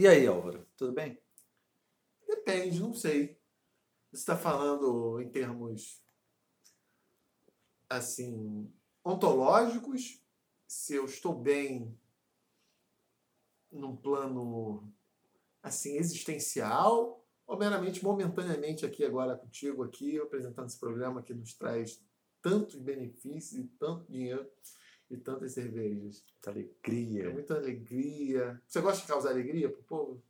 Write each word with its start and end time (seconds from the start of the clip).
E 0.00 0.06
aí, 0.06 0.28
Álvaro, 0.28 0.64
tudo 0.76 0.92
bem? 0.92 1.20
Depende, 2.24 2.78
não 2.78 2.94
sei. 2.94 3.36
Você 4.12 4.20
está 4.20 4.36
falando 4.36 5.20
em 5.20 5.28
termos 5.28 6.00
assim 7.90 8.72
ontológicos, 9.04 10.22
se 10.68 10.94
eu 10.94 11.04
estou 11.04 11.34
bem 11.34 11.98
num 13.72 13.96
plano 13.96 14.88
assim 15.64 15.96
existencial 15.96 17.26
ou 17.44 17.58
meramente 17.58 18.04
momentaneamente 18.04 18.86
aqui 18.86 19.04
agora 19.04 19.36
contigo 19.36 19.82
aqui 19.82 20.16
apresentando 20.20 20.68
esse 20.68 20.78
programa 20.78 21.24
que 21.24 21.34
nos 21.34 21.54
traz 21.54 22.00
tantos 22.40 22.76
benefícios 22.76 23.64
e 23.64 23.66
tanto 23.66 24.08
dinheiro 24.08 24.48
e 25.10 25.16
tantas 25.16 25.52
cervejas. 25.52 26.24
Muita 26.32 26.50
alegria. 26.50 27.24
É 27.24 27.32
muita 27.32 27.54
alegria. 27.54 28.62
Você 28.66 28.80
gosta 28.80 29.00
de 29.02 29.08
causar 29.08 29.30
alegria 29.30 29.68
pro 29.70 29.82
povo? 29.82 30.22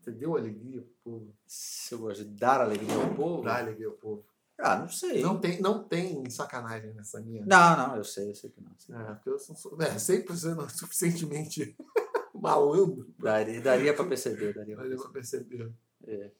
Você 0.00 0.10
deu 0.10 0.36
alegria 0.36 0.82
pro 0.82 1.12
povo? 1.12 1.36
Se 1.46 1.94
eu 1.94 1.98
gosto 1.98 2.24
de 2.24 2.30
dar 2.30 2.60
alegria 2.60 2.94
ao 2.94 3.14
povo? 3.14 3.42
Dá 3.42 3.58
alegria 3.58 3.86
ao 3.86 3.94
povo. 3.94 4.24
Ah, 4.58 4.78
não 4.78 4.88
sei. 4.88 5.20
Não 5.20 5.40
tem, 5.40 5.60
não 5.60 5.82
tem 5.82 6.28
sacanagem 6.30 6.92
nessa 6.92 7.20
minha. 7.20 7.44
Não, 7.44 7.76
não, 7.76 7.96
eu 7.96 8.04
sei, 8.04 8.30
eu 8.30 8.34
sei 8.34 8.50
que 8.50 8.60
não. 8.60 8.72
Sei. 8.78 8.94
É, 8.94 9.14
porque 9.14 9.30
eu 9.30 9.38
sou, 9.38 9.76
é, 9.80 9.98
sempre 9.98 10.36
sendo 10.36 10.68
suficientemente 10.70 11.76
malandro. 12.34 13.12
Daria, 13.18 13.60
daria 13.60 13.94
para 13.94 14.04
perceber, 14.04 14.54
daria 14.54 14.76
pra 14.76 15.08
perceber. 15.08 15.72
É. 16.06 16.30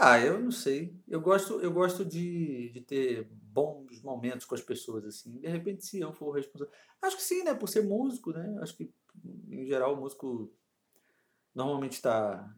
Ah, 0.00 0.20
eu 0.20 0.40
não 0.40 0.50
sei. 0.50 0.96
Eu 1.08 1.20
gosto, 1.20 1.60
eu 1.60 1.72
gosto 1.72 2.04
de, 2.04 2.70
de 2.70 2.80
ter 2.80 3.28
bons 3.32 4.00
momentos 4.02 4.46
com 4.46 4.54
as 4.54 4.60
pessoas, 4.60 5.04
assim. 5.04 5.38
De 5.40 5.48
repente, 5.48 5.84
se 5.84 5.98
eu 5.98 6.12
for 6.12 6.30
responsável. 6.32 6.72
Acho 7.02 7.16
que 7.16 7.22
sim, 7.22 7.42
né? 7.42 7.54
Por 7.54 7.68
ser 7.68 7.82
músico, 7.82 8.32
né? 8.32 8.58
Acho 8.62 8.76
que, 8.76 8.92
em 9.48 9.66
geral, 9.66 9.94
o 9.94 10.00
músico 10.00 10.52
normalmente 11.54 11.92
está. 11.92 12.54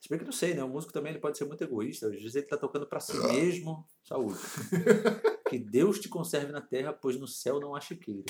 Se 0.00 0.08
bem 0.08 0.18
que 0.18 0.24
não 0.24 0.32
sei, 0.32 0.54
né? 0.54 0.64
O 0.64 0.68
músico 0.68 0.92
também 0.92 1.12
ele 1.12 1.20
pode 1.20 1.36
ser 1.36 1.44
muito 1.44 1.62
egoísta. 1.62 2.06
Às 2.06 2.14
vezes 2.14 2.34
ele 2.34 2.44
está 2.44 2.56
tocando 2.56 2.86
para 2.86 3.00
si 3.00 3.18
mesmo. 3.18 3.86
Saúde. 4.02 4.38
que 5.48 5.58
Deus 5.58 5.98
te 5.98 6.08
conserve 6.08 6.52
na 6.52 6.60
terra, 6.60 6.92
pois 6.92 7.18
no 7.18 7.26
céu 7.26 7.60
não 7.60 7.74
há 7.74 7.80
chiqueira. 7.80 8.24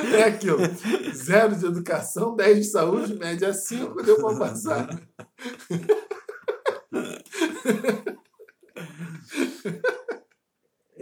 É 0.16 0.24
aquilo. 0.24 0.58
Zero 1.14 1.56
de 1.56 1.66
educação, 1.66 2.34
10 2.34 2.58
de 2.58 2.64
saúde, 2.64 3.14
média 3.14 3.52
5, 3.52 4.02
deu 4.02 4.16
para 4.16 4.38
passar. 4.38 4.88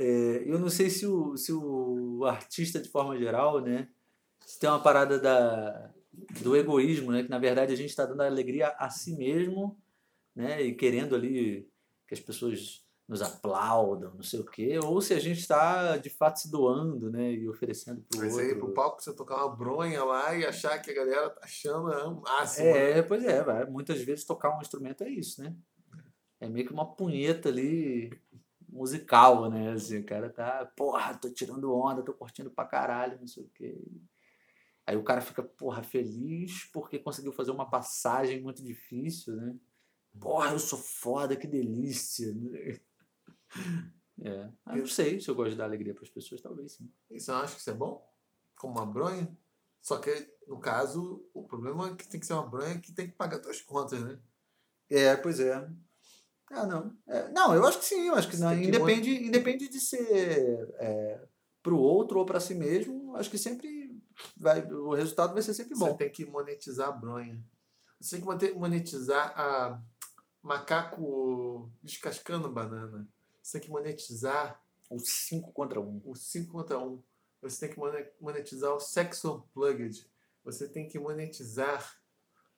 É, 0.01 0.45
eu 0.47 0.61
não 0.61 0.71
sei 0.71 0.89
se 0.89 1.05
o, 1.05 1.37
se 1.37 1.53
o 1.53 2.25
artista, 2.25 2.79
de 2.79 2.89
forma 2.89 3.19
geral, 3.19 3.61
né, 3.61 3.89
se 4.47 4.57
tem 4.57 4.71
uma 4.71 4.81
parada 4.81 5.19
da, 5.19 5.91
do 6.41 6.55
egoísmo, 6.55 7.11
né, 7.11 7.25
que 7.25 7.29
na 7.29 7.41
verdade 7.41 7.73
a 7.73 7.77
gente 7.77 7.91
está 7.91 8.07
dando 8.07 8.21
alegria 8.21 8.69
a 8.79 8.89
si 8.91 9.17
mesmo 9.17 9.77
né, 10.37 10.63
e 10.63 10.73
querendo 10.73 11.17
ali 11.17 11.69
que 12.07 12.15
as 12.15 12.21
pessoas 12.21 12.87
nos 13.09 13.23
aplaudam, 13.23 14.13
não 14.15 14.23
sei 14.23 14.41
o 14.41 14.45
quê, 14.45 14.79
ou 14.85 15.01
se 15.01 15.15
a 15.15 15.19
gente 15.19 15.41
está 15.41 15.97
de 15.97 16.11
fato 16.11 16.41
se 16.41 16.51
doando, 16.51 17.11
né, 17.11 17.33
e 17.33 17.49
oferecendo 17.49 18.03
para 18.03 18.21
o 18.21 18.25
outro. 18.25 18.37
Mas 18.37 18.47
aí 18.47 18.55
pro 18.55 18.75
palco 18.75 19.03
você 19.03 19.15
tocar 19.15 19.37
uma 19.37 19.57
bronha 19.57 20.05
lá 20.05 20.37
e 20.37 20.45
achar 20.45 20.79
que 20.79 20.91
a 20.91 20.95
galera 20.95 21.31
tá 21.31 21.41
achando 21.43 21.89
o 21.89 22.21
máximo. 22.21 22.67
É, 22.67 22.97
né? 22.97 23.03
pois 23.03 23.25
é, 23.25 23.43
vai. 23.43 23.65
muitas 23.65 24.03
vezes 24.03 24.27
tocar 24.27 24.55
um 24.55 24.61
instrumento 24.61 25.03
é 25.05 25.09
isso, 25.09 25.43
né? 25.43 25.57
É 26.39 26.49
meio 26.49 26.67
que 26.67 26.73
uma 26.73 26.95
punheta 26.95 27.49
ali 27.49 28.13
musical, 28.69 29.51
né? 29.51 29.73
Assim, 29.73 30.01
o 30.01 30.05
cara 30.05 30.29
tá, 30.29 30.71
porra, 30.77 31.15
tô 31.15 31.31
tirando 31.31 31.75
onda, 31.75 32.03
tô 32.03 32.13
curtindo 32.13 32.51
pra 32.51 32.67
caralho, 32.67 33.19
não 33.19 33.27
sei 33.27 33.45
o 33.45 33.51
quê. 33.55 33.83
Aí 34.87 34.97
o 34.97 35.03
cara 35.03 35.23
fica, 35.23 35.43
porra, 35.43 35.83
feliz 35.83 36.65
porque 36.73 36.99
conseguiu 36.99 37.33
fazer 37.33 37.53
uma 37.53 37.69
passagem 37.69 38.43
muito 38.43 38.63
difícil, 38.63 39.35
né? 39.35 39.57
Porra, 40.21 40.53
eu 40.53 40.59
sou 40.59 40.79
foda, 40.79 41.37
que 41.37 41.47
delícia. 41.47 42.35
É. 44.21 44.51
Ah, 44.67 44.77
eu 44.77 44.81
não 44.81 44.87
sei 44.87 45.21
se 45.21 45.29
eu 45.29 45.35
gosto 45.35 45.51
de 45.51 45.57
dar 45.57 45.65
alegria 45.65 45.95
para 45.95 46.03
as 46.03 46.11
pessoas, 46.11 46.41
talvez 46.41 46.73
sim. 46.73 46.93
E 47.11 47.21
você 47.21 47.31
não 47.31 47.39
acha 47.39 47.55
que 47.55 47.61
isso 47.61 47.71
é 47.71 47.75
bom? 47.75 48.05
Como 48.57 48.75
uma 48.75 48.87
bronha? 48.87 49.37
Só 49.81 49.99
que, 49.99 50.11
no 50.47 50.59
caso, 50.59 51.25
o 51.33 51.45
problema 51.45 51.89
é 51.89 51.95
que 51.95 52.09
tem 52.09 52.19
que 52.19 52.27
ser 52.27 52.33
uma 52.33 52.49
bronha 52.49 52.81
que 52.81 52.93
tem 52.93 53.09
que 53.09 53.17
pagar 53.17 53.43
suas 53.43 53.61
contas, 53.61 54.01
né? 54.01 54.19
É, 54.91 55.17
pois 55.17 55.39
é. 55.39 55.55
Ah, 56.51 56.67
não. 56.67 56.97
É, 57.07 57.31
não, 57.31 57.55
eu 57.55 57.65
acho 57.65 57.79
que 57.79 57.85
sim, 57.85 58.09
eu 58.09 58.15
acho 58.15 58.29
que 58.29 58.37
não. 58.39 58.53
Independe, 58.55 59.19
que... 59.19 59.27
independe 59.27 59.69
de 59.69 59.81
ser 59.81 60.75
é, 60.79 61.29
para 61.63 61.75
o 61.75 61.79
outro 61.79 62.19
ou 62.19 62.27
para 62.27 62.41
si 62.41 62.55
mesmo, 62.55 63.15
acho 63.17 63.31
que 63.31 63.39
sempre 63.39 64.03
vai, 64.37 64.67
o 64.67 64.95
resultado 64.95 65.35
vai 65.35 65.43
ser 65.43 65.55
sempre 65.55 65.79
bom. 65.79 65.87
Você 65.87 65.99
tem 65.99 66.11
que 66.11 66.25
monetizar 66.25 66.89
a 66.89 66.93
bronha. 66.93 67.43
Você 68.01 68.19
tem 68.19 68.39
que 68.39 68.59
monetizar 68.59 69.39
a 69.39 69.83
macaco 70.43 71.71
descascando 71.83 72.51
banana. 72.51 73.07
Você 73.49 73.59
tem 73.59 73.67
que 73.67 73.73
monetizar 73.73 74.63
o 74.91 74.99
5 74.99 75.53
contra 75.53 75.81
1. 75.81 75.89
Um. 75.89 76.03
O 76.05 76.15
5 76.15 76.53
contra 76.53 76.79
1. 76.79 76.87
Um. 76.87 77.03
Você 77.41 77.67
tem 77.67 77.75
que 77.75 77.81
monetizar 78.21 78.75
o 78.75 78.79
sexo 78.79 79.37
unplugged. 79.37 80.07
Você 80.45 80.69
tem 80.69 80.87
que 80.87 80.99
monetizar 80.99 81.99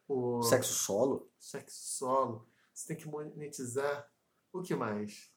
o. 0.08 0.42
Sexo 0.42 0.72
solo? 0.72 1.30
Sexo 1.38 1.78
solo. 1.80 2.48
Você 2.74 2.88
tem 2.88 2.96
que 2.96 3.06
monetizar 3.06 4.10
o 4.52 4.62
que 4.62 4.74
mais? 4.74 5.32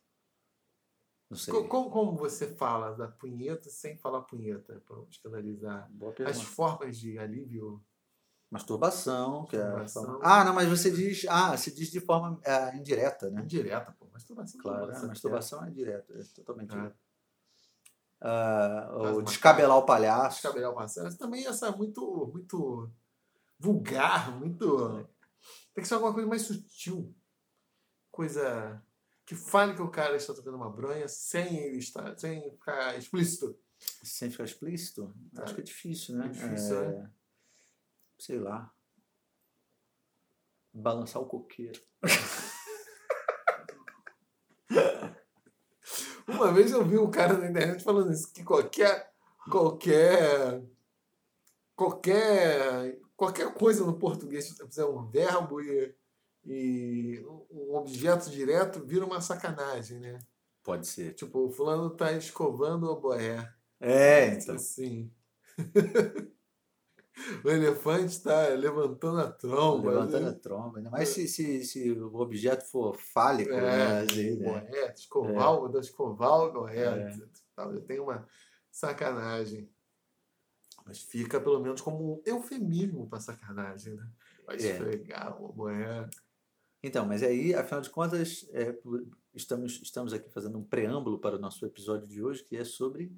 Não 1.29 1.37
sei. 1.37 1.53
Como, 1.67 1.91
como 1.91 2.17
você 2.17 2.47
fala 2.55 2.95
da 2.95 3.07
punheta 3.07 3.69
sem 3.69 3.95
falar 3.95 4.23
punheta, 4.23 4.81
para 4.87 5.03
escandalizar? 5.03 5.87
As 6.25 6.41
formas 6.41 6.97
de 6.97 7.19
alívio. 7.19 7.79
Masturbação, 8.49 9.45
que 9.45 9.57
masturbação. 9.57 10.15
é. 10.15 10.19
Ah, 10.23 10.43
não, 10.43 10.53
mas 10.53 10.67
você 10.67 10.89
diz. 10.89 11.27
Ah, 11.29 11.55
se 11.57 11.71
diz 11.71 11.91
de 11.91 11.99
forma 11.99 12.39
é, 12.43 12.75
indireta, 12.75 13.29
né? 13.29 13.43
Indireta, 13.43 13.91
pô. 13.99 14.02
Masturbação. 14.13 14.61
Claro, 14.61 14.91
é, 14.91 15.07
masturbação 15.07 15.65
é 15.65 15.71
direta, 15.71 16.13
é 16.13 16.23
totalmente 16.35 16.75
é. 16.75 16.93
Uh, 18.25 19.17
o 19.17 19.21
descabelar 19.21 19.77
o 19.77 19.85
palhaço. 19.85 20.41
Descabelar 20.41 20.71
o 20.71 20.75
palhaço. 20.75 21.17
Também 21.17 21.45
essa 21.45 21.67
é 21.67 21.75
muito, 21.75 22.29
muito 22.31 22.89
vulgar, 23.59 24.31
muito. 24.39 25.05
Tem 25.73 25.81
que 25.81 25.87
ser 25.87 25.95
alguma 25.95 26.13
coisa 26.13 26.29
mais 26.29 26.43
sutil 26.43 27.13
coisa 28.13 28.79
que 29.25 29.35
fale 29.35 29.73
que 29.73 29.81
o 29.81 29.89
cara 29.89 30.15
está 30.15 30.33
tocando 30.33 30.55
uma 30.55 30.69
bronha 30.69 31.07
sem 31.07 31.57
ele 31.57 31.79
estar, 31.79 32.15
sem 32.17 32.51
ficar 32.51 32.95
explícito. 32.97 33.59
Sem 34.03 34.29
ficar 34.29 34.43
explícito? 34.43 35.13
Acho 35.37 35.55
que 35.55 35.61
é 35.61 35.63
difícil, 35.63 36.15
né? 36.15 36.27
É 36.27 36.29
difícil, 36.29 36.83
é... 36.83 36.87
né? 36.89 37.11
Sei 38.19 38.39
lá. 38.39 38.71
Balançar 40.71 41.21
o 41.21 41.25
coqueiro. 41.25 41.81
Uma 46.43 46.51
vez 46.51 46.71
eu 46.71 46.83
vi 46.83 46.97
um 46.97 47.09
cara 47.09 47.37
na 47.37 47.49
internet 47.49 47.83
falando 47.83 48.11
isso, 48.11 48.31
que 48.33 48.43
qualquer. 48.43 49.11
qualquer. 49.49 50.61
qualquer. 51.75 52.99
qualquer 53.15 53.53
coisa 53.53 53.85
no 53.85 53.97
português, 53.97 54.45
se 54.45 54.55
você 54.55 54.67
fizer 54.67 54.85
um 54.85 55.05
verbo 55.09 55.61
e 55.61 55.95
e 56.45 57.25
um 57.49 57.75
objeto 57.75 58.29
direto 58.29 58.83
vira 58.83 59.05
uma 59.05 59.21
sacanagem, 59.21 59.99
né? 59.99 60.19
Pode 60.61 60.87
ser. 60.87 61.13
Tipo, 61.13 61.45
o 61.47 61.49
fulano 61.49 61.89
tá 61.89 62.11
escovando 62.11 62.91
o 62.91 62.99
boé. 62.99 63.49
É, 63.79 64.27
então. 64.33 64.55
Assim. 64.55 65.09
o 67.43 67.49
elefante 67.49 68.07
está 68.07 68.49
levantando 68.49 69.19
a 69.19 69.31
tromba. 69.31 69.91
Levantando 69.91 70.25
né? 70.25 70.29
a 70.29 70.33
tromba. 70.33 70.77
Ainda 70.77 70.89
mais 70.89 71.09
se, 71.09 71.27
se, 71.27 71.63
se 71.63 71.91
o 71.91 72.15
objeto 72.15 72.65
for 72.65 72.97
fálico. 72.97 73.51
É, 73.51 73.61
né? 73.61 73.99
Assim, 74.01 74.35
né? 74.37 74.93
escovar, 74.95 75.75
é. 75.75 75.79
escovar 75.79 76.39
o 76.41 76.51
boé. 76.51 76.85
É. 76.85 77.79
Tem 77.87 77.99
uma 77.99 78.27
sacanagem. 78.71 79.69
Mas 80.85 80.99
fica 80.99 81.39
pelo 81.39 81.61
menos 81.61 81.81
como 81.81 82.15
um 82.15 82.21
eufemismo 82.25 83.07
para 83.07 83.19
sacanagem, 83.19 83.93
né? 83.93 84.09
Vai 84.45 84.57
é. 84.57 84.59
esfregar 84.59 85.41
o 85.41 85.53
boé. 85.53 86.09
Então, 86.81 87.05
mas 87.05 87.23
aí, 87.23 87.53
afinal 87.53 87.79
de 87.79 87.89
contas, 87.89 88.45
é, 88.51 88.77
estamos, 89.33 89.81
estamos 89.81 90.11
aqui 90.11 90.29
fazendo 90.29 90.57
um 90.57 90.63
preâmbulo 90.63 91.17
para 91.17 91.37
o 91.37 91.39
nosso 91.39 91.65
episódio 91.65 92.07
de 92.07 92.21
hoje, 92.21 92.43
que 92.43 92.57
é 92.57 92.65
sobre. 92.65 93.15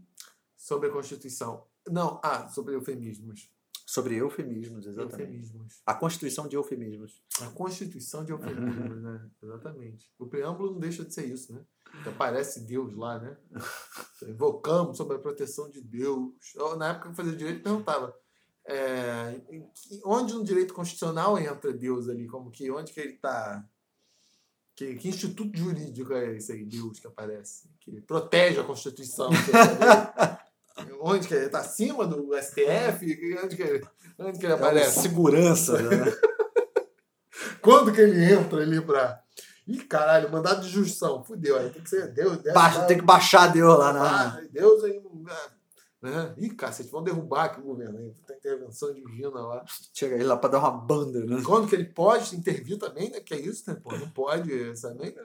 Sobre 0.56 0.90
a 0.90 0.92
Constituição. 0.92 1.66
Não, 1.90 2.20
ah, 2.24 2.48
sobre 2.48 2.76
eufemismos. 2.76 3.52
Sobre 3.86 4.16
eufemismos, 4.16 4.88
exatamente. 4.88 5.22
Eufemismos. 5.22 5.82
A 5.86 5.94
Constituição 5.94 6.48
de 6.48 6.56
eufemismos. 6.56 7.22
A 7.42 7.48
Constituição 7.52 8.26
de 8.26 8.32
eufemismos, 8.32 9.02
né? 9.02 9.30
Exatamente. 9.44 10.12
O 10.18 10.26
preâmbulo 10.26 10.72
não 10.72 10.80
deixa 10.80 11.06
de 11.06 11.14
ser 11.14 11.26
isso, 11.26 11.54
né? 11.54 11.64
Que 12.04 12.10
aparece 12.10 12.62
Deus 12.62 12.96
lá, 12.96 13.20
né? 13.20 13.38
Invocamos 14.28 14.98
sobre 14.98 15.18
a 15.18 15.20
proteção 15.20 15.70
de 15.70 15.82
Deus. 15.82 16.34
Na 16.78 16.90
época 16.90 17.06
que 17.06 17.12
eu 17.12 17.16
fazia 17.16 17.36
direito, 17.36 17.64
perguntava 17.64 18.16
é, 18.68 19.40
onde 20.04 20.34
no 20.34 20.44
direito 20.44 20.74
constitucional 20.74 21.38
entra 21.38 21.72
Deus 21.72 22.10
ali? 22.10 22.26
Como 22.28 22.50
que, 22.50 22.70
onde 22.72 22.92
que 22.92 23.00
ele 23.00 23.14
está? 23.14 23.64
Que, 24.76 24.96
que, 24.96 25.08
instituto 25.08 25.58
jurídico 25.58 26.12
é 26.14 26.36
esse 26.36 26.52
aí, 26.52 26.66
Deus, 26.66 27.00
que 27.00 27.08
aparece? 27.08 27.70
Que 27.80 28.02
protege 28.02 28.60
a 28.60 28.64
Constituição. 28.64 29.30
Onde 31.08 31.28
que 31.28 31.36
ele 31.36 31.50
tá 31.50 31.60
acima 31.60 32.08
do 32.08 32.32
STF? 32.36 33.38
Onde 33.44 33.56
que 33.56 33.62
ele, 33.62 33.88
onde 34.18 34.40
que 34.40 34.46
ele 34.48 34.54
É 34.54 34.56
aparece? 34.56 35.02
segurança, 35.04 35.80
né? 35.80 36.04
Quando 37.62 37.94
que 37.94 38.02
ele 38.02 38.24
entra 38.34 38.64
ali 38.64 38.82
pra. 38.82 39.22
Ih, 39.68 39.84
caralho, 39.84 40.32
mandado 40.32 40.62
de 40.62 40.70
justição. 40.70 41.24
Fudeu. 41.24 41.58
Aí 41.58 41.70
tem 41.70 41.84
que 41.84 41.90
ser 41.92 42.12
Deus. 42.12 42.38
Deus 42.38 42.56
Baixa, 42.56 42.86
tem 42.86 42.98
que 42.98 43.04
baixar 43.06 43.52
Deus 43.54 43.78
lá 43.78 43.94
na. 43.94 44.30
Ah, 44.30 44.42
Deus 44.52 44.84
aí. 44.84 45.00
Né? 46.02 46.34
Ih, 46.38 46.50
cacete, 46.50 46.90
vão 46.90 47.04
derrubar 47.04 47.46
aqui 47.46 47.60
o 47.60 47.64
governo 47.64 48.00
aí. 48.00 48.12
Tem 48.26 48.38
intervenção 48.38 48.92
divina 48.92 49.40
lá. 49.42 49.64
Chega 49.94 50.16
aí 50.16 50.24
lá 50.24 50.36
pra 50.38 50.50
dar 50.50 50.58
uma 50.60 50.72
banda, 50.72 51.24
né? 51.24 51.40
Quando 51.46 51.68
que 51.68 51.76
ele 51.76 51.86
pode 51.86 52.36
intervir 52.36 52.80
também, 52.80 53.12
né? 53.12 53.20
Que 53.20 53.36
é 53.36 53.40
isso, 53.40 53.64
né? 53.68 53.80
Pô, 53.84 53.96
não 53.96 54.10
pode 54.10 54.50
também, 54.82 55.14
né? 55.14 55.24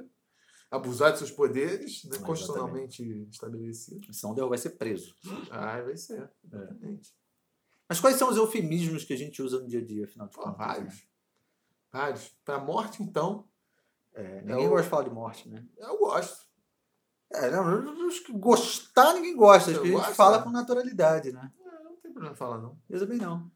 Abusar 0.70 1.12
de 1.12 1.18
seus 1.18 1.30
poderes, 1.32 2.04
né? 2.04 2.18
Constitucionalmente 2.18 3.02
estabelecidos. 3.30 4.16
Senão 4.16 4.34
Deus 4.34 4.48
vai 4.48 4.58
ser 4.58 4.70
preso. 4.70 5.14
Ah, 5.50 5.80
vai 5.82 5.96
ser. 5.96 6.30
É. 6.52 6.96
Mas 7.88 7.98
quais 8.00 8.16
são 8.16 8.30
os 8.30 8.36
eufemismos 8.36 9.04
que 9.04 9.12
a 9.12 9.16
gente 9.16 9.42
usa 9.42 9.58
no 9.60 9.66
dia 9.66 9.80
a 9.80 9.84
dia, 9.84 10.04
afinal 10.04 10.28
de 10.28 10.36
contas? 10.36 10.56
vários. 10.56 10.94
né? 10.94 11.00
Vários. 11.92 12.28
Pra 12.44 12.58
morte, 12.60 13.02
então, 13.02 13.48
É, 14.14 14.42
ninguém 14.42 14.66
o- 14.66 14.70
gosta 14.70 14.84
de 14.84 14.88
falar 14.90 15.02
de 15.04 15.10
morte, 15.10 15.48
né? 15.48 15.66
eu 15.76 15.98
gosto. 15.98 16.48
É, 17.32 17.50
não, 17.50 17.68
eu 17.84 18.06
acho 18.08 18.24
que 18.24 18.32
gostar 18.32 19.14
ninguém 19.14 19.36
gosta. 19.36 19.70
Acho 19.70 19.78
Eu 19.80 19.82
que 19.82 19.88
a 19.88 19.92
gente 19.92 20.00
gosto, 20.02 20.14
fala 20.16 20.38
né? 20.38 20.44
com 20.44 20.50
naturalidade, 20.50 21.32
né? 21.32 21.52
Ah, 21.66 21.80
Não 21.84 21.96
tem 21.96 22.12
problema 22.12 22.36
falar, 22.36 22.58
não. 22.58 22.78
Eu 22.88 22.98
também 23.00 23.18
não. 23.18 23.50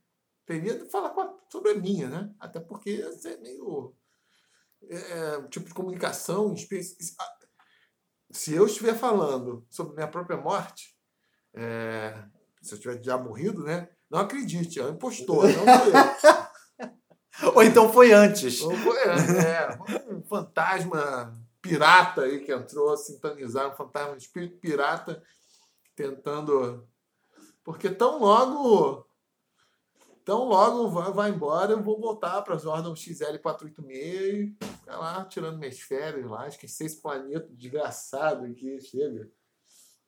Teria 0.47 0.79
de 0.79 0.91
falar 0.91 1.15
sobre 1.49 1.71
a 1.71 1.75
minha, 1.75 2.09
né? 2.09 2.35
Até 2.41 2.59
porque 2.61 2.91
isso 2.91 3.27
é 3.29 3.37
meio. 3.39 3.95
É, 4.91 5.39
um 5.39 5.49
tipo 5.49 5.67
de 5.67 5.75
comunicação. 5.75 6.55
ah, 7.19 7.29
Se 8.31 8.55
eu 8.55 8.67
estiver 8.67 8.95
falando 8.95 9.67
sobre 9.71 9.95
minha 9.95 10.09
própria 10.09 10.37
morte, 10.37 10.97
é, 11.55 12.25
se 12.63 12.75
eu 12.75 12.79
tiver 12.81 13.03
já 13.03 13.17
morrido, 13.17 13.63
né? 13.63 13.89
Não 14.11 14.21
acredite, 14.21 14.81
é 14.81 14.85
um 14.85 14.91
impostor, 14.91 15.45
não 15.45 15.65
sou 15.65 15.87
eu. 15.89 16.95
Ou 17.55 17.63
então 17.63 17.93
foi 17.93 18.13
antes. 18.13 18.61
Ou 18.61 18.75
foi, 18.77 18.97
é, 18.99 19.79
um 20.09 20.23
fantasma 20.23 21.33
pirata 21.61 22.23
aí 22.23 22.41
que 22.41 22.53
entrou, 22.53 22.97
sintonizar, 22.97 23.73
um 23.73 23.77
fantasma 23.77 24.13
um 24.13 24.17
espírito 24.17 24.59
pirata 24.59 25.23
tentando. 25.97 26.87
Porque 27.65 27.91
tão 27.91 28.19
logo. 28.19 29.07
Tão 30.25 30.45
logo 30.45 30.89
vai, 30.89 31.13
vai 31.13 31.31
embora, 31.31 31.73
eu 31.73 31.83
vou 31.83 32.01
voltar 32.01 32.41
para 32.43 32.55
as 32.55 32.65
ordens 32.65 32.99
XL486 32.99 33.91
e 33.91 34.57
ficar 34.81 34.97
lá 34.97 35.25
tirando 35.27 35.59
minhas 35.59 35.79
férias 35.79 36.25
lá, 36.31 36.49
esquecer 36.49 36.87
esse 36.87 37.01
planeta 37.01 37.47
desgraçado 37.53 38.47
aqui, 38.47 38.81
chega. 38.81 39.31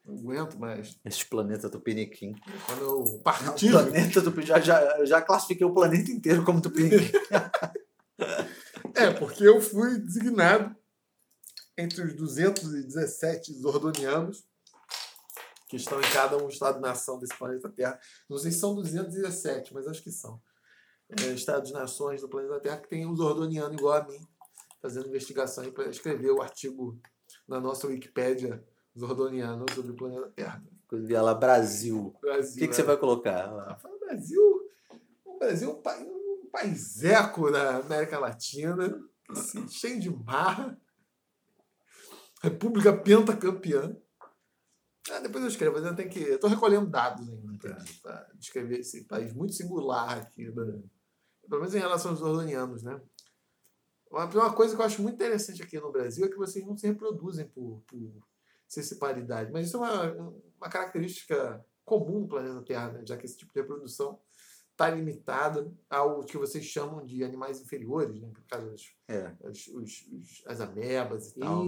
Não 0.04 0.14
aguento 0.14 0.58
mais. 0.58 0.98
Esse 1.04 1.26
planeta 1.26 1.68
Tupiniquim. 1.68 2.34
Quando 2.66 2.80
eu 2.82 3.00
O 3.00 3.18
partir. 3.18 3.70
planeta 3.72 4.22
Tupiniquim. 4.22 4.46
Já, 4.48 4.60
já, 4.60 5.04
já 5.04 5.20
classifiquei 5.20 5.66
o 5.66 5.74
planeta 5.74 6.10
inteiro 6.10 6.44
como 6.44 6.60
Tupiniquim. 6.60 7.12
É, 8.94 9.10
porque 9.10 9.44
eu 9.46 9.60
fui 9.60 9.98
designado 9.98 10.74
entre 11.76 12.02
os 12.02 12.14
217 12.14 13.52
zordonianos 13.52 14.46
que 15.68 15.76
estão 15.76 15.98
em 15.98 16.10
cada 16.12 16.36
um 16.36 16.48
estado-nação 16.48 17.18
desse 17.18 17.36
planeta 17.36 17.68
Terra. 17.68 17.98
Não 18.28 18.38
sei 18.38 18.52
se 18.52 18.58
são 18.58 18.74
217, 18.74 19.74
mas 19.74 19.86
acho 19.86 20.02
que 20.02 20.10
são. 20.10 20.40
É, 21.08 21.26
Estados-nações 21.32 22.20
do 22.20 22.28
planeta 22.28 22.58
Terra 22.60 22.78
que 22.78 22.88
tem 22.88 23.06
um 23.06 23.14
zordoniano 23.14 23.74
igual 23.74 23.94
a 23.94 24.04
mim, 24.04 24.20
fazendo 24.80 25.08
investigação 25.08 25.70
para 25.72 25.88
escrever 25.88 26.30
o 26.30 26.42
artigo 26.42 26.98
na 27.46 27.60
nossa 27.60 27.86
Wikipédia 27.86 28.64
zordoniana 28.98 29.64
sobre 29.74 29.92
o 29.92 29.96
planeta 29.96 30.28
Terra. 30.34 30.62
Quando 30.88 31.06
vier 31.06 31.22
lá, 31.22 31.34
Brasil. 31.34 32.14
Brasil, 32.20 32.54
O 32.54 32.58
que, 32.58 32.60
que 32.60 32.68
né? 32.68 32.72
você 32.74 32.82
vai 32.82 32.96
colocar 32.96 33.52
lá? 33.52 33.78
Ah, 33.82 33.90
Brasil, 34.00 34.70
o 35.24 35.38
Brasil 35.38 35.70
é 35.70 35.72
um, 35.72 35.82
país, 35.82 36.06
um 36.06 36.48
paiseco 36.50 37.50
da 37.50 37.76
América 37.76 38.18
Latina, 38.18 39.00
assim, 39.28 39.68
cheio 39.68 40.00
de 40.00 40.10
marra. 40.10 40.78
República 42.40 42.96
pentacampeã. 42.96 43.96
Ah, 45.10 45.20
depois 45.20 45.42
eu 45.44 45.50
escrevo, 45.50 45.76
mas 45.76 45.84
eu 45.84 45.94
tenho 45.94 46.10
que. 46.10 46.20
Eu 46.20 46.40
tô 46.40 46.48
recolhendo 46.48 46.86
dados 46.86 47.28
ainda 47.28 47.76
para 48.02 48.28
descrever 48.34 48.80
esse 48.80 49.04
país 49.04 49.32
muito 49.32 49.54
singular 49.54 50.18
aqui, 50.18 50.46
né? 50.48 50.82
pelo 51.48 51.60
menos 51.60 51.74
em 51.74 51.78
relação 51.78 52.10
aos 52.10 52.22
ordonianos, 52.22 52.82
né? 52.82 53.00
Uma, 54.10 54.52
coisa 54.52 54.74
que 54.74 54.80
eu 54.80 54.86
acho 54.86 55.02
muito 55.02 55.14
interessante 55.14 55.62
aqui 55.62 55.78
no 55.78 55.92
Brasil 55.92 56.24
é 56.24 56.28
que 56.28 56.36
vocês 56.36 56.64
não 56.66 56.76
se 56.76 56.86
reproduzem 56.86 57.46
por, 57.48 57.82
por 57.86 58.12
sexualidade, 58.66 59.52
mas 59.52 59.66
isso 59.66 59.76
é 59.76 59.80
uma, 59.80 60.12
uma 60.58 60.68
característica 60.70 61.64
comum 61.84 62.20
no 62.20 62.28
planeta 62.28 62.62
Terra, 62.62 62.92
né? 62.92 63.02
já 63.06 63.16
que 63.16 63.26
esse 63.26 63.36
tipo 63.36 63.52
de 63.52 63.60
reprodução 63.60 64.18
está 64.72 64.90
limitada 64.90 65.72
ao 65.88 66.24
que 66.24 66.36
vocês 66.36 66.64
chamam 66.64 67.04
de 67.04 67.22
animais 67.24 67.60
inferiores, 67.60 68.20
né? 68.20 68.28
por 68.32 68.44
causa 68.46 68.70
das 68.70 68.82
É. 69.08 69.32
os, 69.44 69.66
os- 69.68 70.42
as 70.46 70.60
amebas 70.60 71.30
e 71.32 71.40
tal. 71.40 71.64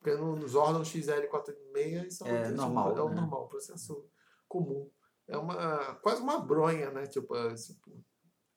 Porque 0.00 0.16
no- 0.16 0.34
nos 0.36 0.54
órgãos 0.54 0.88
XL486 0.88 2.06
isso 2.06 2.26
É 2.26 2.42
isso 2.46 2.54
normal, 2.54 2.96
É 2.96 3.02
o 3.02 3.08
né? 3.10 3.14
normal, 3.16 3.48
processo 3.48 4.04
comum. 4.48 4.90
É 5.28 5.36
uma, 5.36 5.94
quase 5.96 6.22
uma 6.22 6.40
bronha, 6.40 6.90
né? 6.90 7.06
Tipo, 7.06 7.36
é, 7.36 7.54
tipo, 7.54 8.02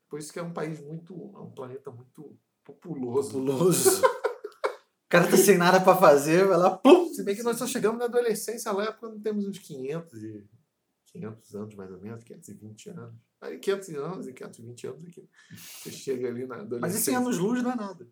por 0.10 0.20
isso 0.20 0.32
que 0.32 0.40
é 0.40 0.44
um 0.44 0.54
país 0.54 0.80
muito. 0.80 1.14
É 1.36 1.40
um 1.40 1.52
planeta 1.52 1.92
muito 1.92 2.38
populoso. 2.64 3.34
populoso. 3.34 4.02
o 4.66 5.10
cara 5.10 5.30
tá 5.30 5.38
sem 5.38 5.58
nada 5.58 5.82
pra 5.82 5.96
fazer, 5.98 6.48
vai 6.48 6.58
lá, 6.58 6.76
pum! 6.78 7.14
Se 7.14 7.24
bem 7.24 7.36
que 7.36 7.44
nós 7.44 7.58
só 7.58 7.68
chegamos 7.68 8.00
na 8.00 8.06
adolescência 8.06 8.72
lá 8.72 8.92
quando 8.94 9.20
temos 9.22 9.46
uns 9.46 9.60
500 9.60 10.24
e 10.24 10.48
500 11.08 11.56
anos 11.56 11.76
mais 11.76 11.92
ou 11.92 12.00
menos, 12.00 12.24
520 12.24 12.90
anos. 12.90 13.14
Aí 13.42 13.60
500 13.60 13.90
anos 13.96 14.28
e 14.28 14.34
520 14.34 14.88
anos 14.88 15.06
aqui. 15.06 15.30
Você 15.52 15.92
chega 15.92 16.28
ali 16.30 16.48
na 16.48 16.56
adolescência. 16.56 16.80
Mas 16.82 16.96
esse 16.96 17.14
anos-luz 17.14 17.62
não 17.62 17.72
é 17.72 17.76
nada. 17.76 18.08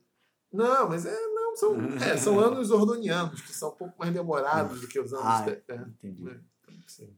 Não, 0.53 0.89
mas 0.89 1.05
é, 1.05 1.15
não, 1.51 1.55
são, 1.57 1.75
é, 1.97 2.17
são 2.17 2.39
anos 2.39 2.71
ordonianos, 2.71 3.41
que 3.41 3.53
são 3.53 3.69
um 3.69 3.75
pouco 3.75 3.93
mais 3.99 4.13
demorados 4.13 4.81
do 4.81 4.87
que 4.87 4.99
os 4.99 5.13
anos. 5.13 5.25
Ah, 5.25 5.45
é, 5.49 5.75
Entendi. 5.75 6.29
é, 6.29 6.39
sim. 6.87 7.15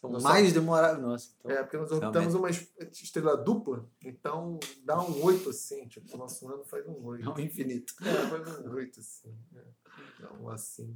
São 0.00 0.10
Nós 0.10 0.22
mais 0.22 0.52
demorados. 0.52 1.02
Nossa, 1.02 1.30
então, 1.38 1.50
É, 1.50 1.62
porque 1.62 1.76
nós 1.78 1.90
orbitamos 1.90 2.34
uma 2.34 2.50
es- 2.50 2.70
estrela 2.92 3.36
dupla, 3.38 3.88
então 4.02 4.58
dá 4.84 5.00
um 5.02 5.22
8 5.24 5.48
assim, 5.48 5.86
tipo, 5.88 6.14
o 6.14 6.18
nosso 6.18 6.46
ano 6.52 6.62
faz 6.64 6.86
um 6.86 7.02
8. 7.06 7.26
é 7.26 7.32
um 7.32 7.38
infinito. 7.38 7.94
É, 8.02 8.28
faz 8.28 8.58
um 8.66 8.70
8 8.74 9.00
assim. 9.00 9.34
É. 9.54 9.62
Dá 10.20 10.32
um 10.34 10.48
assim. 10.50 10.94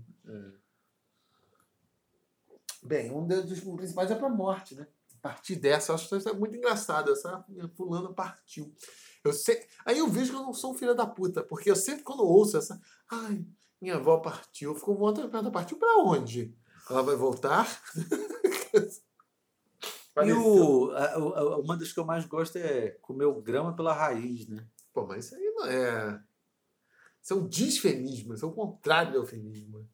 Bem, 2.83 3.11
um 3.11 3.27
dos 3.27 3.61
principais 3.61 4.11
é 4.11 4.15
pra 4.15 4.29
morte, 4.29 4.75
né? 4.75 4.87
A 5.15 5.21
partir 5.21 5.57
dessa, 5.57 5.91
eu 5.91 5.95
acho 5.97 6.09
que 6.09 6.17
isso 6.17 6.29
é 6.29 6.33
muito 6.33 6.55
engraçado. 6.57 7.11
Essa 7.11 7.45
fulana 7.77 8.13
partiu. 8.13 8.73
Eu 9.29 9.33
sei, 9.35 9.67
aí 9.85 9.99
eu 9.99 10.09
vejo 10.09 10.31
que 10.33 10.37
eu 10.37 10.43
não 10.43 10.53
sou 10.55 10.73
um 10.73 10.75
filho 10.75 10.95
da 10.95 11.07
puta, 11.07 11.43
porque 11.43 11.71
eu 11.71 11.77
sempre 11.77 12.03
quando 12.05 12.25
ouço 12.25 12.57
essa. 12.57 12.81
Ai, 13.11 13.45
minha 13.81 13.97
avó 13.97 14.19
partiu, 14.19 14.71
eu 14.71 14.75
fico 14.75 14.87
com 14.95 14.99
vontade 14.99 15.27
de 15.27 15.33
perguntar, 15.33 15.51
partiu 15.53 15.77
pra 15.79 15.97
onde? 15.99 16.55
Ela 16.91 17.03
vai 17.03 17.17
voltar? 17.17 17.67
E 20.27 20.33
o, 20.33 20.91
a- 20.93 21.15
a- 21.15 21.59
uma 21.59 21.77
das 21.77 21.93
que 21.93 22.01
eu 22.01 22.05
mais 22.05 22.25
gosto 22.25 22.57
é 22.57 22.91
comer 23.03 23.27
o 23.27 23.41
grama 23.41 23.75
pela 23.77 23.93
raiz, 23.93 24.49
né? 24.49 24.67
Pô, 24.93 25.07
mas 25.07 25.27
isso 25.27 25.37
aí 25.37 25.45
não 25.55 25.67
é. 25.67 26.21
Isso 27.23 27.33
é 27.35 27.37
um 27.37 27.47
disfemismo, 27.47 28.35
isso 28.35 28.45
é 28.45 28.49
o 28.49 28.53
contrário 28.53 29.13
do 29.13 29.19
eufemismo. 29.19 29.89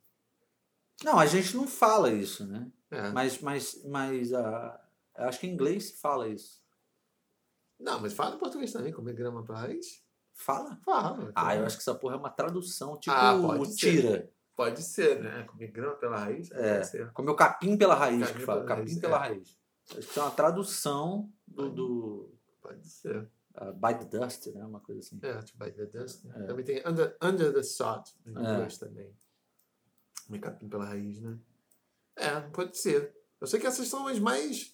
Não, 1.03 1.19
a 1.19 1.27
gente 1.27 1.55
não 1.57 1.67
fala 1.69 2.11
isso, 2.11 2.47
né? 2.47 2.71
É. 2.91 3.11
Mas, 3.11 3.39
mas, 3.41 3.85
mas 3.85 4.33
a, 4.33 4.81
acho 5.17 5.41
que 5.41 5.47
em 5.47 5.53
inglês 5.53 5.89
se 5.91 6.01
fala 6.01 6.27
isso. 6.29 6.63
Não, 7.79 8.01
mas 8.01 8.13
fala 8.13 8.37
em 8.37 8.39
português 8.39 8.73
também, 8.73 8.93
comer 8.93 9.15
grama 9.15 9.45
raiz. 9.49 10.03
Fala? 10.33 10.77
Fala. 10.85 11.33
Ah, 11.35 11.55
eu 11.57 11.65
acho 11.65 11.77
que 11.77 11.83
essa 11.83 11.95
porra 11.95 12.15
é 12.15 12.19
uma 12.19 12.31
tradução, 12.31 12.99
tipo 12.99 13.15
Ah, 13.15 13.39
pode 13.41 13.61
o 13.63 13.65
ser. 13.67 13.77
tira. 13.77 14.31
Pode 14.57 14.83
ser, 14.83 15.21
né? 15.23 15.43
Comer 15.45 15.69
grama 15.73 15.95
pela 15.97 16.17
raiz. 16.19 16.51
É. 16.53 16.81
Comer 17.13 17.31
o 17.31 17.37
capim 17.37 17.77
pela 17.77 17.95
raiz, 17.95 18.21
Capim 18.27 18.39
que 18.39 18.45
fala. 18.45 18.61
pela 18.63 18.69
Capim 18.77 18.89
raiz, 18.89 18.99
pela 19.01 19.17
é. 19.17 19.19
raiz. 19.19 19.59
Acho 19.87 19.95
que 19.95 20.01
isso 20.01 20.19
é 20.21 20.23
uma 20.23 20.31
tradução 20.31 21.33
do, 21.47 21.69
do 21.71 22.35
Pode 22.63 22.87
ser. 22.89 23.29
uh, 23.61 23.73
By 23.75 23.99
the 23.99 24.19
Dust, 24.19 24.47
né? 24.55 24.65
Uma 24.65 24.81
coisa 24.81 25.01
assim. 25.01 25.19
É, 25.23 25.39
tipo, 25.43 25.63
by 25.63 25.71
the 25.73 25.87
dust. 25.87 26.25
né? 26.25 26.35
É. 26.37 26.47
Também 26.47 26.65
tem 26.65 26.83
under, 26.87 27.17
under 27.21 27.53
the 27.53 27.63
sod 27.63 28.05
em 28.25 28.31
É. 28.37 28.41
inglês 28.41 28.79
também. 28.79 29.13
Comer 30.27 30.39
capim 30.39 30.69
pela 30.69 30.85
raiz, 30.87 31.21
né? 31.21 31.37
É, 32.17 32.41
pode 32.41 32.79
ser. 32.79 33.15
Eu 33.41 33.47
sei 33.47 33.61
que 33.61 33.67
essas 33.67 33.87
são 33.89 34.07
as 34.07 34.19
mais, 34.19 34.74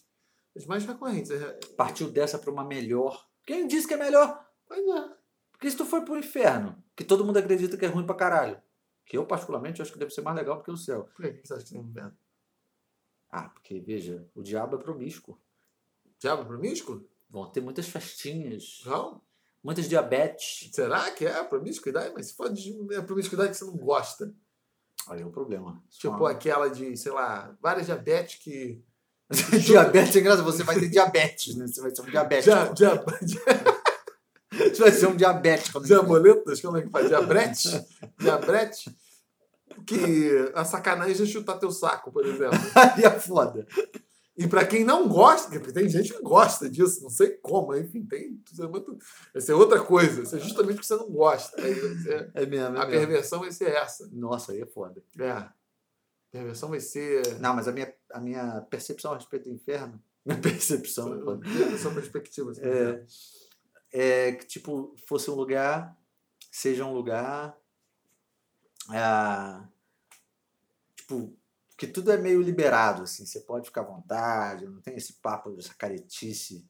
as 0.55 0.65
mais 0.65 0.85
recorrentes. 0.85 1.31
É, 1.31 1.59
Partiu 1.77 2.09
dessa 2.09 2.37
pra 2.37 2.51
uma 2.51 2.63
melhor. 2.63 3.27
Quem 3.45 3.67
disse 3.67 3.87
que 3.87 3.93
é 3.93 3.97
melhor? 3.97 4.45
Pois 4.67 4.85
é. 4.87 5.15
Porque 5.51 5.69
se 5.69 5.77
tu 5.77 5.85
foi 5.85 6.03
pro 6.03 6.17
inferno, 6.17 6.81
que 6.95 7.03
todo 7.03 7.23
mundo 7.25 7.37
acredita 7.37 7.77
que 7.77 7.85
é 7.85 7.87
ruim 7.89 8.05
pra 8.05 8.15
caralho. 8.15 8.61
Que 9.05 9.17
eu, 9.17 9.25
particularmente, 9.25 9.81
acho 9.81 9.91
que 9.91 9.99
deve 9.99 10.11
ser 10.13 10.21
mais 10.21 10.35
legal 10.37 10.57
do 10.57 10.63
que 10.63 10.71
o 10.71 10.77
céu. 10.77 11.09
Por 11.15 11.23
que 11.31 11.45
você 11.45 11.53
acha 11.53 11.63
que 11.65 11.71
tem 11.71 11.81
inverno? 11.81 12.17
Ah, 13.29 13.49
porque, 13.49 13.79
veja, 13.79 14.27
o 14.35 14.41
diabo 14.41 14.75
é 14.75 14.79
promíscuo. 14.79 15.39
Diabo 16.19 16.45
promíscuo? 16.45 17.07
Vão 17.29 17.49
ter 17.49 17.61
muitas 17.61 17.87
festinhas, 17.87 18.81
Não? 18.85 19.21
muitas 19.63 19.87
diabetes. 19.87 20.69
Será 20.73 21.09
que 21.11 21.25
é 21.25 21.43
promiscuidade? 21.43 22.13
Mas 22.13 22.27
se 22.27 22.33
for 22.35 22.51
é 22.91 23.01
promiscuidade 23.01 23.51
que 23.51 23.57
você 23.57 23.65
não 23.65 23.77
gosta. 23.77 24.33
Aí 25.07 25.21
é 25.21 25.25
o 25.25 25.31
problema. 25.31 25.81
Tipo 25.89 26.25
aquela 26.25 26.69
de, 26.69 26.95
sei 26.97 27.11
lá, 27.11 27.57
várias 27.61 27.85
diabetes 27.85 28.41
que. 28.43 28.83
diabetes 29.65 30.15
é 30.15 30.19
engraçado, 30.19 30.43
você 30.45 30.63
vai 30.63 30.79
ter 30.79 30.89
diabetes, 30.89 31.55
né? 31.55 31.65
Você 31.67 31.81
vai 31.81 31.95
ser 31.95 32.01
um 32.01 32.05
diabético. 32.05 32.73
Dia, 32.75 32.93
dia, 32.95 33.03
Você 34.51 34.81
vai 34.81 34.91
ser 34.91 35.07
um 35.07 35.15
diabético. 35.15 35.79
né? 35.79 35.87
diaboletas, 35.87 36.61
como 36.61 36.77
é 36.77 36.81
que 36.81 36.89
faz? 36.89 37.07
Diabrete? 37.07 37.85
Diabrete? 38.19 38.95
Que 39.87 40.51
a 40.53 40.65
sacanagem 40.65 41.23
é 41.23 41.25
chutar 41.29 41.57
teu 41.57 41.71
saco, 41.71 42.11
por 42.11 42.25
exemplo. 42.25 42.57
Aí 42.75 43.03
é 43.05 43.11
foda. 43.19 43.65
E 44.37 44.47
pra 44.47 44.65
quem 44.65 44.83
não 44.83 45.07
gosta, 45.07 45.49
porque 45.51 45.71
tem 45.71 45.87
gente 45.87 46.13
que 46.13 46.21
gosta 46.21 46.69
disso, 46.69 47.01
não 47.03 47.09
sei 47.09 47.31
como, 47.41 47.75
enfim, 47.75 48.05
tem. 48.05 48.41
é 48.59 49.37
Essa 49.37 49.51
é 49.51 49.55
outra 49.55 49.79
coisa. 49.79 50.21
Isso 50.23 50.35
é 50.35 50.39
justamente 50.39 50.75
porque 50.75 50.87
você 50.87 50.95
não 50.95 51.09
gosta. 51.09 51.61
Aí 51.61 51.73
você- 51.73 52.29
É 52.35 52.45
mesmo, 52.45 52.75
é 52.77 52.81
a 52.81 52.85
mesmo. 52.85 52.89
perversão 52.91 53.39
vai 53.39 53.51
ser 53.51 53.69
essa. 53.69 54.09
Nossa, 54.11 54.51
aí 54.51 54.61
é 54.61 54.65
foda. 54.65 55.01
É. 55.19 55.29
A 55.31 55.53
perversão 56.31 56.69
vai 56.69 56.79
ser. 56.79 57.39
Não, 57.39 57.53
mas 57.55 57.67
a 57.67 57.71
minha, 57.71 57.93
a 58.13 58.19
minha 58.19 58.61
percepção 58.61 59.13
a 59.13 59.17
respeito 59.17 59.49
do 59.49 59.55
inferno. 59.55 60.01
Minha 60.23 60.39
percepção. 60.39 61.15
é 61.15 61.23
foda. 61.23 61.47
Sua 61.79 61.93
perspectiva. 61.93 62.51
assim. 62.51 62.61
É, 62.63 63.05
é 63.91 64.31
que, 64.33 64.45
tipo, 64.45 64.95
fosse 65.07 65.31
um 65.31 65.33
lugar, 65.33 65.97
seja 66.51 66.85
um 66.85 66.93
lugar. 66.93 67.57
ah, 68.89 69.67
tipo, 70.95 71.35
que 71.75 71.87
tudo 71.87 72.11
é 72.11 72.17
meio 72.17 72.41
liberado, 72.41 73.03
assim. 73.03 73.25
Você 73.25 73.39
pode 73.39 73.65
ficar 73.65 73.81
à 73.81 73.85
vontade, 73.85 74.67
não 74.67 74.79
tem 74.81 74.95
esse 74.95 75.13
papo 75.13 75.49
dessa 75.51 75.73
caretice 75.73 76.63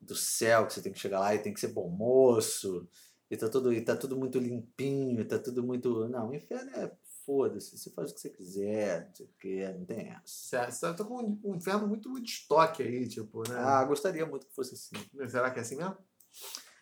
do 0.00 0.14
céu 0.14 0.66
que 0.66 0.72
você 0.72 0.80
tem 0.80 0.92
que 0.92 0.98
chegar 0.98 1.20
lá 1.20 1.34
e 1.34 1.42
tem 1.42 1.52
que 1.52 1.60
ser 1.60 1.68
bom 1.68 1.88
moço. 1.90 2.88
E 3.30 3.36
tá 3.36 3.48
tudo, 3.48 3.72
e 3.72 3.80
tá 3.82 3.94
tudo 3.94 4.16
muito 4.16 4.38
limpinho, 4.38 5.26
tá 5.28 5.38
tudo 5.38 5.62
muito. 5.62 6.08
Não, 6.08 6.30
o 6.30 6.34
inferno 6.34 6.70
é 6.70 6.90
foda-se, 7.28 7.76
você 7.76 7.90
faz 7.90 8.10
o 8.10 8.14
que 8.14 8.20
você 8.22 8.30
quiser, 8.30 9.06
não 9.08 9.14
sei 9.14 9.26
o 9.26 9.30
que, 9.38 9.68
não 9.74 9.84
tem 9.84 10.08
essa. 10.08 10.22
Você 10.24 10.70
você 10.72 10.94
tá 10.94 11.04
com 11.04 11.38
um 11.44 11.54
inferno 11.54 11.86
muito 11.86 12.10
de 12.22 12.30
estoque 12.30 12.82
aí, 12.82 13.06
tipo, 13.06 13.46
né? 13.46 13.54
Ah, 13.58 13.84
gostaria 13.84 14.24
muito 14.24 14.46
que 14.46 14.54
fosse 14.54 14.72
assim. 14.74 15.28
Será 15.28 15.50
que 15.50 15.58
é 15.58 15.62
assim 15.62 15.76
mesmo? 15.76 15.94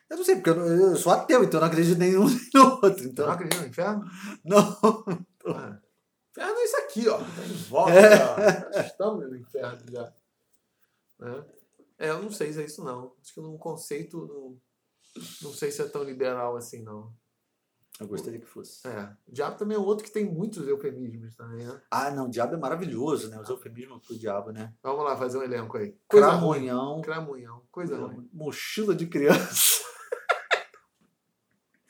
Eu 0.09 0.17
não 0.19 0.25
sei, 0.25 0.37
porque 0.37 0.51
eu, 0.51 0.55
não- 0.55 0.67
eu 0.69 0.97
sou 0.97 1.11
ateu, 1.13 1.43
então 1.43 1.59
eu 1.59 1.63
não 1.63 1.67
acredito 1.69 1.97
em 1.97 1.99
nenhum 1.99 2.27
nem 2.31 2.51
no 2.55 2.71
outro. 2.81 3.05
Então, 3.05 3.27
não 3.27 3.33
acredita 3.33 3.61
no 3.63 3.69
inferno? 3.69 4.05
não. 4.45 4.79
Ah, 5.49 5.81
inferno 6.31 6.59
é 6.61 6.65
isso 6.65 6.77
aqui, 6.77 7.09
ó. 7.09 7.19
Tá 7.19 7.45
em 7.45 7.53
volta, 7.69 7.93
É. 7.93 8.87
Estamos 8.87 9.29
no 9.29 9.37
inferno 9.37 9.81
já. 9.91 10.15
Né? 11.19 11.45
É, 11.99 12.11
eu 12.11 12.23
não 12.23 12.31
sei 12.31 12.53
se 12.53 12.63
é 12.63 12.65
isso 12.67 12.85
não. 12.85 13.15
Acho 13.21 13.35
que 13.35 13.41
num 13.41 13.59
conceito, 13.59 14.25
não, 14.29 14.61
não 15.43 15.53
sei 15.53 15.73
se 15.73 15.83
é 15.83 15.89
tão 15.89 16.05
liberal 16.05 16.57
assim, 16.57 16.83
não. 16.85 17.13
Eu 17.99 18.07
gostaria 18.07 18.39
que 18.39 18.47
fosse. 18.47 18.87
É. 18.87 19.17
O 19.27 19.33
diabo 19.33 19.57
também 19.57 19.77
é 19.77 19.81
outro 19.81 20.05
que 20.05 20.11
tem 20.11 20.25
muitos 20.25 20.69
eufemismos 20.69 21.35
também, 21.35 21.67
né? 21.67 21.81
Ah, 21.91 22.11
não, 22.11 22.27
o 22.27 22.31
diabo 22.31 22.55
é 22.55 22.59
maravilhoso, 22.59 23.31
né? 23.31 23.41
Os 23.41 23.49
eufemismos 23.49 24.07
pro 24.07 24.19
diabo, 24.19 24.51
né? 24.53 24.75
Vamos 24.83 25.03
lá 25.03 25.17
fazer 25.17 25.39
um 25.39 25.43
elenco 25.43 25.79
aí. 25.79 25.97
Coisa 26.07 26.31
ruim. 26.33 26.67
Cramunhão, 26.67 27.01
Cramunhão. 27.01 27.63
Coisa 27.71 27.97
ruim. 27.97 28.29
mochila 28.33 28.95
de 28.95 29.07
criança. 29.07 29.85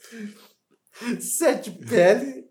Sete 1.21 1.73
pele, 1.73 2.47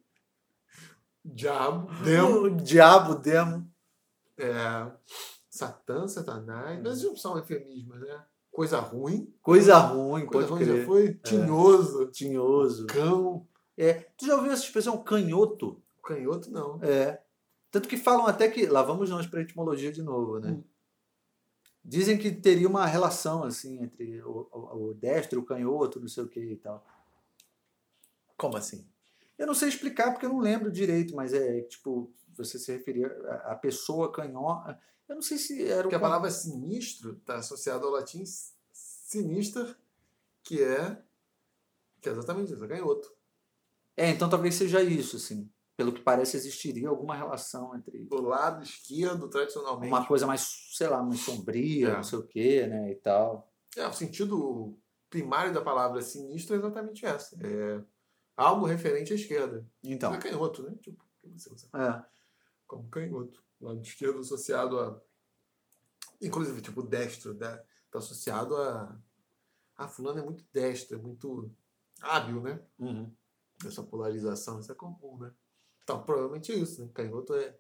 Diabo. 1.24 1.92
Demo. 2.04 2.42
o 2.42 2.56
diabo, 2.56 3.16
demo. 3.16 3.68
É. 4.38 4.92
Satã, 5.50 6.08
Satanás. 6.08 6.80
Mas 6.84 7.22
são 7.22 7.38
eufemismos, 7.38 8.00
né? 8.02 8.26
Coisa 8.56 8.80
ruim. 8.80 9.30
Coisa 9.42 9.78
ruim, 9.78 10.26
Coisa 10.26 10.48
pode 10.48 10.64
ruim 10.64 10.66
já 10.66 10.74
crer. 10.76 10.86
foi. 10.86 11.14
Tinhoso. 11.16 12.06
Tinhoso. 12.08 12.88
Cão. 12.88 13.46
É, 13.78 13.96
tu 14.16 14.26
já 14.26 14.34
ouviu 14.38 14.54
essa 14.54 14.64
expressão 14.64 15.04
canhoto? 15.04 15.84
Canhoto, 16.02 16.50
não. 16.50 16.82
É. 16.82 17.22
Tanto 17.70 17.90
que 17.90 17.98
falam 17.98 18.26
até 18.26 18.48
que. 18.48 18.66
Lá 18.66 18.82
vamos 18.82 19.10
nós 19.10 19.28
para 19.28 19.42
etimologia 19.42 19.92
de 19.92 20.02
novo, 20.02 20.40
né? 20.40 20.52
Hum. 20.52 20.64
Dizem 21.84 22.18
que 22.18 22.32
teria 22.32 22.70
uma 22.70 22.86
relação 22.86 23.44
assim 23.44 23.84
entre 23.84 24.22
o, 24.22 24.48
o, 24.50 24.88
o 24.88 24.94
destro 24.94 25.42
o 25.42 25.46
canhoto, 25.46 26.00
não 26.00 26.08
sei 26.08 26.24
o 26.24 26.30
que 26.30 26.40
e 26.40 26.56
tal. 26.56 26.82
Como 28.38 28.56
assim? 28.56 28.88
Eu 29.38 29.48
não 29.48 29.54
sei 29.54 29.68
explicar 29.68 30.14
porque 30.14 30.26
eu 30.26 30.30
não 30.32 30.40
lembro 30.40 30.72
direito, 30.72 31.14
mas 31.14 31.34
é 31.34 31.60
tipo, 31.64 32.10
você 32.34 32.58
se 32.58 32.72
referia 32.72 33.08
à 33.44 33.54
pessoa 33.54 34.14
canhota. 34.14 34.80
Eu 35.08 35.16
não 35.16 35.22
sei 35.22 35.38
se 35.38 35.64
era 35.64 35.80
o. 35.80 35.84
Porque 35.84 35.96
a 35.96 36.00
palavra 36.00 36.30
sinistro 36.32 37.14
está 37.14 37.36
associada 37.38 37.86
ao 37.86 37.92
latim 37.92 38.24
sinister, 38.72 39.78
que 40.44 40.62
é, 40.64 41.02
que 42.02 42.10
é 42.10 42.12
exatamente 42.12 42.54
isso, 42.54 42.64
é 42.64 42.68
canhoto. 42.68 43.14
É, 43.96 44.10
então 44.10 44.30
talvez 44.30 44.56
seja 44.56 44.82
isso, 44.82 45.16
assim. 45.18 45.50
Pelo 45.78 45.92
que 45.94 46.02
parece, 46.02 46.38
existiria 46.38 46.88
alguma 46.88 47.16
relação 47.16 47.76
entre 47.76 48.06
Do 48.06 48.22
lado 48.22 48.64
esquerdo, 48.64 49.30
tradicionalmente. 49.30 49.92
uma 49.92 50.06
coisa 50.08 50.26
mais, 50.26 50.70
sei 50.74 50.88
lá, 50.88 51.04
mais 51.04 51.20
sombria, 51.20 51.90
É. 51.90 51.96
não 51.96 52.04
sei 52.04 52.20
o 52.20 52.24
que, 52.24 52.66
né, 52.66 52.92
e 52.92 52.96
tal. 52.96 53.52
É, 53.76 53.86
o 53.86 53.92
sentido 53.94 54.78
primário 55.10 55.54
da 55.54 55.62
palavra 55.62 56.02
sinistro 56.02 56.56
é 56.56 56.60
exatamente 56.60 57.06
essa. 57.06 57.38
É 57.46 57.82
algo 58.38 58.66
referente 58.66 59.12
à 59.12 59.16
esquerda. 59.16 59.66
Então, 59.84 60.14
é 60.14 60.18
canhoto, 60.18 60.64
né? 60.64 60.76
Tipo, 60.82 61.04
que 61.22 61.28
você 61.30 61.54
usa 61.54 61.68
é. 61.74 62.04
como 62.66 62.90
canhoto. 62.90 63.44
Lado 63.62 63.82
esquerdo 63.82 64.20
associado 64.20 64.80
a. 64.80 65.02
Inclusive, 66.22 66.62
tipo, 66.62 66.82
destro, 66.82 67.34
né? 67.34 67.62
Tá 67.92 68.00
associado 68.00 68.56
a. 68.56 68.98
Ah, 69.78 69.88
fulano 69.88 70.20
é 70.20 70.24
muito 70.24 70.46
destro, 70.54 70.98
é 70.98 71.02
muito 71.02 71.52
hábil, 72.02 72.42
né? 72.42 72.62
Uhum. 72.80 73.12
essa 73.66 73.82
polarização, 73.84 74.60
isso 74.60 74.72
é 74.72 74.76
comum, 74.76 75.18
né? 75.20 75.32
Então, 75.84 76.04
provavelmente 76.04 76.52
é 76.52 76.56
isso, 76.56 76.82
né? 76.84 76.90
Canhoto 76.94 77.34
é 77.36 77.58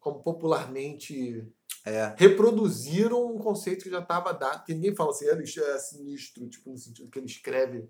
como 0.00 0.22
popularmente 0.22 1.46
É. 1.84 2.14
reproduziram 2.16 3.26
um 3.34 3.38
conceito 3.38 3.84
que 3.84 3.90
já 3.90 4.00
estava 4.00 4.32
dado, 4.32 4.64
que 4.64 4.74
ninguém 4.74 4.94
fala 4.94 5.10
assim, 5.10 5.26
ele 5.26 5.42
é 5.44 5.78
sinistro, 5.78 6.48
tipo, 6.48 6.70
no 6.70 6.78
sentido 6.78 7.08
que 7.10 7.18
ele 7.18 7.26
escreve 7.26 7.88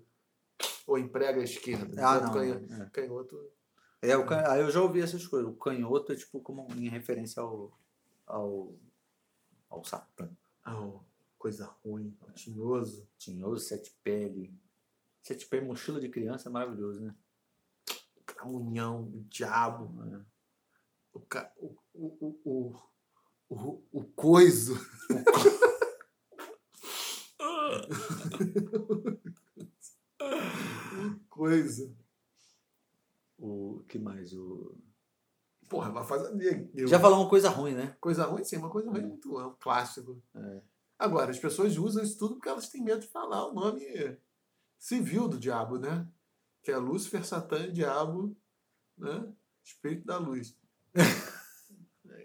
ou 0.85 0.97
emprega 0.97 1.39
a 1.41 1.43
esquerda. 1.43 1.85
Ah, 1.99 2.15
Enquanto 2.17 2.23
não. 2.23 2.33
canho- 2.33 2.83
é. 2.83 2.89
Canhoto, 2.91 3.51
É, 4.01 4.15
o 4.15 4.25
can... 4.25 4.43
Aí 4.47 4.61
eu 4.61 4.69
já 4.69 4.81
ouvi 4.81 5.01
essas 5.01 5.25
coisas. 5.25 5.49
O 5.49 5.55
canhoto 5.55 6.11
é 6.11 6.15
tipo 6.15 6.39
como 6.41 6.67
em 6.75 6.87
referência 6.87 7.41
ao. 7.41 7.77
ao. 8.25 8.73
ao 9.69 9.83
Satã. 9.83 10.29
ah, 10.63 10.91
coisa 11.37 11.65
ruim, 11.83 12.15
tinhoso. 12.35 13.07
Tinhoso, 13.17 13.65
sete 13.65 13.91
pele. 14.03 14.53
Sete 15.21 15.45
pele, 15.47 15.65
mochila 15.65 15.99
de 15.99 16.09
criança 16.09 16.49
é 16.49 16.51
maravilhoso, 16.51 17.01
né? 17.01 17.15
Camunhão, 18.25 19.03
o 19.03 19.25
diabo, 19.29 19.91
É. 20.13 20.21
o, 21.13 21.19
ca... 21.21 21.51
o, 21.57 21.75
o, 21.93 22.39
o, 22.45 22.75
o, 23.49 23.49
o, 23.49 23.83
o 23.91 24.03
coiso. 24.03 24.75
coisa. 31.29 31.93
O 33.47 33.83
que 33.87 33.97
mais? 33.97 34.33
O... 34.33 34.77
Porra, 35.69 35.89
vai 35.91 36.03
fazer. 36.03 36.69
Eu, 36.73 36.87
Já 36.87 36.99
falou 36.99 37.21
uma 37.21 37.29
coisa 37.29 37.49
ruim, 37.49 37.73
né? 37.73 37.95
Coisa 37.99 38.25
ruim, 38.25 38.43
sim, 38.43 38.57
uma 38.57 38.69
coisa 38.69 38.89
ruim 38.89 38.99
é 38.99 39.05
muito 39.05 39.39
é 39.39 39.45
um 39.45 39.55
clássico. 39.59 40.21
É. 40.35 40.61
Agora, 40.99 41.31
as 41.31 41.39
pessoas 41.39 41.77
usam 41.77 42.03
isso 42.03 42.17
tudo 42.17 42.35
porque 42.35 42.49
elas 42.49 42.69
têm 42.69 42.83
medo 42.83 43.01
de 43.01 43.07
falar 43.07 43.45
o 43.47 43.53
nome 43.53 43.81
civil 44.77 45.27
do 45.27 45.39
diabo, 45.39 45.77
né? 45.77 46.07
Que 46.63 46.71
é 46.71 46.77
Lúcifer, 46.77 47.25
Satã 47.25 47.59
e 47.59 47.71
Diabo, 47.71 48.35
né? 48.97 49.31
Espírito 49.63 50.05
da 50.05 50.17
luz. 50.17 50.57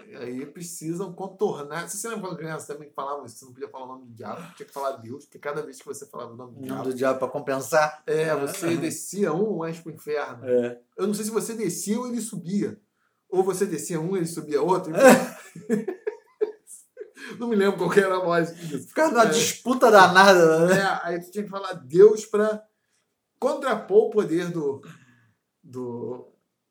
E 0.09 0.17
aí 0.17 0.47
precisam 0.47 1.13
contornar. 1.13 1.89
Você 1.89 1.97
se 1.97 2.07
lembra 2.09 2.29
quando 2.29 2.39
criança 2.39 2.75
também 2.75 2.91
falavam 2.91 3.25
isso? 3.25 3.37
Você 3.39 3.45
não 3.47 3.53
podia 3.53 3.69
falar 3.69 3.85
o 3.85 3.89
nome 3.89 4.07
do 4.07 4.13
diabo, 4.13 4.55
tinha 4.57 4.67
que 4.67 4.73
falar 4.73 4.93
Deus, 4.97 5.25
porque 5.25 5.39
cada 5.39 5.63
vez 5.63 5.79
que 5.79 5.87
você 5.87 6.07
falava 6.07 6.33
o 6.33 6.37
nome 6.37 6.53
do 6.53 6.59
O 6.59 6.61
nome 6.61 6.67
diabo, 6.69 6.85
do 6.91 6.95
diabo 6.95 7.19
pra 7.19 7.29
compensar. 7.29 8.03
é, 8.07 8.35
você 8.37 8.77
descia 8.77 9.33
um 9.33 9.59
mais 9.59 9.79
pro 9.81 9.93
inferno. 9.93 10.45
É. 10.47 10.81
Eu 10.97 11.07
não 11.07 11.15
sei 11.15 11.25
se 11.25 11.31
você 11.31 11.55
descia 11.55 11.99
ou 11.99 12.07
ele 12.07 12.21
subia. 12.21 12.79
Ou 13.29 13.43
você 13.43 13.65
descia 13.65 13.99
um 14.01 14.15
ele 14.17 14.27
subia 14.27 14.61
outro. 14.61 14.93
não 17.39 17.49
me 17.49 17.57
lembro 17.57 17.79
qual 17.79 17.91
que 17.91 18.01
era 18.01 18.15
a 18.15 18.23
lógica 18.23 18.55
disso. 18.67 18.89
Ficar 18.89 19.09
numa 19.11 19.25
É. 19.25 19.29
disputa 19.31 19.91
danada, 19.91 20.67
né? 20.67 20.79
É, 20.79 21.01
aí 21.03 21.21
tu 21.21 21.31
tinha 21.31 21.45
que 21.45 21.51
falar 21.51 21.73
Deus 21.75 22.27
para 22.27 22.63
contrapor 23.39 24.09
o 24.09 24.11
poder 24.11 24.51
do, 24.51 24.81
do, 25.63 26.29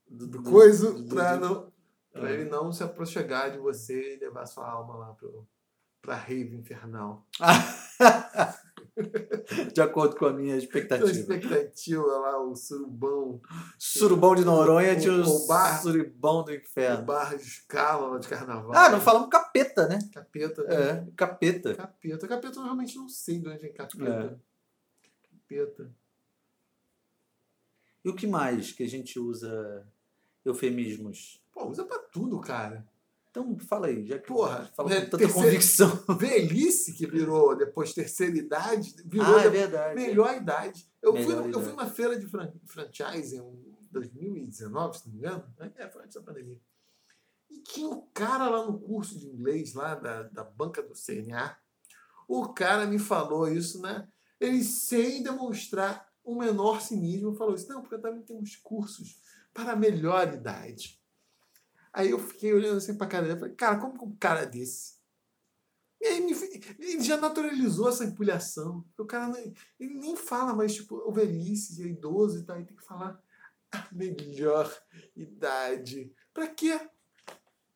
do, 0.08 0.28
do 0.28 0.44
coisa 0.44 0.94
para 1.10 1.38
não 1.38 1.71
pra 2.12 2.32
ele 2.32 2.46
não 2.50 2.72
se 2.72 2.84
aproxegar 2.84 3.52
de 3.52 3.58
você 3.58 4.16
e 4.16 4.20
levar 4.20 4.46
sua 4.46 4.70
alma 4.70 4.96
lá 4.98 5.14
pro, 5.14 5.48
pra 6.02 6.16
rave 6.16 6.56
infernal. 6.56 7.26
De 9.74 9.82
acordo 9.82 10.16
com 10.18 10.26
a 10.26 10.34
minha 10.34 10.56
expectativa. 10.58 11.10
expectativa 11.10 12.04
lá, 12.06 12.40
o 12.44 12.56
surubão, 12.56 13.42
Surubão 13.80 14.36
de 14.36 14.44
Noronha 14.44 14.94
O- 14.94 15.00
tinha 15.00 15.14
o, 15.14 15.22
o 15.24 15.48
bar- 15.48 15.82
surubão 15.82 16.44
do 16.44 16.52
o 16.52 16.54
inferno. 16.56 17.06
bar 17.06 17.36
de 17.38 17.44
escala 17.44 18.20
de 18.20 18.28
carnaval. 18.28 18.74
Ah, 18.76 18.90
não 18.90 19.00
falamos 19.00 19.30
capeta, 19.30 19.88
né? 19.88 19.98
Capeta, 20.14 20.64
né? 20.64 20.76
É, 20.76 21.08
capeta. 21.16 21.74
Capeta. 21.76 22.28
Capeta 22.28 22.60
eu 22.60 22.64
realmente 22.64 22.96
não 22.98 23.08
sei 23.08 23.40
de 23.40 23.48
onde 23.48 23.66
é 23.66 23.70
capeta. 23.70 24.04
É. 24.12 24.36
Capeta. 25.48 25.92
E 28.04 28.10
o 28.10 28.16
que 28.16 28.28
mais 28.28 28.72
que 28.72 28.84
a 28.84 28.90
gente 28.90 29.20
usa 29.20 29.88
eufemismos? 30.44 31.41
Pô, 31.52 31.66
usa 31.68 31.84
pra 31.86 32.00
tudo, 32.00 32.40
cara. 32.40 32.88
Então 33.30 33.58
fala 33.60 33.88
aí, 33.88 34.06
já 34.06 34.20
que 34.20 34.28
Porra, 34.28 34.70
fala 34.76 34.92
é, 34.94 34.96
com 34.96 35.02
tanta 35.06 35.18
terceiro- 35.20 35.34
convicção. 35.48 36.04
Velhice, 36.20 36.94
que 36.94 37.08
virou 37.08 37.56
depois 37.56 37.94
terceira 37.94 38.38
idade, 38.38 38.94
virou 39.06 39.36
Ah, 39.38 39.42
é 39.42 39.44
de- 39.44 39.50
verdade. 39.50 39.96
melhor 39.96 40.36
idade. 40.36 40.86
Eu, 41.02 41.14
fui, 41.14 41.22
Melhor 41.22 41.38
eu 41.38 41.44
fui 41.44 41.52
idade. 41.52 41.68
numa 41.70 41.86
feira 41.90 42.20
de 42.20 42.28
fran 42.28 42.52
franchise 42.66 43.38
em 43.38 43.76
2019, 43.90 44.98
se 44.98 45.06
não 45.08 45.14
me 45.14 45.20
engano. 45.20 45.54
né? 45.58 45.72
É, 45.78 45.88
foi 45.90 46.04
antes 46.04 46.16
da 46.16 46.22
pandemia. 46.22 46.60
E 47.50 47.60
tinha 47.62 47.88
um 47.88 48.02
cara 48.14 48.50
lá 48.50 48.66
no 48.66 48.80
curso 48.80 49.18
de 49.18 49.28
inglês, 49.28 49.74
lá 49.74 49.96
da, 49.96 50.24
da 50.24 50.44
banca 50.44 50.82
do 50.82 50.94
CNA. 50.96 51.58
O 52.28 52.50
cara 52.54 52.86
me 52.86 52.98
falou 53.00 53.48
isso, 53.48 53.82
né? 53.82 54.08
Ele, 54.40 54.64
sem 54.64 55.22
demonstrar 55.24 56.08
o 56.24 56.36
menor 56.36 56.82
cinismo, 56.82 57.36
falou 57.36 57.56
isso. 57.56 57.68
Não, 57.70 57.82
porque 57.82 57.98
também 57.98 58.22
temos 58.24 58.56
cursos 58.58 59.22
para 59.54 59.74
a 59.74 59.76
melhor 59.76 60.34
idade. 60.34 61.01
Aí 61.94 62.12
eu 62.12 62.20
fiquei 62.20 62.54
olhando 62.54 62.78
assim 62.78 62.98
pra 62.98 63.08
cara 63.08 63.28
dele 63.28 63.40
falei, 63.40 63.56
cara, 63.56 63.80
como 63.80 63.98
que 63.98 64.06
um 64.06 64.16
cara 64.16 64.46
desse? 64.46 65.00
E 66.00 66.06
aí 66.08 66.18
ele 66.80 67.02
já 67.04 67.18
naturalizou 67.18 67.90
essa 67.90 68.04
empulhação. 68.06 68.84
O 68.98 69.06
cara 69.06 69.28
não, 69.28 69.38
ele 69.38 69.94
nem 69.94 70.16
fala 70.16 70.54
mais, 70.54 70.74
tipo, 70.74 70.96
o 70.96 71.12
velhice, 71.12 71.84
é 71.84 71.88
idoso 71.88 72.40
e 72.40 72.44
tal. 72.44 72.56
Ele 72.56 72.66
tem 72.66 72.76
que 72.76 72.84
falar 72.86 73.22
a 73.72 73.88
melhor 73.92 74.72
idade. 75.16 76.12
Pra 76.34 76.48
quê? 76.48 76.80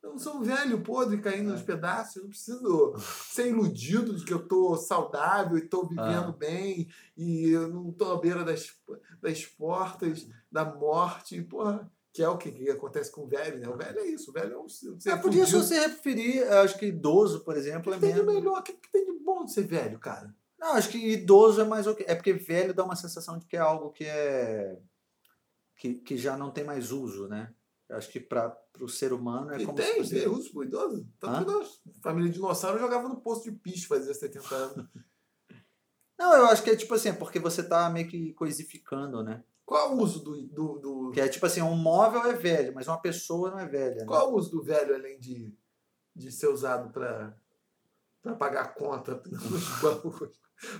Eu 0.01 0.12
não 0.12 0.17
sou 0.19 0.38
um 0.38 0.43
velho 0.43 0.81
podre 0.81 1.19
caindo 1.19 1.51
aos 1.51 1.62
pedaços. 1.63 2.15
Eu 2.15 2.24
não 2.24 2.29
preciso 2.29 2.95
ser 3.34 3.50
iludido 3.50 4.15
de 4.15 4.24
que 4.24 4.34
eu 4.34 4.48
tô 4.48 4.75
saudável 4.75 5.57
e 5.57 5.67
tô 5.67 5.88
vivendo 5.88 6.29
Ah. 6.29 6.31
bem 6.38 6.88
e 7.17 7.50
eu 7.50 7.67
não 7.67 7.91
tô 7.91 8.12
à 8.12 8.19
beira 8.19 8.43
das, 8.43 8.72
das 9.22 9.45
portas 9.45 10.27
da 10.51 10.63
morte. 10.65 11.41
Porra, 11.43 11.91
que 12.15 12.24
é 12.24 12.29
o 12.29 12.38
que, 12.38 12.50
que 12.50 12.69
acontece 12.69 13.12
com 13.12 13.24
o 13.24 13.27
velho, 13.27 13.60
né? 13.60 13.67
O 13.67 13.75
velho 13.75 14.00
é 14.00 14.05
isso. 14.07 14.29
O 14.31 14.34
velho 14.34 14.53
é 14.53 14.57
um 14.57 14.67
podia 15.22 15.45
só 15.45 15.57
fudido. 15.60 15.63
se 15.63 15.74
referir, 15.77 16.43
acho 16.43 16.79
que 16.79 16.86
idoso, 16.86 17.43
por 17.43 17.57
exemplo, 17.57 17.91
O 17.91 17.95
é 17.95 18.00
que 18.00 18.05
tem 18.05 18.13
de 18.13 18.22
menos. 18.22 18.36
melhor? 18.36 18.60
O 18.60 18.63
que, 18.63 18.72
que 18.72 18.89
tem 18.89 19.05
de 19.05 19.19
bom 19.19 19.43
de 19.43 19.51
ser 19.51 19.63
velho, 19.67 20.00
cara? 20.00 20.34
Não, 20.57 20.75
acho 20.75 20.88
que 20.88 20.98
idoso 20.98 21.60
é 21.60 21.65
mais 21.65 21.86
ok. 21.86 22.05
É 22.07 22.15
porque 22.15 22.31
velho 22.31 22.74
dá 22.74 22.86
uma 22.86 22.95
sensação 22.95 23.38
de 23.38 23.45
que 23.45 23.57
é 23.57 23.60
algo 23.60 23.91
que 23.91 24.05
é. 24.05 24.79
que, 25.75 25.95
que 25.95 26.15
já 26.17 26.38
não 26.38 26.51
tem 26.51 26.63
mais 26.63 26.93
uso, 26.93 27.27
né? 27.27 27.53
Acho 27.89 28.10
que 28.10 28.22
para 28.22 28.57
o 28.79 28.88
ser 28.88 29.12
humano 29.12 29.51
é 29.51 29.62
E 29.62 29.65
como 29.65 29.77
tem, 29.77 29.86
se 29.86 29.98
fosse. 29.98 30.15
tem 30.15 30.27
uso 30.29 30.51
pro 30.53 30.63
idoso. 30.63 31.05
Tanto 31.19 31.36
Hã? 31.36 31.43
que 31.45 31.51
nós, 31.51 31.81
família 32.01 32.29
de 32.29 32.36
dinossauro, 32.36 32.79
jogava 32.79 33.10
no 33.10 33.19
posto 33.19 33.51
de 33.51 33.57
piche, 33.57 33.88
fazia 33.88 34.13
70 34.13 34.55
anos. 34.55 34.88
Não, 36.17 36.34
eu 36.34 36.45
acho 36.45 36.63
que 36.63 36.69
é 36.69 36.75
tipo 36.77 36.93
assim, 36.93 37.10
é 37.10 37.13
porque 37.13 37.39
você 37.39 37.62
tá 37.62 37.89
meio 37.89 38.07
que 38.07 38.31
coisificando, 38.36 39.22
né? 39.22 39.43
Qual 39.65 39.95
o 39.95 40.01
uso 40.01 40.24
do, 40.24 40.41
do, 40.48 40.79
do- 40.79 41.12
Que 41.12 41.22
é 41.22 41.27
tipo 41.27 41.45
assim, 41.45 41.62
um 41.62 41.75
móvel 41.75 42.24
é 42.25 42.34
velho, 42.34 42.74
mas 42.74 42.88
uma 42.88 43.01
pessoa 43.01 43.50
não 43.50 43.60
é 43.60 43.67
velha. 43.67 43.95
Né? 44.01 44.05
qual 44.05 44.31
o 44.31 44.36
uso 44.38 44.51
do 44.51 44.63
velho 44.63 44.93
além 44.93 45.19
de, 45.19 45.51
de 46.15 46.31
ser 46.31 46.48
usado 46.48 46.91
para 46.91 47.36
pagar 48.38 48.75
conta 48.75 49.22
nos 49.25 49.67
bancos, 49.81 50.29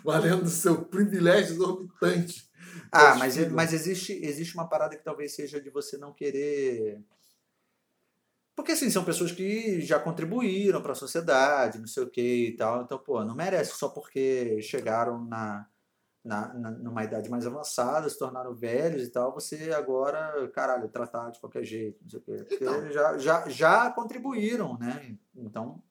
valendo 0.04 0.44
do 0.44 0.50
seu 0.50 0.86
privilégio 0.86 1.56
exorbitante? 1.56 2.48
Ah, 2.92 3.16
mas, 3.16 3.38
mas 3.52 3.74
existe, 3.74 4.14
existe 4.24 4.54
uma 4.56 4.68
parada 4.70 4.96
que 4.96 5.04
talvez 5.04 5.34
seja 5.34 5.60
de 5.60 5.70
você 5.70 5.98
não 5.98 6.14
querer. 6.14 7.02
Porque 8.56 8.72
assim, 8.74 8.90
são 8.90 9.04
pessoas 9.04 9.32
que 9.32 9.82
já 9.82 10.00
contribuíram 10.00 10.82
para 10.82 10.92
a 10.94 10.96
sociedade, 10.96 11.80
não 11.80 11.88
sei 11.88 12.04
o 12.04 12.10
que 12.10 12.48
e 12.50 12.56
tal. 12.56 12.84
Então, 12.84 12.98
pô, 13.00 13.24
não 13.24 13.36
merece 13.36 13.76
só 13.78 13.90
porque 13.90 14.62
chegaram 14.62 15.26
na, 15.26 15.68
na, 16.26 16.52
na- 16.54 16.72
numa 16.72 17.04
idade 17.04 17.30
mais 17.30 17.46
avançada, 17.46 18.10
se 18.10 18.18
tornaram 18.18 18.54
velhos 18.54 19.04
e 19.04 19.10
tal, 19.12 19.32
você 19.32 19.72
agora, 19.72 20.48
caralho, 20.50 20.90
tratar 20.90 21.30
de 21.30 21.40
qualquer 21.40 21.64
jeito, 21.64 22.02
não 22.02 22.10
sei 22.10 22.20
o 22.20 22.24
quê. 22.24 22.44
Porque 22.50 22.64
Então. 22.66 22.92
já, 22.92 23.18
já, 23.20 23.48
já 23.50 23.92
contribuíram, 23.92 24.78
né? 24.80 25.16
Então, 25.36 25.82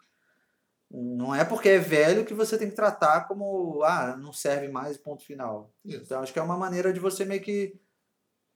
não 0.90 1.34
é 1.34 1.44
porque 1.44 1.68
é 1.70 1.78
velho 1.78 2.24
que 2.24 2.34
você 2.34 2.58
tem 2.58 2.68
que 2.68 2.76
tratar 2.76 3.26
como, 3.26 3.82
ah, 3.84 4.16
não 4.16 4.32
serve 4.32 4.68
mais, 4.68 4.96
ponto 4.96 5.24
final. 5.24 5.72
Isso. 5.84 6.02
Então, 6.02 6.20
acho 6.20 6.32
que 6.32 6.38
é 6.38 6.42
uma 6.42 6.56
maneira 6.56 6.92
de 6.92 7.00
você 7.00 7.24
meio 7.24 7.40
que, 7.40 7.80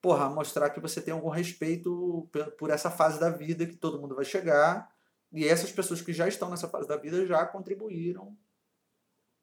porra, 0.01 0.29
mostrar 0.29 0.71
que 0.71 0.81
você 0.81 1.01
tem 1.01 1.15
algum 1.15 1.29
respeito 1.31 2.29
pe- 2.33 2.51
por 2.53 2.71
essa 2.71 2.91
fase 2.91 3.19
da 3.19 3.31
vida 3.31 3.67
que 3.67 3.77
todo 3.77 4.01
mundo 4.01 4.15
vai 4.15 4.25
chegar. 4.25 4.89
E 5.33 5.47
essas 5.47 5.71
pessoas 5.73 6.01
que 6.01 6.13
já 6.13 6.27
estão 6.29 6.49
nessa 6.51 6.69
fase 6.69 6.89
da 6.89 6.97
vida 6.97 7.27
já 7.27 7.45
contribuíram 7.47 8.37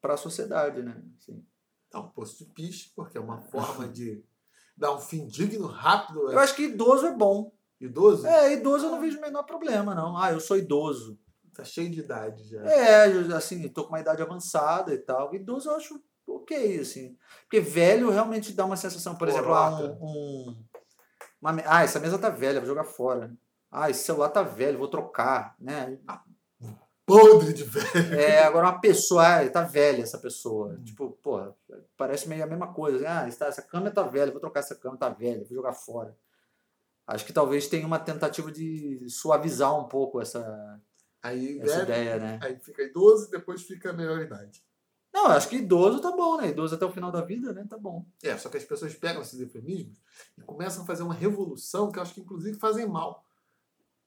para 0.00 0.14
a 0.14 0.18
sociedade, 0.18 0.82
né? 0.82 1.02
Assim. 1.18 1.44
Então, 1.96 2.10
posto 2.10 2.44
de 2.44 2.50
piche, 2.50 2.92
porque 2.94 3.16
é 3.16 3.20
uma 3.20 3.40
forma 3.50 3.88
de 3.88 4.22
dar 4.76 4.92
um 4.94 4.98
fim 4.98 5.26
digno, 5.26 5.66
rápido, 5.66 6.30
Eu 6.30 6.38
acho 6.38 6.54
que 6.54 6.64
idoso 6.64 7.06
é 7.06 7.12
bom. 7.14 7.50
idoso. 7.80 8.26
É, 8.26 8.52
idoso 8.52 8.86
eu 8.86 8.90
não 8.90 9.00
vejo 9.00 9.16
o 9.18 9.20
menor 9.22 9.44
problema, 9.44 9.94
não. 9.94 10.16
Ah, 10.16 10.32
eu 10.32 10.40
sou 10.40 10.58
idoso. 10.58 11.18
Tá 11.54 11.64
cheio 11.64 11.90
de 11.90 12.00
idade 12.00 12.44
já. 12.44 12.60
É, 12.62 13.04
assim, 13.34 13.66
tô 13.70 13.84
com 13.84 13.88
uma 13.90 14.00
idade 14.00 14.20
avançada 14.20 14.92
e 14.92 14.98
tal. 14.98 15.34
Idoso 15.34 15.70
eu 15.70 15.76
acho 15.76 15.98
ok, 16.26 16.78
assim. 16.80 17.16
Porque 17.44 17.60
velho 17.60 18.10
realmente 18.10 18.52
dá 18.52 18.66
uma 18.66 18.76
sensação, 18.76 19.16
por 19.16 19.26
exemplo, 19.28 19.54
ah, 19.54 19.70
Coroca. 19.70 19.98
um, 20.02 20.50
um- 20.50 20.64
uma 21.40 21.56
ah, 21.64 21.82
essa 21.82 21.98
mesa 21.98 22.18
tá 22.18 22.28
velha, 22.28 22.60
vou 22.60 22.68
jogar 22.68 22.84
fora. 22.84 23.34
Ah, 23.70 23.88
esse 23.88 24.04
celular 24.04 24.28
tá 24.28 24.42
velho, 24.42 24.76
vou 24.76 24.88
trocar, 24.88 25.54
né? 25.58 25.98
Podre 27.06 27.52
de 27.52 27.62
velho. 27.62 28.14
É, 28.20 28.42
agora 28.42 28.66
uma 28.66 28.80
pessoa, 28.80 29.24
ah, 29.40 29.48
tá 29.48 29.62
velha 29.62 30.02
essa 30.02 30.18
pessoa. 30.18 30.76
Tipo, 30.84 31.12
porra, 31.22 31.56
parece 31.96 32.28
meio 32.28 32.42
a 32.42 32.46
mesma 32.46 32.72
coisa. 32.74 32.96
assim, 32.96 33.06
Ah, 33.06 33.28
essa, 33.28 33.44
essa 33.46 33.62
câmera 33.62 33.94
tá 33.94 34.02
velha, 34.02 34.32
vou 34.32 34.40
trocar 34.40 34.60
essa 34.60 34.74
câmera, 34.74 34.98
tá 34.98 35.08
velha, 35.08 35.44
vou 35.44 35.54
jogar 35.54 35.72
fora. 35.72 36.16
Acho 37.06 37.24
que 37.24 37.32
talvez 37.32 37.68
tenha 37.68 37.86
uma 37.86 38.00
tentativa 38.00 38.50
de 38.50 39.08
suavizar 39.08 39.78
um 39.78 39.84
pouco 39.84 40.20
essa, 40.20 40.80
Aí, 41.22 41.60
essa 41.60 41.84
velho, 41.84 41.84
ideia, 41.84 42.18
né? 42.18 42.38
aí 42.42 42.58
fica 42.58 42.82
idoso 42.82 43.28
e 43.28 43.30
depois 43.30 43.62
fica 43.62 43.90
a 43.90 43.92
melhor 43.92 44.20
idade. 44.20 44.64
Não, 45.12 45.26
acho 45.28 45.48
que 45.48 45.56
idoso 45.56 46.00
tá 46.02 46.10
bom, 46.10 46.36
né? 46.36 46.48
Idoso 46.48 46.74
até 46.74 46.84
o 46.84 46.90
final 46.92 47.10
da 47.12 47.22
vida, 47.22 47.52
né? 47.52 47.64
Tá 47.70 47.78
bom. 47.78 48.04
É, 48.22 48.36
só 48.36 48.48
que 48.48 48.56
as 48.58 48.64
pessoas 48.64 48.94
pegam 48.94 49.22
esses 49.22 49.40
eufemismos 49.40 49.96
e 50.36 50.42
começam 50.42 50.82
a 50.82 50.86
fazer 50.86 51.04
uma 51.04 51.14
revolução 51.14 51.90
que 51.90 51.98
eu 51.98 52.02
acho 52.02 52.12
que 52.12 52.20
inclusive 52.20 52.58
fazem 52.58 52.86
mal 52.86 53.24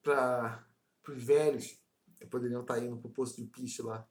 para 0.02 0.62
os 1.08 1.22
velhos 1.22 1.79
poderiam 2.26 2.62
estar 2.62 2.78
indo 2.78 2.96
pro 2.96 3.10
posto 3.10 3.36
de 3.36 3.48
piche 3.48 3.82
lá. 3.82 4.06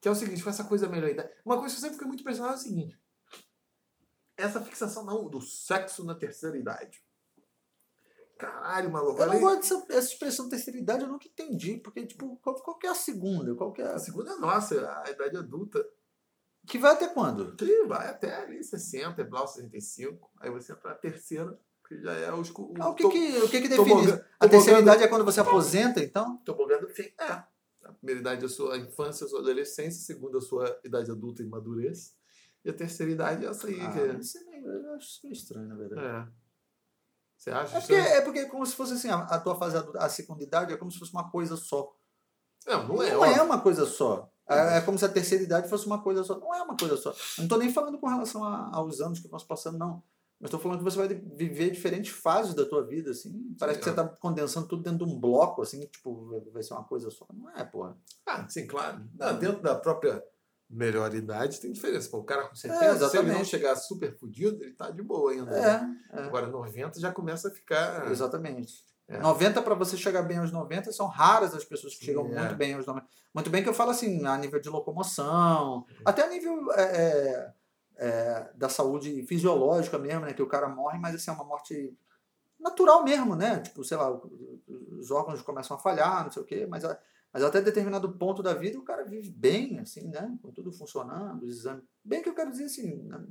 Que 0.00 0.08
é 0.08 0.10
o 0.10 0.14
seguinte, 0.14 0.42
com 0.42 0.50
essa 0.50 0.64
coisa 0.64 0.88
melhor. 0.88 1.10
Uma 1.44 1.58
coisa 1.58 1.74
que 1.74 1.78
eu 1.78 1.82
sempre 1.82 1.94
fiquei 1.94 2.08
muito 2.08 2.20
impressionado 2.20 2.54
é 2.54 2.58
o 2.58 2.60
seguinte. 2.60 2.98
Essa 4.36 4.60
fixação 4.60 5.04
não, 5.04 5.28
do 5.28 5.40
sexo 5.40 6.04
na 6.04 6.14
terceira 6.14 6.56
idade. 6.56 7.02
Caralho, 8.38 8.90
maluco. 8.90 9.20
Eu 9.20 9.26
não 9.26 9.38
gosto 9.38 9.60
dessa 9.60 9.92
essa 9.92 10.12
expressão 10.12 10.48
terceira 10.48 10.78
idade, 10.78 11.02
eu 11.02 11.08
nunca 11.08 11.28
entendi. 11.28 11.76
Porque, 11.76 12.06
tipo, 12.06 12.38
qual, 12.38 12.56
qual 12.62 12.78
que 12.78 12.86
é 12.86 12.90
a 12.90 12.94
segunda? 12.94 13.54
Qual 13.54 13.70
que 13.70 13.82
é 13.82 13.86
A 13.86 13.96
a... 13.96 13.98
segunda 13.98 14.32
é 14.32 14.36
nossa, 14.36 15.02
a 15.04 15.10
idade 15.10 15.36
adulta. 15.36 15.86
Que 16.66 16.78
vai 16.78 16.92
até 16.92 17.08
quando? 17.08 17.54
Que 17.54 17.84
vai 17.84 18.08
até 18.08 18.34
ali 18.36 18.64
60, 18.64 19.20
é 19.20 19.24
blau 19.24 19.46
65. 19.46 20.30
Aí 20.38 20.50
você 20.50 20.72
entra 20.72 20.90
na 20.90 20.96
terceira, 20.96 21.58
que 21.90 22.00
já 22.00 22.12
é 22.12 22.32
os. 22.32 22.50
O, 22.50 22.72
Ah, 22.78 22.88
o 22.90 22.94
que 22.94 23.02
to- 23.02 23.10
que, 23.10 23.38
o 23.38 23.48
que, 23.48 23.60
que 23.62 23.68
define 23.68 24.04
isso? 24.04 24.20
A 24.38 24.48
terceira 24.48 24.78
idade 24.78 25.02
é 25.02 25.08
quando 25.08 25.24
você 25.24 25.40
aposenta, 25.40 26.00
então? 26.00 26.36
tobogã 26.44 26.78
do 26.78 26.88
fim. 26.88 27.10
É. 27.18 27.32
A 27.84 27.92
primeira 27.94 28.20
idade 28.20 28.42
é 28.42 28.46
a 28.46 28.48
sua 28.48 28.76
infância, 28.78 29.26
a 29.26 29.28
sua 29.28 29.40
adolescência. 29.40 29.98
A 30.00 30.04
segunda, 30.04 30.38
a 30.38 30.40
sua 30.40 30.80
idade 30.84 31.10
adulta 31.10 31.42
e 31.42 31.46
madurez. 31.46 32.14
E 32.64 32.70
a 32.70 32.72
terceira 32.72 33.10
idade 33.10 33.44
é 33.44 33.48
essa 33.48 33.66
aí. 33.66 33.80
Ah, 33.80 33.90
que 33.90 33.98
é- 33.98 34.14
isso 34.14 34.38
é 34.38 34.44
meio, 34.44 34.66
eu 34.70 34.94
acho 34.94 35.26
estranho, 35.26 35.66
na 35.66 35.74
verdade. 35.74 36.00
é. 36.06 36.26
Você 37.36 37.50
acha? 37.50 37.76
É 37.78 37.80
porque, 37.80 37.94
estranho? 37.94 38.14
é 38.16 38.20
porque 38.20 38.38
é 38.40 38.44
como 38.44 38.66
se 38.66 38.76
fosse 38.76 38.92
assim, 38.92 39.08
a, 39.08 39.16
a 39.20 39.40
tua 39.40 39.56
fase 39.56 39.76
adulta, 39.76 39.98
a 39.98 40.08
segunda 40.10 40.42
idade 40.44 40.72
é 40.72 40.76
como 40.76 40.92
se 40.92 40.98
fosse 40.98 41.12
uma 41.12 41.28
coisa 41.30 41.56
só. 41.56 41.92
Não, 42.66 42.86
não 42.88 43.02
é. 43.02 43.10
Não 43.12 43.24
é 43.24 43.42
uma 43.42 43.60
coisa 43.60 43.84
só. 43.86 44.30
É, 44.48 44.76
é 44.76 44.80
como 44.82 44.98
se 44.98 45.04
a 45.04 45.08
terceira 45.08 45.42
idade 45.42 45.68
fosse 45.68 45.86
uma 45.86 46.02
coisa 46.02 46.22
só. 46.22 46.38
Não 46.38 46.54
é 46.54 46.62
uma 46.62 46.76
coisa 46.76 46.96
só. 46.96 47.14
Não 47.38 47.44
estou 47.44 47.56
nem 47.58 47.72
falando 47.72 47.98
com 47.98 48.06
relação 48.08 48.44
a- 48.44 48.70
aos 48.74 49.00
anos 49.00 49.18
que 49.20 49.28
nós 49.30 49.42
passando, 49.42 49.78
não. 49.78 50.02
Mas 50.40 50.48
estou 50.48 50.58
falando 50.58 50.78
que 50.78 50.84
você 50.84 50.96
vai 50.96 51.08
viver 51.08 51.70
diferentes 51.70 52.10
fases 52.12 52.54
da 52.54 52.64
tua 52.64 52.82
vida, 52.86 53.10
assim. 53.10 53.54
Parece 53.58 53.78
que 53.78 53.84
você 53.84 53.90
é. 53.90 53.92
está 53.92 54.08
condensando 54.08 54.66
tudo 54.66 54.82
dentro 54.82 55.04
de 55.06 55.12
um 55.12 55.20
bloco, 55.20 55.60
assim, 55.60 55.80
tipo, 55.86 56.40
vai- 56.50 56.62
ser 56.62 56.72
uma 56.72 56.84
coisa 56.84 57.10
só. 57.10 57.26
Não 57.32 57.50
é, 57.50 57.62
porra. 57.62 57.94
Ah, 58.26 58.48
sim, 58.48 58.66
claro. 58.66 59.02
Não, 59.18 59.38
dentro 59.38 59.60
da 59.60 59.74
própria 59.74 60.22
melhor 60.68 61.14
idade 61.14 61.60
tem 61.60 61.70
diferença. 61.72 62.08
Pô, 62.08 62.18
o 62.18 62.24
cara 62.24 62.48
com 62.48 62.54
70, 62.54 62.84
É, 62.84 63.08
se 63.08 63.18
ele 63.18 63.32
não 63.32 63.44
chegar 63.44 63.76
super 63.76 64.16
fudido, 64.16 64.62
ele 64.64 64.72
tá 64.72 64.90
de 64.90 65.02
boa 65.02 65.30
ainda. 65.32 65.50
né? 65.50 65.98
É, 66.12 66.20
é. 66.20 66.22
Agora, 66.22 66.46
90 66.46 66.98
já 67.00 67.12
começa 67.12 67.48
a 67.48 67.50
ficar. 67.50 68.10
Exatamente. 68.10 68.88
É. 69.08 69.18
90 69.18 69.60
para 69.60 69.74
você 69.74 69.96
chegar 69.96 70.22
bem 70.22 70.38
aos 70.38 70.52
90 70.52 70.92
são 70.92 71.08
raras 71.08 71.52
as 71.52 71.64
pessoas 71.64 71.96
que 71.96 72.04
chegam 72.04 72.24
É. 72.32 72.38
muito 72.38 72.54
bem 72.54 72.74
aos 72.74 72.86
90. 72.86 73.06
Muito 73.34 73.50
bem 73.50 73.62
que 73.62 73.68
eu 73.68 73.74
falo 73.74 73.90
assim, 73.90 74.24
a 74.24 74.38
nível 74.38 74.60
de 74.60 74.68
locomoção, 74.70 75.84
até 76.04 76.22
a 76.22 76.28
nível 76.28 76.70
é, 78.00 78.06
é, 78.06 78.08
é, 78.08 78.52
da 78.56 78.68
saúde 78.68 79.22
fisiológica 79.26 79.98
mesmo, 79.98 80.22
né? 80.22 80.32
Que 80.32 80.42
o 80.42 80.48
cara 80.48 80.68
morre, 80.68 80.98
mas 80.98 81.14
assim, 81.14 81.30
é 81.30 81.34
uma 81.34 81.44
morte 81.44 81.96
natural 82.58 83.04
mesmo, 83.04 83.36
né? 83.36 83.60
Tipo, 83.60 83.84
sei 83.84 83.96
lá, 83.96 84.10
os 84.98 85.10
órgãos 85.10 85.42
começam 85.42 85.76
a 85.76 85.80
falhar, 85.80 86.24
não 86.24 86.30
sei 86.32 86.42
o 86.42 86.46
quê, 86.46 86.66
mas, 86.66 86.84
a- 86.84 86.98
mas 87.32 87.42
até 87.42 87.60
determinado 87.60 88.12
ponto 88.18 88.42
da 88.42 88.54
vida 88.54 88.78
o 88.78 88.82
cara 88.84 89.04
vive 89.04 89.30
bem, 89.30 89.78
assim, 89.78 90.08
né? 90.08 90.36
Com 90.42 90.50
tudo 90.52 90.72
funcionando, 90.72 91.44
os 91.44 91.58
exames. 91.58 91.84
Bem 92.04 92.22
que 92.22 92.28
eu 92.28 92.34
quero 92.34 92.50
dizer 92.50 92.64
assim, 92.64 93.02
né? 93.04 93.24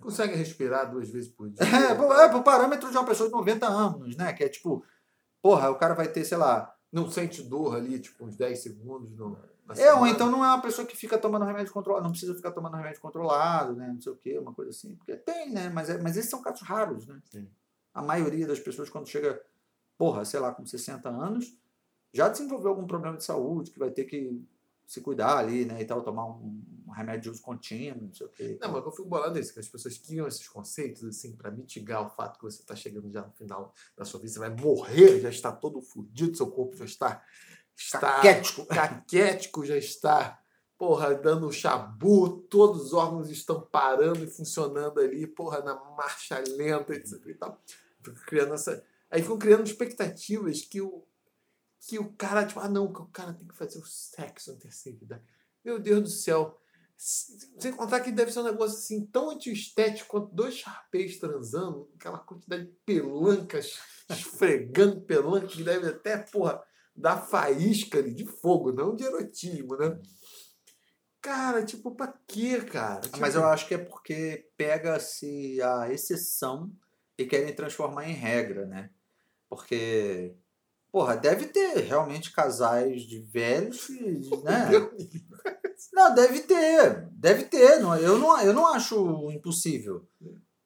Consegue 0.00 0.34
respirar 0.36 0.90
duas 0.90 1.08
vezes 1.10 1.28
por 1.30 1.48
dia. 1.50 1.62
É, 1.64 1.94
pro- 1.94 2.12
é, 2.12 2.28
pro 2.28 2.42
parâmetro 2.42 2.90
de 2.90 2.96
uma 2.96 3.04
pessoa 3.06 3.28
de 3.28 3.34
90 3.34 3.66
anos, 3.66 4.16
né? 4.16 4.32
Que 4.32 4.44
é 4.44 4.48
tipo, 4.48 4.84
porra, 5.42 5.70
o 5.70 5.76
cara 5.76 5.94
vai 5.94 6.08
ter, 6.10 6.24
sei 6.24 6.38
lá. 6.38 6.74
Não 6.92 7.10
sente 7.10 7.42
dor 7.42 7.74
ali, 7.74 7.98
tipo, 7.98 8.24
uns 8.24 8.36
10 8.36 8.60
segundos 8.62 9.10
no, 9.16 9.30
na 9.30 9.38
É, 9.76 9.94
ou 9.94 10.06
então 10.06 10.30
não 10.30 10.44
é 10.44 10.48
uma 10.48 10.60
pessoa 10.60 10.86
que 10.86 10.96
fica 10.96 11.16
tomando 11.16 11.44
remédio 11.44 11.72
controlado, 11.72 12.04
não 12.04 12.10
precisa 12.10 12.34
ficar 12.34 12.50
tomando 12.50 12.76
remédio 12.76 13.00
controlado, 13.00 13.74
né? 13.74 13.88
Não 13.88 14.00
sei 14.00 14.12
o 14.12 14.16
quê, 14.16 14.38
uma 14.38 14.52
coisa 14.52 14.70
assim. 14.70 14.94
Porque 14.96 15.16
tem, 15.16 15.50
né? 15.50 15.70
Mas, 15.70 15.88
é, 15.88 15.98
mas 16.00 16.16
esses 16.16 16.30
são 16.30 16.42
casos 16.42 16.60
raros, 16.62 17.06
né? 17.06 17.20
Sim. 17.30 17.48
A 17.94 18.02
maioria 18.02 18.46
das 18.46 18.60
pessoas, 18.60 18.90
quando 18.90 19.08
chega, 19.08 19.40
porra, 19.96 20.24
sei 20.24 20.40
lá, 20.40 20.52
com 20.52 20.66
60 20.66 21.08
anos, 21.08 21.56
já 22.12 22.28
desenvolveu 22.28 22.70
algum 22.70 22.86
problema 22.86 23.16
de 23.16 23.24
saúde, 23.24 23.70
que 23.70 23.78
vai 23.78 23.90
ter 23.90 24.04
que 24.04 24.44
se 24.86 25.00
cuidar 25.00 25.38
ali, 25.38 25.64
né? 25.64 25.80
E 25.80 25.84
tal, 25.84 26.02
tomar 26.02 26.26
um, 26.26 26.62
um 26.86 26.90
remédio 26.90 27.22
de 27.22 27.30
uso 27.30 27.42
contínuo, 27.42 28.06
não 28.06 28.14
sei 28.14 28.26
o 28.26 28.30
quê. 28.30 28.58
Não, 28.60 28.70
mas 28.70 28.84
eu 28.84 28.92
fico 28.92 29.08
bolado 29.08 29.34
nisso, 29.34 29.52
que 29.52 29.60
as 29.60 29.68
pessoas 29.68 29.96
criam 29.96 30.26
esses 30.26 30.46
conceitos, 30.46 31.04
assim, 31.04 31.34
pra 31.34 31.50
mitigar 31.50 32.06
o 32.06 32.10
fato 32.10 32.38
que 32.38 32.44
você 32.44 32.62
tá 32.62 32.76
chegando 32.76 33.10
já 33.10 33.22
no 33.22 33.32
final 33.32 33.72
da 33.96 34.04
sua 34.04 34.20
vida, 34.20 34.32
você 34.32 34.38
vai 34.38 34.50
morrer, 34.50 35.20
já 35.20 35.30
está 35.30 35.50
todo 35.50 35.80
fudido, 35.80 36.36
seu 36.36 36.50
corpo 36.50 36.76
já 36.76 36.84
está... 36.84 37.24
está 37.76 37.98
Caquético. 37.98 38.66
caquético, 38.66 39.64
já 39.64 39.76
está, 39.76 40.40
porra, 40.78 41.14
dando 41.14 41.52
chabu, 41.52 42.42
todos 42.42 42.86
os 42.86 42.92
órgãos 42.92 43.30
estão 43.30 43.60
parando 43.60 44.24
e 44.24 44.30
funcionando 44.30 45.00
ali, 45.00 45.26
porra, 45.26 45.60
na 45.62 45.74
marcha 45.74 46.42
lenta, 46.56 46.94
etc 46.94 47.26
e 47.26 47.34
tal. 47.34 47.62
Criando 48.26 48.54
essa... 48.54 48.84
Aí 49.10 49.22
ficam 49.22 49.38
criando 49.38 49.66
expectativas 49.66 50.62
que 50.62 50.80
o, 50.80 51.06
que 51.80 51.98
o 51.98 52.12
cara, 52.14 52.46
tipo, 52.46 52.60
ah, 52.60 52.68
não, 52.68 52.92
que 52.92 53.00
o 53.00 53.06
cara 53.06 53.32
tem 53.32 53.46
que 53.46 53.56
fazer 53.56 53.78
o 53.78 53.86
sexo 53.86 54.52
na 54.52 54.58
terceira 54.58 54.98
idade. 55.02 55.22
Meu 55.64 55.78
Deus 55.78 56.02
do 56.02 56.08
céu. 56.08 56.60
Sem 56.96 57.72
contar 57.72 58.00
que 58.00 58.12
deve 58.12 58.32
ser 58.32 58.40
um 58.40 58.44
negócio 58.44 58.78
assim 58.78 59.04
tão 59.06 59.30
antiestético 59.30 60.08
quanto 60.08 60.34
dois 60.34 60.54
charpês 60.54 61.18
transando, 61.18 61.90
aquela 61.96 62.18
quantidade 62.18 62.66
de 62.66 62.72
pelancas 62.86 63.78
esfregando 64.08 65.00
pelanca 65.00 65.48
que 65.48 65.62
deve 65.62 65.88
até, 65.88 66.18
porra, 66.18 66.62
dar 66.96 67.16
faísca 67.18 67.98
ali 67.98 68.14
de 68.14 68.24
fogo, 68.24 68.72
não 68.72 68.94
de 68.94 69.04
erotismo, 69.04 69.76
né? 69.76 69.98
Cara, 71.20 71.64
tipo, 71.64 71.90
pra 71.90 72.12
quê, 72.26 72.60
cara? 72.60 73.00
Tipo, 73.00 73.20
Mas 73.20 73.34
eu 73.34 73.44
acho 73.46 73.66
que 73.66 73.74
é 73.74 73.78
porque 73.78 74.46
pega-se 74.56 75.60
a 75.62 75.90
exceção 75.90 76.70
e 77.16 77.24
querem 77.24 77.54
transformar 77.54 78.08
em 78.08 78.12
regra, 78.12 78.66
né? 78.66 78.90
Porque, 79.48 80.34
porra, 80.92 81.16
deve 81.16 81.46
ter 81.46 81.78
realmente 81.78 82.30
casais 82.30 83.02
de 83.02 83.20
velhos, 83.20 83.88
né? 84.44 84.68
Não, 85.92 86.14
deve 86.14 86.40
ter, 86.40 87.08
deve 87.12 87.44
ter. 87.44 87.80
Não, 87.80 87.96
eu, 87.96 88.18
não, 88.18 88.40
eu 88.42 88.52
não 88.52 88.66
acho 88.66 89.30
impossível. 89.32 90.06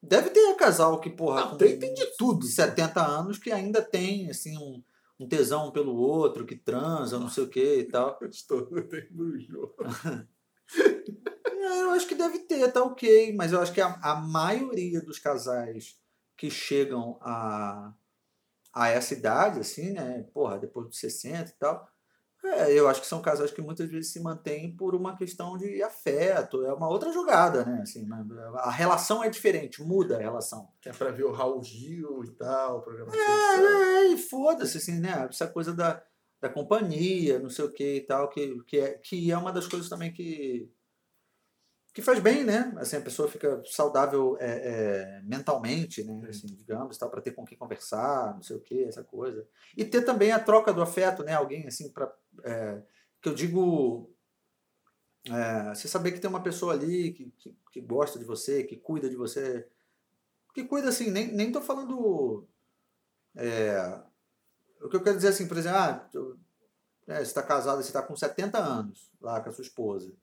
Deve 0.01 0.29
ter 0.29 0.55
casal 0.55 0.99
que, 0.99 1.09
porra, 1.09 1.41
Não, 1.41 1.57
tem, 1.57 1.77
tem 1.77 1.93
de 1.93 2.05
tudo. 2.17 2.45
de 2.45 2.51
70 2.51 3.01
anos 3.05 3.37
que 3.37 3.51
ainda 3.51 3.81
tem, 3.81 4.29
assim, 4.29 4.57
um, 4.57 4.81
um 5.19 5.27
tesão 5.27 5.67
um 5.67 5.71
pelo 5.71 5.95
outro, 5.95 6.45
que 6.45 6.55
transa, 6.55 7.19
não 7.19 7.29
sei 7.29 7.43
o 7.43 7.49
que 7.49 7.79
e 7.79 7.83
tal. 7.83 8.17
Estou 8.31 8.67
no 9.11 9.39
jogo. 9.39 9.75
É, 11.61 11.81
eu 11.81 11.91
acho 11.91 12.07
que 12.07 12.15
deve 12.15 12.39
ter, 12.39 12.71
tá 12.71 12.81
ok, 12.83 13.35
mas 13.35 13.51
eu 13.51 13.59
acho 13.59 13.73
que 13.73 13.81
a, 13.81 13.99
a 14.01 14.15
maioria 14.15 15.01
dos 15.01 15.19
casais 15.19 15.99
que 16.37 16.49
chegam 16.49 17.19
a, 17.21 17.93
a 18.73 18.87
essa 18.87 19.13
idade, 19.13 19.59
assim, 19.59 19.91
né, 19.91 20.23
porra, 20.33 20.57
depois 20.57 20.87
dos 20.87 20.99
60 20.99 21.51
e 21.51 21.53
tal, 21.55 21.89
é, 22.43 22.71
eu 22.73 22.87
acho 22.87 23.01
que 23.01 23.07
são 23.07 23.21
casais 23.21 23.51
que 23.51 23.61
muitas 23.61 23.89
vezes 23.89 24.11
se 24.11 24.19
mantêm 24.19 24.75
por 24.75 24.95
uma 24.95 25.17
questão 25.17 25.57
de 25.57 25.83
afeto, 25.83 26.65
é 26.65 26.73
uma 26.73 26.87
outra 26.87 27.11
jogada, 27.11 27.65
né, 27.65 27.81
assim, 27.81 28.05
né, 28.05 28.25
a 28.55 28.71
relação 28.71 29.23
é 29.23 29.29
diferente, 29.29 29.83
muda 29.83 30.17
a 30.17 30.21
relação. 30.21 30.69
Que 30.81 30.89
é 30.89 30.93
pra 30.93 31.11
ver 31.11 31.25
o 31.25 31.31
Raul 31.31 31.61
Gil 31.61 32.23
e 32.23 32.31
tal, 32.31 32.81
programa 32.81 33.11
É, 33.13 34.07
e 34.07 34.17
foda-se, 34.17 34.77
assim, 34.77 34.99
né, 34.99 35.27
essa 35.29 35.47
coisa 35.47 35.73
da, 35.73 36.01
da 36.41 36.49
companhia, 36.49 37.39
não 37.39 37.49
sei 37.49 37.65
o 37.65 37.71
que 37.71 37.97
e 37.97 38.01
tal, 38.01 38.29
que, 38.29 38.57
que, 38.65 38.79
é, 38.79 38.93
que 38.93 39.31
é 39.31 39.37
uma 39.37 39.51
das 39.51 39.67
coisas 39.67 39.89
também 39.89 40.13
que 40.13 40.71
que 41.93 42.01
faz 42.01 42.19
bem, 42.19 42.43
né? 42.43 42.71
Assim, 42.77 42.97
a 42.97 43.01
pessoa 43.01 43.27
fica 43.27 43.61
saudável 43.65 44.37
é, 44.39 44.45
é, 44.45 45.21
mentalmente, 45.23 46.03
né? 46.03 46.29
Assim, 46.29 46.47
digamos, 46.47 46.97
tal, 46.97 47.09
para 47.09 47.21
ter 47.21 47.31
com 47.31 47.43
quem 47.43 47.57
conversar, 47.57 48.35
não 48.35 48.41
sei 48.43 48.55
o 48.55 48.61
que, 48.61 48.83
essa 48.83 49.03
coisa. 49.03 49.45
E 49.75 49.83
ter 49.83 50.03
também 50.03 50.31
a 50.31 50.39
troca 50.39 50.71
do 50.71 50.81
afeto, 50.81 51.23
né? 51.23 51.33
Alguém 51.33 51.67
assim 51.67 51.91
para 51.91 52.11
que 53.21 53.29
eu 53.29 53.33
digo 53.33 54.09
é, 55.27 55.75
você 55.75 55.87
saber 55.87 56.11
que 56.11 56.19
tem 56.19 56.29
uma 56.29 56.43
pessoa 56.43 56.73
ali 56.73 57.11
que, 57.11 57.31
que, 57.37 57.55
que 57.71 57.81
gosta 57.81 58.17
de 58.17 58.25
você, 58.25 58.63
que 58.63 58.77
cuida 58.77 59.09
de 59.09 59.15
você, 59.15 59.67
que 60.53 60.63
cuida 60.63 60.89
assim, 60.89 61.11
nem, 61.11 61.31
nem 61.31 61.51
tô 61.51 61.61
falando 61.61 62.47
é, 63.35 64.01
o 64.81 64.89
que 64.89 64.95
eu 64.95 65.03
quero 65.03 65.15
dizer 65.15 65.29
assim, 65.29 65.47
por 65.47 65.57
exemplo, 65.57 65.77
ah, 65.77 66.09
é, 67.07 67.15
você 67.17 67.21
está 67.23 67.43
casado, 67.43 67.81
você 67.81 67.89
está 67.89 68.01
com 68.01 68.15
70 68.15 68.57
anos 68.57 69.11
lá 69.19 69.41
com 69.41 69.49
a 69.49 69.51
sua 69.51 69.63
esposa. 69.63 70.13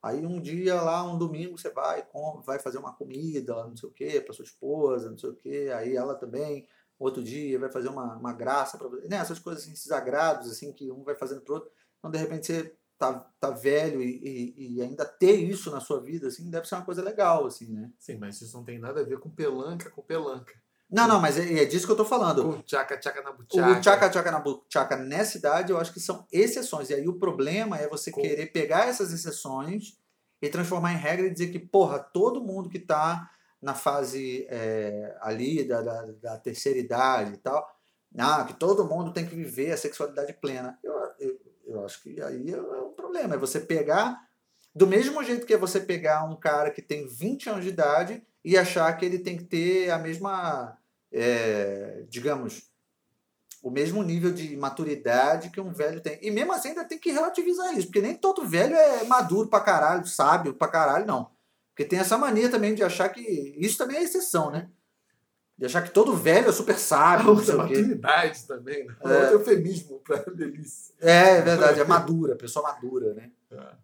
Aí 0.00 0.24
um 0.24 0.40
dia 0.40 0.80
lá, 0.80 1.02
um 1.02 1.18
domingo, 1.18 1.58
você 1.58 1.70
vai, 1.70 2.06
vai 2.44 2.58
fazer 2.60 2.78
uma 2.78 2.92
comida, 2.92 3.54
não 3.66 3.76
sei 3.76 3.88
o 3.88 3.92
quê, 3.92 4.20
para 4.20 4.32
sua 4.32 4.44
esposa, 4.44 5.10
não 5.10 5.18
sei 5.18 5.30
o 5.30 5.34
quê. 5.34 5.70
Aí 5.74 5.96
ela 5.96 6.14
também, 6.14 6.68
outro 6.98 7.22
dia, 7.22 7.58
vai 7.58 7.70
fazer 7.70 7.88
uma, 7.88 8.16
uma 8.16 8.32
graça 8.32 8.76
para 8.78 8.88
você. 8.88 9.08
Né? 9.08 9.16
Essas 9.16 9.38
coisas, 9.38 9.62
assim, 9.62 9.72
esses 9.72 9.90
agrados, 9.90 10.50
assim, 10.50 10.72
que 10.72 10.90
um 10.90 11.02
vai 11.04 11.14
fazendo 11.14 11.40
pro 11.42 11.54
outro. 11.54 11.70
Então, 11.98 12.10
de 12.10 12.18
repente, 12.18 12.46
você 12.46 12.74
tá, 12.98 13.14
tá 13.40 13.50
velho 13.50 14.02
e, 14.02 14.54
e, 14.56 14.74
e 14.76 14.82
ainda 14.82 15.04
ter 15.04 15.36
isso 15.36 15.70
na 15.70 15.80
sua 15.80 16.00
vida, 16.00 16.28
assim, 16.28 16.50
deve 16.50 16.66
ser 16.68 16.74
uma 16.74 16.84
coisa 16.84 17.02
legal, 17.02 17.46
assim, 17.46 17.72
né? 17.72 17.90
Sim, 17.98 18.16
mas 18.18 18.40
isso 18.40 18.56
não 18.56 18.64
tem 18.64 18.78
nada 18.78 19.00
a 19.00 19.04
ver 19.04 19.18
com 19.18 19.30
pelanca 19.30 19.90
com 19.90 20.02
pelanca. 20.02 20.52
Não, 20.90 21.06
não, 21.06 21.20
mas 21.20 21.38
é, 21.38 21.62
é 21.62 21.64
disso 21.66 21.84
que 21.86 21.92
eu 21.92 21.96
tô 21.96 22.04
falando. 22.04 22.42
Com 22.42 22.62
tchaca, 22.62 22.98
tchaca 22.98 23.22
na 23.22 23.30
O 23.30 23.34
buchaca. 23.36 23.80
tchaca 23.80 24.08
tchaca 24.10 24.30
na 24.32 24.40
buchaca 24.40 24.96
nessa 24.96 25.36
idade, 25.36 25.70
eu 25.70 25.78
acho 25.78 25.92
que 25.92 26.00
são 26.00 26.26
exceções. 26.32 26.88
E 26.88 26.94
aí 26.94 27.06
o 27.06 27.18
problema 27.18 27.76
é 27.76 27.86
você 27.86 28.10
Com- 28.10 28.22
querer 28.22 28.46
pegar 28.46 28.88
essas 28.88 29.12
exceções 29.12 29.98
e 30.40 30.48
transformar 30.48 30.94
em 30.94 30.96
regra 30.96 31.26
e 31.26 31.30
dizer 31.30 31.48
que, 31.48 31.58
porra, 31.58 31.98
todo 31.98 32.42
mundo 32.42 32.70
que 32.70 32.78
tá 32.78 33.30
na 33.60 33.74
fase 33.74 34.46
é, 34.48 35.16
ali 35.20 35.64
da, 35.64 35.82
da, 35.82 36.02
da 36.22 36.38
terceira 36.38 36.78
idade 36.78 37.34
e 37.34 37.36
tal, 37.38 37.66
ah, 38.16 38.44
que 38.44 38.54
todo 38.54 38.86
mundo 38.86 39.12
tem 39.12 39.26
que 39.26 39.34
viver 39.34 39.72
a 39.72 39.76
sexualidade 39.76 40.32
plena. 40.34 40.78
Eu, 40.82 40.94
eu, 41.18 41.40
eu 41.66 41.84
acho 41.84 42.02
que 42.02 42.20
aí 42.22 42.52
é 42.52 42.60
um 42.60 42.92
problema. 42.92 43.34
É 43.34 43.38
você 43.38 43.60
pegar, 43.60 44.18
do 44.74 44.86
mesmo 44.86 45.22
jeito 45.22 45.46
que 45.46 45.54
é 45.54 45.58
você 45.58 45.80
pegar 45.80 46.24
um 46.24 46.36
cara 46.36 46.70
que 46.70 46.80
tem 46.80 47.06
20 47.06 47.50
anos 47.50 47.64
de 47.64 47.70
idade 47.70 48.22
e 48.44 48.56
achar 48.56 48.96
que 48.96 49.04
ele 49.04 49.18
tem 49.18 49.36
que 49.36 49.44
ter 49.44 49.90
a 49.90 49.98
mesma, 49.98 50.78
é, 51.12 52.04
digamos, 52.08 52.70
o 53.62 53.70
mesmo 53.70 54.02
nível 54.02 54.32
de 54.32 54.56
maturidade 54.56 55.50
que 55.50 55.60
um 55.60 55.72
velho 55.72 56.00
tem. 56.00 56.18
E 56.22 56.30
mesmo 56.30 56.52
assim 56.52 56.68
ainda 56.68 56.84
tem 56.84 56.98
que 56.98 57.10
relativizar 57.10 57.76
isso, 57.76 57.88
porque 57.88 58.00
nem 58.00 58.14
todo 58.14 58.46
velho 58.46 58.74
é 58.74 59.04
maduro 59.04 59.48
pra 59.48 59.60
caralho, 59.60 60.06
sábio 60.06 60.54
pra 60.54 60.68
caralho, 60.68 61.06
não. 61.06 61.30
Porque 61.78 61.90
tem 61.90 62.00
essa 62.00 62.18
mania 62.18 62.50
também 62.50 62.74
de 62.74 62.82
achar 62.82 63.08
que. 63.08 63.20
Isso 63.56 63.78
também 63.78 63.98
é 63.98 64.02
exceção, 64.02 64.50
né? 64.50 64.68
De 65.56 65.64
achar 65.64 65.80
que 65.80 65.92
todo 65.92 66.12
velho 66.12 66.48
é 66.48 66.52
super 66.52 66.76
sábio, 66.76 67.26
sei 67.38 67.54
Outra 67.54 67.56
maturidade 67.56 68.46
também, 68.48 68.84
né? 68.84 68.96
É. 69.00 69.20
Outro 69.20 69.34
eufemismo 69.34 70.00
pra 70.00 70.16
delícia. 70.24 70.92
É, 71.00 71.36
é 71.36 71.40
verdade, 71.40 71.78
é 71.78 71.84
madura, 71.84 72.34
pessoa 72.34 72.64
madura, 72.64 73.14
né? 73.14 73.30
É. 73.52 73.76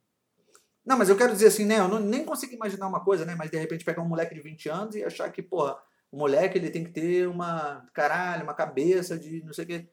Não, 0.84 0.98
mas 0.98 1.08
eu 1.08 1.16
quero 1.16 1.32
dizer 1.32 1.46
assim, 1.46 1.64
né? 1.64 1.78
Eu 1.78 1.86
não, 1.86 2.00
nem 2.00 2.24
consigo 2.24 2.52
imaginar 2.52 2.88
uma 2.88 2.98
coisa, 2.98 3.24
né? 3.24 3.36
Mas 3.36 3.48
de 3.48 3.58
repente 3.58 3.84
pegar 3.84 4.02
um 4.02 4.08
moleque 4.08 4.34
de 4.34 4.40
20 4.40 4.68
anos 4.68 4.96
e 4.96 5.04
achar 5.04 5.30
que, 5.30 5.40
porra, 5.40 5.78
o 6.10 6.18
moleque 6.18 6.58
ele 6.58 6.70
tem 6.70 6.82
que 6.82 6.90
ter 6.90 7.28
uma, 7.28 7.86
caralho, 7.92 8.42
uma 8.42 8.54
cabeça 8.54 9.16
de 9.16 9.40
não 9.44 9.52
sei 9.52 9.64
o 9.64 9.68
quê. 9.68 9.88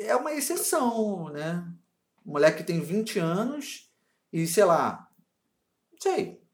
É 0.00 0.16
uma 0.16 0.32
exceção, 0.32 1.28
né? 1.28 1.64
Um 2.26 2.32
moleque 2.32 2.58
que 2.58 2.64
tem 2.64 2.80
20 2.80 3.20
anos 3.20 3.88
e, 4.32 4.48
sei 4.48 4.64
lá, 4.64 5.08
não 5.92 6.00
sei. 6.00 6.44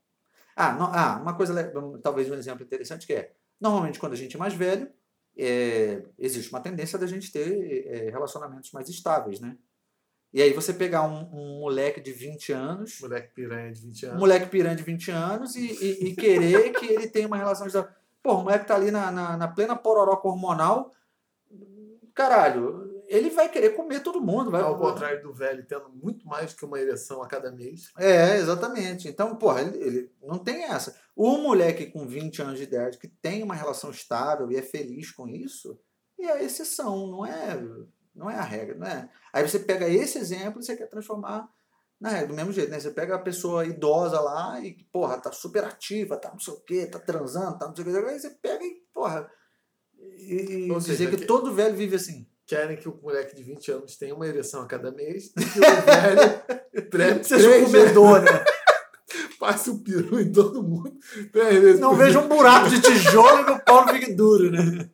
Ah, 0.57 0.73
não- 0.73 0.87
ah, 0.93 1.19
uma 1.23 1.35
coisa, 1.35 1.73
talvez 2.03 2.31
um 2.31 2.35
exemplo 2.35 2.63
interessante 2.65 3.07
que 3.07 3.13
é, 3.15 3.33
normalmente 3.61 3.99
quando 3.99 4.13
a 4.13 4.17
gente 4.17 4.37
é 4.37 4.39
mais 4.39 4.55
velho, 4.55 4.89
é, 5.37 6.03
existe 6.19 6.51
uma 6.53 6.61
tendência 6.61 6.99
da 6.99 7.07
gente 7.07 7.33
ter 7.33 7.87
é, 7.87 8.11
relacionamentos 8.11 8.71
mais 8.73 8.89
estáveis, 8.89 9.41
né? 9.41 9.57
E 10.35 10.41
aí 10.43 10.53
você 10.53 10.73
pegar 10.73 11.03
um, 11.03 11.29
um 11.33 11.61
moleque 11.61 12.01
de 12.01 12.11
20 12.13 12.53
anos, 12.53 13.01
Moleque 13.01 13.35
piranha 13.35 13.71
de 13.73 13.81
20 13.83 14.07
um 14.07 14.09
anos. 14.11 14.21
moleque 14.21 14.47
piranha 14.47 14.77
de 14.77 14.83
20 14.83 15.11
anos 15.11 15.57
e, 15.57 15.67
e- 15.67 16.05
e 16.09 16.17
querer 16.17 16.71
que 16.73 16.87
ele 16.87 17.07
tenha 17.09 17.27
uma 17.27 17.37
relação 17.37 17.67
estável. 17.67 17.91
Pô, 18.23 18.35
o 18.37 18.43
moleque 18.45 18.67
tá 18.67 18.75
ali 18.75 18.91
na, 18.91 19.11
na, 19.11 19.37
na 19.37 19.49
plena 19.49 19.77
pororoca 19.77 20.27
hormonal, 20.29 20.93
caralho, 22.15 22.92
ele 23.15 23.31
vai 23.31 23.49
querer 23.49 23.71
comer 23.71 24.01
todo 24.03 24.21
mundo. 24.21 24.51
Vai, 24.51 24.63
Ao 24.63 24.79
contrário 24.79 25.23
do 25.23 25.33
velho, 25.33 25.65
tendo 25.67 25.89
muito 25.91 26.27
mais 26.27 26.53
que 26.55 26.65
uma 26.65 26.81
ereção 26.81 27.23
a 27.23 27.27
cada 27.29 27.51
mês. 27.53 27.91
É, 27.99 28.37
exatamente. 28.37 29.09
Então, 29.09 29.37
porra, 29.37 29.61
ele, 29.63 29.77
ele 29.79 30.13
não 30.23 30.39
tem 30.39 30.65
essa. 30.65 30.97
O 31.15 31.37
moleque 31.39 31.87
com 31.87 32.07
20 32.07 32.43
anos 32.43 32.59
de 32.59 32.65
idade 32.65 32.99
que 32.99 33.09
tem 33.09 33.43
uma 33.43 33.55
relação 33.55 33.91
estável 33.91 34.51
e 34.51 34.57
é 34.57 34.63
feliz 34.63 35.11
com 35.11 35.29
isso, 35.29 35.79
é 36.19 36.31
a 36.31 36.43
exceção, 36.43 37.07
não 37.09 37.27
é, 37.27 37.61
não 38.15 38.31
é 38.31 38.37
a 38.37 38.43
regra, 38.43 38.77
não 38.77 38.87
é? 38.87 39.09
Aí 39.33 39.47
você 39.47 39.59
pega 39.59 39.89
esse 39.89 40.19
exemplo 40.19 40.61
e 40.61 40.65
você 40.65 40.77
quer 40.77 40.87
transformar 40.89 41.49
na 42.01 42.09
regra, 42.09 42.29
do 42.29 42.35
mesmo 42.35 42.53
jeito, 42.53 42.71
né? 42.71 42.81
Você 42.81 42.91
pega 42.91 43.15
a 43.15 43.19
pessoa 43.19 43.65
idosa 43.67 44.21
lá 44.21 44.61
e, 44.61 44.73
porra, 44.93 45.19
tá 45.19 45.31
super 45.33 45.65
ativa, 45.65 46.17
tá 46.17 46.31
não 46.31 46.39
sei 46.41 46.55
o 46.55 46.61
quê, 46.61 46.87
tá 46.87 46.99
transando, 46.99 47.59
tá 47.59 47.67
não 47.69 47.75
sei 47.77 47.85
o 47.85 47.89
quê, 47.89 48.09
aí 48.11 48.19
você 48.19 48.31
pega 48.31 48.65
e, 48.65 48.83
porra, 48.93 49.31
e, 49.99 50.67
e 50.67 50.71
Ou 50.71 50.79
dizer 50.79 50.97
seja, 50.97 51.11
que, 51.11 51.17
que- 51.19 51.27
todo 51.27 51.53
velho 51.53 51.77
vive 51.77 51.97
assim. 51.97 52.27
Querem 52.53 52.77
que 52.77 52.87
o 52.87 52.99
moleque 53.03 53.35
de 53.35 53.43
20 53.43 53.73
anos 53.73 53.97
tenha 53.97 54.15
uma 54.15 54.27
ereção 54.27 54.61
a 54.61 54.67
cada 54.67 54.93
mês 54.93 55.33
e 55.39 55.43
que 55.43 55.59
o 55.59 55.63
velho 55.63 56.91
pré 56.91 57.23
Seja 57.23 57.49
um 57.49 57.65
comedor, 57.65 58.21
né? 58.21 58.45
passe 59.41 59.71
o 59.71 59.79
peru 59.79 60.21
em 60.21 60.31
todo 60.31 60.63
mundo. 60.63 60.95
Não 61.81 61.95
veja 61.97 62.21
um 62.21 62.29
buraco 62.29 62.69
de 62.69 62.81
tijolo 62.83 63.41
e 63.41 63.45
meu 63.45 63.59
pau 63.61 63.87
não 63.87 63.95
fique 63.95 64.13
duro, 64.13 64.51
né? 64.51 64.91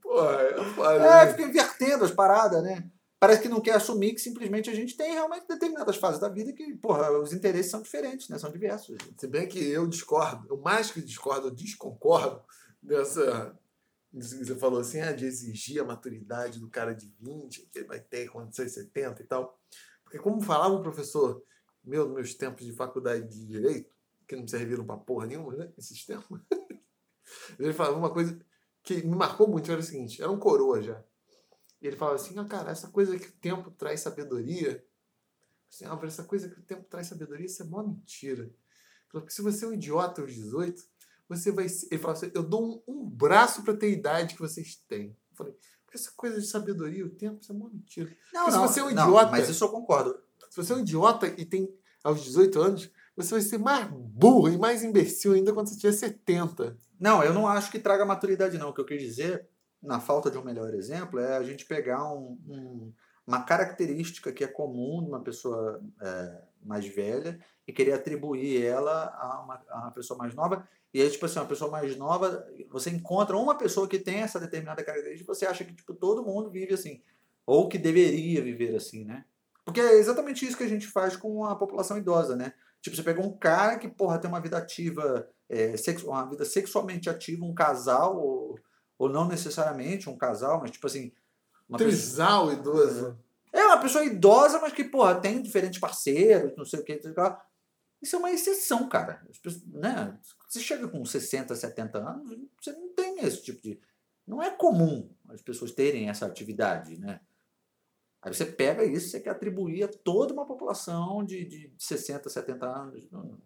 Porra, 0.00 0.32
é 0.32 0.64
foda, 0.74 0.94
É, 0.94 1.26
né? 1.26 1.30
fica 1.32 1.42
invertendo 1.42 2.04
as 2.06 2.10
paradas, 2.10 2.62
né? 2.62 2.84
Parece 3.20 3.42
que 3.42 3.48
não 3.48 3.60
quer 3.60 3.74
assumir 3.74 4.14
que 4.14 4.20
simplesmente 4.20 4.70
a 4.70 4.74
gente 4.74 4.96
tem 4.96 5.12
realmente 5.12 5.46
determinadas 5.46 5.96
fases 5.96 6.20
da 6.20 6.28
vida 6.28 6.54
que, 6.54 6.74
porra, 6.76 7.10
os 7.18 7.34
interesses 7.34 7.70
são 7.70 7.82
diferentes, 7.82 8.30
né? 8.30 8.38
São 8.38 8.50
diversos. 8.50 8.96
Se 9.18 9.26
bem 9.26 9.46
que 9.46 9.58
eu 9.58 9.86
discordo, 9.86 10.46
eu 10.48 10.56
mais 10.56 10.90
que 10.90 11.02
discordo, 11.02 11.48
eu 11.48 11.54
desconcordo 11.54 12.40
dessa. 12.82 13.54
Você 14.16 14.56
falou 14.56 14.80
assim, 14.80 15.00
ah, 15.00 15.12
de 15.12 15.26
exigir 15.26 15.80
a 15.80 15.84
maturidade 15.84 16.58
do 16.58 16.70
cara 16.70 16.94
de 16.94 17.14
20, 17.20 17.66
que 17.66 17.78
ele 17.78 17.86
vai 17.86 18.00
ter 18.00 18.28
quando 18.30 18.54
ser 18.54 18.68
70 18.68 19.22
e 19.22 19.26
tal. 19.26 19.60
Porque, 20.02 20.18
como 20.18 20.40
falava 20.40 20.74
um 20.74 20.82
professor 20.82 21.42
meu 21.84 22.06
nos 22.06 22.14
meus 22.14 22.34
tempos 22.34 22.64
de 22.64 22.72
faculdade 22.72 23.28
de 23.28 23.46
Direito, 23.46 23.94
que 24.26 24.34
não 24.34 24.48
serviram 24.48 24.84
pra 24.84 24.96
porra 24.96 25.26
nenhuma, 25.26 25.54
né? 25.54 25.72
Esses 25.76 26.04
tempos. 26.04 26.40
Ele 27.58 27.72
falava 27.72 27.96
uma 27.96 28.12
coisa 28.12 28.38
que 28.82 29.02
me 29.02 29.14
marcou 29.14 29.46
muito, 29.46 29.70
era 29.70 29.80
o 29.80 29.84
seguinte: 29.84 30.22
era 30.22 30.30
um 30.30 30.38
coroa 30.38 30.82
já. 30.82 31.04
E 31.80 31.86
ele 31.86 31.96
falava 31.96 32.16
assim, 32.16 32.38
ah, 32.38 32.44
cara, 32.44 32.70
essa 32.70 32.88
coisa 32.88 33.18
que 33.18 33.28
o 33.28 33.32
tempo 33.32 33.70
traz 33.70 34.00
sabedoria. 34.00 34.84
Assim, 35.70 35.84
ah, 35.84 35.98
essa 36.04 36.24
coisa 36.24 36.48
que 36.48 36.58
o 36.58 36.62
tempo 36.62 36.84
traz 36.88 37.08
sabedoria, 37.08 37.46
isso 37.46 37.62
é 37.62 37.66
mó 37.66 37.82
mentira. 37.82 38.50
Porque 39.10 39.30
se 39.30 39.42
você 39.42 39.64
é 39.64 39.68
um 39.68 39.74
idiota 39.74 40.22
aos 40.22 40.32
18, 40.32 40.82
você 41.28 41.50
vai 41.52 41.68
ser. 41.68 41.88
Ele 41.90 42.00
falou 42.00 42.16
assim, 42.16 42.30
eu 42.34 42.42
dou 42.42 42.82
um, 42.86 42.92
um 42.92 43.04
braço 43.08 43.62
pra 43.62 43.74
ter 43.74 43.86
a 43.86 43.90
idade 43.90 44.34
que 44.34 44.40
vocês 44.40 44.76
têm. 44.88 45.08
Eu 45.30 45.36
falei, 45.36 45.52
porque 45.84 45.98
essa 45.98 46.10
coisa 46.16 46.40
de 46.40 46.46
sabedoria, 46.46 47.04
o 47.06 47.10
tempo, 47.10 47.38
isso 47.40 47.52
é 47.52 47.54
mó 47.54 47.68
mentira. 47.68 48.10
Não, 48.32 48.42
Porque 48.44 48.52
se 48.52 48.56
não, 48.58 48.68
você 48.68 48.80
é 48.80 48.82
um 48.84 48.90
não, 48.90 49.08
idiota- 49.08 49.30
mas 49.30 49.48
isso 49.48 49.64
eu 49.64 49.68
concordo. 49.68 50.18
Se 50.50 50.56
você 50.56 50.72
é 50.72 50.76
um 50.76 50.80
idiota 50.80 51.26
e 51.26 51.44
tem 51.44 51.68
aos 52.04 52.22
18 52.22 52.60
anos, 52.60 52.90
você 53.16 53.30
vai 53.32 53.40
ser 53.40 53.58
mais 53.58 53.86
burro 53.90 54.48
e 54.48 54.58
mais 54.58 54.82
imbecil 54.84 55.32
ainda 55.32 55.52
quando 55.52 55.68
você 55.68 55.76
tiver 55.76 55.92
70. 55.92 56.76
Não, 56.98 57.22
eu 57.22 57.32
não 57.34 57.46
acho 57.46 57.70
que 57.70 57.78
traga 57.78 58.04
maturidade, 58.04 58.56
não. 58.58 58.68
O 58.70 58.72
que 58.74 58.80
eu 58.80 58.84
quis 58.86 59.00
dizer, 59.02 59.46
na 59.82 60.00
falta 60.00 60.30
de 60.30 60.38
um 60.38 60.44
melhor 60.44 60.72
exemplo, 60.74 61.18
é 61.18 61.36
a 61.36 61.42
gente 61.42 61.64
pegar 61.66 62.04
um- 62.12 62.38
um- 62.48 62.92
uma 63.26 63.42
característica 63.42 64.32
que 64.32 64.44
é 64.44 64.46
comum 64.46 65.02
de 65.02 65.08
uma 65.08 65.20
pessoa 65.20 65.82
é, 66.00 66.42
mais 66.62 66.86
velha 66.86 67.38
e 67.66 67.72
querer 67.72 67.92
atribuir 67.92 68.62
ela 68.64 69.06
a 69.18 69.42
uma, 69.42 69.64
a 69.68 69.78
uma 69.82 69.90
pessoa 69.92 70.16
mais 70.18 70.34
nova. 70.34 70.66
E 70.96 71.02
aí, 71.02 71.10
tipo 71.10 71.26
assim, 71.26 71.38
uma 71.38 71.44
pessoa 71.44 71.70
mais 71.70 71.94
nova, 71.94 72.48
você 72.70 72.88
encontra 72.88 73.36
uma 73.36 73.54
pessoa 73.54 73.86
que 73.86 73.98
tem 73.98 74.20
essa 74.20 74.40
determinada 74.40 74.82
característica 74.82 75.24
e 75.24 75.26
você 75.26 75.44
acha 75.44 75.62
que 75.62 75.74
tipo, 75.74 75.92
todo 75.92 76.24
mundo 76.24 76.48
vive 76.48 76.72
assim. 76.72 77.02
Ou 77.44 77.68
que 77.68 77.76
deveria 77.76 78.40
viver 78.40 78.74
assim, 78.74 79.04
né? 79.04 79.26
Porque 79.62 79.78
é 79.78 79.98
exatamente 79.98 80.46
isso 80.46 80.56
que 80.56 80.64
a 80.64 80.68
gente 80.68 80.86
faz 80.86 81.14
com 81.14 81.44
a 81.44 81.54
população 81.54 81.98
idosa, 81.98 82.34
né? 82.34 82.54
Tipo, 82.80 82.96
você 82.96 83.02
pega 83.02 83.20
um 83.20 83.30
cara 83.36 83.76
que, 83.76 83.88
porra, 83.88 84.18
tem 84.18 84.30
uma 84.30 84.40
vida 84.40 84.56
ativa, 84.56 85.28
é, 85.50 85.74
uma 86.02 86.30
vida 86.30 86.46
sexualmente 86.46 87.10
ativa, 87.10 87.44
um 87.44 87.52
casal, 87.52 88.16
ou, 88.16 88.58
ou 88.98 89.10
não 89.10 89.28
necessariamente 89.28 90.08
um 90.08 90.16
casal, 90.16 90.62
mas 90.62 90.70
tipo 90.70 90.86
assim. 90.86 91.12
Uma 91.68 91.76
pessoa, 91.76 91.92
Trisal 91.92 92.52
idoso. 92.54 93.18
é 93.52 93.62
uma 93.66 93.80
pessoa 93.82 94.02
idosa, 94.02 94.58
mas 94.60 94.72
que, 94.72 94.84
porra, 94.84 95.16
tem 95.16 95.42
diferentes 95.42 95.78
parceiros, 95.78 96.56
não 96.56 96.64
sei 96.64 96.80
o 96.80 96.84
que, 96.84 96.94
não 96.94 97.02
sei 97.02 97.10
o 97.10 97.14
que. 97.14 97.36
Isso 98.00 98.16
é 98.16 98.18
uma 98.18 98.30
exceção, 98.30 98.88
cara. 98.88 99.22
As 99.28 99.38
pessoas, 99.38 99.62
né? 99.66 100.18
Você 100.46 100.60
chega 100.60 100.86
com 100.88 101.04
60, 101.04 101.54
70 101.54 101.98
anos, 101.98 102.38
você 102.60 102.72
não 102.72 102.94
tem 102.94 103.18
esse 103.20 103.42
tipo 103.42 103.60
de. 103.62 103.80
Não 104.26 104.42
é 104.42 104.50
comum 104.50 105.10
as 105.28 105.42
pessoas 105.42 105.72
terem 105.72 106.08
essa 106.08 106.26
atividade, 106.26 106.98
né? 106.98 107.20
Aí 108.22 108.34
você 108.34 108.44
pega 108.44 108.84
isso, 108.84 109.08
você 109.08 109.20
quer 109.20 109.30
atribuir 109.30 109.84
a 109.84 109.88
toda 109.88 110.32
uma 110.32 110.46
população 110.46 111.24
de, 111.24 111.44
de 111.44 111.72
60, 111.78 112.28
70 112.28 112.66
anos. 112.66 113.08
Não, 113.10 113.38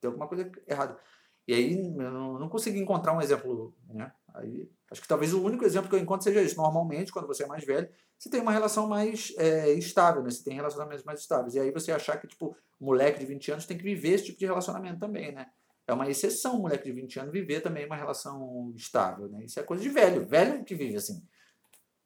tem 0.00 0.08
alguma 0.08 0.26
coisa 0.26 0.50
errada. 0.66 0.98
E 1.46 1.54
aí 1.54 1.74
eu 1.74 2.38
não, 2.38 2.48
consegui 2.48 2.78
encontrar 2.78 3.12
um 3.12 3.20
exemplo, 3.20 3.74
né? 3.88 4.12
Aí, 4.34 4.68
acho 4.90 5.02
que 5.02 5.08
talvez 5.08 5.32
o 5.32 5.42
único 5.42 5.64
exemplo 5.64 5.88
que 5.88 5.94
eu 5.94 6.00
encontro 6.00 6.24
seja 6.24 6.42
isso. 6.42 6.56
Normalmente, 6.56 7.12
quando 7.12 7.26
você 7.26 7.44
é 7.44 7.46
mais 7.46 7.64
velho, 7.64 7.88
você 8.18 8.30
tem 8.30 8.40
uma 8.40 8.52
relação 8.52 8.88
mais 8.88 9.32
é, 9.36 9.72
estável, 9.72 10.22
né? 10.22 10.30
Você 10.30 10.42
tem 10.44 10.54
relacionamentos 10.54 11.04
mais 11.04 11.20
estáveis. 11.20 11.54
E 11.54 11.60
aí 11.60 11.70
você 11.70 11.92
achar 11.92 12.20
que, 12.20 12.26
tipo, 12.26 12.56
um 12.80 12.86
moleque 12.86 13.18
de 13.20 13.26
20 13.26 13.52
anos 13.52 13.66
tem 13.66 13.76
que 13.76 13.84
viver 13.84 14.14
esse 14.14 14.24
tipo 14.26 14.38
de 14.38 14.46
relacionamento 14.46 15.00
também, 15.00 15.32
né? 15.32 15.50
É 15.86 15.92
uma 15.92 16.08
exceção 16.08 16.56
um 16.56 16.62
moleque 16.62 16.84
de 16.84 16.92
20 16.92 17.18
anos 17.20 17.32
viver 17.32 17.60
também 17.60 17.84
uma 17.86 17.96
relação 17.96 18.72
estável, 18.76 19.28
né? 19.28 19.44
Isso 19.44 19.58
é 19.58 19.62
coisa 19.62 19.82
de 19.82 19.88
velho. 19.88 20.26
Velho 20.26 20.64
que 20.64 20.74
vive 20.74 20.96
assim. 20.96 21.26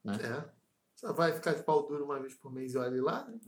É. 0.07 0.45
Só 0.95 1.13
vai 1.13 1.33
ficar 1.33 1.53
de 1.55 1.63
pau 1.63 1.87
duro 1.87 2.05
uma 2.05 2.19
vez 2.19 2.35
por 2.35 2.51
mês 2.53 2.73
e 2.75 2.79
olha 2.79 3.03
lá, 3.03 3.27
né? 3.27 3.39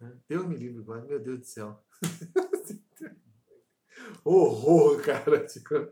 É. 0.00 0.08
Deus 0.28 0.46
me 0.46 0.54
livre 0.56 0.84
meu 1.06 1.18
Deus 1.18 1.38
do 1.40 1.44
céu. 1.46 1.82
Horror, 4.24 5.02
cara. 5.02 5.46
Tipo, 5.46 5.88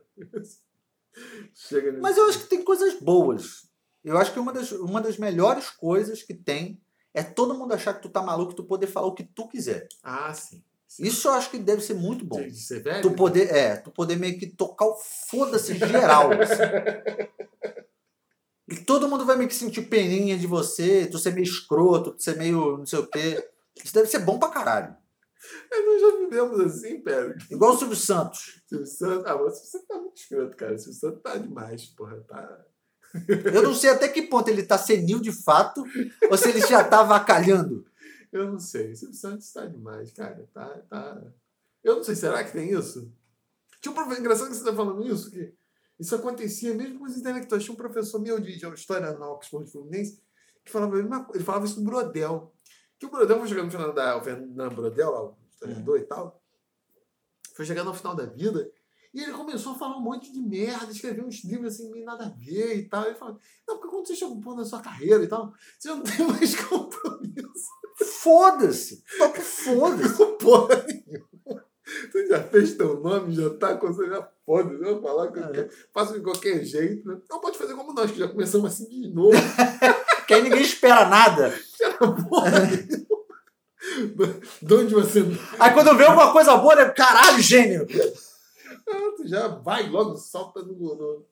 Chega 1.55 1.91
nesse- 1.91 2.03
Mas 2.03 2.17
eu 2.19 2.27
acho 2.29 2.41
que 2.41 2.49
tem 2.49 2.63
coisas 2.63 2.95
boas. 3.01 3.69
Eu 4.05 4.19
acho 4.19 4.33
que 4.33 4.39
uma 4.39 4.53
das, 4.53 4.71
uma 4.73 5.01
das 5.01 5.17
melhores 5.19 5.71
coisas 5.71 6.23
que 6.23 6.35
tem 6.35 6.81
é 7.13 7.23
todo 7.23 7.55
mundo 7.55 7.73
achar 7.73 7.95
que 7.95 8.03
tu 8.03 8.09
tá 8.11 8.23
maluco 8.23 8.53
e 8.53 8.57
tu 8.57 8.65
poder 8.65 8.87
falar 8.87 9.07
o 9.07 9.15
que 9.15 9.25
tu 9.25 9.49
quiser. 9.49 9.89
Ah, 10.03 10.33
sim. 10.35 10.63
Isso 10.99 11.29
eu 11.29 11.33
acho 11.33 11.51
que 11.51 11.59
deve 11.59 11.83
ser 11.83 11.95
muito 11.95 12.25
bom. 12.25 12.41
De, 12.41 12.55
ser 12.57 12.83
velho? 12.83 13.03
Tu 13.03 13.11
poder, 13.13 13.55
é, 13.55 13.77
tu 13.77 13.91
poder 13.91 14.17
meio 14.17 14.39
que 14.39 14.47
tocar 14.47 14.87
o 14.87 14.97
foda-se 15.31 15.75
geral. 15.77 16.31
assim. 16.33 16.55
E 18.69 18.75
todo 18.75 19.09
mundo 19.09 19.25
vai 19.25 19.37
meio 19.37 19.49
que 19.49 19.55
sentir 19.55 19.83
peninha 19.83 20.37
de 20.37 20.45
você, 20.47 21.07
tu 21.07 21.19
ser 21.19 21.33
meio 21.33 21.45
escroto, 21.45 22.11
tu 22.13 22.23
ser 22.23 22.37
meio 22.37 22.79
não 22.79 22.85
sei 22.85 22.99
o 22.99 23.07
quê. 23.07 23.49
Isso 23.77 23.95
deve 23.95 24.09
ser 24.09 24.19
bom 24.19 24.41
pra 24.41 24.49
caralho. 24.49 24.97
Mas 25.71 25.87
nós 25.87 26.01
já 26.01 26.19
vivemos 26.19 26.61
assim, 26.61 27.01
Pedro. 27.01 27.37
Igual 27.49 27.75
o 27.75 27.79
Silvio 27.79 27.97
Santos. 27.97 28.61
Silvio 28.69 28.87
Santos. 28.87 29.27
Ah, 29.27 29.37
mas 29.37 29.59
você 29.59 29.79
tá 29.87 29.95
muito 29.95 30.17
escroto, 30.17 30.57
cara. 30.57 30.77
Silvio 30.79 30.99
Santos 30.99 31.23
tá 31.23 31.37
demais, 31.37 31.87
porra. 31.87 32.17
Tá. 32.27 32.65
Eu 33.55 33.63
não 33.63 33.75
sei 33.75 33.91
até 33.91 34.09
que 34.09 34.23
ponto 34.23 34.49
ele 34.49 34.65
tá 34.65 34.77
senil 34.77 35.21
de 35.21 35.31
fato 35.33 35.85
ou 36.29 36.37
se 36.37 36.49
ele 36.49 36.61
já 36.61 36.83
tá 36.83 37.01
avacalhando. 37.01 37.85
Eu 38.37 38.53
não 38.53 38.59
sei. 38.59 38.95
Silvio 38.95 39.17
Santos 39.17 39.53
tá 39.53 39.67
demais, 39.67 40.13
cara. 40.13 40.49
Tá, 40.53 40.69
tá. 40.89 41.23
Eu 41.83 41.97
não 41.97 42.05
sei, 42.05 42.15
será 42.15 42.43
que 42.45 42.53
tem 42.53 42.71
isso? 42.73 43.13
Tinha 43.81 43.93
um 43.93 43.95
professor. 43.95 44.21
Engraçado 44.21 44.49
que 44.49 44.57
você 44.57 44.65
tá 44.65 44.75
falando 44.75 45.07
isso, 45.07 45.31
que 45.31 45.55
isso 45.99 46.15
acontecia 46.15 46.75
mesmo 46.75 46.99
com 46.99 47.05
os 47.05 47.17
intelectuais. 47.17 47.63
Tinha 47.63 47.75
um 47.75 47.77
professor 47.77 48.21
meu 48.21 48.41
de, 48.41 48.57
de 48.57 48.67
história 48.75 49.13
na 49.13 49.31
Oxford 49.31 49.71
Fluminense 49.71 50.21
que 50.67 50.73
falava, 50.73 50.99
ele 50.99 51.45
falava 51.45 51.65
isso 51.65 51.77
do 51.77 51.85
Brodel. 51.85 52.53
Que 52.99 53.07
o 53.07 53.11
Brodel 53.11 53.39
foi 53.39 53.49
chegando 53.49 53.67
no 53.67 53.71
final 53.71 53.93
da. 53.93 54.17
O 54.17 54.23
Fernando 54.23 54.75
Brodel, 54.75 55.11
lá, 55.11 55.23
o 55.23 55.37
historiador 55.49 55.99
e 55.99 56.05
tal. 56.05 56.43
Foi 57.55 57.65
chegando 57.65 57.89
ao 57.89 57.95
final 57.95 58.17
da 58.17 58.27
vida. 58.27 58.71
E 59.17 59.23
ele 59.23 59.33
começou 59.33 59.73
a 59.73 59.79
falar 59.79 59.97
um 59.97 60.03
monte 60.03 60.31
de 60.31 60.43
merda, 60.43 60.93
escrever 60.93 61.25
uns 61.25 61.43
livros 61.43 61.73
assim, 61.73 61.91
meio 61.91 62.05
nada 62.05 62.27
a 62.27 62.29
ver 62.29 62.77
e 62.77 62.87
tal. 62.87 63.07
Ele 63.07 63.15
falou, 63.15 63.41
não, 63.67 63.79
porque 63.79 63.89
quando 63.89 64.07
você 64.07 64.15
chega 64.15 64.31
um 64.31 64.43
ponto 64.43 64.59
na 64.59 64.65
sua 64.67 64.83
carreira 64.83 65.25
e 65.25 65.27
tal, 65.27 65.55
você 65.79 65.89
não 65.89 66.03
tem 66.03 66.27
mais 66.29 66.55
compromisso 66.55 67.71
Foda-se. 68.21 69.03
Toca 69.17 69.41
foda-se. 69.41 70.27
porra 70.39 70.85
nenhuma. 70.87 71.65
Já 72.29 72.43
fez 72.43 72.75
teu 72.75 73.01
nome, 73.01 73.35
já 73.35 73.49
tá 73.57 73.75
com 73.77 73.87
você, 73.91 74.07
já 74.09 74.21
pode, 74.45 74.75
eu 74.75 75.01
vou 75.01 75.03
falar 75.03 75.33
que 75.33 75.39
eu 75.39 75.45
É. 75.45 75.53
quero. 75.53 75.71
faço 75.95 76.13
de 76.13 76.21
qualquer 76.21 76.63
jeito. 76.65 77.09
Né? 77.09 77.17
Não 77.31 77.41
pode 77.41 77.57
fazer 77.57 77.75
como 77.75 77.95
nós, 77.95 78.11
que 78.11 78.19
já 78.19 78.29
começamos 78.29 78.71
assim 78.71 78.87
de 78.89 79.09
novo. 79.09 79.31
Que 80.27 80.35
aí 80.35 80.43
ninguém 80.43 80.61
espera 80.63 81.09
nada. 81.09 81.55
porra. 82.29 82.51
De 84.61 84.75
onde 84.75 84.93
você. 84.93 85.21
Aí 85.61 85.73
quando 85.73 85.97
vê 85.97 86.05
alguma 86.05 86.33
coisa 86.33 86.57
boa, 86.57 86.75
né? 86.75 86.87
Caralho, 86.91 87.41
gênio. 87.41 87.87
Tu 89.17 89.27
já 89.27 89.49
vai 89.49 89.89
logo, 89.89 90.17
solta 90.17 90.63
no. 90.63 90.75
no 90.75 91.27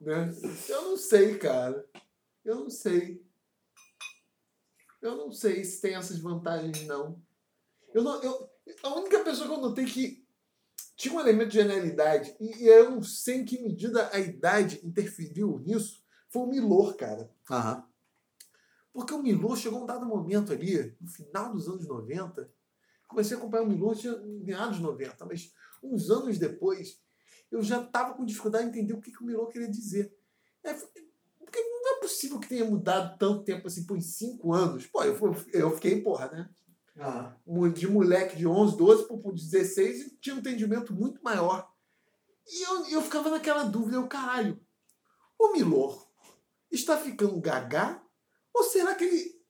né? 0.00 0.32
Eu 0.68 0.82
não 0.82 0.96
sei, 0.96 1.36
cara. 1.38 1.84
Eu 2.44 2.56
não 2.56 2.70
sei. 2.70 3.24
Eu 5.02 5.16
não 5.16 5.32
sei 5.32 5.64
se 5.64 5.80
tem 5.80 5.94
essas 5.94 6.18
vantagens, 6.18 6.86
não. 6.86 7.20
Eu 7.92 8.02
não 8.02 8.22
eu, 8.22 8.50
a 8.82 8.94
única 8.94 9.22
pessoa 9.22 9.48
que 9.48 9.54
eu 9.54 9.60
notei 9.60 9.84
que 9.84 10.24
tinha 10.96 11.14
um 11.14 11.20
elemento 11.20 11.50
de 11.50 11.58
genialidade, 11.58 12.36
e, 12.40 12.62
e 12.62 12.68
eu 12.68 12.90
não 12.90 13.02
sei 13.02 13.38
em 13.38 13.44
que 13.44 13.60
medida 13.60 14.08
a 14.12 14.18
idade 14.18 14.80
interferiu 14.84 15.58
nisso, 15.58 16.02
foi 16.28 16.42
o 16.42 16.46
Milor, 16.46 16.96
cara. 16.96 17.30
Aham. 17.50 17.86
Porque 18.92 19.12
o 19.12 19.22
Milor 19.22 19.56
chegou 19.56 19.80
a 19.80 19.82
um 19.82 19.86
dado 19.86 20.06
momento 20.06 20.52
ali, 20.52 20.96
no 21.00 21.08
final 21.08 21.52
dos 21.52 21.68
anos 21.68 21.86
90. 21.86 22.48
Comecei 23.08 23.36
a 23.36 23.40
acompanhar 23.40 23.64
o 23.64 23.68
Milor 23.68 23.96
tinha 23.96 24.16
meados 24.16 24.78
90, 24.78 25.26
mas 25.26 25.52
uns 25.84 26.10
anos 26.10 26.38
depois, 26.38 26.98
eu 27.50 27.62
já 27.62 27.82
estava 27.82 28.14
com 28.14 28.24
dificuldade 28.24 28.64
de 28.64 28.70
entender 28.78 28.94
o 28.94 29.00
que, 29.00 29.12
que 29.12 29.22
o 29.22 29.26
Milor 29.26 29.48
queria 29.48 29.68
dizer. 29.70 30.12
É, 30.62 30.72
porque 31.38 31.60
não 31.60 31.96
é 31.96 32.00
possível 32.00 32.38
que 32.40 32.48
tenha 32.48 32.64
mudado 32.64 33.16
tanto 33.18 33.44
tempo 33.44 33.66
assim, 33.68 33.84
por 33.84 34.00
cinco 34.00 34.52
anos. 34.52 34.86
Pô, 34.86 35.02
eu, 35.04 35.16
eu 35.52 35.70
fiquei, 35.72 36.00
porra, 36.02 36.28
né? 36.30 36.50
Mu- 37.46 37.68
De 37.72 37.86
moleque 37.86 38.36
de 38.36 38.46
11, 38.46 38.76
12 38.76 39.06
para 39.08 39.16
16 39.32 40.00
e 40.00 40.16
tinha 40.18 40.34
um 40.36 40.38
entendimento 40.38 40.92
muito 40.92 41.22
maior. 41.22 41.68
E 42.46 42.62
eu, 42.62 42.86
eu 42.90 43.02
ficava 43.02 43.30
naquela 43.30 43.64
dúvida, 43.64 43.96
eu, 43.96 44.06
caralho, 44.06 44.60
o 45.38 45.52
Milor, 45.52 46.06
está 46.70 46.96
ficando 46.96 47.40
gaga? 47.40 48.00
Ou 48.52 48.62
será 48.64 48.94
que 48.94 49.04
ele, 49.04 49.40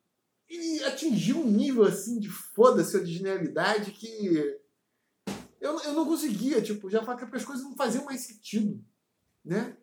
ele 0.48 0.84
atingiu 0.84 1.38
um 1.38 1.50
nível 1.50 1.84
assim 1.84 2.18
de 2.18 2.28
foda-se, 2.28 3.02
de 3.04 3.12
genialidade 3.12 3.92
que 3.92 4.58
eu, 5.64 5.80
eu 5.82 5.92
não 5.94 6.06
conseguia, 6.06 6.62
tipo, 6.62 6.90
já 6.90 7.02
falar 7.04 7.18
que 7.18 7.36
as 7.36 7.44
coisas 7.44 7.64
não 7.64 7.76
faziam 7.76 8.04
mais 8.04 8.20
sentido, 8.22 8.84
né? 9.44 9.76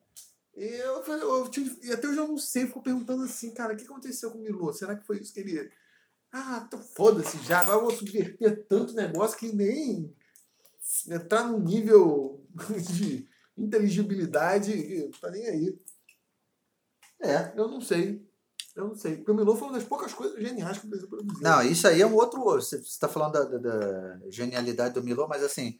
E 0.56 0.64
eu, 0.66 1.04
eu, 1.06 1.50
tive- 1.50 1.80
e 1.88 1.92
até 1.94 2.08
hoje 2.08 2.18
eu 2.20 2.28
não 2.28 2.38
sei, 2.38 2.68
fico 2.68 2.84
perguntando 2.84 3.24
assim, 3.24 3.54
cara, 3.54 3.74
o 3.74 3.78
que 3.78 3.86
aconteceu 3.86 4.32
com 4.32 4.40
o 4.40 4.42
Milô? 4.42 4.74
Será 4.74 4.96
que 4.96 5.06
foi 5.06 5.20
isso 5.20 5.34
que 5.34 5.42
ele. 5.42 5.72
Ah, 6.32 6.70
foda-se 6.96 7.38
já, 7.46 7.62
agora 7.62 7.78
eu 7.80 7.84
vou 7.84 7.92
subverter 7.92 8.66
tanto 8.68 8.94
negócio 8.94 9.38
que 9.38 9.54
nem 9.54 10.16
entrar 11.10 11.48
num 11.48 11.60
nível 11.60 12.46
de 12.98 13.28
inteligibilidade 13.58 14.74
que 14.74 15.20
tá 15.20 15.30
nem 15.32 15.48
aí. 15.48 15.80
É, 17.22 17.54
eu 17.58 17.68
não 17.68 17.82
sei. 17.82 18.28
Eu 18.84 18.90
não 18.90 18.96
sei. 18.96 19.18
Porque 19.18 19.32
o 19.32 19.36
Milô 19.36 19.56
foi 19.56 19.68
uma 19.68 19.78
das 19.78 19.84
poucas 19.88 20.14
coisas 20.14 20.40
geniais 20.42 20.78
que 20.78 20.86
o 20.86 20.90
Brasil 20.90 21.08
produziu. 21.08 21.42
Não, 21.42 21.62
isso 21.64 21.88
aí 21.88 22.02
é 22.02 22.06
um 22.06 22.16
outro. 22.16 22.42
Você 22.44 22.78
está 22.78 23.08
falando 23.08 23.34
da, 23.34 23.44
da- 23.46 23.58
da 23.58 24.20
genialidade 24.30 24.94
do 24.94 25.04
Milô, 25.04 25.28
mas 25.28 25.44
assim, 25.44 25.78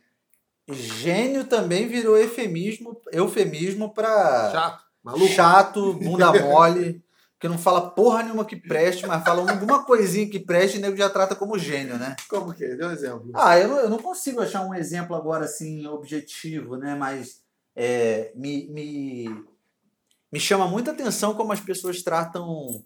gênio 0.70 1.46
também 1.46 1.88
virou 1.88 2.18
eufemismo, 2.18 3.00
eufemismo 3.12 3.94
para 3.94 4.52
Chato, 4.52 4.84
maluco. 5.04 5.28
chato, 5.28 5.94
bunda 5.94 6.32
mole, 6.40 7.04
que 7.40 7.48
não 7.48 7.58
fala 7.58 7.90
porra 7.92 8.24
nenhuma 8.24 8.46
que 8.46 8.56
preste, 8.56 9.06
mas 9.08 9.24
fala 9.24 9.52
alguma 9.52 9.84
coisinha 9.84 10.30
que 10.30 10.40
preste 10.40 10.76
e 10.76 10.78
o 10.78 10.82
nego 10.82 10.96
já 10.96 11.10
trata 11.10 11.36
como 11.36 11.58
gênio, 11.58 11.98
né? 11.98 12.16
Como 12.30 12.54
que 12.54 12.64
é? 12.64 12.76
Dê 12.76 12.86
um 12.86 12.92
exemplo. 12.92 13.32
Ah, 13.34 13.58
eu 13.58 13.68
não, 13.68 13.78
eu 13.80 13.90
não 13.90 13.98
consigo 13.98 14.40
achar 14.42 14.64
um 14.66 14.74
exemplo 14.76 15.16
agora 15.16 15.46
assim 15.46 15.86
objetivo, 15.88 16.78
né? 16.78 16.94
Mas 16.96 17.42
é, 17.76 18.32
me, 18.36 18.68
me, 18.70 19.44
me 20.32 20.40
chama 20.40 20.68
muita 20.68 20.92
atenção 20.92 21.34
como 21.34 21.52
as 21.52 21.60
pessoas 21.60 22.04
tratam 22.04 22.84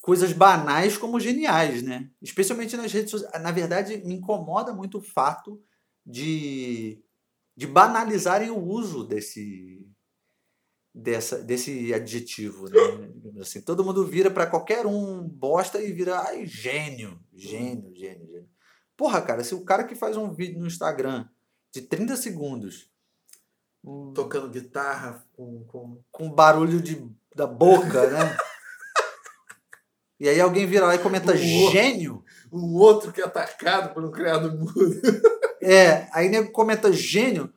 coisas 0.00 0.32
banais 0.32 0.96
como 0.96 1.20
geniais, 1.20 1.82
né? 1.82 2.10
Especialmente 2.22 2.76
nas 2.76 2.92
redes 2.92 3.10
sociais. 3.10 3.42
Na 3.42 3.50
verdade, 3.50 3.98
me 4.04 4.14
incomoda 4.14 4.72
muito 4.72 4.98
o 4.98 5.02
fato 5.02 5.62
de, 6.04 7.02
de 7.56 7.66
banalizarem 7.66 8.50
o 8.50 8.58
uso 8.58 9.04
desse 9.04 9.86
dessa, 10.94 11.38
desse 11.38 11.92
adjetivo, 11.94 12.68
né? 12.68 13.40
Assim, 13.40 13.60
todo 13.60 13.84
mundo 13.84 14.04
vira 14.04 14.30
para 14.30 14.46
qualquer 14.46 14.86
um 14.86 15.28
bosta 15.28 15.80
e 15.80 15.92
vira 15.92 16.20
ai, 16.20 16.46
gênio, 16.46 17.20
gênio, 17.32 17.94
gênio, 17.94 18.26
gênio. 18.26 18.48
Porra, 18.96 19.22
cara, 19.22 19.44
se 19.44 19.54
o 19.54 19.64
cara 19.64 19.84
que 19.84 19.94
faz 19.94 20.16
um 20.16 20.32
vídeo 20.32 20.58
no 20.58 20.66
Instagram 20.66 21.28
de 21.72 21.82
30 21.82 22.16
segundos 22.16 22.90
Tocando 24.14 24.50
guitarra 24.50 25.24
com. 25.32 25.64
com... 25.64 26.02
com 26.10 26.30
barulho 26.30 26.80
de, 26.80 27.08
da 27.34 27.46
boca, 27.46 28.08
né? 28.10 28.36
E 30.20 30.28
aí 30.28 30.40
alguém 30.40 30.66
vira 30.66 30.86
lá 30.86 30.94
e 30.94 30.98
comenta 30.98 31.36
gênio. 31.36 32.24
Um 32.52 32.74
outro 32.76 33.12
que 33.12 33.20
é 33.20 33.24
atacado 33.24 33.94
por 33.94 34.04
um 34.04 34.10
criado 34.10 34.50
mudo. 34.56 34.74
É, 35.60 36.08
aí 36.12 36.28
nego 36.28 36.52
comenta 36.52 36.92
gênio. 36.92 37.52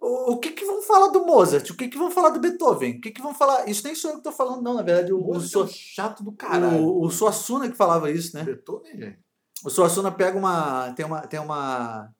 O, 0.00 0.32
o 0.32 0.38
que 0.38 0.50
que 0.50 0.64
vão 0.64 0.82
falar 0.82 1.06
do 1.08 1.24
Mozart? 1.24 1.70
O 1.70 1.76
que 1.76 1.86
que 1.86 1.96
vão 1.96 2.10
falar 2.10 2.30
do 2.30 2.40
Beethoven? 2.40 2.96
O 2.96 3.00
que 3.00 3.12
que 3.12 3.22
vão 3.22 3.32
falar? 3.32 3.68
Isso 3.68 3.84
nem 3.86 3.94
sou 3.94 4.10
eu 4.10 4.16
que 4.16 4.24
tô 4.24 4.32
falando, 4.32 4.60
não. 4.60 4.74
Na 4.74 4.82
verdade, 4.82 5.12
o, 5.12 5.18
o, 5.18 5.26
Outro 5.28 5.42
Su- 5.42 5.68
chato 5.68 6.24
do 6.24 6.32
caralho. 6.32 6.82
o, 6.82 7.04
o 7.06 7.10
Suassuna 7.10 7.70
que 7.70 7.76
falava 7.76 8.10
isso, 8.10 8.36
né? 8.36 8.42
Beethoven, 8.42 8.98
gente. 8.98 9.18
O 9.64 9.70
Suassuna 9.70 10.10
pega 10.10 10.36
uma. 10.36 10.92
Tem 10.94 11.06
uma. 11.06 11.20
Tem 11.20 11.38
uma. 11.38 12.12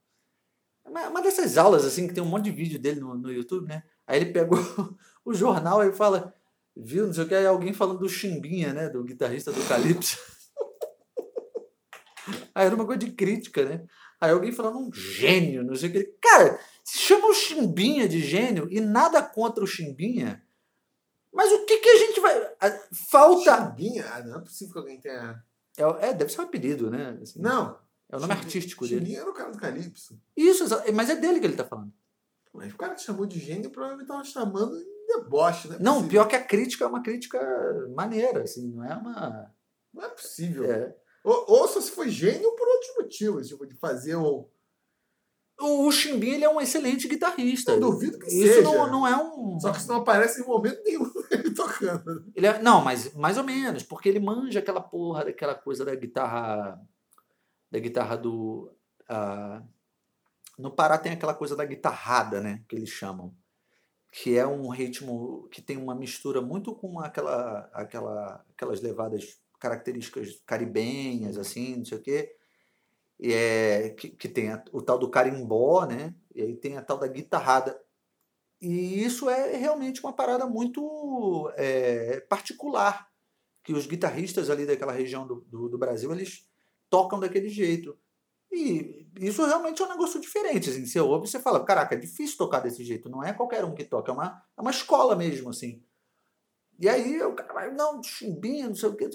Uma 0.87 1.09
uma 1.09 1.21
dessas 1.21 1.59
aulas, 1.59 1.85
assim, 1.85 2.07
que 2.07 2.15
tem 2.15 2.23
um 2.23 2.27
monte 2.27 2.45
de 2.45 2.53
vídeo 2.53 2.79
dele 2.79 3.01
no, 3.01 3.15
no 3.17 3.33
YouTube, 3.33 3.67
né? 3.67 3.83
Aí 4.07 4.21
ele 4.21 4.33
pegou 4.33 4.57
o 5.27 5.35
jornal 5.35 5.83
e 5.83 5.93
fala. 5.93 6.33
Viu, 6.77 7.07
não 7.07 7.13
sei 7.15 7.25
o 7.25 7.29
que, 7.29 7.35
aí 7.35 7.47
alguém 7.47 7.73
falando 7.73 8.01
do 8.01 8.09
Chimbinha, 8.09 8.73
né? 8.73 8.89
Do 8.89 9.05
guitarrista 9.05 9.53
do 9.53 9.63
Calypso. 9.69 10.19
Aí 12.55 12.67
era 12.67 12.75
uma 12.75 12.87
coisa 12.87 13.01
de 13.01 13.11
crítica, 13.13 13.65
né? 13.65 13.85
Aí 14.21 14.31
alguém 14.31 14.53
falando 14.53 14.79
um 14.79 14.93
gênio, 14.93 15.63
não 15.65 15.75
sei 15.75 15.91
o 15.91 15.93
que. 15.93 16.05
Cara, 16.23 16.59
se 16.85 16.99
chama 16.99 17.27
o 17.29 17.35
Chimbinha 17.35 18.09
de 18.09 18.21
gênio 18.21 18.67
e 18.71 18.81
nada 18.81 19.21
contra 19.23 19.63
o 19.63 19.67
Chimbinha. 19.67 20.43
Mas 21.33 21.53
o 21.53 21.65
que 21.67 21.79
que 21.79 21.89
a 21.89 21.97
gente 21.99 22.21
vai. 22.21 22.55
Falta. 23.11 23.57
Chimbinha? 23.69 24.07
Ah, 24.11 24.23
não 24.23 24.39
é 24.39 24.41
possível 24.41 24.73
que 24.73 24.79
alguém 24.79 25.01
tenha. 25.01 25.43
É, 25.77 25.83
é, 26.09 26.15
deve 26.15 26.31
ser 26.33 26.41
um 26.41 26.45
apelido, 26.45 26.91
né? 26.91 27.19
Assim, 27.21 27.41
Não. 27.41 27.77
É 28.09 28.17
o 28.17 28.21
nome 28.21 28.33
Chimbinha- 28.35 28.45
artístico 28.47 28.87
dele. 28.87 29.01
Chimbinha 29.01 29.21
era 29.21 29.31
o 29.31 29.35
cara 29.35 29.51
do 29.51 29.59
Calypso. 29.59 30.19
Isso, 30.37 30.65
mas 30.95 31.11
é 31.11 31.17
dele 31.17 31.41
que 31.41 31.47
ele 31.47 31.57
tá 31.57 31.65
falando. 31.65 31.93
Mas 32.53 32.73
o 32.73 32.77
cara 32.77 32.95
que 32.95 33.03
chamou 33.03 33.27
de 33.27 33.39
gênio 33.41 33.69
provavelmente 33.71 34.07
tava 34.07 34.23
chamando 34.23 34.77
deboche, 35.23 35.69
né? 35.69 35.79
Não, 35.81 36.07
pior 36.07 36.27
que 36.27 36.37
a 36.37 36.45
crítica 36.45 36.85
é 36.85 36.89
uma 36.89 37.03
crítica 37.03 37.39
maneira, 37.95 38.43
assim, 38.43 38.71
não 38.73 38.85
é 38.85 38.95
uma. 38.95 39.55
Não 39.93 40.05
é 40.05 40.09
possível. 40.09 40.65
é. 40.71 40.95
Ou, 41.25 41.45
ou 41.49 41.69
só 41.69 41.81
se 41.81 41.91
foi 41.91 42.09
gênio 42.11 42.55
por 42.55 42.69
outros 42.69 42.91
motivos, 42.99 43.49
tipo, 43.49 43.67
de 43.67 43.75
fazer 43.75 44.17
o. 44.17 44.49
O, 45.61 45.91
Chimbinha 45.93 46.35
ele 46.35 46.45
é 46.45 46.51
um 46.51 46.61
excelente 46.61 47.07
guitarrista. 47.07 47.73
Eu 47.73 47.81
duvido 47.81 48.19
que 48.19 48.27
Isso 48.27 48.55
seja. 48.55 48.63
não, 48.63 48.91
não 48.91 49.07
é 49.07 49.17
um. 49.17 49.59
Só 49.61 49.71
que 49.71 49.79
isso 49.79 49.89
não 49.89 49.99
aparece 50.01 50.43
em 50.43 50.45
momento 50.45 50.83
nenhum 50.85 51.09
ele 51.31 51.55
tocando. 51.55 52.27
Ele 52.35 52.47
é- 52.47 52.61
não, 52.61 52.83
mas 52.83 53.15
mais 53.15 53.39
ou 53.39 53.45
menos, 53.45 53.85
porque 53.85 54.09
ele 54.09 54.19
manja 54.19 54.59
aquela 54.59 54.81
porra 54.81 55.25
daquela 55.25 55.55
coisa 55.55 55.85
da 55.85 55.95
guitarra. 55.95 56.79
Da 57.71 57.79
guitarra 57.79 58.17
do. 58.17 58.71
ah, 59.09 59.63
no 60.59 60.71
Pará 60.73 60.99
tem 60.99 61.13
aquela 61.13 61.35
coisa 61.35 61.55
da 61.57 61.65
guitarrada, 61.65 62.41
né? 62.41 62.63
Que 62.69 62.77
eles 62.77 62.89
chamam. 62.91 63.35
Que 64.17 64.39
é 64.39 64.47
um 64.47 64.69
ritmo 64.69 65.49
que 65.51 65.61
tem 65.61 65.77
uma 65.77 65.95
mistura 65.95 66.41
muito 66.41 66.73
com 66.75 67.01
aquela, 67.01 67.69
aquela, 67.73 68.45
aquelas 68.51 68.81
levadas 68.81 69.41
características 69.59 70.41
caribenhas, 70.47 71.37
assim, 71.37 71.77
não 71.79 71.85
sei 71.85 71.99
o 71.99 72.03
quê. 72.03 72.37
E 73.21 73.33
é, 73.33 73.91
que, 73.91 74.11
que 74.11 74.29
tem 74.29 74.51
a- 74.53 74.65
o 74.73 74.83
tal 74.83 74.99
do 74.99 75.11
carimbó, 75.11 75.87
né? 75.87 76.15
E 76.35 76.43
aí 76.43 76.57
tem 76.57 76.77
a 76.77 76.83
tal 76.83 76.99
da 76.99 77.07
guitarrada. 77.09 77.81
E 78.61 79.05
isso 79.05 79.31
é 79.31 79.57
realmente 79.57 80.01
uma 80.03 80.13
parada 80.15 80.47
muito 80.47 81.51
é, 81.57 82.21
particular, 82.23 83.09
que 83.65 83.73
os 83.75 83.87
guitarristas 83.87 84.51
ali 84.51 84.67
daquela 84.67 84.93
região 84.93 85.27
do, 85.27 85.43
do, 85.49 85.69
do 85.71 85.79
Brasil, 85.79 86.13
eles 86.13 86.49
tocam 86.91 87.21
daquele 87.21 87.49
jeito. 87.49 87.99
E 88.55 89.05
isso 89.21 89.45
realmente 89.45 89.83
é 89.83 89.85
um 89.85 89.89
negócio 89.89 90.21
diferente. 90.21 90.71
Assim, 90.71 90.87
você 90.87 91.01
ouve 91.01 91.27
e 91.27 91.31
você 91.31 91.41
fala, 91.41 91.65
caraca, 91.65 91.95
é 91.95 91.99
difícil 91.99 92.39
tocar 92.39 92.61
desse 92.61 92.85
jeito. 92.85 93.09
Não 93.09 93.23
é 93.23 93.33
qualquer 93.33 93.65
um 93.65 93.75
que 93.75 93.85
toca, 93.85 94.13
é 94.13 94.15
uma, 94.15 94.43
é 94.57 94.61
uma 94.61 94.71
escola 94.71 95.17
mesmo, 95.17 95.51
assim. 95.51 95.83
E 96.79 96.89
aí 96.89 97.21
o 97.23 97.35
cara 97.35 97.53
vai, 97.53 97.73
não, 97.73 98.03
chimbinha, 98.03 98.69
não 98.69 98.75
sei 98.75 98.89
o 98.89 98.95
que. 98.95 99.09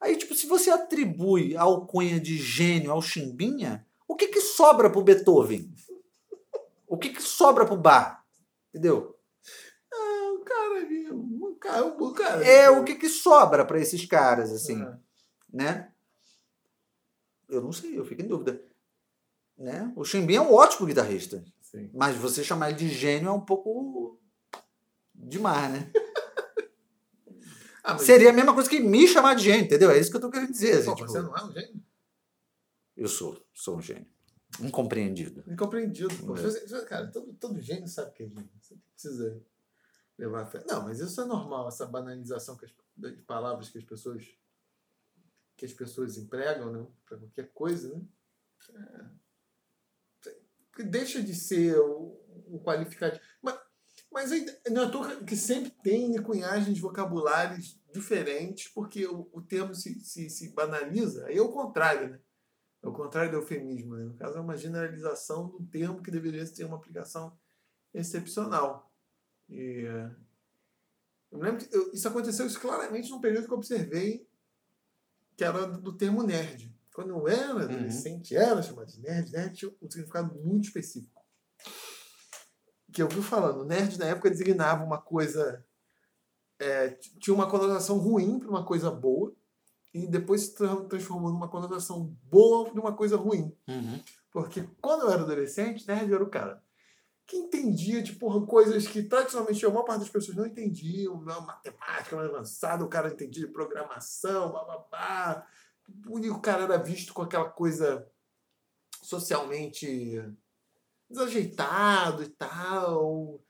Aí, 0.00 0.16
tipo, 0.16 0.34
se 0.34 0.46
você 0.46 0.70
atribui 0.70 1.56
a 1.56 1.62
alcunha 1.62 2.20
de 2.20 2.36
gênio 2.36 2.92
ao 2.92 3.02
chimbinha, 3.02 3.86
o 4.06 4.14
que 4.14 4.28
que 4.28 4.40
sobra 4.40 4.90
pro 4.90 5.02
Beethoven? 5.02 5.72
O 6.86 6.96
que 6.96 7.10
que 7.10 7.22
sobra 7.22 7.66
pro 7.66 7.76
Bach? 7.76 8.22
Entendeu? 8.70 9.18
Ah, 9.92 10.32
o 10.34 10.38
cara 10.40 10.86
um 11.12 11.54
cara, 11.58 11.84
um 11.86 12.12
cara. 12.12 12.46
É 12.46 12.70
o 12.70 12.84
que 12.84 12.94
que 12.94 13.08
sobra 13.08 13.64
para 13.64 13.80
esses 13.80 14.04
caras, 14.06 14.52
assim, 14.52 14.82
Ah, 14.82 14.98
né? 15.52 15.92
Eu 17.48 17.62
não 17.62 17.72
sei, 17.72 17.98
eu 17.98 18.04
fico 18.04 18.22
em 18.22 18.26
dúvida. 18.28 18.60
Né? 19.56 19.92
O 19.96 20.04
Chimbinha 20.04 20.38
é 20.38 20.42
um 20.42 20.52
ótimo 20.52 20.86
guitarrista, 20.86 21.42
sim. 21.62 21.90
mas 21.94 22.16
você 22.16 22.44
chamar 22.44 22.70
ele 22.70 22.78
de 22.78 22.88
gênio 22.88 23.28
é 23.28 23.32
um 23.32 23.40
pouco 23.40 24.20
demais, 25.14 25.72
né? 25.72 25.92
Ah, 27.88 27.92
mas 27.92 28.02
Seria 28.02 28.30
a 28.30 28.32
mesma 28.32 28.52
coisa 28.52 28.68
que 28.68 28.80
me 28.80 29.06
chamar 29.06 29.34
de 29.34 29.44
gênio, 29.44 29.64
entendeu? 29.64 29.88
É 29.92 29.96
isso 30.00 30.10
que 30.10 30.16
eu 30.16 30.20
tô 30.20 30.28
querendo 30.28 30.50
dizer. 30.50 30.72
assim, 30.78 30.86
pô, 30.86 30.96
tipo, 30.96 31.08
você 31.08 31.22
não 31.22 31.36
é 31.36 31.44
um 31.44 31.52
gênio? 31.52 31.80
Eu 32.96 33.06
sou, 33.06 33.40
sou 33.54 33.76
um 33.76 33.80
gênio. 33.80 34.08
Incompreendido. 34.58 35.44
Incompreendido. 35.46 36.12
É. 36.36 36.84
Cara, 36.86 37.06
todo, 37.12 37.32
todo 37.34 37.60
gênio 37.60 37.86
sabe 37.86 38.10
que 38.10 38.24
é 38.24 38.26
gênio. 38.28 38.50
Você 38.60 38.74
precisa 38.92 39.40
levar 40.18 40.42
a 40.42 40.46
fé. 40.46 40.64
Não, 40.66 40.82
mas 40.82 40.98
isso 40.98 41.20
é 41.20 41.26
normal, 41.26 41.68
essa 41.68 41.86
banalização 41.86 42.56
que 42.56 42.64
as- 42.64 42.74
de 42.96 43.12
palavras 43.22 43.68
que 43.68 43.78
as 43.78 43.84
pessoas 43.84 44.26
que 45.56 45.64
as 45.64 45.72
pessoas 45.72 46.16
empregam, 46.16 46.72
né? 46.72 46.86
Para 47.06 47.18
qualquer 47.18 47.52
coisa, 47.52 47.94
né? 47.94 48.02
É. 48.74 49.26
Deixa 50.84 51.22
de 51.22 51.34
ser 51.34 51.78
o, 51.78 52.20
o 52.48 52.60
qualificativo. 52.62 53.24
Mas, 53.40 53.58
mas 54.12 54.30
não 54.70 55.10
é 55.10 55.24
que 55.24 55.34
sempre 55.34 55.70
tem 55.82 56.20
cunhagens 56.22 56.78
vocabulares 56.78 57.80
diferentes, 57.92 58.68
porque 58.68 59.06
o, 59.06 59.28
o 59.32 59.40
termo 59.40 59.74
se, 59.74 59.98
se, 60.00 60.28
se 60.28 60.52
banaliza. 60.52 61.26
Aí 61.26 61.38
é 61.38 61.42
o 61.42 61.52
contrário, 61.52 62.10
né? 62.10 62.20
É 62.82 62.88
o 62.88 62.92
contrário 62.92 63.30
do 63.30 63.38
eufemismo. 63.38 63.96
Né? 63.96 64.04
No 64.04 64.14
caso, 64.14 64.36
é 64.36 64.40
uma 64.40 64.56
generalização 64.56 65.48
do 65.48 65.66
termo 65.66 66.02
que 66.02 66.10
deveria 66.10 66.46
ter 66.46 66.64
uma 66.64 66.76
aplicação 66.76 67.36
excepcional. 67.94 68.92
E, 69.48 69.86
eh, 69.86 70.10
eu 71.32 71.38
lembro 71.38 71.64
que 71.64 71.74
eu- 71.74 71.90
isso 71.92 72.06
aconteceu 72.06 72.46
isso 72.46 72.60
claramente 72.60 73.10
num 73.10 73.20
período 73.20 73.46
que 73.46 73.52
eu 73.52 73.56
observei 73.56 74.25
que 75.36 75.44
era 75.44 75.66
do 75.66 75.92
termo 75.92 76.22
nerd. 76.22 76.74
Quando 76.94 77.10
eu 77.10 77.28
era 77.28 77.64
adolescente, 77.64 78.34
era 78.34 78.62
chamado 78.62 78.90
de 78.90 79.00
nerd. 79.00 79.30
Nerd 79.30 79.54
tinha 79.54 79.70
um 79.82 79.90
significado 79.90 80.34
muito 80.42 80.64
específico. 80.64 81.22
Que 82.92 83.02
eu 83.02 83.08
vi 83.08 83.20
falando, 83.20 83.64
nerd 83.64 83.98
na 83.98 84.06
época 84.06 84.30
designava 84.30 84.82
uma 84.82 84.98
coisa 84.98 85.62
é, 86.58 86.88
tinha 87.20 87.34
uma 87.34 87.50
conotação 87.50 87.98
ruim 87.98 88.38
para 88.38 88.48
uma 88.48 88.64
coisa 88.64 88.90
boa 88.90 89.34
e 89.92 90.06
depois 90.06 90.42
se 90.42 90.54
tra- 90.54 90.84
transformou 90.84 91.30
numa 91.30 91.48
conotação 91.48 92.16
boa 92.22 92.70
de 92.72 92.80
uma 92.80 92.94
coisa 92.94 93.16
ruim. 93.16 93.54
Uhum. 93.68 94.00
Porque 94.30 94.66
quando 94.80 95.02
eu 95.02 95.10
era 95.10 95.22
adolescente, 95.22 95.86
nerd 95.86 96.10
era 96.10 96.24
o 96.24 96.30
cara 96.30 96.62
que 97.26 97.36
entendia 97.36 98.02
porra, 98.14 98.46
coisas 98.46 98.86
que 98.86 99.02
tradicionalmente 99.02 99.64
a 99.66 99.68
maior 99.68 99.82
parte 99.82 100.00
das 100.00 100.08
pessoas 100.08 100.36
não 100.36 100.46
entendiam, 100.46 101.20
não, 101.22 101.40
matemática 101.40 102.14
mais 102.14 102.30
avançada, 102.30 102.84
o 102.84 102.88
cara 102.88 103.12
entendia 103.12 103.50
programação, 103.50 104.52
bababá. 104.52 105.46
E 106.22 106.30
o 106.30 106.40
cara 106.40 106.64
era 106.64 106.78
visto 106.78 107.12
com 107.12 107.22
aquela 107.22 107.48
coisa 107.48 108.08
socialmente 109.02 110.22
desajeitado 111.08 112.22
e 112.22 112.28
tal, 112.28 113.40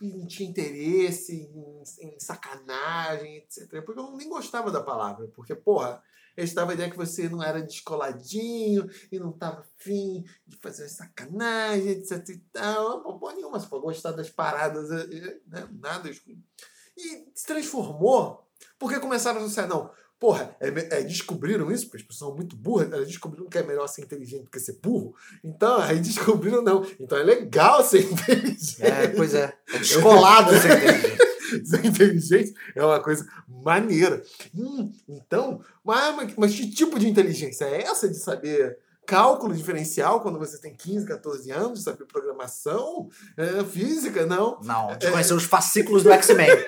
e 0.00 0.12
não 0.12 0.26
tinha 0.26 0.48
interesse 0.48 1.34
em, 1.34 1.82
em 2.00 2.20
sacanagem, 2.20 3.36
etc. 3.36 3.82
Porque 3.84 4.00
eu 4.00 4.16
nem 4.16 4.28
gostava 4.28 4.70
da 4.70 4.82
palavra, 4.82 5.28
porque, 5.28 5.54
porra, 5.54 6.02
eles 6.38 6.54
davam 6.54 6.70
a 6.70 6.74
ideia 6.74 6.88
que 6.88 6.96
você 6.96 7.28
não 7.28 7.42
era 7.42 7.60
descoladinho 7.60 8.88
e 9.10 9.18
não 9.18 9.32
tava 9.32 9.58
afim 9.58 10.24
de 10.46 10.56
fazer 10.58 10.88
sacanagem, 10.88 11.88
etc 11.88 12.28
e 12.28 12.38
tal. 12.52 13.02
Não, 13.02 13.34
nenhuma, 13.34 13.58
você 13.58 13.66
pode 13.66 13.82
gostar 13.82 14.12
das 14.12 14.30
paradas, 14.30 14.88
eh, 14.88 15.16
eh, 15.16 15.36
né? 15.48 15.68
nada. 15.80 16.08
E 16.08 17.28
se 17.34 17.44
transformou, 17.44 18.46
porque 18.78 19.00
começaram 19.00 19.40
a 19.40 19.42
associar, 19.42 19.66
não, 19.66 19.90
porra, 20.20 20.56
é, 20.60 20.68
é, 20.68 21.02
descobriram 21.02 21.72
isso, 21.72 21.86
porque 21.86 21.96
as 21.96 22.02
pessoas 22.04 22.30
são 22.30 22.36
muito 22.36 22.54
burras, 22.54 22.92
elas 22.92 23.08
descobriram 23.08 23.48
que 23.48 23.58
é 23.58 23.64
melhor 23.64 23.88
ser 23.88 24.02
inteligente 24.02 24.44
do 24.44 24.50
que 24.50 24.60
ser 24.60 24.78
burro. 24.80 25.16
Então, 25.42 25.78
aí 25.82 25.98
descobriram, 25.98 26.62
não. 26.62 26.86
Então 27.00 27.18
é 27.18 27.24
legal 27.24 27.82
ser 27.82 28.02
inteligente. 28.12 28.80
É, 28.80 29.08
pois 29.08 29.34
é. 29.34 29.58
É 29.74 29.78
descolado 29.78 30.56
ser 30.56 30.70
inteligente. 30.86 31.28
Ser 31.64 31.84
inteligente 31.84 32.54
é 32.74 32.84
uma 32.84 33.00
coisa 33.02 33.26
maneira. 33.48 34.22
Hum, 34.54 34.92
então, 35.08 35.60
mas, 35.84 36.34
mas- 36.36 36.54
que 36.54 36.70
tipo 36.70 36.98
de 36.98 37.08
inteligência 37.08 37.64
é 37.64 37.82
essa 37.82 38.08
de 38.08 38.16
saber 38.16 38.78
cálculo 39.06 39.54
diferencial 39.54 40.20
quando 40.20 40.38
você 40.38 40.58
tem 40.58 40.74
15, 40.74 41.06
14 41.06 41.50
anos, 41.50 41.82
saber 41.82 42.04
programação, 42.04 43.08
é, 43.36 43.64
física? 43.64 44.26
Não. 44.26 44.60
Não, 44.62 44.96
de 44.96 45.10
conhecer 45.10 45.32
os 45.32 45.44
fascículos 45.44 46.02
do 46.02 46.12
X-Men. 46.12 46.48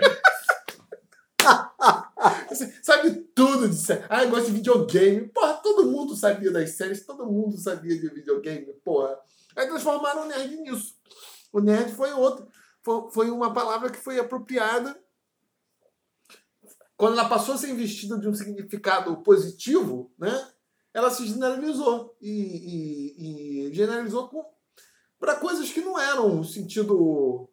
Sabe 2.82 3.12
tudo 3.34 3.68
de 3.68 3.76
série. 3.76 4.04
Ah, 4.08 4.24
eu 4.24 4.30
gosto 4.30 4.46
de 4.46 4.52
videogame. 4.52 5.28
Porra, 5.28 5.54
todo 5.54 5.90
mundo 5.90 6.16
sabia 6.16 6.50
das 6.50 6.70
séries, 6.70 7.04
todo 7.04 7.26
mundo 7.26 7.56
sabia 7.56 7.98
de 7.98 8.08
videogame, 8.08 8.66
porra. 8.84 9.16
Aí 9.56 9.66
transformaram 9.66 10.24
o 10.24 10.26
nerd 10.26 10.56
nisso. 10.56 10.94
O 11.52 11.60
nerd 11.60 11.92
foi 11.92 12.12
outro. 12.12 12.46
Foi, 12.82 13.30
uma 13.30 13.52
palavra 13.52 13.90
que 13.90 13.98
foi 13.98 14.18
apropriada. 14.18 14.98
Quando 16.96 17.18
ela 17.18 17.28
passou 17.28 17.54
a 17.54 17.58
ser 17.58 17.70
investida 17.70 18.18
de 18.18 18.28
um 18.28 18.34
significado 18.34 19.22
positivo, 19.22 20.12
né? 20.18 20.50
Ela 20.92 21.10
se 21.10 21.26
generalizou. 21.26 22.16
E, 22.20 22.30
e, 22.30 23.68
e 23.68 23.74
generalizou 23.74 24.30
para 25.18 25.36
coisas 25.36 25.70
que 25.70 25.80
não 25.80 25.98
eram 25.98 26.40
o 26.40 26.44
sentido 26.44 27.50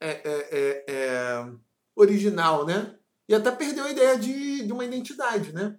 é, 0.00 0.10
é, 0.10 0.48
é, 0.50 0.84
é, 0.88 1.52
original, 1.94 2.66
né? 2.66 2.98
E 3.28 3.34
até 3.34 3.50
perdeu 3.50 3.84
a 3.84 3.90
ideia 3.90 4.18
de, 4.18 4.64
de 4.64 4.72
uma 4.72 4.84
identidade, 4.84 5.52
né? 5.52 5.78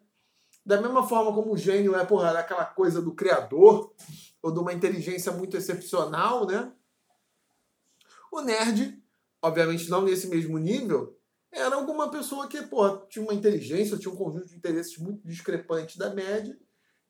Da 0.65 0.81
mesma 0.81 1.07
forma 1.07 1.33
como 1.33 1.53
o 1.53 1.57
gênio 1.57 1.95
é, 1.95 2.05
porra, 2.05 2.31
aquela 2.31 2.65
coisa 2.65 3.01
do 3.01 3.13
criador, 3.13 3.93
ou 4.41 4.51
de 4.51 4.59
uma 4.59 4.73
inteligência 4.73 5.31
muito 5.31 5.55
excepcional, 5.55 6.45
né? 6.45 6.73
O 8.31 8.41
nerd, 8.41 9.01
obviamente 9.41 9.89
não 9.89 10.03
nesse 10.03 10.27
mesmo 10.27 10.57
nível, 10.57 11.17
era 11.51 11.75
alguma 11.75 12.09
pessoa 12.11 12.47
que, 12.47 12.61
porra, 12.63 13.05
tinha 13.09 13.23
uma 13.23 13.33
inteligência, 13.33 13.97
tinha 13.97 14.13
um 14.13 14.17
conjunto 14.17 14.47
de 14.47 14.55
interesses 14.55 14.97
muito 14.97 15.25
discrepante 15.25 15.97
da 15.97 16.13
média, 16.13 16.57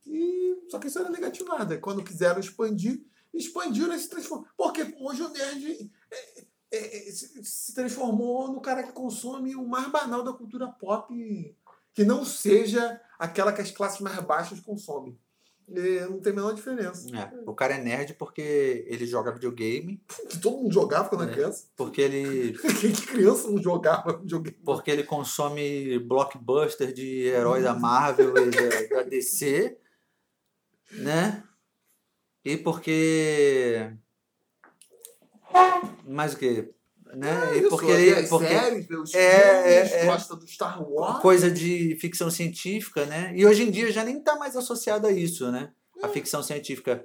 e 0.05 0.63
só 0.69 0.79
que 0.79 0.87
isso 0.87 0.99
era 0.99 1.09
negativado. 1.09 1.79
Quando 1.79 2.03
quiseram 2.03 2.39
expandir, 2.39 3.05
expandiram 3.33 3.93
e 3.93 3.99
se 3.99 4.09
transformaram. 4.09 4.51
Porque 4.55 4.95
hoje 4.99 5.21
o 5.21 5.29
nerd 5.29 5.91
é, 6.11 6.39
é, 6.71 7.09
é, 7.09 7.11
se 7.11 7.73
transformou 7.73 8.51
no 8.51 8.61
cara 8.61 8.83
que 8.83 8.91
consome 8.91 9.55
o 9.55 9.67
mais 9.67 9.89
banal 9.89 10.23
da 10.23 10.33
cultura 10.33 10.67
pop, 10.67 11.55
que 11.93 12.03
não 12.05 12.23
seja 12.23 13.01
aquela 13.17 13.51
que 13.51 13.61
as 13.61 13.71
classes 13.71 13.99
mais 13.99 14.19
baixas 14.19 14.59
consomem. 14.59 15.17
É, 15.69 16.05
não 16.07 16.19
tem 16.21 16.31
a 16.31 16.35
menor 16.35 16.53
diferença. 16.53 17.07
É, 17.13 17.29
o 17.45 17.53
cara 17.53 17.75
é 17.75 17.83
nerd 17.83 18.13
porque 18.13 18.85
ele 18.87 19.05
joga 19.05 19.33
videogame, 19.33 20.01
Que 20.29 20.39
todo 20.39 20.57
mundo 20.57 20.73
jogava 20.73 21.09
quando 21.09 21.23
era 21.23 21.31
É. 21.31 21.33
criança. 21.35 21.67
porque 21.75 22.01
ele, 22.01 22.57
Que 22.79 23.05
criança 23.07 23.49
não 23.49 23.61
jogava 23.61 24.17
videogame? 24.17 24.57
porque 24.63 24.89
ele 24.89 25.03
consome 25.03 25.99
blockbuster 25.99 26.93
de 26.93 27.23
herói 27.27 27.61
da 27.61 27.73
Marvel 27.73 28.33
e 28.37 28.89
da, 28.89 29.03
DC, 29.09 29.77
né? 30.91 31.43
E 32.45 32.55
porque. 32.55 33.91
Mais 36.05 36.33
o 36.33 36.37
quê? 36.37 36.73
Né? 37.17 37.55
e 37.55 37.59
Isso, 37.61 37.69
porque 37.69 37.85
vê 37.87 37.93
ele. 37.93 38.13
as 38.19 38.29
Porque 38.29 38.47
séries, 38.47 38.83
É, 38.83 38.87
filmes, 38.87 39.15
é, 39.15 40.01
é. 40.01 40.05
gosta 40.05 40.35
do 40.35 40.47
Star 40.47 40.87
Wars. 40.87 41.19
coisa 41.19 41.49
de 41.49 41.95
ficção 41.99 42.29
científica, 42.29 43.05
né? 43.07 43.33
E 43.35 43.43
hoje 43.43 43.63
em 43.63 43.71
dia 43.71 43.91
já 43.91 44.03
nem 44.03 44.19
está 44.19 44.35
mais 44.35 44.55
associada 44.55 45.07
a 45.07 45.11
isso, 45.11 45.51
né? 45.51 45.71
É. 45.99 46.05
A 46.05 46.09
ficção 46.09 46.43
científica. 46.43 47.03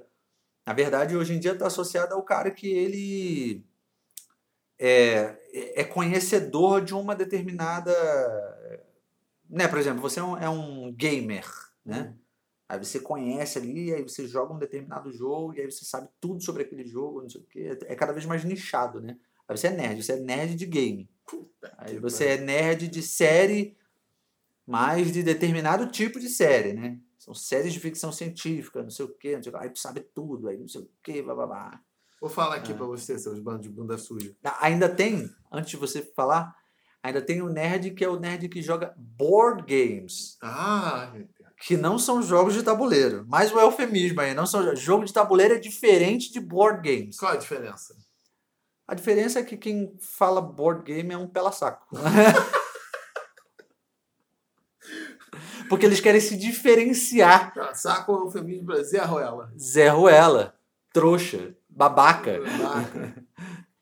Na 0.65 0.73
verdade, 0.73 1.17
hoje 1.17 1.33
em 1.33 1.39
dia 1.39 1.53
está 1.53 1.65
associada 1.65 2.13
ao 2.13 2.21
cara 2.21 2.51
que 2.51 2.67
ele 2.69 3.65
é, 4.77 5.35
é 5.81 5.83
conhecedor 5.83 6.81
de 6.83 6.93
uma 6.93 7.15
determinada. 7.15 7.91
Né? 9.49 9.67
Por 9.67 9.79
exemplo, 9.79 9.99
você 10.01 10.19
é 10.19 10.23
um, 10.23 10.37
é 10.37 10.49
um 10.49 10.93
gamer, 10.93 11.45
né? 11.83 12.13
Aí 12.69 12.77
você 12.77 12.99
conhece 12.99 13.57
ali, 13.57 13.93
aí 13.93 14.03
você 14.03 14.27
joga 14.27 14.53
um 14.53 14.59
determinado 14.59 15.11
jogo, 15.11 15.53
e 15.55 15.61
aí 15.61 15.69
você 15.71 15.83
sabe 15.85 16.07
tudo 16.21 16.41
sobre 16.43 16.63
aquele 16.63 16.85
jogo, 16.85 17.21
não 17.21 17.29
sei 17.29 17.41
o 17.41 17.45
quê. 17.45 17.77
É 17.85 17.95
cada 17.95 18.13
vez 18.13 18.25
mais 18.25 18.43
nichado, 18.43 19.01
né? 19.01 19.17
Aí 19.47 19.57
você 19.57 19.67
é 19.67 19.71
nerd, 19.71 20.03
você 20.03 20.13
é 20.13 20.19
nerd 20.19 20.55
de 20.55 20.65
game. 20.65 21.09
Aí 21.77 21.95
que 21.95 21.99
você 22.01 22.25
é 22.25 22.37
nerd 22.37 22.87
de 22.87 23.01
série, 23.01 23.77
mais 24.65 25.11
de 25.11 25.21
determinado 25.23 25.87
tipo 25.87 26.19
de 26.19 26.29
série, 26.29 26.73
né? 26.73 26.99
São 27.19 27.33
séries 27.33 27.71
de 27.73 27.79
ficção 27.79 28.11
científica, 28.11 28.83
não 28.83 28.89
sei 28.89 29.05
o 29.05 29.09
quê, 29.09 29.35
não 29.35 29.43
sei 29.43 29.51
o 29.51 29.55
quê. 29.55 29.63
Aí 29.63 29.69
tu 29.69 29.79
sabe 29.79 30.01
tudo, 30.13 30.47
aí 30.49 30.57
não 30.57 30.67
sei 30.67 30.81
o 30.81 30.89
quê, 31.01 31.21
blá 31.21 31.33
blá 31.35 31.47
blá. 31.47 31.81
Vou 32.19 32.29
falar 32.29 32.55
aqui 32.55 32.71
É. 32.71 32.75
pra 32.75 32.85
você, 32.85 33.17
seus 33.19 33.39
bandos 33.39 33.61
de 33.63 33.69
bunda 33.69 33.97
suja. 33.97 34.35
Ah, 34.43 34.65
Ainda 34.65 34.87
tem, 34.89 35.29
antes 35.51 35.71
de 35.71 35.77
você 35.77 36.01
falar, 36.01 36.53
ainda 37.01 37.21
tem 37.21 37.41
o 37.41 37.49
nerd 37.49 37.91
que 37.91 38.03
é 38.03 38.09
o 38.09 38.19
nerd 38.19 38.47
que 38.49 38.61
joga 38.61 38.93
board 38.97 39.63
games, 39.67 40.37
Ah, 40.41 41.13
que 41.65 41.77
não 41.77 41.97
são 41.97 42.21
jogos 42.21 42.53
de 42.53 42.63
tabuleiro. 42.63 43.25
Mais 43.27 43.51
o 43.53 43.59
eufemismo 43.59 44.19
aí, 44.21 44.33
não 44.33 44.45
são 44.45 44.75
jogo 44.75 45.05
de 45.05 45.13
tabuleiro 45.13 45.53
é 45.55 45.59
diferente 45.59 46.31
de 46.31 46.39
board 46.41 46.81
games. 46.89 47.17
qual 47.17 47.31
a 47.33 47.37
diferença? 47.37 47.95
A 48.93 48.95
diferença 48.95 49.39
é 49.39 49.43
que 49.43 49.57
quem 49.57 49.97
fala 49.99 50.39
board 50.39 50.83
game 50.83 51.11
é 51.11 51.17
um 51.17 51.25
pela-saco. 51.27 51.87
Porque 55.67 55.83
eles 55.87 55.99
querem 55.99 56.21
se 56.21 56.37
diferenciar. 56.37 57.51
Ah, 57.57 57.73
saco 57.73 58.11
é 58.11 58.15
o 58.17 58.25
eufemismo 58.25 58.67
pra 58.67 58.83
Zé 58.83 58.99
Ruela. 59.03 59.51
Zé 59.57 59.87
Ruela, 59.89 60.53
trouxa, 60.93 61.55
babaca. 61.67 62.39
Babaca. 62.39 63.23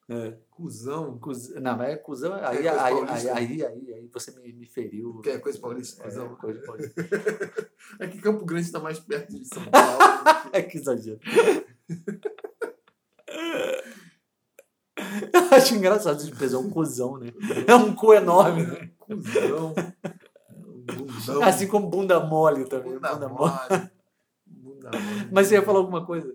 É. 0.10 0.38
Cusão. 0.50 1.18
Cus- 1.20 1.54
Não, 1.56 1.78
mas 1.78 1.90
é 1.92 1.96
cuzão. 1.96 2.34
Aí, 2.34 2.58
coisa 2.58 2.84
aí, 2.84 2.94
aí, 3.08 3.30
aí, 3.30 3.64
aí, 3.66 3.94
aí 3.94 4.10
você 4.12 4.32
me, 4.38 4.52
me 4.52 4.66
feriu. 4.66 5.22
Que 5.22 5.30
é 5.30 5.38
coisa 5.40 5.58
paulista, 5.58 6.02
É, 6.02 6.06
cuzão. 6.06 6.36
coisa 6.36 6.62
paulista. 6.66 7.02
É 8.00 8.08
que 8.08 8.20
Campo 8.20 8.44
Grande 8.46 8.66
está 8.66 8.80
mais 8.80 9.00
perto 9.00 9.30
de 9.38 9.46
São 9.48 9.64
Paulo. 9.66 10.00
É 10.52 10.62
que 10.62 10.78
exagero. 10.78 11.18
Eu 15.34 15.42
acho 15.58 15.76
engraçado 15.76 16.20
esse 16.22 16.32
peso, 16.32 16.58
é 16.58 16.60
um 16.60 16.70
cuzão, 16.70 17.18
né? 17.18 17.32
É 17.68 17.76
um 17.76 17.94
cu 17.94 18.14
enorme, 18.14 18.66
né? 18.66 18.92
Cusão. 19.00 19.74
Bundão. 20.86 21.44
Assim 21.44 21.68
como 21.68 21.90
bunda 21.90 22.20
mole 22.20 22.66
também. 22.66 22.94
Bunda 22.94 23.14
Bunda 23.14 23.30
mole. 23.30 23.52
mole. 23.70 23.92
Bunda 24.46 24.92
mole. 24.92 25.30
Mas 25.32 25.48
você 25.48 25.56
ia 25.56 25.62
falar 25.62 25.80
alguma 25.80 26.06
coisa? 26.06 26.34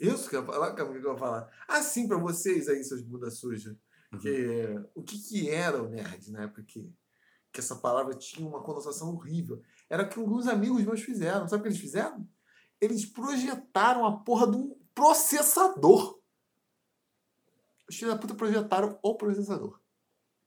Isso 0.00 0.28
que 0.28 0.36
eu 0.36 0.40
ia 0.40 0.46
falar? 0.46 0.72
O 0.72 0.74
que 0.74 0.82
eu 0.82 1.12
ia 1.12 1.16
falar? 1.16 1.48
Ah, 1.68 1.82
sim, 1.82 2.08
pra 2.08 2.16
vocês 2.18 2.68
aí, 2.68 2.82
seus 2.82 3.02
bunda 3.02 3.30
suja. 3.30 3.76
Uhum. 4.12 4.18
Que, 4.18 4.80
o 4.94 5.02
que, 5.02 5.18
que 5.18 5.50
era 5.50 5.82
o 5.82 5.88
nerd 5.88 6.30
na 6.30 6.42
época 6.42 6.62
que, 6.62 6.92
que 7.52 7.60
essa 7.60 7.76
palavra 7.76 8.14
tinha 8.14 8.46
uma 8.46 8.62
conotação 8.62 9.14
horrível? 9.14 9.62
Era 9.88 10.02
o 10.02 10.08
que 10.08 10.18
alguns 10.18 10.46
amigos 10.46 10.84
meus 10.84 11.02
fizeram. 11.02 11.46
Sabe 11.48 11.60
o 11.60 11.62
que 11.62 11.68
eles 11.68 11.80
fizeram? 11.80 12.26
Eles 12.80 13.06
projetaram 13.06 14.04
a 14.04 14.18
porra 14.18 14.50
de 14.50 14.56
um 14.56 14.76
processador. 14.94 16.20
Os 17.92 17.98
filhos 17.98 18.14
da 18.14 18.18
puta 18.18 18.34
projetaram 18.34 18.98
o 19.02 19.14
processador. 19.14 19.78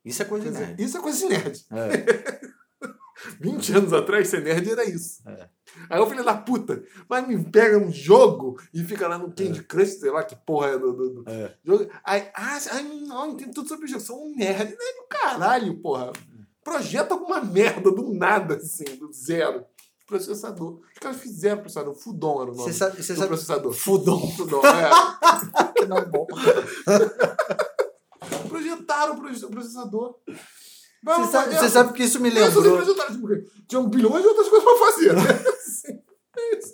Isso 0.03 0.19
é 0.23 0.25
coisa 0.25 0.45
Quer 0.45 0.49
de 0.51 0.55
dizer, 0.57 0.67
nerd. 0.69 0.83
isso 0.83 0.97
é 0.97 1.01
coisa 1.01 1.17
de 1.19 1.25
nerd. 1.27 1.65
É. 1.71 2.55
20 3.39 3.73
anos 3.73 3.93
atrás, 3.93 4.27
ser 4.27 4.41
nerd 4.41 4.67
era 4.69 4.83
isso. 4.83 5.21
É. 5.29 5.47
Aí 5.91 5.99
o 5.99 6.07
filho 6.07 6.23
da 6.23 6.35
puta, 6.35 6.83
mas 7.07 7.27
me 7.27 7.43
pega 7.51 7.77
um 7.77 7.91
jogo 7.91 8.59
e 8.73 8.83
fica 8.83 9.07
lá 9.07 9.17
no 9.19 9.31
Candy 9.33 9.63
Crush, 9.63 9.99
sei 9.99 10.09
lá 10.09 10.23
que 10.23 10.35
porra 10.35 10.69
é 10.69 10.77
do, 10.79 10.91
do, 10.91 11.23
do 11.23 11.29
É. 11.29 11.55
jogo. 11.63 11.87
Aí, 12.03 12.29
ah, 12.35 12.59
ai, 12.71 12.83
não, 12.83 13.29
entendo 13.31 13.53
tudo 13.53 13.69
sobre 13.69 13.85
o 13.85 13.87
jogo. 13.87 14.01
Sou 14.01 14.25
um 14.25 14.35
nerd. 14.35 14.75
Não 14.75 14.87
é 14.89 14.93
do 15.01 15.07
caralho, 15.07 15.79
porra. 15.81 16.11
Projeta 16.63 17.13
alguma 17.13 17.41
merda 17.41 17.91
do 17.91 18.11
nada, 18.11 18.55
assim, 18.55 18.85
do 18.97 19.11
zero. 19.13 19.63
Processador. 20.07 20.81
Os 20.93 20.99
caras 20.99 21.17
fizeram 21.19 21.61
processador. 21.61 21.95
Fudon 21.95 22.41
era 22.43 22.51
o 22.51 22.55
nome 22.55 22.71
Você 22.71 22.73
sabe, 22.73 22.97
do 22.97 23.03
sabe 23.03 23.27
processador. 23.27 23.73
Fudon. 23.73 24.31
Fudon, 24.35 24.61
é. 24.63 25.73
que 25.73 25.85
não 25.87 25.97
é 25.97 26.05
bom. 26.05 26.27
Projetaram 28.85 29.13
o 29.15 29.51
processador. 29.51 30.19
Você 31.03 31.31
sabe, 31.31 31.55
você 31.55 31.69
sabe 31.69 31.93
que 31.93 32.03
isso 32.03 32.19
me 32.19 32.29
Isso, 32.29 32.59
lembrou. 32.59 32.77
projetaram, 32.77 33.13
tipo, 33.15 33.27
tinham 33.67 33.87
bilhões 33.89 34.21
de 34.21 34.27
outras 34.27 34.49
coisas 34.49 34.67
pra 34.67 34.85
fazer. 34.87 35.13
né? 35.13 35.21
É 36.37 36.57
isso. 36.57 36.73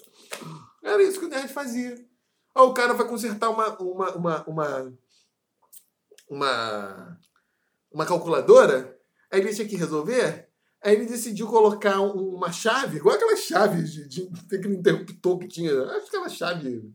Era 0.83 1.03
isso 1.03 1.19
que 1.19 1.25
o 1.25 1.29
nerd 1.29 1.47
fazia. 1.53 1.93
Aí 1.93 2.63
o 2.63 2.73
cara 2.73 2.93
vai 2.95 3.07
consertar 3.07 3.49
uma, 3.51 3.77
uma, 3.79 4.11
uma, 4.15 4.43
uma, 4.47 4.93
uma, 6.29 7.17
uma 7.91 8.05
calculadora, 8.05 8.97
aí 9.31 9.39
ele 9.39 9.53
tinha 9.53 9.67
que 9.67 9.75
resolver, 9.75 10.49
aí 10.83 10.95
ele 10.95 11.05
decidiu 11.05 11.45
colocar 11.47 12.01
um- 12.01 12.35
uma 12.35 12.51
chave, 12.51 12.97
igual 12.97 13.15
aquelas 13.15 13.41
chaves 13.41 13.91
de, 13.93 14.07
de, 14.07 14.29
de 14.29 14.55
aquele 14.55 14.75
interruptor 14.77 15.37
que 15.37 15.47
tinha, 15.47 15.71
acho 15.91 16.09
que 16.09 16.15
aquela 16.15 16.29
chave 16.29 16.91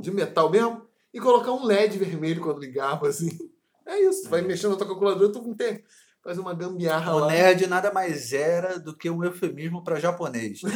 de 0.00 0.10
metal 0.10 0.50
mesmo, 0.50 0.86
e 1.14 1.18
colocar 1.20 1.52
um 1.52 1.64
LED 1.64 1.98
vermelho 1.98 2.42
quando 2.42 2.60
ligava, 2.60 3.08
assim. 3.08 3.30
É 3.90 4.00
isso, 4.02 4.28
vai 4.28 4.40
mexendo 4.42 4.70
na 4.72 4.76
tua 4.76 4.86
calculadora, 4.86 5.32
tu 5.32 5.42
não 5.42 5.54
tem. 5.54 5.82
Faz 6.22 6.36
uma 6.38 6.52
gambiarra 6.54 7.14
O 7.14 7.18
lá. 7.20 7.26
nerd 7.28 7.66
nada 7.66 7.90
mais 7.92 8.32
era 8.32 8.78
do 8.78 8.94
que 8.96 9.08
um 9.08 9.24
eufemismo 9.24 9.82
para 9.82 9.98
japonês. 9.98 10.60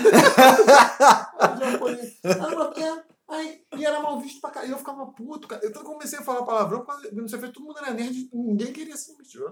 japonês. 1.61 2.19
Eu 2.25 2.63
até- 2.63 3.05
aí, 3.29 3.63
e 3.77 3.85
era 3.85 4.01
mal 4.01 4.19
visto 4.21 4.41
pra 4.41 4.51
caralho. 4.51 4.73
Eu 4.73 4.79
ficava 4.79 5.07
puto, 5.13 5.47
cara. 5.49 5.63
Eu 5.65 5.71
então 5.71 5.85
comecei 5.85 6.19
a 6.19 6.23
falar 6.23 6.45
palavrão, 6.45 6.87
não 7.13 7.29
sei, 7.29 7.39
todo 7.41 7.61
mundo 7.65 7.79
era 7.79 7.93
nerd, 7.93 8.29
ninguém 8.33 8.73
queria 8.73 8.97
se 8.97 9.17
mexer. 9.17 9.45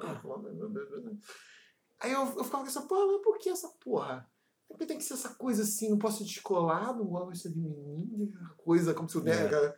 Aí 2.01 2.13
eu, 2.13 2.21
eu 2.21 2.45
ficava 2.45 2.63
com 2.63 2.69
essa 2.69 2.83
porra, 2.83 3.07
mas 3.13 3.23
por 3.23 3.39
que 3.39 3.49
essa 3.51 3.69
porra? 3.81 4.27
Por 4.69 4.79
que 4.79 4.87
tem 4.87 4.97
que 4.99 5.05
ser 5.05 5.15
essa 5.15 5.29
coisa 5.31 5.63
assim? 5.63 5.91
Não 5.91 5.99
posso 5.99 6.19
ser 6.19 6.25
descolado, 6.25 6.99
não 7.05 7.11
gosto 7.11 7.51
de 7.51 7.59
menino, 7.59 8.33
coisa 8.57 8.95
como 8.95 9.09
se 9.09 9.19
o 9.19 9.23
nerd. 9.23 9.45
É. 9.47 9.49
cara. 9.49 9.75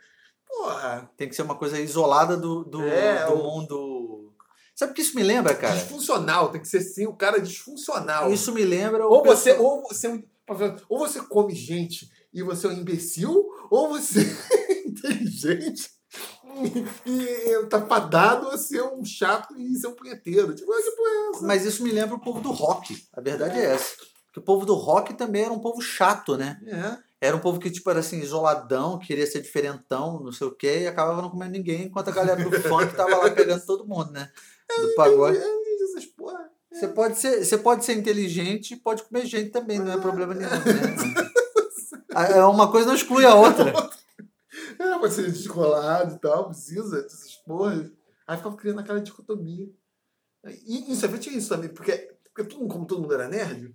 Porra! 0.57 1.11
Tem 1.17 1.29
que 1.29 1.35
ser 1.35 1.43
uma 1.43 1.57
coisa 1.57 1.79
isolada 1.81 2.37
do, 2.37 2.65
do, 2.65 2.83
É, 2.83 3.27
do 3.27 3.35
o- 3.35 3.43
mundo. 3.43 4.33
Sabe 4.75 4.91
o 4.93 4.95
que 4.95 5.03
isso 5.03 5.15
me 5.17 5.23
lembra, 5.23 5.55
cara? 5.55 5.75
Disfuncional, 5.77 6.51
tem 6.51 6.61
que 6.61 6.69
ser 6.69 6.81
sim, 6.81 7.07
o 7.07 7.15
cara 7.15 7.41
disfuncional. 7.41 8.33
Isso 8.33 8.53
me 8.53 8.65
lembra. 8.65 9.07
Ou 9.07 9.25
você, 9.25 9.53
pessoal- 9.53 9.75
ou 9.77 9.83
você, 9.89 10.07
é 10.09 10.77
ou 10.89 10.99
você 10.99 11.21
come 11.23 11.55
gente 11.55 12.09
e 12.33 12.43
você 12.43 12.67
é 12.67 12.71
um 12.71 12.73
imbecil, 12.73 13.47
ou 13.71 13.89
você 13.89 14.21
é 14.69 14.89
inteligente 14.89 15.91
e, 17.07 17.67
tá 17.67 17.85
fadado 17.87 18.49
a 18.49 18.59
ser 18.59 18.83
um 18.83 19.05
chato 19.05 19.57
e 19.57 19.75
ser 19.77 19.89
um 19.89 19.95
punheteiro. 19.95 20.55
Tipo, 20.55 20.73
que 20.73 20.91
porra 20.93 21.11
é 21.11 21.31
essa? 21.31 21.47
Mas 21.47 21.65
isso 21.65 21.83
me 21.83 21.91
lembra 21.91 22.17
o 22.17 22.21
povo 22.21 22.41
do 22.41 22.51
rock. 22.51 22.97
A 23.13 23.21
verdade 23.21 23.59
é 23.59 23.65
essa. 23.73 23.95
Que 24.33 24.39
o 24.39 24.43
povo 24.43 24.67
do 24.67 24.75
rock 24.75 25.15
também 25.15 25.45
era 25.45 25.53
um 25.53 25.61
povo 25.61 25.81
chato, 25.81 26.37
né? 26.37 26.61
É. 26.67 26.99
Era 27.25 27.35
um 27.35 27.41
povo 27.41 27.59
que, 27.59 27.71
tipo, 27.71 27.89
era 27.89 28.01
assim, 28.01 28.21
isoladão, 28.21 28.99
queria 28.99 29.27
ser 29.27 29.41
diferentão, 29.41 30.21
não 30.23 30.31
sei 30.31 30.47
o 30.47 30.55
quê, 30.55 30.81
e 30.81 30.87
acabava 30.87 31.23
não 31.23 31.31
comendo 31.31 31.53
ninguém, 31.53 31.85
enquanto 31.85 32.09
a 32.09 32.13
galera 32.13 32.45
do 32.45 32.53
funk 32.61 32.95
tava 32.95 33.17
lá 33.17 33.31
pegando 33.31 33.65
todo 33.67 33.87
mundo, 33.87 34.11
né? 34.13 34.31
Do 34.79 34.95
pagode. 34.95 35.39
É. 35.39 35.65
Você 36.71 36.89
pode, 36.89 37.19
ser, 37.19 37.43
você 37.43 37.57
pode 37.57 37.85
ser 37.85 37.95
inteligente 37.95 38.75
e 38.75 38.77
pode 38.77 39.05
comer 39.05 39.25
gente 39.25 39.51
também, 39.51 39.79
não 39.79 39.93
é 39.93 39.97
problema 39.97 40.35
nenhum, 40.35 40.51
né? 40.51 41.31
É 42.37 42.45
Uma 42.45 42.71
coisa 42.71 42.87
não 42.87 42.95
exclui 42.95 43.25
a 43.25 43.35
outra. 43.35 43.73
É, 44.79 44.99
pode 44.99 45.15
ser 45.15 45.31
descolado 45.31 46.15
e 46.15 46.19
tal, 46.21 46.47
precisa 46.47 47.03
dessas 47.03 47.35
porras. 47.45 47.91
Aí 48.27 48.37
ficava 48.37 48.57
criando 48.57 48.81
aquela 48.81 49.01
dicotomia. 49.01 49.69
E 50.67 50.93
isso 50.93 51.07
é 51.07 51.19
tinha 51.19 51.37
isso 51.37 51.49
também, 51.49 51.69
porque, 51.71 51.93
porque 52.25 52.45
todo 52.45 52.61
mundo, 52.61 52.73
como 52.73 52.87
todo 52.87 53.03
mundo 53.03 53.15
era 53.15 53.29
nerd, 53.29 53.75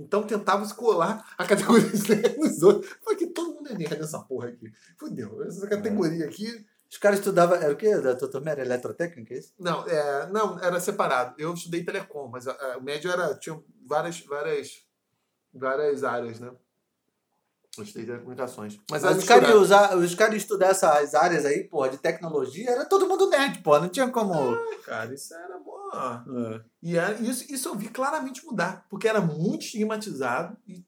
então 0.00 0.22
tentava 0.22 0.64
se 0.64 0.74
colar 0.74 1.34
a 1.38 1.44
categoria 1.46 1.88
de 1.90 2.08
nerd 2.16 2.38
nos 2.38 2.62
outros. 2.62 2.92
Falei 3.02 3.18
que 3.18 3.26
todo 3.28 3.54
mundo 3.54 3.68
é 3.70 3.74
nerd 3.74 3.98
nessa 3.98 4.18
porra 4.20 4.48
aqui. 4.48 4.72
Fudeu, 4.98 5.42
essa 5.44 5.66
categoria 5.66 6.24
aqui. 6.26 6.66
Os 6.90 6.98
caras 6.98 7.20
estudavam. 7.20 7.56
Era 7.56 7.72
o 7.72 7.76
quê? 7.76 7.96
Da 7.98 8.16
tua 8.16 8.28
turma 8.28 8.50
era 8.50 8.62
eletrotécnica? 8.62 9.32
é 9.34 9.38
isso? 9.38 9.52
Não, 9.58 9.86
é, 9.88 10.26
não, 10.30 10.58
era 10.58 10.80
separado. 10.80 11.34
Eu 11.38 11.54
estudei 11.54 11.84
telecom, 11.84 12.26
mas 12.28 12.48
a- 12.48 12.52
a- 12.52 12.78
o 12.78 12.82
médio 12.82 13.10
era. 13.10 13.32
Tinha 13.36 13.62
várias, 13.86 14.18
várias, 14.26 14.82
várias 15.54 16.02
áreas, 16.02 16.40
né? 16.40 16.50
Eu 17.78 17.84
estudei 17.84 18.04
telecomunicações. 18.06 18.80
Mas, 18.90 19.04
Mas, 19.04 19.18
os 19.18 19.24
caras 19.24 19.54
usar, 19.54 19.96
os 19.96 20.14
caras 20.16 20.34
estudar 20.34 20.66
essas 20.70 21.14
áreas 21.14 21.44
aí, 21.44 21.62
porra, 21.62 21.90
de 21.90 21.98
tecnologia, 21.98 22.68
era 22.68 22.84
todo 22.84 23.06
mundo 23.06 23.30
nerd, 23.30 23.62
porra. 23.62 23.78
Não 23.80 23.88
tinha 23.88 24.08
como. 24.10 24.34
Cara, 24.84 25.14
isso 25.14 25.32
era 25.32 25.59
É. 25.92 26.60
E 26.82 26.96
era- 26.96 27.20
isso, 27.20 27.52
isso 27.52 27.68
eu 27.68 27.74
vi 27.76 27.88
claramente 27.88 28.44
mudar, 28.44 28.86
porque 28.88 29.08
era 29.08 29.20
muito 29.20 29.62
estigmatizado 29.64 30.56
e 30.66 30.84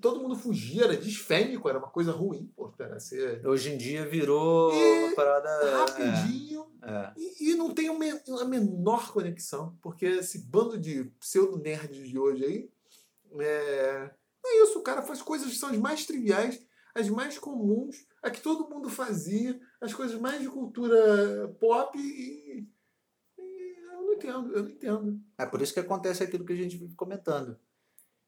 todo 0.00 0.20
mundo 0.20 0.36
fugia, 0.36 0.84
era 0.84 0.96
disfêmico, 0.96 1.68
era 1.68 1.78
uma 1.78 1.88
coisa 1.88 2.12
ruim, 2.12 2.50
pô, 2.56 2.72
era 2.78 2.98
ser 3.00 3.44
Hoje 3.46 3.70
em 3.72 3.76
dia 3.76 4.06
virou 4.08 4.72
E 4.72 5.04
uma 5.06 5.14
parada. 5.16 5.78
rapidinho 5.78 6.66
É. 6.82 7.12
e, 7.16 7.50
e 7.50 7.54
não 7.54 7.74
tem 7.74 7.96
me- 7.98 8.20
a 8.40 8.44
menor 8.44 9.12
conexão, 9.12 9.76
porque 9.82 10.06
esse 10.06 10.38
bando 10.46 10.78
de 10.78 11.04
pseudo-nerds 11.20 12.08
de 12.08 12.18
hoje 12.18 12.44
aí, 12.44 12.70
é, 13.40 14.10
é 14.44 14.62
isso, 14.62 14.78
o 14.78 14.82
cara 14.82 15.02
faz 15.02 15.20
coisas 15.20 15.48
que 15.48 15.56
são 15.58 15.70
as 15.70 15.78
mais 15.78 16.06
triviais, 16.06 16.60
as 16.94 17.08
mais 17.08 17.38
comuns, 17.38 17.96
a 18.22 18.30
que 18.30 18.40
todo 18.40 18.68
mundo 18.68 18.88
fazia, 18.88 19.58
as 19.80 19.92
coisas 19.94 20.20
mais 20.20 20.40
de 20.42 20.48
cultura 20.48 21.48
pop 21.58 21.98
e, 21.98 22.66
entendo, 24.28 24.52
eu 24.54 24.62
não 24.62 24.70
entendo. 24.70 25.20
É 25.38 25.46
por 25.46 25.60
isso 25.62 25.72
que 25.74 25.80
acontece 25.80 26.22
aquilo 26.22 26.44
que 26.44 26.52
a 26.52 26.56
gente 26.56 26.76
vive 26.76 26.94
comentando. 26.94 27.56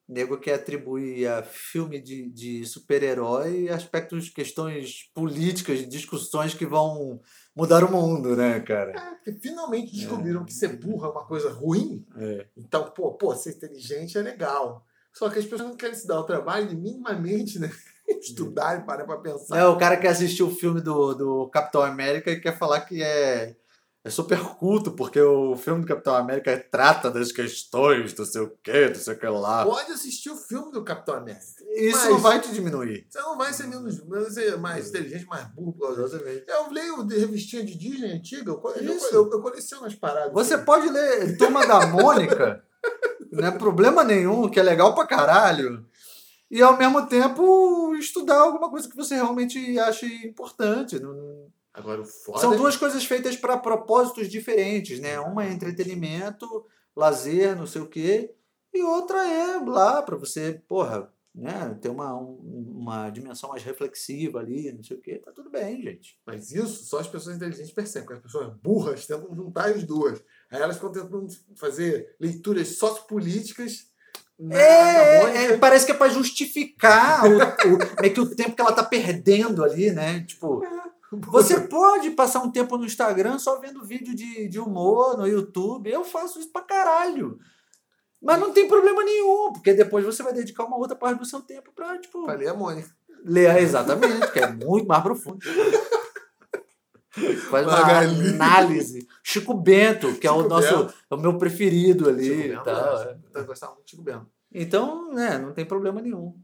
Nego 0.07 0.36
que 0.36 0.51
atribui 0.51 1.26
a 1.26 1.42
filme 1.42 1.99
de, 1.99 2.28
de 2.30 2.66
super-herói 2.66 3.70
aspectos, 3.70 4.28
questões 4.28 5.11
políticas, 5.14 5.88
discussões 5.88 6.53
que 6.53 6.66
vão 6.66 7.22
mudar 7.57 7.82
o 7.82 7.90
mundo, 7.90 8.36
né, 8.36 8.61
cara? 8.61 8.90
É, 8.90 9.14
porque 9.14 9.32
finalmente 9.40 9.97
descobriram 9.97 10.45
que 10.45 10.53
ser 10.53 10.76
burro 10.76 11.07
é 11.07 11.11
uma 11.11 11.24
coisa 11.24 11.51
ruim, 11.51 12.05
É. 12.18 12.47
então, 12.55 12.90
pô, 12.90 13.12
pô, 13.12 13.34
ser 13.34 13.53
inteligente 13.57 14.18
é 14.18 14.20
legal. 14.20 14.84
Só 15.11 15.30
que 15.30 15.38
as 15.38 15.45
pessoas 15.47 15.70
não 15.70 15.76
querem 15.76 15.95
se 15.95 16.07
dar 16.07 16.20
o 16.20 16.24
trabalho 16.24 16.68
de 16.68 16.76
minimamente, 16.76 17.59
né? 17.59 17.70
Estudar 18.20 18.78
e 18.78 18.84
parar 18.84 19.05
pra 19.07 19.16
pensar. 19.16 19.57
É 19.57 19.64
o 19.64 19.78
cara 19.78 19.97
que 19.97 20.07
assistiu 20.07 20.49
o 20.49 20.55
filme 20.55 20.82
do, 20.82 21.14
do 21.14 21.49
Capitão 21.49 21.82
América 21.82 22.30
e 22.30 22.40
quer 22.40 22.59
falar 22.59 22.80
que 22.82 23.03
é, 23.03 23.57
é 24.05 24.11
super 24.11 24.38
culto, 24.38 24.90
porque 24.92 25.18
o 25.18 25.57
filme 25.57 25.80
do 25.80 25.86
Capitão 25.86 26.14
América 26.14 26.62
trata 26.70 27.11
das 27.11 27.32
questões 27.32 28.12
do 28.12 28.26
sei 28.26 28.42
o 28.42 28.50
que, 28.62 28.88
do 28.90 28.98
sei 28.98 29.14
o 29.14 29.18
que 29.18 29.26
lá. 29.26 29.64
Pode 29.64 29.92
assistir 29.92 30.28
o 30.30 30.36
filme 30.36 30.70
do 30.70 30.84
Capitão 30.84 31.14
América. 31.14 31.42
Isso 31.74 31.96
Mas- 31.98 32.11
não 32.11 32.18
vai 32.18 32.38
te 32.40 32.52
diminuir. 32.52 33.07
Você 33.09 33.18
não 33.20 33.38
vai 33.38 33.52
ser 33.55 33.66
menos, 33.66 34.05
menos 34.07 34.36
mais 34.61 34.90
inteligente, 34.90 35.24
mais 35.26 35.46
burro. 35.55 35.74
Exatamente. 35.92 36.44
Eu 36.46 36.70
leio 36.70 37.02
de 37.05 37.18
revistinha 37.18 37.64
de 37.64 37.74
Disney 37.78 38.12
antiga, 38.12 38.50
eu, 38.50 38.59
co- 38.59 38.72
eu, 38.72 38.94
Isso. 38.94 39.07
eu, 39.14 39.30
eu 39.30 39.40
coleciono 39.40 39.86
as 39.86 39.94
paradas. 39.94 40.32
Você 40.34 40.59
pode 40.59 40.86
ler 40.90 41.36
Turma 41.38 41.66
da 41.66 41.86
Mônica, 41.86 42.62
não 43.32 43.48
é 43.48 43.50
problema 43.52 44.05
nenhum, 44.05 44.50
que 44.50 44.61
é 44.61 44.62
legal 44.62 44.94
pra 44.94 45.07
caralho. 45.07 45.84
E 46.50 46.61
ao 46.62 46.76
mesmo 46.76 47.07
tempo 47.07 47.94
estudar 47.96 48.36
alguma 48.40 48.70
coisa 48.70 48.86
que 48.88 48.94
você 48.94 49.14
realmente 49.14 49.78
ache 49.78 50.07
importante. 50.26 51.00
Não- 51.00 51.52
Agora 51.75 52.01
o 52.03 52.05
foda 52.05 52.39
São 52.39 52.55
é- 52.55 52.57
duas 52.57 52.77
coisas 52.77 53.05
feitas 53.05 53.37
para 53.37 53.59
propósitos 53.59 54.29
diferentes, 54.29 55.01
né? 55.01 55.18
Uma 55.18 55.45
é 55.45 55.53
entretenimento, 55.53 56.64
lazer, 56.97 57.57
não 57.57 57.66
sei 57.66 57.83
o 57.83 57.89
quê, 57.89 58.33
e 58.72 58.81
outra 58.83 59.18
é 59.29 59.59
lá 59.59 60.01
para 60.03 60.16
você, 60.16 60.62
porra, 60.68 61.12
né, 61.35 61.77
ter 61.83 61.89
uma, 61.89 62.14
um- 62.14 62.75
uma 62.79 63.11
dimensão 63.11 63.51
mais 63.51 63.64
reflexiva 63.64 64.39
ali, 64.39 64.70
não 64.72 64.85
sei 64.85 64.97
o 64.97 65.01
quê. 65.01 65.18
Tá 65.25 65.33
tudo 65.33 65.51
bem, 65.51 65.83
gente. 65.83 66.16
Mas 66.25 66.53
isso 66.53 66.85
só 66.85 67.01
as 67.01 67.09
pessoas 67.09 67.35
inteligentes 67.35 67.72
percebem, 67.72 68.07
porque 68.07 68.18
as 68.18 68.22
pessoas 68.25 68.55
burras 68.62 69.05
tentam 69.05 69.35
juntar 69.35 69.64
as 69.70 69.83
duas. 69.83 70.22
Aí 70.49 70.62
elas 70.62 70.77
ficam 70.77 70.93
tentando 70.93 71.27
fazer 71.57 72.14
leituras 72.20 72.77
sociopolíticas 72.79 73.87
na, 74.39 74.57
na 74.57 74.62
É, 74.62 75.20
Mônica. 75.22 75.39
é, 75.55 75.57
parece 75.59 75.87
que 75.87 75.93
é 75.93 75.95
para 75.97 76.12
justificar 76.12 77.25
o, 77.25 77.37
o- 77.37 78.01
meio 78.01 78.14
que 78.14 78.20
o 78.20 78.35
tempo 78.37 78.55
que 78.55 78.61
ela 78.62 78.72
tá 78.72 78.85
perdendo 78.85 79.64
ali, 79.64 79.91
né? 79.91 80.20
Tipo, 80.25 80.62
você 81.22 81.60
pode 81.60 82.10
passar 82.12 82.40
um 82.42 82.50
tempo 82.50 82.76
no 82.76 82.84
Instagram 82.84 83.38
só 83.38 83.58
vendo 83.60 83.84
vídeo 83.84 84.14
de, 84.14 84.48
de 84.48 84.58
humor 84.60 85.16
no 85.16 85.26
YouTube. 85.26 85.90
Eu 85.90 86.04
faço 86.04 86.38
isso 86.38 86.50
pra 86.52 86.62
caralho. 86.62 87.38
Mas 88.22 88.40
não 88.40 88.52
tem 88.52 88.66
problema 88.66 89.02
nenhum, 89.04 89.52
porque 89.52 89.74
depois 89.74 90.04
você 90.04 90.22
vai 90.22 90.32
dedicar 90.32 90.64
uma 90.64 90.78
outra 90.78 90.96
parte 90.96 91.18
do 91.18 91.26
seu 91.26 91.40
tempo 91.42 91.70
pra, 91.74 91.98
tipo, 91.98 92.24
Falei 92.24 92.48
a 92.48 92.54
Mônica. 92.54 92.88
ler 93.24 93.58
exatamente, 93.58 94.32
que 94.32 94.38
é 94.38 94.50
muito 94.50 94.86
mais 94.86 95.02
profundo. 95.02 95.38
Faz 97.50 97.64
uma 97.66 97.80
Magali. 97.80 98.28
análise. 98.30 99.06
Chico 99.22 99.54
Bento, 99.54 100.14
que 100.16 100.26
é 100.26 100.30
o 100.32 100.36
Chico 100.38 100.48
nosso, 100.48 100.76
Bento. 100.78 100.94
é 101.10 101.14
o 101.14 101.18
meu 101.18 101.38
preferido 101.38 102.08
ali 102.08 102.24
Chico 102.24 102.48
Bento, 102.48 102.64
tal. 102.64 103.02
é. 103.02 103.16
Eu 103.34 103.44
gostava 103.44 103.72
muito 103.74 103.84
de 103.84 103.90
Chico 103.92 104.02
Bento. 104.02 104.26
Então, 104.52 105.12
né, 105.12 105.38
não 105.38 105.52
tem 105.52 105.64
problema 105.64 106.00
nenhum. 106.00 106.34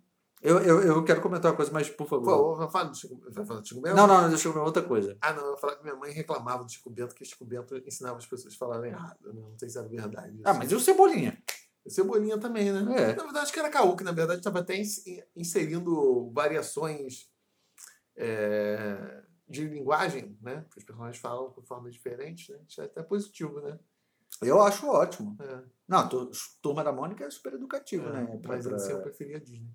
Eu, 0.43 0.59
eu, 0.61 0.81
eu 0.83 1.05
quero 1.05 1.21
comentar 1.21 1.51
uma 1.51 1.57
coisa, 1.57 1.71
mas 1.71 1.91
por 1.91 2.07
favor. 2.09 2.25
Pô, 2.25 2.57
vai 2.57 2.71
falar 2.71 2.85
do 2.85 2.97
Chico, 2.97 3.21
vai 3.31 3.45
falar 3.45 3.61
do 3.61 3.67
Chico 3.69 3.81
Bento? 3.83 3.95
não, 3.97 4.07
não, 4.07 4.29
deixa 4.29 4.49
eu 4.49 4.53
ver 4.55 4.61
outra 4.61 4.83
coisa. 4.83 5.17
Ah, 5.21 5.35
não, 5.35 5.45
eu 5.45 5.51
ia 5.53 5.57
falar 5.59 5.77
que 5.77 5.83
minha 5.83 5.95
mãe 5.97 6.13
reclamava 6.13 6.65
do 6.65 6.73
Chico 6.73 6.89
Bento, 6.89 7.15
que 7.15 7.25
Chico 7.27 7.45
Bento 7.45 7.77
ensinava 7.87 8.17
as 8.17 8.25
pessoas 8.27 8.55
a 8.55 8.57
falarem 8.57 8.91
errado. 8.91 9.19
né? 9.23 9.33
Não 9.35 9.59
sei 9.59 9.69
se 9.69 9.79
era 9.79 9.87
verdade. 9.87 10.33
isso. 10.35 10.43
Ah, 10.47 10.55
mas 10.55 10.73
e 10.73 10.75
o 10.75 10.81
Cebolinha? 10.81 11.43
O 11.85 11.91
Cebolinha 11.91 12.39
também, 12.39 12.73
né? 12.73 12.81
É. 12.81 13.07
Na 13.15 13.23
verdade, 13.25 13.39
acho 13.41 13.53
que 13.53 13.59
era 13.59 13.69
Caú, 13.71 13.95
que 13.97 14.05
na 14.05 14.13
verdade 14.13 14.41
estava 14.41 14.61
até 14.61 14.77
ins- 14.77 15.03
inserindo 15.37 16.31
variações 16.33 17.29
é, 18.17 19.23
de 19.49 19.67
linguagem, 19.67 20.39
né? 20.41 20.65
Que 20.73 20.79
os 20.79 20.85
personagens 20.85 21.21
falam 21.21 21.51
com 21.51 21.63
formas 21.63 21.93
diferentes, 21.95 22.49
né? 22.49 22.61
Isso 22.69 22.81
é 22.81 22.85
até 22.85 23.03
positivo, 23.03 23.61
né? 23.61 23.79
Eu 24.43 24.63
acho 24.63 24.87
ótimo. 24.87 25.37
É, 25.41 25.63
Não, 25.89 26.09
tu- 26.09 26.31
Turma 26.63 26.85
da 26.85 26.93
Mônica 26.93 27.25
é 27.25 27.31
super 27.31 27.53
educativo, 27.55 28.07
é, 28.09 28.13
né? 28.13 28.39
Pra- 28.41 28.57
mas 28.57 28.67
pra- 28.67 28.77
assim 28.77 28.93
eu 28.93 29.03
preferia 29.03 29.37
a 29.37 29.41
Disney. 29.41 29.69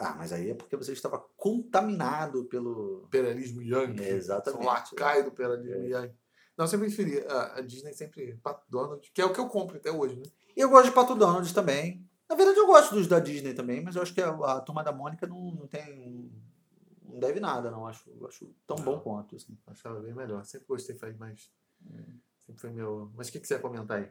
Ah, 0.00 0.14
mas 0.16 0.32
aí 0.32 0.50
é 0.50 0.54
porque 0.54 0.76
você 0.76 0.92
estava 0.92 1.18
contaminado 1.36 2.44
pelo. 2.46 3.02
Imperialismo 3.06 3.62
Yankee. 3.62 4.02
Exatamente. 4.02 4.62
Sou 4.62 4.72
lacaio 4.72 5.24
do 5.24 5.30
imperialismo 5.30 5.74
É. 5.84 5.88
Yankee. 5.88 6.16
Não, 6.56 6.64
eu 6.64 6.68
sempre 6.68 6.86
preferi. 6.86 7.24
A, 7.26 7.58
a 7.58 7.60
Disney 7.60 7.92
sempre 7.92 8.34
Pato 8.42 8.64
Donald, 8.70 9.10
que 9.12 9.20
é 9.20 9.24
o 9.24 9.32
que 9.32 9.38
eu 9.40 9.48
compro 9.48 9.76
até 9.76 9.90
hoje, 9.90 10.16
né? 10.16 10.22
E 10.56 10.60
eu 10.60 10.70
gosto 10.70 10.86
de 10.86 10.92
Pato 10.92 11.14
Donald 11.14 11.52
também. 11.54 12.04
Na 12.28 12.34
verdade, 12.34 12.58
eu 12.58 12.66
gosto 12.66 12.94
dos 12.94 13.06
da 13.06 13.18
Disney 13.18 13.54
também, 13.54 13.82
mas 13.82 13.96
eu 13.96 14.02
acho 14.02 14.14
que 14.14 14.20
a, 14.20 14.30
a 14.30 14.60
Turma 14.60 14.82
da 14.82 14.92
Mônica 14.92 15.26
não, 15.26 15.50
não 15.52 15.66
tem. 15.66 16.30
Não 17.02 17.18
deve 17.18 17.40
nada, 17.40 17.70
não. 17.70 17.86
Acho, 17.86 18.08
acho 18.26 18.54
tão 18.66 18.76
bom 18.76 18.92
Não. 18.92 19.00
quanto. 19.00 19.36
Assim. 19.36 19.58
Achava 19.66 20.00
bem 20.00 20.14
melhor. 20.14 20.44
Sempre 20.44 20.66
gostei, 20.68 20.96
faz 20.96 21.16
mais. 21.16 21.50
É. 21.92 21.98
Sempre 22.46 22.60
foi 22.60 22.70
meu. 22.70 23.10
Mas 23.16 23.28
o 23.28 23.32
que, 23.32 23.40
que 23.40 23.46
você 23.48 23.54
ia 23.54 23.60
comentar 23.60 23.98
aí? 23.98 24.08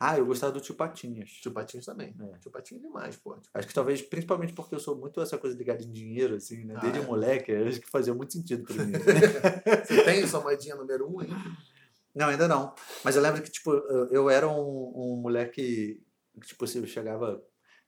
Ah, 0.00 0.16
eu 0.18 0.26
gostava 0.26 0.52
do 0.52 0.60
Tio 0.60 0.74
Patinhas. 0.74 1.30
Tio 1.30 1.52
Patinhos 1.52 1.84
também. 1.84 2.14
É. 2.18 2.38
Tio 2.38 2.50
Patinhos 2.50 2.82
é 2.82 2.86
demais, 2.86 3.16
pô. 3.16 3.36
Acho 3.52 3.68
que 3.68 3.74
talvez, 3.74 4.02
principalmente 4.02 4.52
porque 4.52 4.74
eu 4.74 4.80
sou 4.80 4.96
muito 4.96 5.20
essa 5.20 5.36
coisa 5.36 5.56
ligada 5.56 5.82
em 5.82 5.92
dinheiro, 5.92 6.36
assim, 6.36 6.64
né? 6.64 6.74
Ah, 6.76 6.80
Desde 6.80 7.00
é? 7.00 7.02
moleque, 7.02 7.52
acho 7.52 7.80
que 7.80 7.88
fazia 7.88 8.14
muito 8.14 8.32
sentido 8.32 8.64
pra 8.64 8.84
mim. 8.84 8.92
Você 9.84 10.04
tem 10.04 10.26
sua 10.26 10.40
moedinha 10.40 10.74
número 10.74 11.10
um 11.10 11.20
aí? 11.20 11.28
Não, 12.14 12.28
ainda 12.28 12.48
não. 12.48 12.74
Mas 13.04 13.16
eu 13.16 13.22
lembro 13.22 13.42
que, 13.42 13.50
tipo, 13.50 13.70
eu 13.72 14.08
eu 14.10 14.30
era 14.30 14.48
um, 14.48 14.92
um 14.94 15.16
moleque 15.20 16.02
que, 16.40 16.46
tipo, 16.46 16.64
assim, 16.64 16.80
eu 16.80 16.86
chegava. 16.86 17.42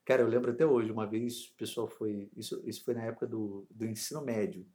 Cara, 0.05 0.23
eu 0.23 0.29
lembro 0.29 0.51
até 0.51 0.67
hoje, 0.67 0.91
uma 0.93 1.07
vez 1.07 1.49
o 1.49 1.57
pessoal 1.57 1.89
foi. 1.89 2.31
Isso, 2.37 2.63
isso 2.67 2.85
foi 2.85 2.95
na 2.95 3.05
época 3.05 3.27
do, 3.27 3.67
do 3.71 3.87
ensino 3.87 4.23
médio. 4.23 4.67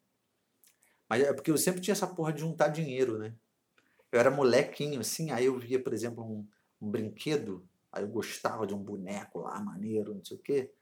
Mas 1.10 1.24
é 1.24 1.34
porque 1.34 1.52
eu 1.52 1.58
sempre 1.58 1.82
tinha 1.82 1.92
essa 1.92 2.08
porra 2.08 2.34
de 2.34 2.42
juntar 2.42 2.70
dinheiro, 2.70 3.20
né? 3.20 3.36
Eu 4.12 4.20
era 4.20 4.32
molequinho, 4.32 5.00
assim, 5.00 5.32
aí 5.32 5.46
eu 5.46 5.58
via, 5.58 5.82
por 5.82 5.94
exemplo, 5.94 6.24
um, 6.24 6.48
um 6.84 6.90
brinquedo, 6.92 7.66
aí 7.92 8.04
eu 8.04 8.10
gostava 8.10 8.68
de 8.68 8.74
um 8.74 8.80
boneco 8.84 9.40
lá, 9.40 9.60
maneiro, 9.60 10.14
não 10.14 10.24
sei 10.24 10.38
o 10.38 10.40
quê. 10.42 10.74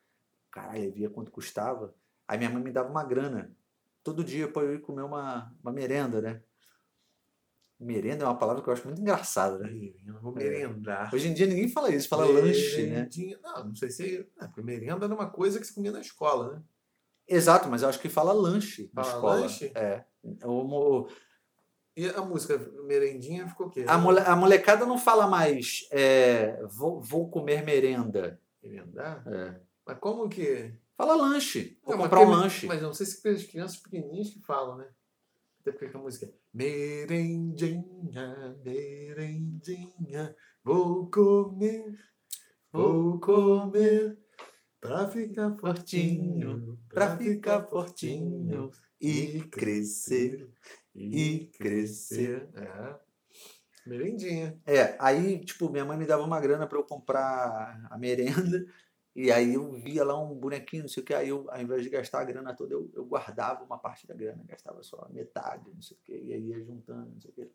Caralho, 0.49 0.83
eu 0.85 0.91
via 0.91 1.09
quanto 1.09 1.31
custava. 1.31 1.93
Aí 2.27 2.37
minha 2.37 2.49
mãe 2.49 2.61
me 2.61 2.71
dava 2.71 2.89
uma 2.89 3.03
grana. 3.03 3.55
Todo 4.03 4.23
dia 4.23 4.51
pra 4.51 4.63
eu 4.63 4.73
ir 4.73 4.81
comer 4.81 5.03
uma, 5.03 5.53
uma 5.61 5.71
merenda, 5.71 6.19
né? 6.21 6.41
Merenda 7.79 8.23
é 8.25 8.27
uma 8.27 8.37
palavra 8.37 8.61
que 8.61 8.69
eu 8.69 8.73
acho 8.73 8.85
muito 8.85 9.01
engraçada, 9.01 9.57
né? 9.59 9.69
Eu 10.05 10.19
vou 10.21 10.31
merendar. 10.33 11.13
Hoje 11.13 11.27
em 11.27 11.33
dia 11.33 11.47
ninguém 11.47 11.67
fala 11.67 11.89
isso, 11.89 12.07
fala 12.07 12.25
lanche, 12.25 12.85
né? 12.85 13.09
Não, 13.41 13.65
não 13.65 13.75
sei 13.75 13.89
se. 13.89 14.27
É, 14.39 14.45
porque 14.45 14.61
merenda 14.61 15.05
era 15.05 15.13
uma 15.13 15.29
coisa 15.29 15.59
que 15.59 15.65
se 15.65 15.73
comia 15.73 15.91
na 15.91 15.99
escola, 16.01 16.53
né? 16.55 16.63
Exato, 17.27 17.69
mas 17.69 17.81
eu 17.81 17.89
acho 17.89 17.99
que 17.99 18.09
fala 18.09 18.33
lanche 18.33 18.91
na 18.93 19.03
Fala 19.03 19.15
escola. 19.15 19.39
lanche? 19.41 19.71
É. 19.75 20.03
O- 20.45 21.07
E 21.95 22.07
a 22.07 22.21
música 22.21 22.57
merendinha 22.85 23.47
ficou 23.47 23.67
o 23.67 23.69
quê? 23.69 23.83
a, 23.87 23.97
mole- 23.97 24.21
a 24.21 24.35
molecada 24.35 24.85
não 24.85 24.97
fala 24.97 25.27
mais 25.27 25.87
é, 25.91 26.61
vou, 26.67 27.01
vou 27.01 27.29
comer 27.29 27.63
merenda. 27.65 28.39
Merendar? 28.63 29.23
É. 29.27 29.59
Mas 29.85 29.97
como 29.99 30.29
que. 30.29 30.73
Fala 30.95 31.15
lanche. 31.15 31.77
Vou 31.83 31.95
Não, 31.95 32.03
comprar 32.03 32.21
um 32.21 32.29
lanche. 32.29 32.67
Mas 32.67 32.81
não 32.81 32.93
sei 32.93 33.05
se 33.05 33.27
as 33.27 33.43
crianças 33.43 33.77
pequenininhas 33.77 34.29
que 34.29 34.39
falam, 34.41 34.77
né? 34.77 34.87
Até 35.59 35.71
porque 35.71 35.95
a 35.95 35.99
música 35.99 36.27
é 36.27 36.31
Merendinha, 36.53 38.55
merendinha, 38.63 40.35
vou 40.63 41.09
comer, 41.09 41.97
vou 42.71 43.19
comer, 43.19 44.17
pra 44.79 45.07
ficar 45.07 45.55
fortinho, 45.57 46.79
pra 46.89 47.17
ficar 47.17 47.63
fortinho 47.67 48.71
e 48.99 49.41
crescer. 49.51 50.47
E 50.95 51.49
crescer. 51.57 52.49
É. 52.55 52.95
Merendinha. 53.85 54.59
É, 54.65 54.95
aí, 54.99 55.39
tipo, 55.39 55.69
minha 55.69 55.85
mãe 55.85 55.97
me 55.97 56.05
dava 56.05 56.23
uma 56.23 56.39
grana 56.39 56.67
pra 56.67 56.77
eu 56.77 56.83
comprar 56.83 57.87
a 57.89 57.97
merenda. 57.97 58.65
E 59.13 59.29
aí 59.29 59.55
eu 59.55 59.73
via 59.73 60.05
lá 60.05 60.17
um 60.17 60.33
bonequinho, 60.33 60.83
não 60.83 60.89
sei 60.89 61.03
o 61.03 61.05
que. 61.05 61.13
Aí 61.13 61.29
eu, 61.29 61.49
ao 61.49 61.61
invés 61.61 61.83
de 61.83 61.89
gastar 61.89 62.21
a 62.21 62.23
grana 62.23 62.55
toda, 62.55 62.73
eu, 62.73 62.89
eu 62.93 63.05
guardava 63.05 63.63
uma 63.63 63.77
parte 63.77 64.07
da 64.07 64.13
grana, 64.13 64.43
gastava 64.47 64.81
só 64.83 65.07
metade, 65.09 65.69
não 65.73 65.81
sei 65.81 65.97
o 65.97 65.99
que. 66.01 66.13
E 66.13 66.33
aí 66.33 66.41
ia 66.47 66.63
juntando, 66.63 67.11
não 67.11 67.19
sei 67.19 67.31
o 67.31 67.33
que. 67.33 67.51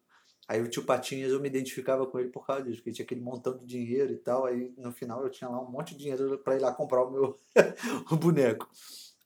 Aí 0.48 0.62
o 0.62 0.68
tio 0.68 0.84
Patinhas 0.84 1.32
eu 1.32 1.40
me 1.40 1.48
identificava 1.48 2.06
com 2.06 2.20
ele 2.20 2.28
por 2.28 2.46
causa 2.46 2.62
disso, 2.62 2.76
porque 2.76 2.92
tinha 2.92 3.04
aquele 3.04 3.20
montão 3.20 3.56
de 3.56 3.64
dinheiro 3.64 4.12
e 4.12 4.18
tal. 4.18 4.44
Aí 4.44 4.72
no 4.76 4.92
final 4.92 5.22
eu 5.24 5.30
tinha 5.30 5.48
lá 5.48 5.60
um 5.60 5.70
monte 5.70 5.94
de 5.94 6.00
dinheiro 6.00 6.38
pra 6.38 6.56
ir 6.56 6.60
lá 6.60 6.72
comprar 6.72 7.04
o 7.04 7.10
meu 7.10 7.38
o 8.10 8.16
boneco. 8.16 8.68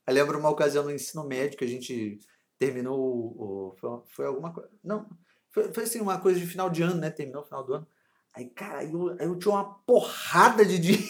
Aí 0.06 0.14
lembro 0.14 0.38
uma 0.38 0.50
ocasião 0.50 0.84
no 0.84 0.90
ensino 0.90 1.24
médio 1.24 1.58
que 1.58 1.64
a 1.64 1.68
gente 1.68 2.18
terminou 2.60 3.00
o. 3.00 3.72
o- 3.82 4.04
foi, 4.06 4.26
alguma 4.26 4.52
coisa. 4.52 4.68
Não, 4.84 5.08
foi, 5.50 5.72
foi 5.72 5.84
assim, 5.84 6.00
uma 6.00 6.20
coisa 6.20 6.38
de 6.38 6.46
final 6.46 6.68
de 6.68 6.82
ano, 6.82 6.96
né? 7.00 7.10
Terminou 7.10 7.40
o 7.42 7.44
final 7.46 7.64
do 7.64 7.74
ano. 7.74 7.88
Aí, 8.34 8.48
cara, 8.50 8.84
eu, 8.84 9.08
aí 9.18 9.26
eu 9.26 9.36
tinha 9.38 9.54
uma 9.54 9.74
porrada 9.80 10.64
de 10.64 10.78
dinheiro. 10.78 11.04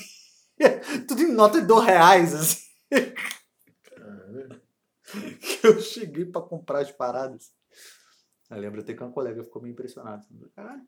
Tudo 1.09 1.23
em 1.23 1.33
nota 1.33 1.61
de 1.61 1.67
dois 1.67 1.85
reais, 1.87 2.35
assim. 2.35 2.71
Que 5.41 5.67
eu 5.67 5.81
cheguei 5.81 6.25
pra 6.25 6.41
comprar 6.41 6.81
as 6.81 6.93
paradas. 6.93 7.51
Eu 8.49 8.59
lembro 8.59 8.81
até 8.81 8.95
que 8.95 9.03
uma 9.03 9.13
colega 9.13 9.43
ficou 9.43 9.61
meio 9.61 9.73
impressionada. 9.73 10.25
Caralho, 10.55 10.83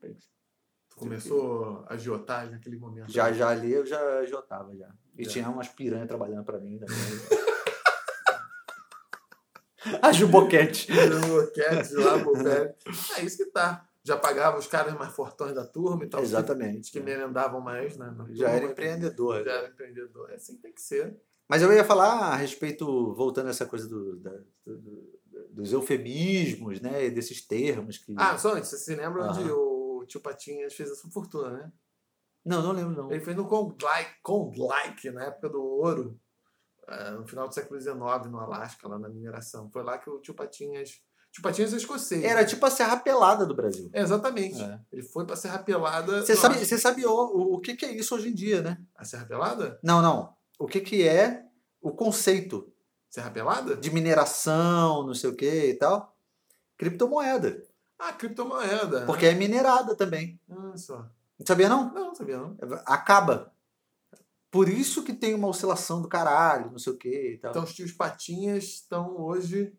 tu 0.88 0.96
começou 0.96 1.84
a 1.88 1.94
agiotagem 1.94 2.52
naquele 2.52 2.76
momento. 2.78 3.10
Já, 3.10 3.32
já 3.32 3.48
ali 3.48 3.72
eu 3.72 3.84
já 3.84 4.24
jotava 4.26 4.74
já. 4.76 4.88
E 5.18 5.24
tinha 5.26 5.48
umas 5.50 5.68
piranhas 5.68 6.06
trabalhando 6.08 6.44
pra 6.44 6.58
mim 6.58 6.78
também. 6.78 6.96
A 10.01 10.12
Juboquete. 10.12 10.89
Boquete 11.28 11.95
lá, 11.95 12.18
Bobete. 12.18 12.85
É 13.18 13.22
isso 13.24 13.37
que 13.39 13.47
tá. 13.47 13.87
Já 14.05 14.16
pagava 14.16 14.59
os 14.59 14.66
caras 14.66 14.95
mais 14.95 15.12
fortões 15.12 15.55
da 15.55 15.64
turma 15.64 16.05
e 16.05 16.09
tal. 16.09 16.22
Exatamente. 16.22 16.80
Os 16.80 16.91
que 16.91 17.01
merendavam 17.01 17.61
mais, 17.61 17.97
né? 17.97 18.12
Já 18.30 18.51
era 18.51 18.64
empreendedor. 18.66 19.45
Já 19.45 19.53
era 19.53 19.68
empreendedor. 19.68 20.30
É 20.30 20.35
assim 20.35 20.57
que 20.57 20.62
tem 20.62 20.72
que 20.72 20.83
ser. 20.83 21.16
Mas 21.49 21.62
eu 21.62 21.72
ia 21.72 21.85
falar 21.85 22.33
a 22.33 22.37
respeito, 22.37 23.14
voltando 23.14 23.47
a 23.47 23.51
essa 23.51 23.66
coisa 23.66 23.87
do, 23.89 24.16
da- 24.16 24.41
do- 24.66 24.78
do- 24.78 25.20
dos 25.51 25.72
eufemismos, 25.72 26.80
né? 26.80 27.11
Desses 27.11 27.47
termos 27.47 27.99
que. 27.99 28.14
Ah, 28.16 28.37
só 28.39 28.55
antes, 28.55 28.70
você 28.70 28.78
se 28.78 28.95
lembra 28.95 29.24
onde 29.30 29.51
o 29.51 30.05
tio 30.07 30.20
Patinhas 30.20 30.74
fez 30.74 30.91
a 30.91 30.95
sua 30.95 31.11
fortuna, 31.11 31.51
né? 31.51 31.72
Não, 32.45 32.61
não 32.61 32.72
lembro, 32.72 32.97
não. 33.03 33.12
Ele 33.12 33.20
fez 33.24 33.37
no 33.37 33.47
Klondike, 33.47 34.16
Klondike 34.22 35.11
na 35.12 35.26
época 35.26 35.49
do 35.49 35.62
ouro, 35.62 36.18
no 37.18 37.26
final 37.26 37.49
do 37.49 37.55
século 37.55 37.80
XIX, 37.80 37.97
no 38.30 38.39
Alasca, 38.39 38.89
lá 38.89 38.99
na 38.99 39.09
mineração. 39.09 39.70
Foi 39.70 39.83
lá 39.83 39.99
que 39.99 40.11
o 40.11 40.20
tio 40.20 40.35
Patinhas. 40.35 41.01
Tio 41.30 41.43
Patinhas 41.43 41.72
é 41.72 41.76
escocês. 41.76 42.22
Era 42.22 42.41
né? 42.41 42.47
tipo 42.47 42.64
a 42.66 42.70
Serra 42.70 42.97
Pelada 42.99 43.47
do 43.47 43.55
Brasil. 43.55 43.91
É, 43.93 44.03
exatamente. 44.03 44.61
É. 44.62 44.78
Ele 44.93 45.03
foi 45.03 45.24
pra 45.24 45.37
Serra 45.37 45.59
Pelada. 45.59 46.20
Você 46.20 46.37
sabe, 46.37 46.59
você 46.59 46.76
sabe 46.76 47.07
o, 47.07 47.11
o, 47.11 47.55
o 47.55 47.61
que, 47.61 47.74
que 47.74 47.87
é 47.87 47.93
isso 47.93 48.14
hoje 48.14 48.28
em 48.28 48.35
dia, 48.35 48.61
né? 48.61 48.78
A 48.95 49.05
Serra 49.05 49.24
Pelada? 49.24 49.78
Não, 49.83 50.03
não. 50.03 50.35
O 50.59 50.66
que, 50.66 50.80
que 50.80 51.07
é 51.07 51.45
o 51.80 51.93
conceito 51.93 52.70
Serra 53.09 53.30
Pelada? 53.30 53.76
de 53.76 53.91
mineração, 53.91 55.07
não 55.07 55.14
sei 55.14 55.30
o 55.30 55.37
que 55.37 55.70
e 55.70 55.74
tal? 55.74 56.16
Criptomoeda. 56.76 57.62
Ah, 57.99 58.12
criptomoeda. 58.12 59.07
Porque 59.07 59.26
é 59.26 59.35
minerada 59.35 59.95
também. 59.95 60.41
Ah, 60.51 60.76
só. 60.76 61.07
Não 61.39 61.47
sabia, 61.47 61.68
não? 61.68 61.93
Não, 61.93 62.14
sabia 62.14 62.37
não. 62.37 62.57
Acaba. 62.85 63.51
Por 64.53 64.68
isso 64.68 65.03
que 65.03 65.14
tem 65.14 65.32
uma 65.32 65.48
oscilação 65.48 66.03
do 66.03 66.09
caralho, 66.09 66.70
não 66.70 66.78
sei 66.78 66.92
o 66.92 66.98
que 66.98 67.32
e 67.32 67.38
tal. 67.38 67.53
Então 67.53 67.64
os 67.64 67.72
tios 67.72 67.90
Patinhas 67.90 68.64
estão 68.64 69.18
hoje 69.18 69.74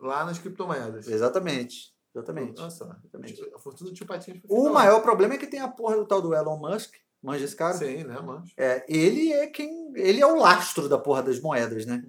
lá 0.00 0.24
nas 0.24 0.38
criptomoedas. 0.38 1.06
Exatamente. 1.06 1.94
Exatamente. 2.12 2.58
Só. 2.58 2.66
Exatamente. 2.66 3.50
A 3.54 3.58
fortuna 3.60 3.90
do 3.90 3.94
tio 3.94 4.04
Patinhas 4.04 4.40
O 4.48 4.70
maior 4.70 5.00
problema 5.02 5.34
é 5.34 5.38
que 5.38 5.46
tem 5.46 5.60
a 5.60 5.68
porra 5.68 5.96
do 5.96 6.04
tal 6.04 6.20
do 6.20 6.34
Elon 6.34 6.58
Musk. 6.58 6.94
Manja 7.22 7.44
esse 7.44 7.54
cara? 7.54 7.74
Sim, 7.74 8.02
né, 8.02 8.18
mano? 8.20 8.42
É, 8.56 8.84
ele 8.88 9.32
é 9.32 9.46
quem. 9.46 9.92
Ele 9.94 10.20
é 10.20 10.26
o 10.26 10.36
lastro 10.36 10.88
da 10.88 10.98
porra 10.98 11.22
das 11.22 11.40
moedas, 11.40 11.86
né? 11.86 12.04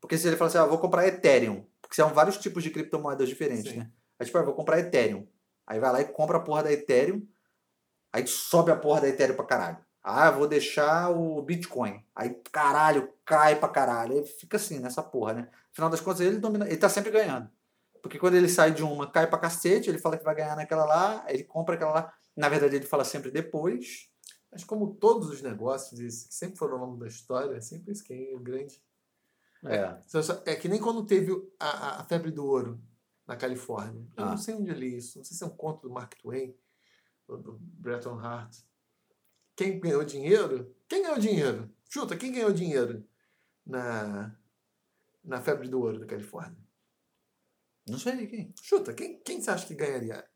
Porque 0.00 0.16
se 0.16 0.28
ele 0.28 0.36
falar 0.36 0.48
assim, 0.48 0.58
ah, 0.58 0.64
vou 0.64 0.78
comprar 0.78 1.08
Ethereum, 1.08 1.66
porque 1.82 1.96
são 1.96 2.08
vários 2.14 2.38
tipos 2.38 2.62
de 2.62 2.70
criptomoedas 2.70 3.28
diferentes, 3.28 3.72
Sim. 3.72 3.78
né? 3.78 3.90
Aí 4.18 4.26
tipo, 4.26 4.38
ah, 4.38 4.42
vou 4.42 4.54
comprar 4.54 4.78
Ethereum. 4.78 5.26
Aí 5.66 5.80
vai 5.80 5.90
lá 5.90 6.00
e 6.00 6.04
compra 6.04 6.36
a 6.36 6.40
porra 6.40 6.62
da 6.62 6.72
Ethereum, 6.72 7.26
aí 8.12 8.24
sobe 8.28 8.70
a 8.70 8.76
porra 8.76 9.00
da 9.00 9.08
Ethereum 9.08 9.34
pra 9.34 9.44
caralho. 9.44 9.85
Ah, 10.08 10.30
vou 10.30 10.46
deixar 10.46 11.10
o 11.10 11.42
Bitcoin. 11.42 12.00
Aí, 12.14 12.30
caralho, 12.52 13.12
cai 13.24 13.56
pra 13.58 13.68
caralho. 13.68 14.12
Aí 14.18 14.24
fica 14.24 14.56
assim, 14.56 14.78
nessa 14.78 15.02
porra, 15.02 15.32
né? 15.34 15.50
Afinal 15.72 15.90
das 15.90 16.00
contas, 16.00 16.20
ele 16.20 16.38
domina, 16.38 16.64
ele 16.66 16.76
tá 16.76 16.88
sempre 16.88 17.10
ganhando. 17.10 17.50
Porque 18.00 18.16
quando 18.18 18.34
ele 18.36 18.48
sai 18.48 18.70
de 18.72 18.84
uma, 18.84 19.10
cai 19.10 19.26
pra 19.26 19.36
cacete, 19.38 19.88
ele 19.90 19.98
fala 19.98 20.16
que 20.16 20.22
vai 20.22 20.34
ganhar 20.36 20.54
naquela 20.54 20.84
lá, 20.84 21.24
ele 21.26 21.42
compra 21.42 21.74
aquela 21.74 21.92
lá. 21.92 22.14
Na 22.36 22.48
verdade, 22.48 22.76
ele 22.76 22.86
fala 22.86 23.02
sempre 23.04 23.32
depois. 23.32 24.08
Mas 24.52 24.62
como 24.62 24.94
todos 24.94 25.28
os 25.28 25.42
negócios, 25.42 25.98
esse 25.98 26.28
que 26.28 26.34
sempre 26.34 26.56
foram 26.56 26.74
ao 26.78 26.86
longo 26.86 26.98
da 26.98 27.08
história, 27.08 27.60
sempre 27.60 27.90
isso 27.92 28.04
que 28.04 28.12
é 28.14 28.36
o 28.36 28.38
grande. 28.38 28.80
É. 29.64 29.98
É 30.44 30.54
que 30.54 30.68
nem 30.68 30.80
quando 30.80 31.04
teve 31.04 31.32
a, 31.58 31.66
a- 31.68 32.00
a 32.00 32.04
febre 32.04 32.30
do 32.30 32.46
ouro 32.46 32.80
na 33.26 33.34
Califórnia. 33.34 34.06
Eu 34.16 34.24
Ah. 34.24 34.30
não 34.30 34.36
sei 34.36 34.54
onde 34.54 34.70
eu 34.70 34.76
li 34.76 34.96
isso. 34.98 35.18
Não 35.18 35.24
sei 35.24 35.36
se 35.36 35.42
é 35.42 35.46
um 35.48 35.50
conto 35.56 35.82
do 35.88 35.90
Mark 35.92 36.14
Twain 36.14 36.54
ou 37.26 37.36
do 37.38 37.58
Bretton 37.60 38.20
Hart. 38.20 38.56
Quem 39.56 39.80
ganhou 39.80 40.04
dinheiro? 40.04 40.76
Quem 40.86 41.02
ganhou 41.02 41.18
dinheiro? 41.18 41.74
Chuta, 41.88 42.16
quem 42.16 42.30
ganhou 42.30 42.52
dinheiro 42.52 43.08
na, 43.64 44.36
na 45.24 45.40
febre 45.40 45.68
do 45.68 45.80
ouro 45.80 45.98
da 45.98 46.06
Califórnia? 46.06 46.58
Não 47.88 47.98
sei 47.98 48.26
quem. 48.26 48.54
Chuta, 48.60 48.92
quem, 48.92 49.18
quem 49.20 49.40
você 49.40 49.50
acha 49.50 49.66
que 49.66 49.74
ganharia? 49.74 50.28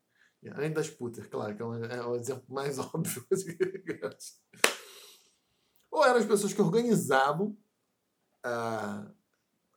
Além 0.55 0.73
das 0.73 0.89
putas, 0.89 1.27
claro, 1.27 1.55
que 1.55 1.61
é, 1.61 1.65
um, 1.65 1.85
é 1.85 2.03
o 2.03 2.15
exemplo 2.15 2.45
mais 2.49 2.79
óbvio. 2.79 3.23
Ou 5.91 6.03
eram 6.03 6.15
as 6.17 6.25
pessoas 6.25 6.51
que 6.51 6.61
organizavam 6.61 7.55
a, 8.43 9.05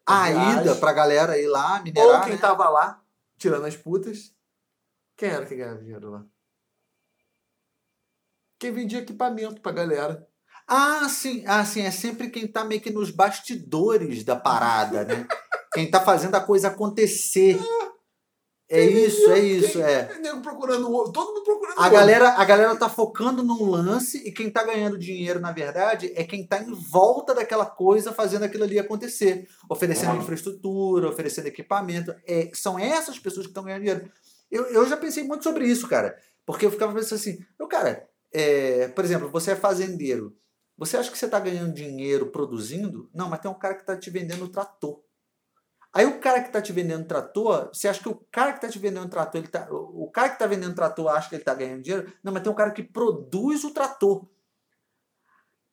A 0.06 0.30
viagem, 0.30 0.62
ida 0.62 0.76
pra 0.76 0.92
galera 0.92 1.38
ir 1.38 1.48
lá, 1.48 1.78
Ou 1.78 1.82
minerar. 1.84 2.24
quem 2.24 2.32
né? 2.34 2.38
tava 2.40 2.68
lá, 2.70 3.04
tirando 3.36 3.66
as 3.66 3.76
putas. 3.76 4.34
Quem 5.16 5.28
era 5.28 5.44
que 5.44 5.54
ganhava 5.54 5.80
dinheiro 5.82 6.10
lá? 6.10 6.26
Quem 8.64 8.72
vendia 8.72 9.00
equipamento 9.00 9.60
pra 9.60 9.72
galera. 9.72 10.26
Ah, 10.66 11.06
sim. 11.06 11.44
Ah, 11.46 11.62
sim. 11.66 11.82
É 11.82 11.90
sempre 11.90 12.30
quem 12.30 12.46
tá 12.46 12.64
meio 12.64 12.80
que 12.80 12.88
nos 12.88 13.10
bastidores 13.10 14.24
da 14.24 14.36
parada, 14.36 15.04
né? 15.04 15.26
quem 15.74 15.90
tá 15.90 16.00
fazendo 16.00 16.34
a 16.34 16.40
coisa 16.40 16.68
acontecer. 16.68 17.60
É 18.70 18.82
isso, 18.82 19.30
é 19.30 19.38
isso, 19.40 19.82
é. 19.82 20.04
Quem- 20.04 20.22
nego 20.22 20.40
procurando 20.40 20.86
todo 21.12 21.34
mundo 21.34 21.44
procurando 21.44 21.78
A 21.78 21.90
galera, 21.90 22.30
a 22.30 22.44
galera 22.46 22.74
tá 22.74 22.88
focando 22.88 23.42
num 23.42 23.66
lance 23.70 24.26
e 24.26 24.32
quem 24.32 24.48
tá 24.48 24.64
ganhando 24.64 24.96
dinheiro, 24.96 25.38
na 25.40 25.52
verdade, 25.52 26.10
é 26.16 26.24
quem 26.24 26.46
tá 26.46 26.58
em 26.58 26.72
volta 26.72 27.34
daquela 27.34 27.66
coisa 27.66 28.14
fazendo 28.14 28.44
aquilo 28.44 28.64
ali 28.64 28.78
acontecer. 28.78 29.46
Oferecendo 29.68 30.16
infraestrutura, 30.16 31.10
oferecendo 31.10 31.48
equipamento. 31.48 32.14
É, 32.26 32.50
são 32.54 32.78
essas 32.78 33.18
pessoas 33.18 33.44
que 33.44 33.50
estão 33.50 33.64
ganhando 33.64 33.82
dinheiro. 33.82 34.10
Eu, 34.50 34.64
eu 34.68 34.88
já 34.88 34.96
pensei 34.96 35.22
muito 35.22 35.44
sobre 35.44 35.66
isso, 35.66 35.86
cara. 35.86 36.16
Porque 36.46 36.64
eu 36.64 36.70
ficava 36.70 36.94
pensando 36.94 37.18
assim, 37.18 37.38
eu, 37.58 37.66
cara, 37.68 38.08
é, 38.34 38.88
por 38.88 39.04
exemplo, 39.04 39.30
você 39.30 39.52
é 39.52 39.56
fazendeiro. 39.56 40.36
Você 40.76 40.96
acha 40.96 41.10
que 41.10 41.16
você 41.16 41.28
tá 41.28 41.38
ganhando 41.38 41.72
dinheiro 41.72 42.32
produzindo? 42.32 43.08
Não, 43.14 43.28
mas 43.28 43.40
tem 43.40 43.50
um 43.50 43.58
cara 43.58 43.76
que 43.76 43.86
tá 43.86 43.96
te 43.96 44.10
vendendo 44.10 44.48
trator. 44.48 45.02
Aí 45.92 46.04
o 46.04 46.18
cara 46.18 46.42
que 46.42 46.50
tá 46.50 46.60
te 46.60 46.72
vendendo 46.72 47.06
trator, 47.06 47.68
você 47.72 47.86
acha 47.86 48.02
que 48.02 48.08
o 48.08 48.16
cara 48.32 48.52
que 48.52 48.60
tá 48.60 48.68
te 48.68 48.80
vendendo 48.80 49.08
trator, 49.08 49.40
ele 49.40 49.46
tá, 49.46 49.68
o 49.70 50.10
cara 50.10 50.30
que 50.30 50.38
tá 50.40 50.46
vendendo 50.46 50.74
trator 50.74 51.08
acha 51.08 51.28
que 51.28 51.36
ele 51.36 51.44
tá 51.44 51.54
ganhando 51.54 51.82
dinheiro? 51.82 52.12
Não, 52.24 52.32
mas 52.32 52.42
tem 52.42 52.50
um 52.50 52.56
cara 52.56 52.72
que 52.72 52.82
produz 52.82 53.62
o 53.62 53.70
trator. 53.70 54.28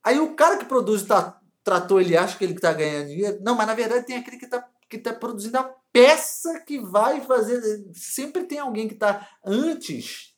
Aí 0.04 0.20
o 0.20 0.36
cara 0.36 0.58
que 0.58 0.66
produz 0.66 1.02
o 1.02 1.08
tra- 1.08 1.42
trator, 1.64 2.02
ele 2.02 2.16
acha 2.16 2.38
que 2.38 2.44
ele 2.44 2.60
tá 2.60 2.72
ganhando 2.72 3.08
dinheiro? 3.08 3.40
Não, 3.42 3.56
mas 3.56 3.66
na 3.66 3.74
verdade 3.74 4.06
tem 4.06 4.18
aquele 4.18 4.38
que 4.38 4.48
tá, 4.48 4.70
que 4.88 5.00
tá 5.00 5.12
produzindo 5.12 5.58
a 5.58 5.76
peça 5.92 6.60
que 6.60 6.80
vai 6.80 7.22
fazer. 7.22 7.60
Sempre 7.92 8.44
tem 8.44 8.60
alguém 8.60 8.88
que 8.88 8.96
tá 8.96 9.28
antes 9.44 10.36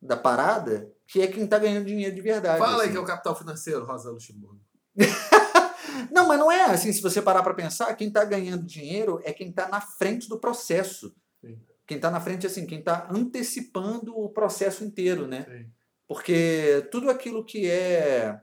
da 0.00 0.16
parada, 0.16 0.90
que 1.12 1.20
é 1.20 1.26
quem 1.26 1.46
tá 1.46 1.58
ganhando 1.58 1.84
dinheiro 1.84 2.14
de 2.14 2.22
verdade. 2.22 2.58
Fala 2.58 2.76
aí 2.76 2.80
assim. 2.84 2.92
que 2.92 2.96
é 2.96 3.00
o 3.00 3.04
capital 3.04 3.36
financeiro, 3.36 3.84
Rosa 3.84 4.10
Luxemburgo. 4.10 4.62
Não, 6.10 6.26
mas 6.26 6.38
não 6.38 6.50
é 6.50 6.62
assim. 6.62 6.90
Se 6.90 7.02
você 7.02 7.20
parar 7.20 7.42
para 7.42 7.52
pensar, 7.52 7.94
quem 7.94 8.08
está 8.08 8.24
ganhando 8.24 8.64
dinheiro 8.64 9.20
é 9.24 9.32
quem 9.32 9.50
está 9.50 9.68
na 9.68 9.78
frente 9.78 10.26
do 10.26 10.40
processo. 10.40 11.14
Sim. 11.38 11.60
Quem 11.86 11.96
está 11.96 12.10
na 12.10 12.18
frente, 12.18 12.46
assim, 12.46 12.64
quem 12.64 12.78
está 12.78 13.08
antecipando 13.10 14.16
o 14.18 14.30
processo 14.30 14.84
inteiro, 14.84 15.26
né? 15.26 15.44
Sim. 15.44 15.70
Porque 16.08 16.88
tudo 16.90 17.10
aquilo 17.10 17.44
que 17.44 17.70
é, 17.70 18.40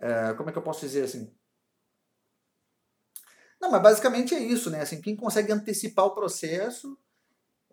é, 0.00 0.34
Como 0.34 0.48
é 0.48 0.52
que 0.52 0.58
eu 0.58 0.62
posso 0.62 0.80
dizer 0.80 1.04
assim? 1.04 1.32
Não, 3.60 3.70
mas 3.70 3.82
basicamente 3.82 4.34
é 4.34 4.40
isso, 4.40 4.68
né? 4.68 4.80
Assim, 4.80 5.00
quem 5.00 5.14
consegue 5.14 5.52
antecipar 5.52 6.06
o 6.06 6.14
processo. 6.14 6.98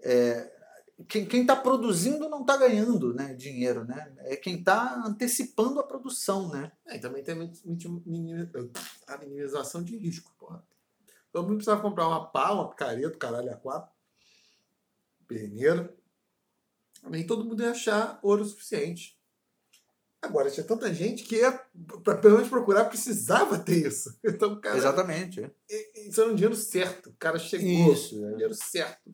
é, 0.04 0.55
quem 1.04 1.42
está 1.42 1.56
produzindo 1.56 2.30
não 2.30 2.42
está 2.42 2.56
ganhando 2.56 3.14
né, 3.14 3.34
dinheiro, 3.34 3.84
né? 3.84 4.14
É 4.20 4.38
quem 4.38 4.60
está 4.60 5.04
antecipando 5.06 5.80
a 5.80 5.84
produção, 5.84 6.48
né? 6.50 6.72
É, 6.86 6.98
também 6.98 7.22
tem 7.22 7.36
a 7.36 9.18
minimização 9.18 9.84
de 9.84 9.98
risco, 9.98 10.34
porra. 10.40 10.64
Todo 11.34 11.44
mundo 11.48 11.58
precisava 11.58 11.82
comprar 11.82 12.08
uma 12.08 12.26
pá, 12.26 12.54
uma 12.54 12.70
picareta, 12.70 13.18
caralho, 13.18 13.52
a 13.52 13.58
quatro, 13.58 13.92
perneira. 15.28 15.94
Nem 17.04 17.28
todo 17.28 17.44
mundo 17.44 17.62
ia 17.62 17.72
achar 17.72 18.18
ouro 18.24 18.46
suficiente. 18.46 19.15
Agora, 20.26 20.50
tinha 20.50 20.66
tanta 20.66 20.94
gente 20.94 21.24
que 21.24 21.36
ia, 21.38 21.52
pra 22.04 22.16
pelo 22.18 22.36
menos 22.36 22.50
procurar, 22.50 22.86
precisava 22.86 23.58
ter 23.58 23.88
isso. 23.88 24.18
Então, 24.26 24.60
cara. 24.60 24.78
Exatamente. 24.78 25.44
é. 25.44 25.52
Isso 26.08 26.20
era 26.22 26.30
um 26.32 26.36
dinheiro 26.36 26.56
certo. 26.56 27.10
O 27.10 27.16
cara 27.18 27.38
chegou. 27.40 27.94
Isso. 27.94 28.24
é. 28.26 28.32
Dinheiro 28.32 28.54
certo. 28.54 29.14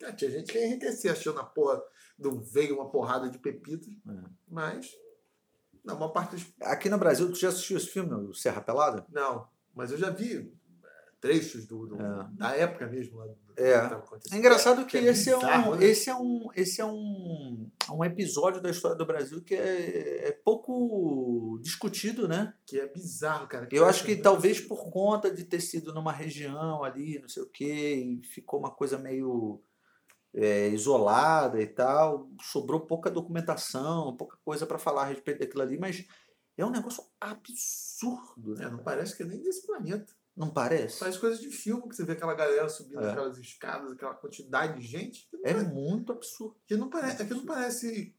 Já 0.00 0.12
tinha 0.12 0.30
gente 0.30 0.52
que 0.52 0.58
ia 0.58 0.66
enriquecer 0.66 1.12
achando 1.12 1.36
na 1.36 1.44
porra 1.44 1.80
um 2.18 2.40
veio 2.40 2.76
uma 2.76 2.90
porrada 2.90 3.28
de 3.28 3.38
pepitas. 3.38 3.88
É. 4.08 4.22
Mas, 4.48 4.90
na 5.84 5.94
maior 5.94 6.08
parte 6.08 6.36
dos 6.36 6.46
Aqui 6.62 6.88
no 6.88 6.98
Brasil, 6.98 7.30
tu 7.30 7.38
já 7.38 7.48
assistiu 7.48 7.76
esse 7.76 7.88
filme, 7.88 8.12
o 8.14 8.34
Serra 8.34 8.60
Pelada? 8.60 9.06
Não, 9.12 9.46
mas 9.74 9.92
eu 9.92 9.98
já 9.98 10.10
vi 10.10 10.36
é, 10.36 10.46
trechos 11.20 11.66
do, 11.66 11.86
do- 11.86 11.96
É. 11.96 12.28
da 12.32 12.56
época 12.56 12.86
mesmo. 12.86 13.18
Lá, 13.18 13.26
É. 13.56 13.88
que. 13.88 14.34
É 14.34 14.38
engraçado 14.38 14.84
que 14.86 14.96
É 14.98 15.04
esse, 15.04 15.30
é 15.30 15.34
bizarro, 15.36 15.72
um, 15.72 15.76
né? 15.76 15.84
esse 15.86 16.10
é 16.10 16.14
um 16.14 16.48
esse 16.54 16.80
é 16.80 16.84
um, 16.84 17.70
um 17.90 18.04
episódio 18.04 18.60
da 18.60 18.70
história 18.70 18.96
do 18.96 19.06
Brasil 19.06 19.42
que 19.42 19.54
é, 19.54 20.28
é 20.28 20.32
pouco 20.32 21.58
discutido, 21.62 22.28
né? 22.28 22.52
Que 22.66 22.78
é 22.80 22.86
bizarro, 22.86 23.46
cara. 23.48 23.68
Eu 23.72 23.86
acho 23.86 24.04
que 24.04 24.14
talvez 24.16 24.60
por 24.60 24.90
conta 24.90 25.30
de 25.34 25.44
ter 25.44 25.60
sido 25.60 25.92
numa 25.94 26.12
região 26.12 26.84
ali, 26.84 27.18
não 27.18 27.28
sei 27.28 27.42
o 27.42 27.50
quê, 27.50 27.94
e 28.22 28.26
ficou 28.26 28.60
uma 28.60 28.70
coisa 28.70 28.98
meio 28.98 29.60
é, 30.34 30.68
isolada 30.68 31.60
e 31.62 31.66
tal, 31.66 32.28
sobrou 32.42 32.80
pouca 32.80 33.10
documentação, 33.10 34.14
pouca 34.16 34.36
coisa 34.44 34.66
para 34.66 34.78
falar 34.78 35.02
a 35.04 35.06
respeito 35.06 35.38
daquilo 35.40 35.62
ali, 35.62 35.78
mas 35.78 36.04
é 36.58 36.64
um 36.66 36.70
negócio 36.70 37.02
absurdo, 37.18 38.54
né? 38.54 38.66
É, 38.66 38.70
não 38.70 38.78
parece 38.78 39.16
que 39.16 39.22
é 39.22 39.26
nem 39.26 39.42
desse 39.42 39.66
planeta. 39.66 40.12
Não 40.36 40.50
parece? 40.50 40.98
Parece 41.00 41.18
coisa 41.18 41.40
de 41.40 41.48
filme, 41.50 41.88
que 41.88 41.96
você 41.96 42.04
vê 42.04 42.12
aquela 42.12 42.34
galera 42.34 42.68
subindo 42.68 43.00
É. 43.00 43.10
aquelas 43.10 43.38
escadas, 43.38 43.90
aquela 43.92 44.14
quantidade 44.14 44.78
de 44.80 44.86
gente. 44.86 45.26
É 45.42 45.52
parece, 45.54 45.72
muito 45.72 46.12
absurdo. 46.12 46.56
que 46.66 46.76
não 46.76 46.90
parece. 46.90 47.24
Que 47.26 47.32
não 47.34 47.46
parece 47.46 48.14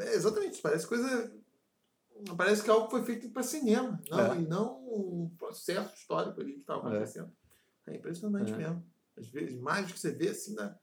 é, 0.00 0.14
exatamente, 0.14 0.60
parece 0.60 0.86
coisa. 0.86 1.32
Parece 2.36 2.62
que 2.62 2.68
é 2.70 2.72
algo 2.72 2.90
foi 2.90 3.04
feito 3.04 3.30
para 3.30 3.42
cinema. 3.42 4.00
Não, 4.10 4.32
É. 4.34 4.38
E 4.38 4.46
não 4.46 4.76
um 4.86 5.34
processo 5.38 5.94
histórico 5.94 6.40
ali 6.40 6.54
que 6.54 6.60
estava 6.60 6.88
É. 6.88 6.96
acontecendo. 6.96 7.32
É, 7.86 7.96
impressionante 7.96 8.52
É. 8.52 8.56
mesmo. 8.56 8.84
Às 9.16 9.28
vezes, 9.28 9.54
imagens 9.54 9.92
que 9.92 9.98
você 10.00 10.10
vê 10.10 10.28
assim, 10.30 10.54
na, 10.54 10.76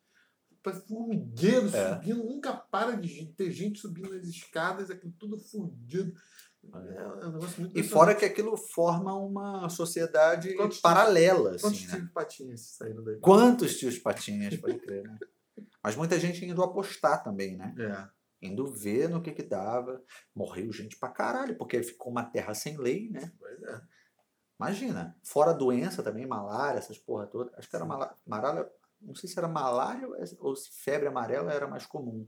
parece 0.64 0.88
formigueiro 0.88 1.68
É. 1.68 1.94
subindo, 1.96 2.24
nunca 2.24 2.54
para 2.54 2.96
de 2.96 3.26
ter 3.34 3.52
gente 3.52 3.80
subindo 3.80 4.14
as 4.16 4.26
escadas, 4.28 4.90
aquilo 4.90 5.14
tudo 5.20 5.38
fudido. 5.38 6.14
É, 6.72 6.78
é 7.02 7.28
um 7.28 7.32
negócio 7.34 7.62
muito 7.62 7.78
E 7.78 7.84
fora 7.84 8.16
que 8.16 8.24
aquilo 8.26 8.56
forma 8.56 9.14
uma 9.14 9.68
sociedade 9.70 10.54
Quantos- 10.56 10.80
paralela, 10.80 11.52
Quantos 11.60 11.66
assim, 11.66 11.88
né? 11.88 11.98
tios 11.98 12.12
patinhas 12.12 12.62
saíram 12.62 13.04
daí? 13.04 13.20
Quantos 13.20 13.78
tios 13.78 14.00
patinhas, 14.00 14.56
pode 14.58 14.80
crer, 14.80 15.04
né? 15.04 15.18
Mas 15.84 15.96
muita 15.96 16.20
gente 16.20 16.44
indo 16.46 16.64
apostar 16.64 17.24
também, 17.24 17.58
né? 17.58 17.76
É, 17.78 18.48
Indo 18.48 18.66
ver 18.68 19.08
no 19.10 19.22
que 19.22 19.32
que 19.32 19.44
dava. 19.44 20.02
Morreu 20.36 20.72
gente 20.74 20.98
pra 20.98 21.10
caralho, 21.10 21.58
porque 21.58 21.82
ficou 21.84 22.12
uma 22.12 22.24
terra 22.26 22.54
sem 22.54 22.78
lei, 22.78 23.10
né? 23.10 23.32
pois 23.40 23.62
é. 23.64 23.82
Imagina. 24.60 25.18
Fora 25.24 25.54
doença 25.54 26.02
também, 26.04 26.26
malária, 26.26 26.78
essas 26.78 26.98
porra 26.98 27.26
toda. 27.28 27.52
Acho 27.58 27.70
que 27.70 27.76
era 27.76 27.86
malária. 27.86 28.70
não 29.02 29.16
sei 29.16 29.30
se 29.30 29.38
era 29.38 29.48
malária 29.48 30.08
ou 30.40 30.56
se 30.56 30.70
febre 30.84 31.08
amarela 31.08 31.52
era 31.54 31.68
mais 31.68 31.86
comum. 31.86 32.28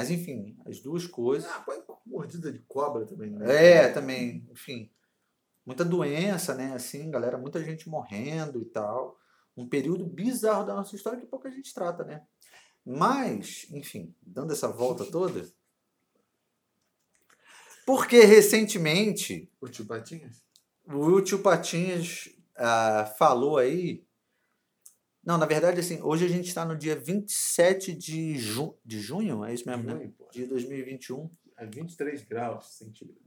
Mas 0.00 0.10
enfim, 0.10 0.56
as 0.64 0.80
duas 0.80 1.06
coisas. 1.06 1.50
Ah, 1.50 1.60
põe 1.60 1.76
mordida 2.06 2.50
de 2.50 2.58
cobra 2.60 3.04
também, 3.04 3.30
né? 3.30 3.82
É, 3.82 3.88
também, 3.88 4.46
enfim. 4.50 4.90
Muita 5.66 5.84
doença, 5.84 6.54
né? 6.54 6.72
Assim, 6.72 7.10
galera, 7.10 7.36
muita 7.36 7.62
gente 7.62 7.86
morrendo 7.86 8.62
e 8.62 8.64
tal. 8.64 9.18
Um 9.54 9.68
período 9.68 10.06
bizarro 10.06 10.64
da 10.64 10.74
nossa 10.74 10.96
história 10.96 11.20
que 11.20 11.26
pouca 11.26 11.50
gente 11.50 11.74
trata, 11.74 12.02
né? 12.02 12.22
Mas, 12.82 13.66
enfim, 13.70 14.14
dando 14.22 14.54
essa 14.54 14.68
volta 14.68 15.04
toda. 15.04 15.46
Porque 17.84 18.20
recentemente 18.20 19.52
O 19.60 19.68
tio 19.68 19.84
Patinhas? 19.84 20.42
o 20.86 21.20
tio 21.20 21.40
Patinhas 21.40 22.30
ah, 22.56 23.12
falou 23.18 23.58
aí. 23.58 24.02
Não, 25.22 25.36
na 25.36 25.44
verdade, 25.46 25.80
assim, 25.80 26.00
hoje 26.02 26.24
a 26.24 26.28
gente 26.28 26.48
está 26.48 26.64
no 26.64 26.76
dia 26.76 26.96
27 26.98 27.92
de, 27.94 28.38
ju 28.38 28.74
de 28.84 28.98
junho, 29.00 29.44
é 29.44 29.52
isso 29.52 29.68
mesmo, 29.68 29.82
né? 29.84 29.92
Junho, 29.94 30.12
pô. 30.12 30.28
De 30.32 30.46
2021. 30.46 31.30
A 31.56 31.64
23 31.66 32.22
graus 32.22 32.66
centígrados. 32.78 33.22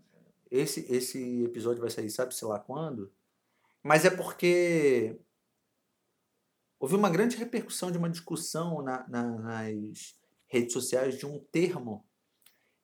Esse, 0.50 0.92
esse 0.92 1.44
episódio 1.44 1.82
vai 1.82 1.90
sair, 1.92 2.10
sabe-se 2.10 2.44
lá 2.46 2.60
quando? 2.60 3.12
Mas 3.84 4.06
é 4.06 4.10
porque 4.10 5.20
houve 6.80 6.96
uma 6.96 7.10
grande 7.10 7.38
repercussão 7.38 7.92
de 7.92 7.98
uma 7.98 8.10
discussão 8.10 8.82
na- 8.82 9.08
na- 9.08 9.38
nas 9.38 10.16
redes 10.48 10.74
sociais 10.74 11.18
de 11.18 11.26
um 11.26 11.40
termo 11.52 12.06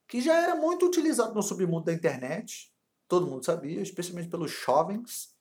que 0.07 0.22
já 0.22 0.36
era 0.41 0.55
muito 0.55 0.86
utilizado 0.86 1.34
no 1.34 1.41
submundo 1.43 1.86
da 1.86 1.93
internet. 1.93 2.72
Todo 3.07 3.28
mundo 3.28 3.43
sabia, 3.45 3.82
especialmente 3.82 4.30
pelos 4.30 4.51
jovens. 4.51 5.36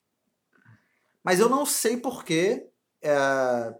Mas 1.22 1.38
eu 1.40 1.48
não 1.48 1.64
sei 1.66 1.96
porquê. 1.98 2.66
É, 3.02 3.74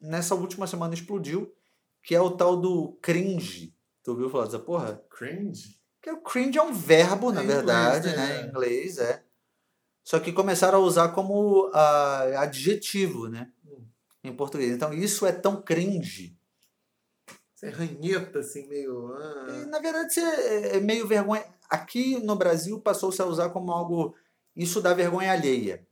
nessa 0.00 0.34
última 0.34 0.66
semana 0.66 0.94
explodiu, 0.94 1.54
que 2.02 2.14
é 2.14 2.20
o 2.20 2.30
tal 2.30 2.56
do 2.56 2.92
cringe. 3.00 3.74
Tu 4.02 4.10
ouviu 4.10 4.28
falar 4.28 4.44
dessa 4.44 4.58
porra? 4.58 5.02
Cringe? 5.10 5.80
Que 6.02 6.10
o 6.10 6.20
cringe 6.20 6.58
é 6.58 6.62
um 6.62 6.72
verbo, 6.72 7.32
na 7.32 7.42
É 7.42 7.46
verdade, 7.46 8.08
inglês, 8.08 8.16
né? 8.16 8.26
né? 8.34 8.42
Em 8.42 8.48
inglês, 8.48 8.98
é. 8.98 9.24
Só 10.04 10.20
que 10.20 10.32
começaram 10.32 10.78
a 10.78 10.82
usar 10.82 11.08
como 11.08 11.70
ah, 11.72 12.42
adjetivo, 12.42 13.26
né? 13.28 13.50
Hum. 13.66 13.86
Em 14.22 14.36
português. 14.36 14.70
Então, 14.72 14.92
isso 14.92 15.24
é 15.24 15.32
tão 15.32 15.62
cringe. 15.62 16.36
Você 17.54 17.66
é 17.66 17.70
ranheta, 17.70 18.40
assim, 18.40 18.66
meio. 18.68 19.16
E, 19.16 19.62
Ah, 19.62 19.66
na 19.66 19.78
verdade, 19.78 20.10
isso 20.10 20.20
é, 20.20 20.76
é 20.76 20.80
meio 20.80 21.06
vergonha. 21.06 21.46
Aqui 21.70 22.18
no 22.22 22.36
Brasil 22.36 22.78
passou-se 22.80 23.22
a 23.22 23.24
usar 23.24 23.48
como 23.48 23.72
algo. 23.72 24.14
Isso 24.54 24.82
dá 24.82 24.92
vergonha 24.92 25.32
alheia. 25.32 25.86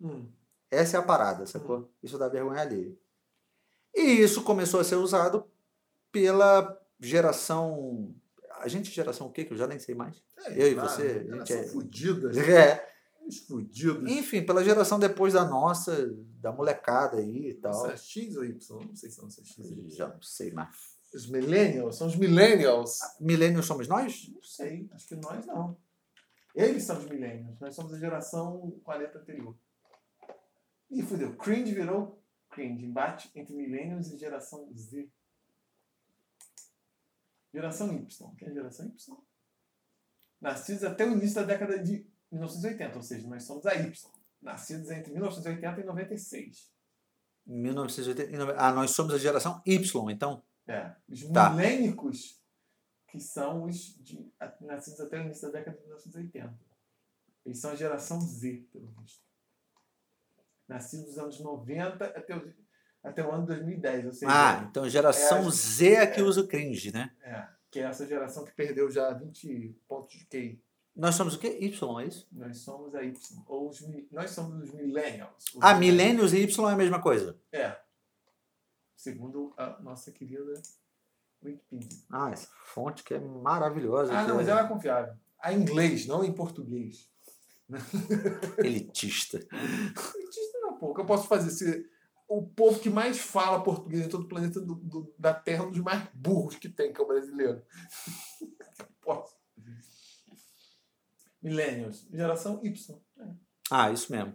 hum. 0.00 0.26
Essa 0.72 0.96
é 0.96 1.00
a 1.00 1.02
parada, 1.02 1.44
sacou? 1.46 1.92
Isso 2.02 2.16
dá 2.16 2.28
vergonha 2.30 2.62
alheia. 2.62 2.96
E 3.94 4.00
isso 4.00 4.42
começou 4.42 4.80
a 4.80 4.84
ser 4.84 4.94
usado 4.96 5.44
pela 6.10 6.80
geração. 6.98 8.14
A 8.58 8.68
gente 8.68 8.90
é 8.90 8.94
geração 8.94 9.26
o 9.26 9.30
quê? 9.30 9.44
Que 9.44 9.52
eu 9.52 9.58
já 9.58 9.66
nem 9.66 9.78
sei 9.78 9.94
mais. 9.94 10.16
É, 10.46 10.62
Eu 10.62 10.68
e 10.68 10.74
claro, 10.74 10.88
você, 10.88 11.26
a 11.30 11.36
gente 11.36 11.52
é- 11.52 11.66
fudidas. 11.68 12.36
É. 12.48 12.90
Os 13.28 13.38
fudidos. 13.40 14.10
Enfim, 14.10 14.42
pela 14.42 14.64
geração 14.64 14.98
depois 14.98 15.34
da 15.34 15.44
nossa, 15.44 16.10
da 16.40 16.50
molecada 16.50 17.18
aí 17.18 17.50
e 17.50 17.54
tal. 17.54 17.70
Isso 17.70 17.86
é 17.86 17.96
X 17.96 18.36
ou 18.36 18.44
Y? 18.44 18.80
Não 18.84 18.96
sei 18.96 19.10
se 19.10 19.16
são 19.16 19.28
essas 19.28 19.46
X 19.46 19.58
ou 19.58 19.72
Y. 19.78 19.90
Já 19.90 20.08
não 20.08 20.22
sei 20.22 20.50
mais. 20.52 20.74
Os 21.14 21.28
millennials? 21.28 21.96
São 21.98 22.06
os 22.08 22.16
millennials. 22.16 22.98
Milênios 23.20 23.66
somos 23.66 23.86
nós? 23.86 24.28
Não 24.34 24.42
sei, 24.42 24.88
acho 24.92 25.06
que 25.06 25.14
nós 25.16 25.44
não. 25.46 25.76
Eles 26.54 26.82
são 26.82 26.98
os 26.98 27.04
millennials, 27.04 27.60
nós 27.60 27.74
somos 27.76 27.92
a 27.92 27.98
geração 27.98 28.72
com 28.82 28.90
a 28.90 28.96
letra 28.96 29.20
anterior. 29.20 29.54
Ih, 30.92 31.02
fudeu. 31.02 31.34
Cringe 31.36 31.74
virou 31.74 32.22
cringe. 32.50 32.84
Embate 32.84 33.30
entre 33.34 33.54
millennials 33.54 34.08
e 34.12 34.16
geração 34.18 34.70
Z. 34.74 35.08
Geração 37.52 37.92
Y. 37.92 38.34
Quem 38.36 38.48
é 38.48 38.52
geração 38.52 38.86
Y? 38.86 39.16
Nascidos 40.40 40.84
até 40.84 41.04
o 41.04 41.12
início 41.12 41.36
da 41.36 41.44
década 41.44 41.78
de 41.78 42.06
1980, 42.30 42.96
ou 42.96 43.02
seja, 43.02 43.28
nós 43.28 43.44
somos 43.44 43.64
a 43.66 43.74
Y. 43.74 44.10
Nascidos 44.40 44.90
entre 44.90 45.12
1980 45.12 45.80
e 45.80 45.84
96. 45.84 46.70
1980. 47.46 48.30
e 48.32 48.36
nove- 48.36 48.54
Ah, 48.56 48.72
nós 48.72 48.90
somos 48.92 49.12
a 49.14 49.18
geração 49.18 49.62
Y, 49.66 50.10
então. 50.10 50.42
É. 50.66 50.94
Os 51.08 51.22
Tá. 51.30 51.50
milênicos, 51.50 52.40
que 53.08 53.20
são 53.20 53.64
os 53.64 53.94
de, 54.02 54.30
nascidos 54.60 55.00
até 55.00 55.20
o 55.20 55.24
início 55.26 55.42
da 55.50 55.58
década 55.58 55.76
de 55.76 55.82
1980. 55.84 56.58
Eles 57.44 57.58
são 57.58 57.70
a 57.70 57.74
geração 57.76 58.20
Z, 58.20 58.66
pelo 58.72 58.86
visto. 59.00 59.20
Nascidos 60.72 61.06
nos 61.08 61.18
anos 61.18 61.40
90 61.40 62.04
até 62.04 62.36
o, 62.36 62.52
até 63.02 63.24
o 63.26 63.30
ano 63.32 63.46
2010. 63.46 64.06
Ou 64.06 64.12
seja, 64.12 64.32
Ah, 64.32 64.66
então 64.70 64.88
geração 64.88 65.46
É, 65.46 65.50
Z 65.50 65.94
é 65.94 66.06
que 66.06 66.22
usa 66.22 66.40
o 66.42 66.46
cringe, 66.48 66.92
né? 66.92 67.10
é, 67.22 67.46
que 67.70 67.80
é 67.80 67.82
essa 67.84 68.06
geração 68.06 68.44
que 68.44 68.52
perdeu 68.52 68.90
já 68.90 69.10
20 69.12 69.76
pontos 69.88 70.18
de 70.18 70.26
QI. 70.26 70.62
Nós 70.94 71.14
somos 71.14 71.34
o 71.34 71.38
quê? 71.38 71.56
Y, 71.60 72.00
é 72.02 72.06
isso? 72.06 72.28
Nós 72.30 72.58
somos 72.58 72.94
a 72.94 73.02
Y. 73.02 73.14
Ou 73.46 73.68
os, 73.70 73.80
nós 74.10 74.30
somos 74.30 74.62
os 74.62 74.70
millennials. 74.74 75.44
Os 75.54 75.62
Ah, 75.62 75.74
millennials. 75.74 76.32
e 76.34 76.38
Y 76.42 76.68
é 76.68 76.72
a 76.72 76.76
mesma 76.76 77.00
coisa. 77.00 77.38
É. 77.50 77.76
Segundo 78.94 79.54
a 79.56 79.80
nossa 79.80 80.12
querida 80.12 80.52
Wikipedia. 81.42 81.98
Ah, 82.10 82.30
essa 82.30 82.46
fonte 82.66 83.02
que 83.02 83.14
é 83.14 83.18
maravilhosa. 83.18 84.12
Ah, 84.16 84.26
não, 84.28 84.36
mas 84.36 84.46
é 84.48 84.50
ela 84.50 84.64
é 84.64 84.68
confiável. 84.68 85.14
A 85.40 85.52
inglês, 85.52 86.06
não 86.06 86.22
em 86.22 86.32
português. 86.32 87.10
elitista. 88.58 89.38
Mentira, 89.38 90.51
O 90.90 90.94
que 90.94 91.00
eu 91.00 91.06
posso 91.06 91.28
fazer? 91.28 91.50
Se 91.50 91.86
o 92.28 92.42
povo 92.42 92.78
que 92.80 92.90
mais 92.90 93.18
fala 93.18 93.62
português 93.62 94.04
em 94.06 94.08
todo 94.08 94.24
o 94.24 94.28
planeta 94.28 94.60
do- 94.60 94.74
do- 94.76 95.14
da 95.18 95.32
Terra 95.34 95.64
é 95.64 95.66
um 95.66 95.70
dos 95.70 95.80
mais 95.80 96.02
burros 96.14 96.56
que 96.56 96.68
tem, 96.68 96.92
que 96.92 97.00
é 97.00 97.04
o 97.04 97.06
brasileiro. 97.06 97.62
posso. 99.00 99.36
Millennials. 101.42 102.06
Geração 102.12 102.60
Y. 102.62 103.00
É. 103.18 103.24
Ah, 103.70 103.90
isso 103.90 104.12
mesmo. 104.12 104.34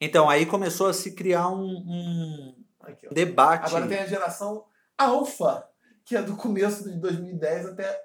Então, 0.00 0.28
aí 0.28 0.46
começou 0.46 0.86
a 0.88 0.92
se 0.92 1.14
criar 1.14 1.48
um, 1.48 1.64
um 1.66 2.64
Aqui, 2.80 3.08
debate. 3.12 3.66
Agora 3.66 3.86
tem 3.88 3.98
a 3.98 4.06
geração 4.06 4.64
Alpha, 4.96 5.68
que 6.04 6.16
é 6.16 6.22
do 6.22 6.36
começo 6.36 6.84
de 6.84 6.98
2010 6.98 7.66
até. 7.66 8.04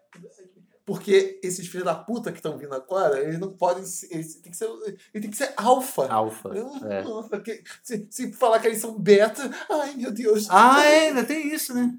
Porque 0.91 1.39
esses 1.41 1.67
filhos 1.67 1.85
da 1.85 1.95
puta 1.95 2.31
que 2.31 2.37
estão 2.39 2.57
vindo 2.57 2.73
agora, 2.75 3.17
eles 3.19 3.39
não 3.39 3.53
podem 3.53 3.85
ser. 3.85 4.07
Eles 4.13 4.35
têm 4.35 4.51
que 4.51 4.57
ser, 4.57 4.65
ele 5.13 5.21
tem 5.21 5.29
que 5.31 5.37
ser 5.37 5.53
alfa. 5.55 6.11
Alfa. 6.11 6.49
É. 6.89 7.01
Nossa, 7.01 7.39
que- 7.39 7.63
se, 7.81 8.05
se 8.09 8.33
falar 8.33 8.59
que 8.59 8.67
eles 8.67 8.79
são 8.79 8.99
beta, 8.99 9.41
ai 9.69 9.95
meu 9.95 10.11
Deus. 10.11 10.47
Ah, 10.49 10.83
é, 10.85 11.07
ainda 11.07 11.23
tem 11.23 11.47
isso, 11.53 11.73
né? 11.73 11.97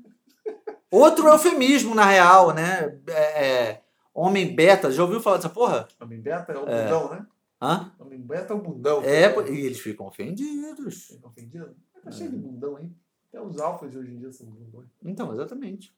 Outro 0.91 1.27
eufemismo, 1.29 1.95
na 1.95 2.05
real, 2.05 2.53
né? 2.53 2.99
É, 3.09 3.47
é, 3.47 3.83
homem 4.13 4.55
beta, 4.55 4.91
já 4.93 5.03
ouviu 5.03 5.21
falar 5.23 5.37
dessa 5.37 5.49
porra? 5.49 5.89
Homem 5.99 6.21
beta 6.21 6.53
é 6.53 6.59
o 6.59 6.69
É. 6.69 6.83
bundão, 6.85 7.11
né? 7.11 7.27
Hã? 7.63 7.93
Homem 7.99 8.21
beta 8.21 8.53
é 8.53 8.57
o 8.57 8.61
bundão. 8.61 9.03
É, 9.03 9.35
e 9.51 9.65
eles 9.67 9.81
ficam 9.81 10.07
ofendidos. 10.07 11.11
Estão 11.11 11.31
ofendidos? 11.31 11.71
Tá 12.05 12.11
cheio 12.11 12.31
de 12.31 12.37
bundão 12.37 12.77
aí. 12.77 12.91
Até 13.29 13.41
os 13.41 13.59
alfas 13.59 13.95
hoje 13.95 14.11
em 14.13 14.19
dia 14.19 14.31
são 14.33 14.47
bundões. 14.47 14.89
Então, 15.03 15.33
exatamente. 15.33 15.95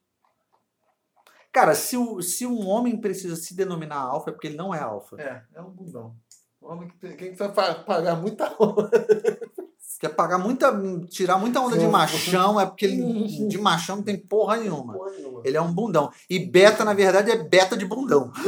Cara, 1.54 1.72
se, 1.76 1.96
o, 1.96 2.20
se 2.20 2.44
um 2.44 2.66
homem 2.66 3.00
precisa 3.00 3.36
se 3.36 3.54
denominar 3.54 3.98
alfa, 4.00 4.30
é 4.30 4.32
porque 4.32 4.48
ele 4.48 4.56
não 4.56 4.74
é 4.74 4.80
alfa. 4.80 5.14
É, 5.22 5.40
é 5.54 5.62
um 5.62 5.70
bundão. 5.70 6.16
Um 6.60 6.72
homem 6.72 6.88
que 6.88 6.96
tem, 6.98 7.16
quem 7.16 7.32
vai 7.32 7.52
pa- 7.52 7.74
pagar 7.76 8.16
muita 8.16 8.52
honra. 8.60 8.90
Quer 10.00 10.08
pagar 10.08 10.38
muita. 10.38 10.72
tirar 11.08 11.38
muita 11.38 11.60
onda 11.60 11.78
de 11.78 11.86
machão, 11.86 12.60
é 12.60 12.66
porque 12.66 12.84
ele 12.84 13.46
de 13.46 13.56
machão 13.56 13.96
não 13.96 14.02
tem 14.02 14.18
porra 14.18 14.56
nenhuma. 14.56 14.94
Porra 14.94 15.12
nenhuma. 15.12 15.42
Ele 15.44 15.56
é 15.56 15.62
um 15.62 15.72
bundão. 15.72 16.10
E 16.28 16.40
beta, 16.40 16.84
na 16.84 16.92
verdade, 16.92 17.30
é 17.30 17.36
beta 17.36 17.76
de 17.76 17.86
bundão. 17.86 18.32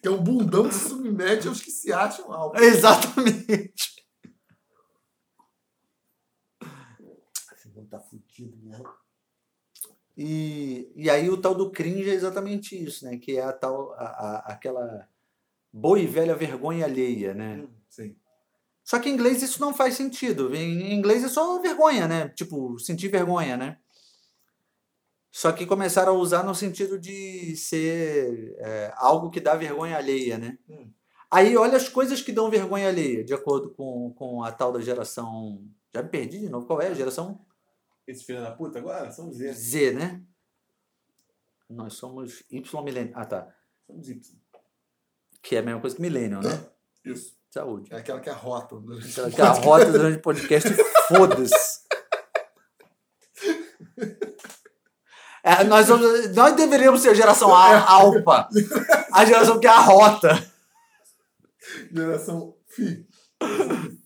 Que 0.00 0.06
é 0.06 0.10
um 0.12 0.22
bundão 0.22 0.68
que 0.68 0.74
se 0.74 0.90
submete 0.90 1.48
aos 1.48 1.60
que 1.60 1.72
se 1.72 1.92
acham 1.92 2.32
alfa. 2.32 2.60
Exatamente. 2.62 3.74
Esse 7.52 7.68
fudido 8.42 8.56
mesmo. 8.62 8.88
E, 10.16 10.90
e 10.96 11.08
aí 11.08 11.30
o 11.30 11.40
tal 11.40 11.54
do 11.54 11.70
cringe 11.70 12.10
é 12.10 12.14
exatamente 12.14 12.76
isso, 12.80 13.04
né? 13.04 13.18
Que 13.18 13.36
é 13.36 13.42
a 13.42 13.52
tal, 13.52 13.92
a, 13.92 14.04
a- 14.04 14.38
aquela 14.52 15.08
boa 15.72 15.98
e 15.98 16.06
velha 16.06 16.34
vergonha 16.34 16.84
alheia, 16.86 17.34
né? 17.34 17.58
Hum, 17.58 17.68
sim. 17.88 18.16
Só 18.84 18.98
que 18.98 19.08
em 19.10 19.14
inglês 19.14 19.42
isso 19.42 19.60
não 19.60 19.74
faz 19.74 19.94
sentido. 19.94 20.54
Em 20.54 20.94
inglês 20.94 21.24
é 21.24 21.28
só 21.28 21.60
vergonha, 21.60 22.08
né? 22.08 22.28
Tipo, 22.30 22.78
sentir 22.78 23.08
vergonha, 23.08 23.56
né? 23.56 23.78
Só 25.30 25.52
que 25.52 25.66
começaram 25.66 26.14
a 26.16 26.18
usar 26.18 26.42
no 26.42 26.54
sentido 26.54 26.98
de 26.98 27.54
ser 27.56 28.56
é, 28.58 28.92
algo 28.96 29.30
que 29.30 29.40
dá 29.40 29.54
vergonha 29.54 29.96
alheia, 29.96 30.38
né? 30.38 30.58
Hum. 30.68 30.90
Aí 31.30 31.56
olha 31.56 31.76
as 31.76 31.88
coisas 31.88 32.22
que 32.22 32.32
dão 32.32 32.50
vergonha 32.50 32.88
alheia, 32.88 33.22
de 33.22 33.34
acordo 33.34 33.70
com, 33.74 34.12
com 34.14 34.42
a 34.42 34.50
tal 34.50 34.72
da 34.72 34.80
geração. 34.80 35.62
Já 35.94 36.02
me 36.02 36.08
perdi 36.08 36.38
de 36.40 36.48
novo. 36.48 36.66
Qual 36.66 36.80
é? 36.80 36.88
A 36.88 36.94
geração 36.94 37.38
Esses 38.08 38.22
filhos 38.24 38.42
da 38.42 38.50
puta 38.52 38.78
agora 38.78 39.10
são 39.12 39.30
Z. 39.30 39.52
Z, 39.52 39.92
né? 39.92 40.22
Nós 41.68 41.92
somos 41.94 42.42
Y 42.50 42.82
milênio. 42.82 43.12
Ah, 43.14 43.26
tá. 43.26 43.54
Somos 43.86 44.08
Y. 44.08 44.18
Que 45.42 45.56
é 45.56 45.58
a 45.58 45.62
mesma 45.62 45.80
coisa 45.80 45.94
que 45.94 46.00
milênio, 46.02 46.40
né? 46.40 46.64
Isso. 47.04 47.36
Saúde. 47.50 47.92
É 47.92 47.96
aquela 47.98 48.20
que 48.20 48.28
arrota. 48.30 48.76
Aquela 48.76 49.30
que 49.30 49.40
a 49.42 49.52
rota 49.52 49.92
durante 49.92 50.18
o 50.18 50.22
podcast, 50.22 50.68
foda-se. 51.08 51.86
É, 55.42 55.64
nós, 55.64 55.86
somos- 55.86 56.34
nós 56.34 56.54
deveríamos 56.56 57.00
ser 57.00 57.10
a 57.10 57.14
geração 57.14 57.54
A- 57.54 57.90
alfa. 57.90 58.48
A 59.12 59.24
geração 59.24 59.58
que 59.60 59.66
arrota. 59.66 60.50
Geração 61.92 62.54
Fi. 62.66 63.06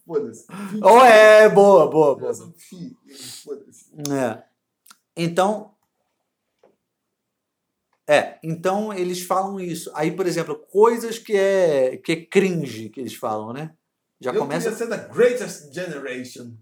Foda-se. 0.07 0.47
Ou 0.83 1.05
é, 1.05 1.49
boa, 1.49 1.91
boa, 1.91 2.15
boa. 2.15 2.21
Geração 2.21 2.53
Fi. 2.57 2.97
Foda-se. 3.45 3.62
É. 4.11 4.43
Então. 5.17 5.75
É, 8.09 8.39
então 8.43 8.93
eles 8.93 9.23
falam 9.23 9.61
isso. 9.61 9.91
Aí, 9.95 10.11
por 10.11 10.27
exemplo, 10.27 10.57
coisas 10.57 11.19
que 11.19 11.37
é, 11.37 11.97
que 11.99 12.13
é 12.13 12.27
cringe 12.27 12.89
que 12.89 13.01
eles 13.01 13.15
falam, 13.15 13.53
né? 13.53 13.75
Já 14.21 14.33
eu 14.33 14.41
começa. 14.41 14.71
queria 14.71 14.79
ser 14.79 14.89
da 14.89 14.97
Greatest 14.97 15.73
Generation. 15.73 16.57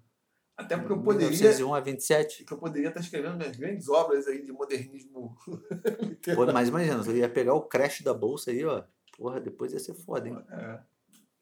Até 0.57 0.77
porque 0.77 0.93
eu 0.93 1.03
poderia. 1.03 1.31
1901 1.31 1.75
a 1.75 1.81
27. 1.81 2.45
Que 2.45 2.53
eu 2.53 2.59
poderia 2.59 2.89
estar 2.89 3.01
escrevendo 3.01 3.37
minhas 3.37 3.57
grandes 3.57 3.89
obras 3.89 4.27
aí 4.27 4.45
de 4.45 4.53
modernismo 4.53 5.37
Pô, 6.35 6.53
mas 6.53 6.69
imagina, 6.69 6.99
você 6.99 7.17
ia 7.17 7.29
pegar 7.29 7.55
o 7.55 7.63
crash 7.63 8.03
da 8.03 8.13
bolsa 8.13 8.51
aí, 8.51 8.65
ó. 8.65 8.85
Porra, 9.17 9.41
depois 9.41 9.73
ia 9.73 9.79
ser 9.79 9.95
foda, 9.95 10.29
hein? 10.29 10.39
É. 10.51 10.81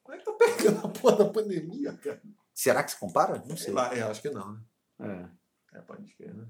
Como 0.02 0.16
é 0.16 0.18
que 0.18 0.24
tá 0.24 0.32
pegando 0.32 0.86
a 0.86 0.88
porra 0.88 1.16
da 1.16 1.30
pandemia, 1.30 1.92
cara? 1.94 2.22
Será 2.54 2.82
que 2.82 2.92
se 2.92 2.98
compara? 2.98 3.42
Não 3.46 3.56
sei. 3.56 3.66
Sei 3.66 3.72
lá, 3.72 3.94
é, 3.94 4.02
acho 4.02 4.22
que 4.22 4.30
não, 4.30 4.52
né? 4.52 4.60
É. 5.00 5.37
É, 5.78 5.82
pode 5.82 6.04
escrever, 6.04 6.34
né? 6.34 6.46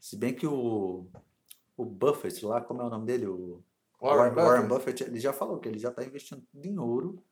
Se 0.00 0.16
bem 0.16 0.34
que 0.34 0.46
o, 0.46 1.06
o 1.76 1.84
Buffett 1.84 2.44
lá, 2.44 2.60
como 2.60 2.80
é 2.82 2.84
o 2.84 2.90
nome 2.90 3.06
dele? 3.06 3.26
O 3.26 3.62
Warren 4.00 4.30
Warren, 4.30 4.34
Warren 4.34 4.68
Buffett. 4.68 4.68
Buffett, 4.68 5.04
ele 5.04 5.20
já 5.20 5.32
falou 5.32 5.58
que 5.58 5.68
ele 5.68 5.78
já 5.78 5.90
está 5.90 6.04
investindo 6.04 6.42
tudo 6.52 6.66
em 6.66 6.78
ouro. 6.78 7.22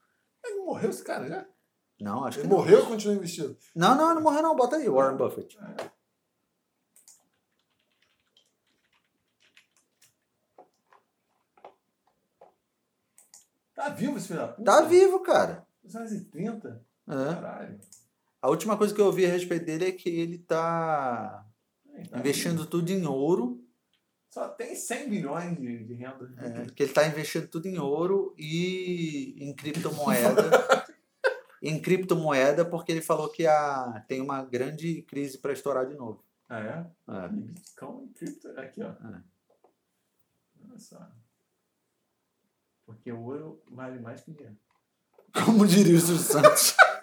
Ele 0.45 0.61
morreu 0.61 0.91
esse 0.91 1.03
cara 1.05 1.26
já? 1.28 1.47
Não, 2.01 2.24
acho 2.24 2.39
Ele 2.41 2.49
que 2.49 2.51
não. 2.51 2.59
morreu 2.59 2.80
ou 2.80 2.87
continua 2.87 3.14
investindo? 3.14 3.57
Não, 3.74 3.95
não, 3.97 4.14
não 4.14 4.22
morreu 4.22 4.43
não. 4.43 4.57
Bota 4.57 4.76
aí, 4.76 4.89
Warren 4.89 5.16
Buffett. 5.16 5.57
Tá 13.74 13.89
vivo 13.89 14.16
esse 14.16 14.28
filho 14.28 14.41
da 14.41 14.49
puta? 14.49 14.64
Tá 14.64 14.82
vivo, 14.82 15.20
cara. 15.20 15.66
230? 15.82 16.85
É. 17.09 17.35
Caralho. 17.35 17.80
A 18.45 18.51
última 18.51 18.76
coisa 18.76 18.95
que 18.95 19.01
eu 19.01 19.07
ouvi 19.07 19.24
a 19.24 19.30
respeito 19.30 19.64
dele 19.64 19.86
é 19.86 19.92
que 19.92 20.07
ele 20.07 20.36
tá 20.36 21.47
Ai, 21.95 22.05
tá 22.05 22.18
investindo 22.18 22.66
tudo 22.66 22.90
em 22.90 23.07
ouro. 23.07 23.66
Só 24.28 24.51
tem 24.51 24.76
100 24.76 25.09
bilhões 25.09 25.57
de, 25.57 25.84
de 25.84 25.95
renda. 25.95 26.30
É, 26.36 26.66
que 26.66 26.82
ele 26.82 26.92
tá 26.92 27.07
investindo 27.07 27.49
tudo 27.49 27.66
em 27.68 27.78
ouro 27.78 28.34
e 28.36 29.34
em 29.38 29.55
criptomoeda. 29.55 30.42
em 31.62 31.80
criptomoeda, 31.80 32.66
porque 32.66 32.92
ele 32.92 33.01
falou 33.01 33.30
que 33.30 33.47
a, 33.47 34.05
tem 34.07 34.20
uma 34.20 34.45
grande 34.45 35.01
crise 35.01 35.38
para 35.38 35.55
estourar 35.55 35.86
de 35.86 35.95
novo. 35.95 36.22
Ah, 36.47 36.61
é? 36.61 36.86
É. 37.14 37.28
Bitcoin, 37.28 38.09
cripto. 38.09 38.49
Aqui, 38.61 38.82
ó. 38.82 38.90
É. 38.90 39.22
Olha 40.68 40.78
só. 40.78 41.01
Porque 42.84 43.11
o 43.11 43.22
ouro 43.22 43.62
vale 43.70 43.99
mais 44.01 44.20
que 44.20 44.32
dinheiro. 44.32 44.59
Como 45.32 45.66
diria 45.66 45.97
o 45.97 45.99
Santos. 45.99 46.76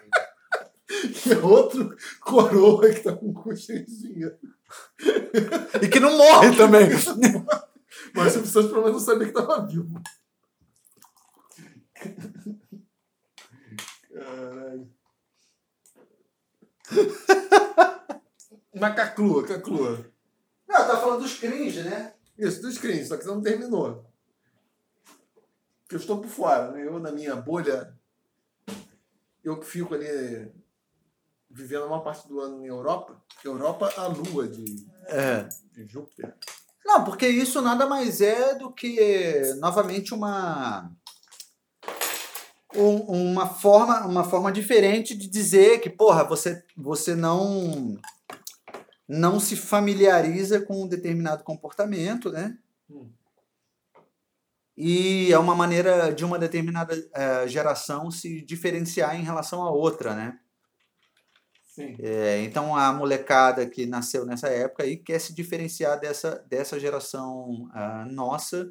E 1.02 1.34
outro 1.42 1.96
coroa 2.20 2.92
que 2.92 3.00
tá 3.00 3.12
com 3.14 3.30
o 3.30 3.34
cu 3.34 3.56
cheio 3.56 3.84
de 3.84 3.98
dinheiro. 3.98 4.38
e 5.82 5.88
que 5.88 6.00
não 6.00 6.16
morre 6.16 6.56
também. 6.56 6.88
Mas 8.14 8.36
o 8.36 8.46
Santos 8.46 8.70
pelo 8.70 8.84
menos 8.84 8.92
não 8.92 9.00
sabia 9.00 9.26
que 9.26 9.32
tava 9.32 9.66
vivo. 9.66 10.00
Caralho. 14.12 14.90
Mas 18.74 18.96
Caclua, 18.96 19.46
Caclua. 19.46 20.06
Não, 20.68 20.86
tá 20.86 20.96
falando 20.98 21.22
dos 21.22 21.38
cringe, 21.38 21.82
né? 21.82 22.14
Isso, 22.38 22.62
dos 22.62 22.78
crimes, 22.78 23.08
só 23.08 23.16
que 23.16 23.24
você 23.24 23.30
não 23.30 23.42
terminou. 23.42 24.06
Porque 25.82 25.96
eu 25.96 25.98
estou 25.98 26.20
por 26.20 26.28
fora, 26.28 26.72
né? 26.72 26.86
Eu, 26.86 26.98
na 26.98 27.12
minha 27.12 27.36
bolha, 27.36 27.94
eu 29.44 29.58
que 29.58 29.66
fico 29.66 29.94
ali 29.94 30.50
vivendo 31.52 31.86
uma 31.86 32.02
parte 32.02 32.26
do 32.28 32.40
ano 32.40 32.62
em 32.64 32.66
Europa. 32.66 33.20
Europa, 33.44 33.92
a 33.96 34.06
lua 34.06 34.48
de, 34.48 34.86
É. 35.06 35.48
de 35.72 35.86
Júpiter. 35.86 36.34
Não, 36.84 37.04
porque 37.04 37.26
isso 37.28 37.60
nada 37.62 37.86
mais 37.86 38.20
é 38.20 38.54
do 38.54 38.72
que, 38.72 39.40
novamente, 39.58 40.12
uma. 40.14 40.90
um- 42.74 43.32
uma 43.32 43.46
forma, 43.46 44.06
uma 44.06 44.24
forma 44.24 44.50
diferente 44.50 45.14
de 45.14 45.28
dizer 45.28 45.80
que, 45.80 45.90
porra, 45.90 46.24
você, 46.24 46.64
você 46.76 47.14
não 47.14 47.98
não 49.06 49.38
se 49.38 49.56
familiariza 49.56 50.60
com 50.62 50.82
um 50.84 50.88
determinado 50.88 51.44
comportamento, 51.44 52.30
né? 52.30 52.56
Hum. 52.88 53.10
E 54.74 55.30
é 55.30 55.38
uma 55.38 55.54
maneira 55.54 56.10
de 56.14 56.24
uma 56.24 56.38
determinada 56.38 56.94
eh, 57.14 57.46
geração 57.46 58.10
se 58.10 58.40
diferenciar 58.40 59.14
em 59.20 59.22
relação 59.22 59.62
à 59.62 59.70
outra, 59.70 60.14
né? 60.14 60.38
É, 61.98 62.42
então 62.42 62.76
a 62.76 62.92
molecada 62.92 63.66
que 63.66 63.86
nasceu 63.86 64.26
nessa 64.26 64.48
época 64.48 64.82
aí 64.82 64.96
quer 64.96 65.18
se 65.18 65.34
diferenciar 65.34 65.98
dessa, 65.98 66.44
dessa 66.48 66.78
geração 66.78 67.68
ah, 67.72 68.06
nossa, 68.10 68.70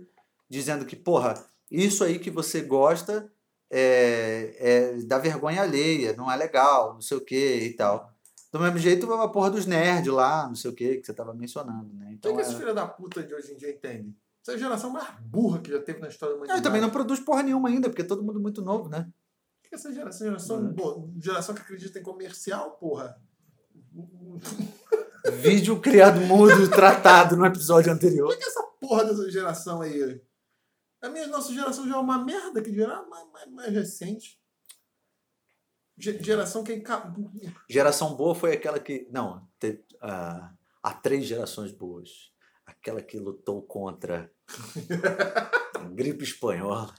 dizendo 0.49 0.85
que, 0.85 0.95
porra, 0.95 1.33
isso 1.69 2.03
aí 2.03 2.19
que 2.19 2.29
você 2.29 2.61
gosta 2.61 3.31
é, 3.71 4.55
é 4.59 4.97
da 5.05 5.17
vergonha 5.17 5.61
alheia, 5.61 6.13
não 6.13 6.31
é 6.31 6.35
legal, 6.35 6.93
não 6.93 7.01
sei 7.01 7.17
o 7.17 7.25
que 7.25 7.55
e 7.55 7.73
tal. 7.73 8.11
Do 8.51 8.59
mesmo 8.59 8.77
jeito, 8.77 9.11
a 9.13 9.29
porra 9.29 9.49
dos 9.49 9.65
nerds 9.65 10.11
lá, 10.13 10.45
não 10.45 10.55
sei 10.55 10.69
o 10.69 10.75
que, 10.75 10.97
que 10.97 11.05
você 11.05 11.11
estava 11.11 11.33
mencionando, 11.33 11.93
né? 11.93 12.05
O 12.05 12.09
que, 12.09 12.13
Então, 12.15 12.35
que 12.35 12.41
é... 12.41 12.43
esse 12.43 12.55
filho 12.55 12.75
da 12.75 12.85
puta 12.85 13.23
de 13.23 13.33
hoje 13.33 13.53
em 13.53 13.57
dia 13.57 13.71
entende? 13.71 14.13
Essa 14.41 14.51
é 14.51 14.55
a 14.55 14.57
geração 14.57 14.89
mais 14.89 15.07
burra 15.21 15.59
que 15.59 15.71
já 15.71 15.79
teve 15.79 15.99
na 16.01 16.09
história 16.09 16.33
da 16.33 16.35
Ah, 16.35 16.37
humanidade. 16.39 16.59
e 16.59 16.63
também 16.63 16.81
não 16.81 16.89
produz 16.89 17.19
porra 17.21 17.43
nenhuma 17.43 17.69
ainda, 17.69 17.89
porque 17.89 18.01
é 18.01 18.05
todo 18.05 18.23
mundo 18.23 18.41
muito 18.41 18.61
novo, 18.61 18.89
né? 18.89 19.07
Que 19.71 19.75
essa 19.75 19.93
geração? 19.93 20.27
Geração, 20.27 20.57
Uhum. 20.57 20.73
bo- 20.73 21.13
geração 21.17 21.55
que 21.55 21.61
acredita 21.61 21.97
em 21.97 22.03
comercial, 22.03 22.71
porra. 22.71 23.17
Vídeo 25.41 25.79
criado 25.79 26.19
mudo 26.19 26.69
tratado 26.69 27.37
no 27.37 27.45
episódio 27.45 27.89
anterior. 27.93 28.27
O 28.33 28.37
que 28.37 28.43
é 28.43 28.47
essa 28.47 28.63
porra 28.81 29.05
dessa 29.05 29.31
geração 29.31 29.81
aí? 29.81 30.21
A 31.01 31.07
minha 31.07 31.25
nossa 31.27 31.53
geração 31.53 31.87
já 31.87 31.95
é 31.95 31.99
uma 31.99 32.21
merda 32.21 32.61
que 32.61 32.69
dirá 32.69 33.01
mais, 33.07 33.31
mais, 33.31 33.49
mais 33.49 33.73
recente. 33.73 34.37
Ge- 35.97 36.21
Geração 36.21 36.65
que 36.65 36.83
Geração 37.69 38.13
boa 38.15 38.35
foi 38.35 38.51
aquela 38.51 38.77
que. 38.79 39.07
Não, 39.09 39.47
teve, 39.57 39.85
ah, 40.01 40.51
há 40.83 40.93
três 40.93 41.25
gerações 41.25 41.71
boas. 41.71 42.29
Aquela 42.65 43.01
que 43.01 43.17
lutou 43.17 43.61
contra 43.61 44.29
a 45.75 45.83
gripe 45.85 46.25
espanhola. 46.25 46.93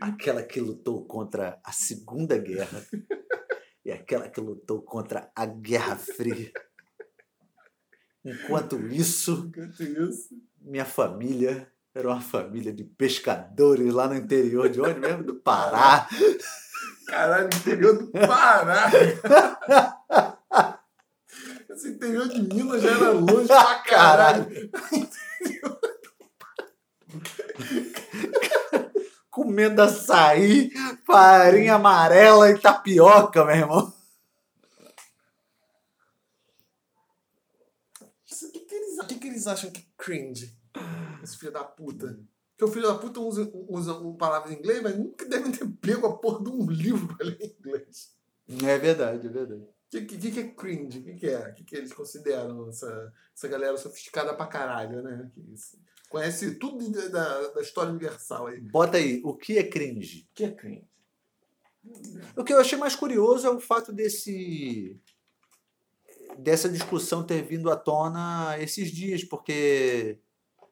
Aquela 0.00 0.42
que 0.42 0.60
lutou 0.60 1.04
contra 1.06 1.60
a 1.64 1.72
Segunda 1.72 2.36
Guerra. 2.38 2.84
E 3.84 3.92
aquela 3.92 4.28
que 4.28 4.40
lutou 4.40 4.82
contra 4.82 5.30
a 5.34 5.46
Guerra 5.46 5.96
Fria. 5.96 6.52
Enquanto 8.24 8.80
isso, 8.88 9.46
Enquanto 9.48 9.82
isso. 9.82 10.30
minha 10.60 10.84
família 10.84 11.70
era 11.94 12.08
uma 12.08 12.20
família 12.20 12.72
de 12.72 12.84
pescadores 12.84 13.92
lá 13.92 14.08
no 14.08 14.16
interior 14.16 14.68
de 14.68 14.80
onde 14.80 14.98
mesmo? 14.98 15.22
Do 15.22 15.36
Pará. 15.36 16.08
Caralho, 17.06 17.46
interior 17.46 17.96
do 17.96 18.10
Pará. 18.10 18.90
Esse 21.70 21.88
interior 21.90 22.28
de 22.28 22.42
Minas 22.42 22.82
já 22.82 22.90
era 22.90 23.10
longe 23.12 23.46
pra 23.46 23.78
caralho. 23.84 24.46
Comendo 29.36 29.82
açaí, 29.82 30.70
farinha 31.04 31.74
amarela 31.74 32.50
e 32.50 32.58
tapioca, 32.58 33.44
meu 33.44 33.54
irmão. 33.54 33.94
O 38.00 38.50
que, 38.50 38.60
que, 38.60 38.74
eles, 38.74 38.98
o 38.98 39.06
que, 39.06 39.14
que 39.16 39.28
eles 39.28 39.46
acham 39.46 39.70
que 39.70 39.82
é 39.82 39.84
cringe? 40.02 40.58
Esse 41.22 41.36
filho 41.36 41.52
da 41.52 41.62
puta. 41.62 42.18
Porque 42.52 42.64
o 42.64 42.72
filho 42.72 42.88
da 42.88 42.94
puta 42.94 43.20
usa, 43.20 43.46
usa 43.68 43.94
palavras 44.18 44.52
em 44.52 44.58
inglês, 44.58 44.82
mas 44.82 44.96
nunca 44.96 45.26
devem 45.26 45.52
ter 45.52 45.68
pego 45.82 46.06
a 46.06 46.16
porra 46.16 46.42
de 46.42 46.48
um 46.48 46.70
livro 46.70 47.14
pra 47.14 47.26
ler 47.26 47.38
em 47.38 47.56
inglês. 47.60 48.16
É 48.48 48.78
verdade, 48.78 49.26
é 49.26 49.30
verdade. 49.30 49.60
O 49.60 49.68
que, 49.90 50.00
que, 50.06 50.30
que 50.30 50.40
é 50.40 50.48
cringe? 50.48 51.00
O 51.00 51.04
que, 51.04 51.14
que 51.14 51.26
é? 51.26 51.50
O 51.50 51.52
que, 51.52 51.62
que 51.62 51.76
eles 51.76 51.92
consideram 51.92 52.70
essa, 52.70 53.12
essa 53.36 53.48
galera 53.48 53.76
sofisticada 53.76 54.32
pra 54.32 54.46
caralho, 54.46 55.02
né? 55.02 55.30
Que 55.34 55.42
isso. 55.52 55.78
Conhece 56.08 56.54
tudo 56.54 56.90
de- 56.90 57.08
da, 57.08 57.48
da 57.48 57.60
história 57.60 57.90
universal 57.90 58.46
aí. 58.46 58.60
Bota 58.60 58.96
aí, 58.96 59.20
o 59.24 59.34
que 59.34 59.58
é 59.58 59.62
cringe? 59.64 60.26
O 60.30 60.34
que 60.34 60.44
é 60.44 60.50
cringe? 60.52 60.86
O 62.36 62.42
que 62.44 62.52
eu 62.52 62.60
achei 62.60 62.78
mais 62.78 62.94
curioso 62.96 63.46
é 63.46 63.50
o 63.50 63.60
fato 63.60 63.92
desse 63.92 64.98
dessa 66.38 66.68
discussão 66.68 67.24
ter 67.24 67.42
vindo 67.42 67.70
à 67.70 67.76
tona 67.76 68.56
esses 68.58 68.90
dias, 68.90 69.24
porque 69.24 70.18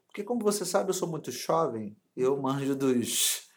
porque 0.07 0.23
como 0.23 0.43
você 0.43 0.65
sabe, 0.65 0.91
eu 0.91 0.95
sou 0.95 1.09
muito 1.09 1.31
jovem, 1.33 1.97
eu 2.17 2.37
manjo 2.41 2.75
dos 2.75 3.49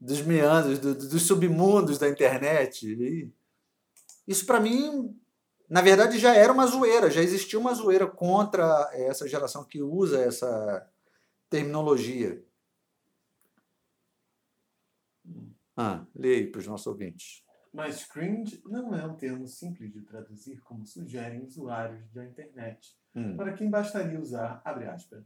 dos 0.00 0.20
meandros, 0.22 0.78
do- 0.78 0.94
dos 0.94 1.22
submundos 1.22 1.98
da 1.98 2.08
internet. 2.08 2.86
E 2.86 3.30
isso 4.28 4.44
para 4.44 4.60
mim, 4.60 5.16
na 5.68 5.80
verdade, 5.80 6.18
já 6.18 6.34
era 6.34 6.52
uma 6.52 6.66
zoeira, 6.66 7.10
já 7.10 7.22
existia 7.22 7.58
uma 7.58 7.72
zoeira 7.72 8.06
contra 8.06 8.90
essa 8.92 9.26
geração 9.26 9.64
que 9.64 9.80
usa 9.82 10.20
essa 10.20 10.86
terminologia. 11.50 12.42
Ah, 15.76 16.06
lê 16.14 16.36
aí 16.36 16.46
para 16.46 16.60
os 16.60 16.66
nossos 16.66 16.86
ouvintes. 16.86 17.44
Mas 17.72 18.04
cringe 18.04 18.60
não 18.64 18.94
é 18.94 19.04
um 19.06 19.16
termo 19.16 19.46
simples 19.46 19.92
de 19.92 20.02
traduzir 20.02 20.60
como 20.60 20.86
sugerem 20.86 21.44
usuários 21.44 22.10
da 22.12 22.24
internet. 22.24 22.96
Hum. 23.14 23.36
Para 23.36 23.52
quem 23.52 23.70
bastaria 23.70 24.18
usar, 24.18 24.60
abre 24.64 24.86
aspas, 24.86 25.24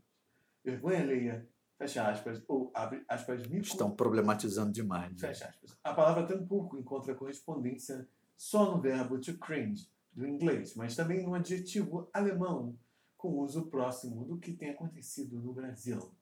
vergonha 0.63 1.01
alheia, 1.01 1.49
fecha 1.79 2.09
aspas, 2.09 2.43
ou 2.47 2.71
abre 2.75 3.05
aspas, 3.09 3.47
mil 3.47 3.63
Estão 3.63 3.91
problematizando 3.91 4.73
demais. 4.73 5.13
né? 5.13 5.29
Fecha 5.29 5.47
aspas. 5.47 5.77
A 5.83 5.95
palavra 5.95 6.27
tampouco 6.27 6.79
encontra 6.79 7.15
correspondência 7.15 8.07
só 8.37 8.75
no 8.75 8.81
verbo 8.81 9.19
to 9.19 9.39
cringe, 9.39 9.89
do 10.13 10.27
inglês, 10.27 10.75
mas 10.75 10.95
também 10.95 11.23
no 11.23 11.35
adjetivo 11.35 12.09
alemão, 12.13 12.79
com 13.25 13.39
uso 13.39 13.71
próximo 13.71 14.23
do 14.27 14.37
que 14.37 14.53
tem 14.53 14.69
acontecido 14.69 15.41
no 15.41 15.55
Brasil. 15.55 16.15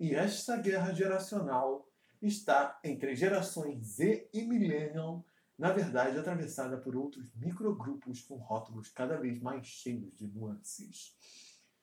E 0.00 0.12
esta 0.12 0.56
guerra 0.56 0.92
geracional 0.92 1.88
está 2.20 2.80
entre 2.82 3.14
gerações 3.14 3.86
Z 3.86 4.28
e 4.34 4.42
Millennial, 4.42 5.24
na 5.56 5.72
verdade 5.72 6.18
atravessada 6.18 6.76
por 6.76 6.96
outros 6.96 7.32
microgrupos 7.36 8.22
com 8.22 8.38
rótulos 8.38 8.88
cada 8.88 9.16
vez 9.18 9.40
mais 9.40 9.68
cheios 9.68 10.12
de 10.16 10.26
nuances. 10.26 11.16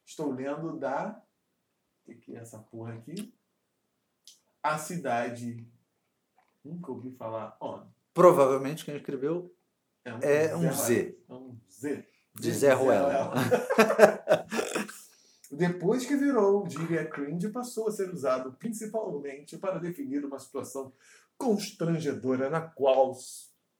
Estou 0.05 0.29
lendo 0.29 0.77
da. 0.77 1.23
O 2.05 2.13
que 2.13 2.35
é 2.35 2.39
essa 2.39 2.59
porra 2.59 2.95
aqui? 2.95 3.33
A 4.61 4.77
cidade. 4.77 5.65
Nunca 6.65 6.91
ouvi 6.91 7.11
falar. 7.11 7.57
Provavelmente 8.13 8.83
quem 8.83 8.97
escreveu 8.97 9.55
é 10.03 10.13
um, 10.13 10.19
É 10.19 10.55
um 10.57 10.73
Z. 10.73 11.17
É 11.29 11.33
um 11.33 11.57
Z. 11.71 12.05
de 12.39 12.53
Zé 12.53 12.73
Ruela. 12.73 13.33
Depois 15.51 16.05
que 16.05 16.15
virou 16.15 16.69
gíria 16.69 17.05
cringe, 17.05 17.49
passou 17.49 17.87
a 17.87 17.91
ser 17.91 18.13
usado 18.13 18.53
principalmente 18.53 19.57
para 19.57 19.79
definir 19.79 20.23
uma 20.23 20.39
situação 20.39 20.93
constrangedora 21.37 22.49
na 22.49 22.61
qual 22.61 23.17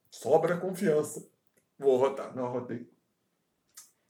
sobra 0.10 0.60
confiança. 0.60 1.26
Vou 1.78 1.98
rotar, 1.98 2.36
não 2.36 2.52
rotei. 2.52 2.90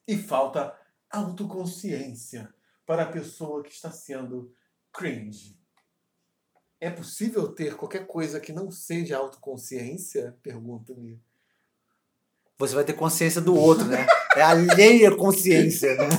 E 0.07 0.17
falta 0.17 0.75
autoconsciência 1.11 2.51
para 2.85 3.03
a 3.03 3.11
pessoa 3.11 3.61
que 3.61 3.71
está 3.71 3.91
sendo 3.91 4.51
cringe. 4.91 5.59
É 6.79 6.89
possível 6.89 7.49
ter 7.49 7.75
qualquer 7.75 8.07
coisa 8.07 8.39
que 8.39 8.53
não 8.53 8.71
seja 8.71 9.17
autoconsciência? 9.17 10.37
Pergunta-me. 10.41 11.21
Você 12.57 12.73
vai 12.73 12.83
ter 12.83 12.93
consciência 12.93 13.41
do 13.41 13.55
outro, 13.55 13.85
né? 13.85 14.07
É 14.35 14.41
alheia 14.41 15.15
consciência, 15.15 15.95
né? 15.95 16.09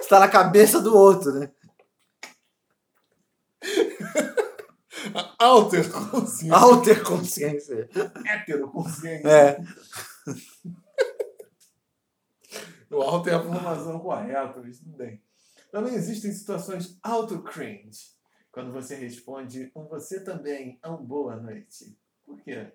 Você 0.00 0.08
tá 0.08 0.20
na 0.20 0.28
cabeça 0.28 0.80
do 0.80 0.96
outro, 0.96 1.32
né? 1.32 1.50
Alterconsciência. 5.38 6.54
Alter 6.54 7.02
consciência. 7.02 7.88
Heteroconsciência. 8.26 9.28
É. 9.28 9.58
O 12.90 13.02
alto 13.02 13.28
é 13.28 13.34
a 13.34 13.42
formação 13.42 13.98
correta, 13.98 14.62
mas 14.62 14.78
tudo 14.78 14.96
bem. 14.96 15.20
Também 15.70 15.94
existem 15.94 16.32
situações 16.32 16.96
auto-cringe. 17.02 18.14
Quando 18.52 18.72
você 18.72 18.94
responde 18.94 19.72
um 19.74 19.88
você 19.88 20.22
também 20.22 20.78
é 20.80 20.88
um 20.88 21.04
boa 21.04 21.34
noite. 21.36 21.98
Por 22.24 22.40
quê? 22.40 22.72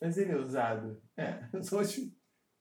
Mas 0.00 0.18
ele 0.18 0.32
é 0.32 0.36
usado. 0.36 1.02
É, 1.16 1.48
eu 1.52 1.62
sou 1.62 1.80
acho- 1.80 2.12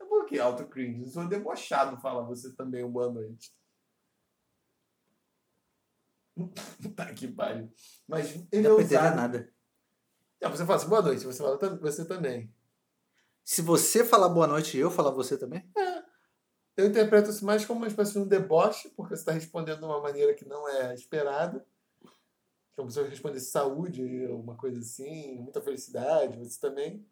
é 0.02 0.06
Por 0.06 0.26
que 0.26 0.40
auto-cringe? 0.40 1.02
Eu 1.04 1.08
sou 1.10 1.28
debochado 1.28 2.00
fala 2.02 2.24
você 2.24 2.54
também 2.56 2.84
um 2.84 2.92
boa 2.92 3.12
noite. 3.12 3.54
tá 6.96 7.14
que 7.14 7.28
pariu. 7.28 7.72
Mas 8.08 8.32
ele 8.52 8.66
é 8.68 8.70
Não 8.70 8.80
entender 8.80 8.98
usado. 8.98 9.16
nada. 9.16 9.54
Ah, 10.44 10.50
você 10.50 10.66
fala 10.66 10.76
assim, 10.76 10.90
boa 10.90 11.02
noite, 11.02 11.26
você 11.26 11.42
fala 11.42 11.58
"Tam- 11.58 11.78
você 11.80 12.06
também. 12.06 12.54
Se 13.46 13.62
você 13.62 14.04
falar 14.04 14.30
boa 14.30 14.48
noite 14.48 14.78
e 14.78 14.80
eu 14.80 14.92
falar 14.92 15.12
você 15.12 15.38
também, 15.38 15.70
Eu 16.76 16.88
interpreto 16.88 17.30
isso 17.30 17.46
mais 17.46 17.64
como 17.66 17.82
uma 17.82 17.88
espécie 17.88 18.14
de 18.14 18.20
um 18.20 18.28
deboche, 18.28 18.90
porque 18.98 19.16
você 19.16 19.22
está 19.22 19.32
respondendo 19.32 19.78
de 19.80 19.86
uma 19.86 20.02
maneira 20.02 20.34
que 20.34 20.44
não 20.44 20.68
é 20.68 20.92
esperada. 20.96 21.64
Como 22.76 22.90
se 22.90 23.00
eu 23.00 23.08
respondesse 23.08 23.52
saúde, 23.52 24.26
alguma 24.26 24.58
coisa 24.58 24.80
assim, 24.80 25.38
muita 25.40 25.62
felicidade, 25.62 26.36
você 26.40 26.60
também. 26.60 27.08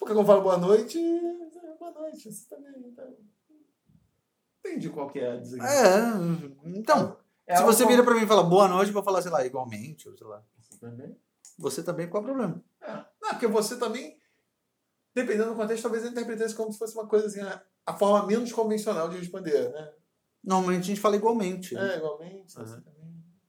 Porque 0.00 0.14
quando 0.14 0.20
eu 0.20 0.26
falo 0.26 0.40
boa 0.42 0.56
noite, 0.56 0.98
é 0.98 1.74
boa 1.78 1.92
noite, 1.92 2.32
você 2.32 2.48
também. 2.48 2.72
Então... 2.88 3.14
Entendi 4.64 4.88
qual 4.88 5.10
que 5.10 5.20
é 5.20 5.32
a 5.32 5.36
designação. 5.36 6.34
é. 6.64 6.68
Então, 6.70 7.16
É 7.46 7.54
se 7.54 7.62
algo 7.62 7.72
você 7.72 7.86
vira 7.86 8.02
pra 8.02 8.14
mim 8.14 8.22
e 8.22 8.26
fala 8.26 8.42
boa 8.42 8.66
noite, 8.66 8.88
eu 8.88 8.94
vou 8.94 9.02
falar, 9.02 9.20
sei 9.22 9.30
lá, 9.30 9.44
igualmente, 9.44 10.08
ou 10.08 10.16
sei 10.16 10.26
lá. 10.26 10.42
Você 10.58 10.78
também? 10.78 11.16
Você 11.58 11.82
também, 11.82 12.08
qual 12.08 12.22
é 12.22 12.24
o 12.24 12.28
problema? 12.28 12.64
É. 12.80 12.92
Não, 13.20 13.28
porque 13.30 13.46
você 13.46 13.78
também, 13.78 14.18
dependendo 15.14 15.50
do 15.50 15.56
contexto, 15.56 15.82
talvez 15.82 16.02
eu 16.02 16.10
interpretasse 16.10 16.54
como 16.54 16.72
se 16.72 16.78
fosse 16.78 16.94
uma 16.94 17.06
coisa 17.06 17.26
assim, 17.26 17.40
a, 17.40 17.62
a 17.86 17.94
forma 17.94 18.26
menos 18.26 18.50
convencional 18.52 19.08
de 19.10 19.18
responder, 19.18 19.70
né? 19.70 19.92
Normalmente 20.42 20.84
a 20.84 20.86
gente 20.86 21.00
fala 21.00 21.16
igualmente. 21.16 21.74
né? 21.74 21.94
É, 21.94 21.96
igualmente, 21.98 22.58
Uhum. 22.58 22.82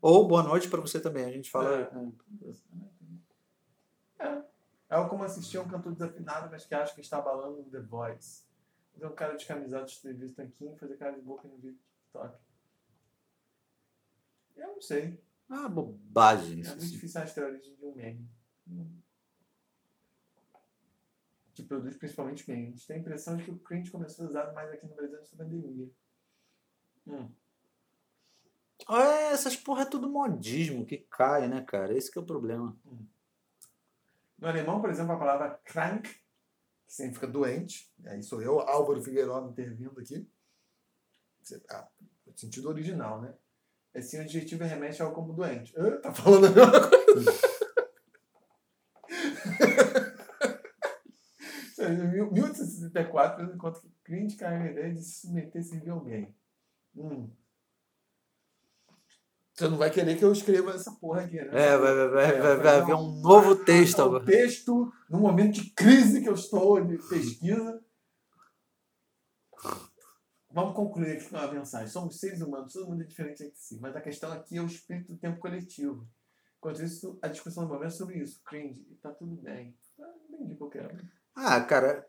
Ou 0.02 0.28
boa 0.28 0.44
noite 0.44 0.68
pra 0.68 0.82
você 0.82 1.00
também. 1.00 1.24
A 1.26 1.32
gente 1.32 1.50
fala. 1.50 1.90
É. 4.20 4.26
É. 4.26 4.51
É 4.92 4.96
algo 4.96 5.10
como 5.10 5.24
assistir 5.24 5.58
a 5.58 5.62
um 5.62 5.70
cantor 5.70 5.94
desafinado, 5.94 6.50
mas 6.52 6.66
que 6.66 6.76
acha 6.76 6.94
que 6.94 7.00
está 7.00 7.18
abalando 7.18 7.62
um 7.62 7.70
The 7.70 7.80
Voice. 7.80 8.44
Fazer 8.92 9.06
um 9.06 9.16
cara 9.16 9.38
descamisado 9.38 9.86
de 9.86 9.98
entrevista 9.98 10.44
tanquinho 10.44 10.76
e 10.76 10.78
fazer 10.78 10.98
cara 10.98 11.14
de 11.14 11.22
boca 11.22 11.48
no 11.48 11.56
vídeo 11.56 11.78
do 11.78 11.80
TikTok. 11.80 12.38
Eu 14.58 14.68
não 14.68 14.82
sei. 14.82 15.18
Ah, 15.50 15.70
bobagem. 15.70 16.58
É 16.58 16.60
isso, 16.60 16.72
muito 16.72 16.84
assim. 16.84 16.92
difícil 16.92 17.22
achar 17.22 17.44
a 17.46 17.48
origem 17.48 17.74
de 17.74 17.86
um 17.86 17.96
meme. 17.96 18.30
Hum. 18.68 19.00
Que 21.54 21.64
produz 21.64 21.96
principalmente 21.96 22.52
memes. 22.52 22.86
Tem 22.86 22.98
a 22.98 23.00
impressão 23.00 23.38
de 23.38 23.46
que 23.46 23.52
o 23.52 23.60
cringe 23.60 23.92
começou 23.92 24.26
a 24.26 24.28
ser 24.28 24.32
usado 24.34 24.54
mais 24.54 24.70
aqui 24.74 24.86
no 24.88 24.96
Brasil 24.96 25.18
nessa 25.18 25.38
pandemia. 25.38 25.90
Hum. 27.08 27.30
É, 28.90 29.32
essas 29.32 29.56
porra 29.56 29.84
é 29.84 29.86
tudo 29.86 30.10
modismo 30.10 30.86
que 30.86 30.98
cai, 30.98 31.48
né, 31.48 31.62
cara? 31.62 31.96
Esse 31.96 32.12
que 32.12 32.20
é 32.20 32.22
o 32.22 32.26
problema. 32.26 32.78
No 34.42 34.48
alemão, 34.48 34.82
por 34.82 34.90
exemplo, 34.90 35.14
a 35.14 35.20
palavra 35.20 35.62
krank, 35.64 36.10
que 36.10 36.18
significa 36.88 37.28
doente, 37.28 37.94
aí 38.06 38.24
sou 38.24 38.42
eu, 38.42 38.60
Álvaro 38.60 39.02
Figueiredo, 39.02 39.52
intervindo 39.52 40.00
aqui. 40.00 40.28
Ah, 41.70 41.88
sentido 42.36 42.70
original, 42.70 43.22
né? 43.22 43.34
Esse 43.94 44.18
adjetivo 44.18 44.64
remete 44.64 45.02
ao 45.02 45.14
como 45.14 45.34
doente. 45.34 45.74
Tá 46.02 46.12
falando 46.12 46.48
a 46.48 46.50
mesma 46.50 46.90
coisa. 46.90 47.32
Em 51.82 52.32
1864, 52.32 53.44
eu 53.44 53.56
encontro 53.56 53.82
que 54.06 54.44
a 54.44 54.72
ideia 54.72 54.94
de 54.94 55.02
se 55.02 55.22
submeter 55.22 55.62
a 55.62 55.64
servir 55.64 55.90
alguém. 55.90 56.36
Hum. 56.96 57.30
Você 59.62 59.68
não 59.70 59.78
vai 59.78 59.92
querer 59.92 60.18
que 60.18 60.26
eu 60.26 60.32
escreva 60.32 60.72
essa 60.72 60.92
porra 60.94 61.22
aqui, 61.22 61.36
né? 61.36 61.50
É, 61.54 61.78
vai, 61.78 61.94
vai, 61.96 62.08
vai, 62.10 62.26
É, 62.36 62.42
vai, 62.42 62.58
vai 62.58 62.78
haver 62.80 62.96
um- 62.96 63.20
um 63.20 63.22
novo 63.22 63.56
texto 63.64 64.00
um 64.00 64.06
agora. 64.06 64.26
texto 64.26 64.92
no 65.08 65.20
momento 65.20 65.62
de 65.62 65.70
crise 65.70 66.20
que 66.20 66.28
eu 66.28 66.34
estou 66.34 66.84
de 66.84 66.98
pesquisa. 67.08 67.80
Vamos 70.50 70.76
concluir 70.76 71.12
aqui 71.18 71.30
com 71.30 71.38
uma 71.38 71.52
mensagem. 71.52 71.88
Somos 71.90 72.20
seres 72.20 72.42
humanos, 72.42 72.74
todo 72.74 72.90
mundo 72.90 73.04
é 73.04 73.06
diferente 73.06 73.44
entre 73.44 73.56
si, 73.60 73.78
mas 73.80 73.96
a 73.96 74.02
questão 74.02 74.32
aqui 74.32 74.58
é 74.58 74.62
o 74.64 74.66
espírito 74.66 75.14
do 75.14 75.18
tempo 75.20 75.40
coletivo. 75.40 76.08
Enquanto 76.58 76.82
isso, 76.82 77.20
a 77.22 77.28
discussão 77.28 77.64
do 77.68 77.70
momento 77.74 77.86
é 77.94 77.96
sobre 77.96 78.18
isso, 78.18 78.42
cringe, 78.44 78.84
e 78.90 78.96
tá 78.96 79.12
tudo 79.12 79.36
bem. 79.36 79.78
Tá 79.96 80.08
bem 80.28 80.48
de 80.48 80.56
qualquer 80.56 80.92
um. 80.92 80.98
Ah, 81.36 81.62
cara, 81.62 82.04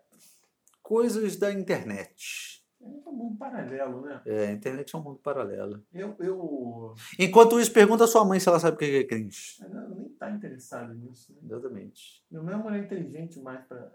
coisas 0.83 1.37
da 1.37 1.53
internet. 1.53 2.62
É 2.83 3.09
um 3.09 3.13
mundo 3.13 3.39
paralelo, 3.39 4.01
né? 4.01 4.21
É, 4.27 4.49
a 4.49 4.53
internet 4.53 4.95
é 4.95 4.99
um 4.99 5.03
mundo 5.03 5.19
paralelo. 5.21 5.85
Eu, 5.93 6.17
eu 6.19 6.95
Enquanto 7.19 7.61
isso, 7.61 7.73
pergunta 7.73 8.05
à 8.05 8.07
sua 8.09 8.25
mãe 8.25 8.41
se 8.41 8.49
ela 8.49 8.59
sabe 8.59 8.75
o 8.75 8.79
que 8.79 8.85
é 8.85 9.05
cringe. 9.05 9.59
ela 9.63 9.89
nem 9.89 10.09
tá 10.11 10.31
interessado 10.31 10.93
nisso. 10.95 11.33
Né? 11.35 11.39
Exatamente. 11.45 12.25
Meu 12.31 12.43
mãe 12.43 12.55
é 12.55 12.57
uma 12.57 12.65
mulher 12.65 12.83
inteligente 12.85 13.41
mais 13.41 13.65
pra 13.67 13.93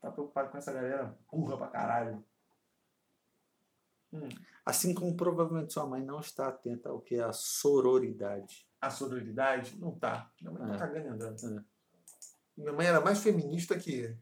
tá 0.00 0.10
preocupado 0.10 0.50
com 0.50 0.58
essa 0.58 0.72
galera 0.72 1.16
burra 1.30 1.56
pra 1.56 1.68
caralho. 1.68 2.24
Hum. 4.12 4.28
Assim 4.64 4.94
como 4.94 5.16
provavelmente 5.16 5.72
sua 5.72 5.86
mãe 5.86 6.04
não 6.04 6.20
está 6.20 6.48
atenta 6.48 6.90
ao 6.90 7.00
que 7.00 7.16
é 7.16 7.22
a 7.22 7.32
sororidade. 7.32 8.68
a 8.80 8.90
sororidade? 8.90 9.76
Não 9.78 9.92
tá. 9.92 10.30
Minha 10.40 10.52
mãe 10.52 10.68
tá 10.68 10.74
É. 10.74 10.78
cagando 10.78 11.06
e 11.06 11.08
andando. 11.08 11.58
É. 11.58 11.64
Minha 12.56 12.72
mãe 12.72 12.86
era 12.86 13.00
mais 13.00 13.20
feminista 13.22 13.76
que, 13.78 14.14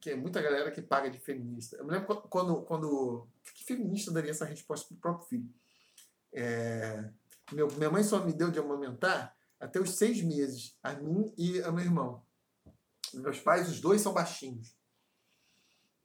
que 0.00 0.14
muita 0.14 0.40
galera 0.42 0.70
que 0.70 0.82
paga 0.82 1.10
de 1.10 1.18
feminista. 1.18 1.76
Eu 1.76 1.84
me 1.84 1.92
lembro 1.92 2.06
qu- 2.16 2.28
quando. 2.28 2.62
quando 2.62 3.26
que 3.54 3.64
feminista 3.64 4.10
daria 4.12 4.30
essa 4.30 4.44
resposta 4.44 4.88
pro 4.88 4.96
próprio 4.96 5.28
filho? 5.28 5.54
É, 6.32 7.10
meu, 7.52 7.68
minha 7.72 7.90
mãe 7.90 8.02
só 8.04 8.24
me 8.24 8.32
deu 8.32 8.50
de 8.50 8.58
amamentar 8.58 9.34
até 9.58 9.80
os 9.80 9.96
seis 9.96 10.22
meses, 10.22 10.76
a 10.82 10.92
mim 10.94 11.32
e 11.36 11.60
a 11.62 11.72
meu 11.72 11.84
irmão. 11.84 12.22
Meus 13.14 13.40
pais, 13.40 13.68
os 13.68 13.80
dois 13.80 14.00
são 14.00 14.12
baixinhos. 14.12 14.76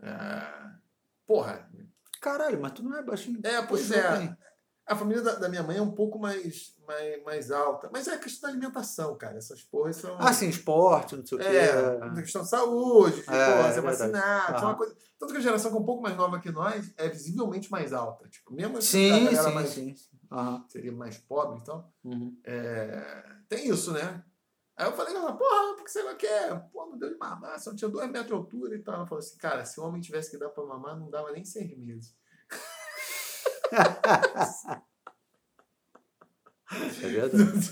É, 0.01 0.75
porra, 1.25 1.69
Caralho, 2.21 2.61
mas 2.61 2.71
tu 2.71 2.81
não 2.81 2.95
é 2.97 3.03
baixinho. 3.03 3.41
É, 3.43 3.61
pois 3.61 3.91
é. 3.91 4.35
A 4.85 4.95
família 4.95 5.21
da, 5.23 5.35
da 5.35 5.47
minha 5.49 5.63
mãe 5.63 5.77
é 5.77 5.81
um 5.81 5.91
pouco 5.91 6.19
mais, 6.19 6.75
mais, 6.85 7.23
mais 7.23 7.51
alta. 7.51 7.89
Mas 7.91 8.07
é 8.07 8.17
questão 8.17 8.49
da 8.49 8.55
alimentação, 8.55 9.17
cara. 9.17 9.37
Essas 9.37 9.61
porras 9.63 9.95
são. 9.95 10.17
Ah, 10.19 10.33
sim, 10.33 10.49
esporte, 10.49 11.15
não 11.15 11.25
sei 11.25 11.37
o 11.37 11.41
quê. 11.41 11.47
É, 11.47 12.21
questão 12.21 12.41
de 12.41 12.49
saúde, 12.49 13.21
de, 13.21 13.29
É, 13.29 13.55
porra, 13.55 13.67
é 13.69 13.71
ser 13.71 13.81
verdade. 13.81 14.11
vacinado. 14.11 14.57
é 14.57 14.61
uma 14.67 14.75
coisa... 14.75 14.95
Tanto 15.17 15.31
que 15.31 15.37
a 15.39 15.41
geração 15.41 15.71
que 15.71 15.77
é 15.77 15.79
um 15.79 15.85
pouco 15.85 16.03
mais 16.03 16.17
nova 16.17 16.39
que 16.39 16.51
nós 16.51 16.93
é 16.97 17.07
visivelmente 17.07 17.71
mais 17.71 17.93
alta. 17.93 18.27
Tipo, 18.27 18.53
mesmo 18.53 18.77
a 18.77 18.81
Sim, 18.81 19.29
sim, 19.29 19.53
mais, 19.53 19.69
sim. 19.69 19.95
Aham. 20.29 20.65
seria 20.67 20.91
mais 20.91 21.17
pobre, 21.17 21.59
então. 21.61 21.87
Uhum. 22.03 22.37
É, 22.43 23.23
tem 23.47 23.69
isso, 23.69 23.93
né? 23.93 24.21
Aí 24.75 24.87
eu 24.87 24.93
falei, 24.93 25.15
ela, 25.15 25.31
porra, 25.31 25.75
por 25.75 25.83
que 25.85 25.91
você 25.91 26.03
não 26.03 26.15
quer? 26.17 26.59
Pô, 26.73 26.87
não 26.87 26.97
deu 26.97 27.09
de 27.13 27.17
mamar, 27.17 27.57
só 27.59 27.73
tinha 27.75 27.89
dois 27.89 28.07
metros 28.07 28.27
de 28.27 28.33
altura 28.33 28.75
e 28.75 28.79
tal. 28.79 28.95
Ela 28.95 29.05
falou 29.05 29.19
assim, 29.19 29.37
cara, 29.37 29.63
se 29.63 29.79
o 29.79 29.83
homem 29.83 30.01
tivesse 30.01 30.31
que 30.31 30.37
dar 30.37 30.49
pra 30.49 30.65
mamar, 30.65 30.99
não 30.99 31.09
dava 31.09 31.31
nem 31.31 31.45
seis 31.45 31.77
meses. 31.77 32.15
É 37.01 37.07
verdade. 37.07 37.71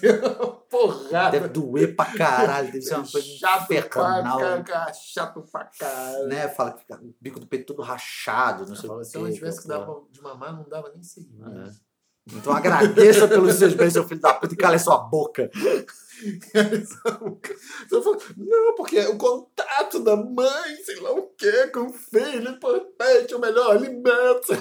Porrada. 0.69 1.31
Deve 1.31 1.47
doer 1.49 1.95
pra 1.95 2.05
caralho, 2.05 2.71
deve 2.71 2.81
ser 2.81 2.95
uma 2.95 3.07
coisa 3.07 3.27
chato 3.27 3.67
pra 3.67 3.77
infernal. 3.77 4.63
caralho, 4.63 4.95
chato 4.95 5.41
pra 5.51 5.65
caralho. 5.65 6.27
Né? 6.27 6.47
Fala 6.49 6.73
que 6.73 6.79
fica 6.81 6.95
o 6.95 7.15
bico 7.19 7.39
do 7.39 7.47
peito 7.47 7.65
todo 7.65 7.81
rachado, 7.81 8.67
não 8.67 8.75
sei 8.75 8.87
Fala, 8.87 9.03
se 9.03 9.17
eu 9.17 9.33
tivesse 9.33 9.61
que 9.61 9.67
dar 9.67 9.85
de 10.11 10.21
mamar, 10.21 10.55
não 10.55 10.67
dava 10.69 10.91
nem 10.93 11.01
seis 11.03 11.27
meses. 11.31 11.81
Então 12.31 12.53
agradeça 12.53 13.27
pelos 13.27 13.55
seus 13.55 13.73
bens, 13.73 13.93
seu 13.93 14.07
filho 14.07 14.21
da 14.21 14.33
puta, 14.33 14.53
e 14.53 14.57
cala 14.57 14.77
sua 14.77 14.99
boca. 14.99 15.49
Não, 18.37 18.75
porque 18.75 18.99
o 19.07 19.17
contato 19.17 19.99
da 19.99 20.15
mãe, 20.15 20.75
sei 20.85 20.99
lá 20.99 21.11
o 21.11 21.29
quê, 21.35 21.67
com 21.73 21.87
o 21.87 21.93
filho, 21.93 22.47
é 22.47 22.51
importante, 22.51 23.33
é 23.33 23.35
o 23.35 23.41
melhor 23.41 23.71
alimento. 23.71 24.53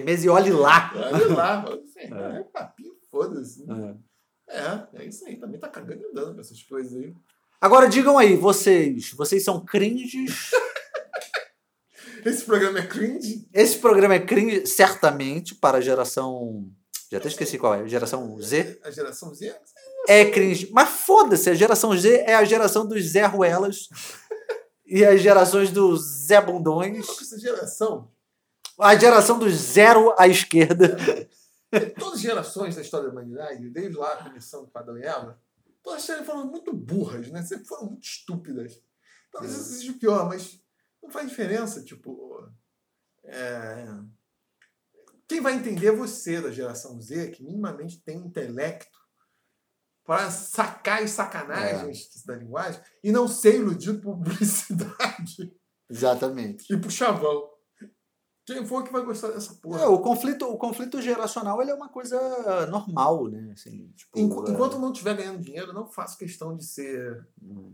Meses 0.00 0.24
e 0.24 0.28
olhe 0.28 0.50
lá. 0.50 0.92
Olha 0.94 1.34
lá, 1.34 1.64
assim, 1.66 2.12
é 2.14 2.42
papinho, 2.52 2.94
foda-se. 3.10 3.64
É. 3.68 4.12
É, 4.48 5.02
é 5.02 5.04
isso 5.06 5.24
aí. 5.26 5.36
Também 5.36 5.58
tá 5.58 5.68
cagando 5.68 6.02
e 6.02 6.06
andando 6.06 6.34
pra 6.34 6.42
essas 6.42 6.62
coisas 6.62 6.92
aí. 6.94 7.14
Agora 7.60 7.88
digam 7.88 8.18
aí, 8.18 8.36
vocês, 8.36 9.12
vocês 9.12 9.42
são 9.42 9.64
cringes? 9.64 10.50
Esse 12.24 12.44
programa 12.44 12.78
é 12.78 12.86
cringe? 12.86 13.48
Esse 13.52 13.78
programa 13.78 14.14
é 14.14 14.20
cringe, 14.20 14.66
certamente, 14.66 15.54
para 15.54 15.78
a 15.78 15.80
geração. 15.80 16.70
Já 17.10 17.18
até 17.18 17.28
esqueci 17.28 17.58
qual 17.58 17.74
é, 17.74 17.88
geração 17.88 18.40
Z. 18.40 18.80
A 18.84 18.90
geração 18.90 19.34
Z? 19.34 19.54
É 20.08 20.24
cringe. 20.30 20.68
Mas 20.72 20.88
foda-se, 20.88 21.50
a 21.50 21.54
geração 21.54 21.96
Z 21.96 22.24
é 22.26 22.34
a 22.34 22.44
geração 22.44 22.86
dos 22.86 23.02
Zé 23.02 23.24
Ruelas 23.26 23.88
e 24.86 25.04
as 25.04 25.20
gerações 25.20 25.70
dos 25.70 26.26
Zé 26.26 26.40
Bundões. 26.40 27.04
Qual 27.06 27.16
que 27.16 27.24
é 27.24 27.26
essa 27.26 27.38
geração? 27.38 28.10
A 28.80 28.96
geração 28.96 29.38
dos 29.38 29.54
zero 29.54 30.14
à 30.18 30.26
esquerda. 30.26 30.96
Todas 31.98 32.14
as 32.14 32.20
gerações 32.20 32.76
da 32.76 32.82
história 32.82 33.06
da 33.06 33.12
humanidade, 33.12 33.70
desde 33.70 33.96
lá 33.96 34.12
a 34.12 34.24
comissão 34.24 34.64
do 34.64 34.70
Adão 34.74 34.98
e 34.98 35.02
Eva, 35.02 35.40
todas 35.82 36.04
foram 36.26 36.46
muito 36.46 36.72
burras, 36.72 37.30
né? 37.30 37.42
Sempre 37.42 37.66
foram 37.66 37.86
muito 37.86 38.04
estúpidas. 38.04 38.78
Talvez 39.30 39.54
isso 39.54 39.78
seja 39.78 39.92
o 39.92 39.98
pior, 39.98 40.28
mas 40.28 40.60
não 41.02 41.10
faz 41.10 41.28
diferença, 41.28 41.82
tipo. 41.82 42.46
é, 43.24 43.86
Quem 45.26 45.40
vai 45.40 45.54
entender 45.54 45.86
é 45.86 45.92
você 45.92 46.40
da 46.40 46.50
geração 46.50 47.00
Z, 47.00 47.30
que 47.30 47.42
minimamente 47.42 48.02
tem 48.02 48.18
intelecto 48.18 49.00
para 50.04 50.30
sacar 50.30 51.02
as 51.02 51.12
sacanagens 51.12 52.22
da 52.26 52.36
linguagem 52.36 52.82
e 53.02 53.10
não 53.10 53.26
ser 53.26 53.56
iludido 53.56 54.00
por 54.00 54.16
publicidade 54.16 55.56
Exatamente. 55.88 56.72
e 56.72 56.76
por 56.76 56.90
chavão. 56.90 57.51
Quem 58.44 58.66
for 58.66 58.82
que 58.82 58.92
vai 58.92 59.02
gostar 59.04 59.28
dessa 59.28 59.54
porra? 59.54 59.82
É, 59.82 59.86
o, 59.86 60.00
conflito, 60.00 60.46
o 60.48 60.58
conflito 60.58 61.00
geracional 61.00 61.62
ele 61.62 61.70
é 61.70 61.74
uma 61.74 61.88
coisa 61.88 62.66
normal, 62.66 63.28
né? 63.28 63.52
Assim, 63.52 63.88
tipo, 63.96 64.18
Enqu- 64.18 64.48
é, 64.48 64.50
Enquanto 64.50 64.80
não 64.80 64.90
estiver 64.90 65.14
ganhando 65.16 65.40
dinheiro, 65.40 65.72
não 65.72 65.86
faço 65.88 66.18
questão 66.18 66.56
de 66.56 66.64
ser. 66.64 67.24
hum, 67.40 67.72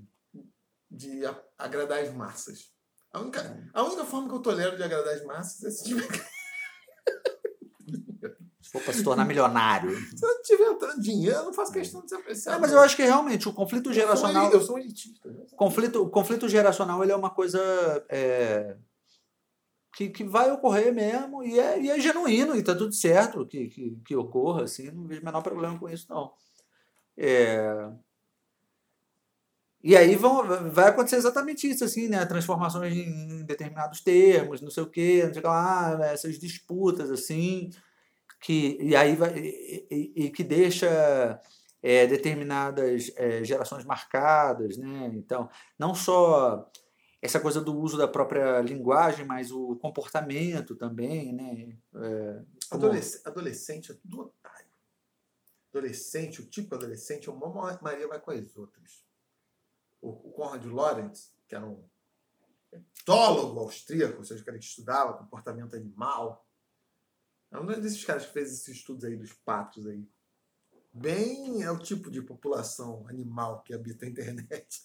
de 0.90 1.24
a- 1.24 1.42
agradar 1.58 2.00
as 2.02 2.12
massas. 2.14 2.70
A 3.12 3.20
única, 3.20 3.70
a 3.72 3.82
única 3.82 4.04
forma 4.04 4.28
que 4.28 4.34
eu 4.34 4.40
tolero 4.40 4.76
de 4.76 4.82
agradar 4.82 5.14
as 5.14 5.24
massas 5.24 5.64
é 5.64 5.70
se, 5.70 5.84
tiver, 5.84 6.06
se 8.60 8.70
for 8.70 8.82
para 8.82 8.92
se 8.92 9.02
tornar 9.02 9.24
milionário. 9.24 9.90
se 10.16 10.22
eu 10.24 10.28
não 10.34 10.42
tiver 10.42 10.64
entrando 10.70 11.00
dinheiro, 11.00 11.36
eu 11.38 11.44
não 11.44 11.52
faço 11.54 11.72
questão 11.72 12.02
de 12.02 12.10
ser 12.10 12.16
apreciado. 12.16 12.56
É, 12.56 12.60
mas 12.60 12.72
eu 12.72 12.80
acho 12.80 12.94
que 12.96 13.02
realmente 13.04 13.48
o 13.48 13.52
conflito 13.54 13.88
Eu 13.90 13.94
sou 13.94 14.02
geracional. 14.02 14.44
eli- 14.46 14.54
Eu 14.54 14.60
sou 14.60 14.78
elitista. 14.78 15.30
né? 15.30 15.46
conflito, 15.56 16.02
o 16.02 16.10
conflito 16.10 16.46
geracional 16.48 17.02
ele 17.02 17.12
é 17.12 17.16
uma 17.16 17.30
coisa 17.30 17.58
é, 18.10 18.76
que, 19.98 20.10
que 20.10 20.22
vai 20.24 20.48
ocorrer 20.52 20.94
mesmo 20.94 21.42
e 21.42 21.58
é, 21.58 21.80
e 21.82 21.90
é 21.90 21.98
genuíno 22.00 22.54
e 22.54 22.62
tá 22.62 22.72
tudo 22.72 22.94
certo 22.94 23.44
que, 23.44 23.66
que, 23.66 23.96
que 24.06 24.14
ocorra, 24.16 24.62
assim, 24.62 24.92
não 24.92 25.08
vejo 25.08 25.20
o 25.20 25.24
menor 25.24 25.42
problema 25.42 25.76
com 25.76 25.88
isso, 25.88 26.06
não. 26.08 26.32
É, 27.16 27.90
e 29.82 29.96
aí 29.96 30.16
vão, 30.16 30.44
vai 30.72 30.88
acontecer 30.88 31.16
exatamente 31.16 31.68
isso, 31.70 31.84
assim, 31.84 32.08
né? 32.08 32.24
Transformações 32.26 32.92
em 32.96 33.44
determinados 33.44 34.00
termos, 34.00 34.60
não 34.60 34.70
sei 34.70 34.82
o 34.82 34.90
quê, 34.90 35.22
não 35.26 35.32
sei 35.34 35.42
lá, 35.42 35.96
né? 35.96 36.12
essas 36.12 36.38
disputas, 36.38 37.10
assim, 37.10 37.70
que, 38.40 38.78
e 38.80 38.96
aí 38.96 39.16
vai, 39.16 39.38
e, 39.38 39.86
e- 39.90 40.24
e 40.26 40.30
que 40.30 40.44
deixa 40.44 41.40
é, 41.82 42.06
determinadas 42.06 43.12
é, 43.16 43.44
gerações 43.44 43.84
marcadas, 43.84 44.76
né? 44.78 45.10
Então, 45.14 45.48
não 45.78 45.94
só 45.94 46.68
essa 47.20 47.40
coisa 47.40 47.60
do 47.60 47.76
uso 47.76 47.96
da 47.96 48.06
própria 48.06 48.60
linguagem, 48.60 49.24
mas 49.26 49.50
o 49.50 49.74
comportamento 49.76 50.76
também, 50.76 51.32
né? 51.32 51.76
É, 51.94 52.44
como- 52.70 52.84
Adolesc- 52.84 53.26
adolescente 53.26 53.90
é 53.92 53.94
tudo 53.94 54.20
otário. 54.20 54.68
Adolescente, 55.70 56.40
o 56.40 56.46
tipo 56.46 56.74
adolescente 56.74 57.28
é 57.28 57.32
uma 57.32 57.78
Maria 57.82 58.08
vai 58.08 58.20
com 58.20 58.30
as 58.30 58.56
outras. 58.56 59.04
O, 60.00 60.10
o 60.10 60.32
Conrad 60.32 60.64
Lorenz, 60.64 61.32
que 61.46 61.54
era 61.54 61.66
um 61.66 61.82
etólogo 62.72 63.58
austríaco, 63.60 64.18
ou 64.18 64.24
seja, 64.24 64.42
o 64.42 64.44
cara 64.44 64.58
que 64.58 64.64
estudava 64.64 65.18
comportamento 65.18 65.74
animal. 65.74 66.46
É 67.50 67.58
um 67.58 67.66
desses 67.66 68.04
caras 68.04 68.26
que 68.26 68.32
fez 68.32 68.52
esses 68.52 68.68
estudos 68.68 69.04
aí 69.04 69.16
dos 69.16 69.32
patos 69.32 69.86
aí. 69.86 70.06
Bem 70.92 71.62
é 71.62 71.70
o 71.70 71.78
tipo 71.78 72.10
de 72.10 72.20
população 72.22 73.06
animal 73.08 73.62
que 73.62 73.72
habita 73.74 74.04
a 74.04 74.08
internet. 74.08 74.82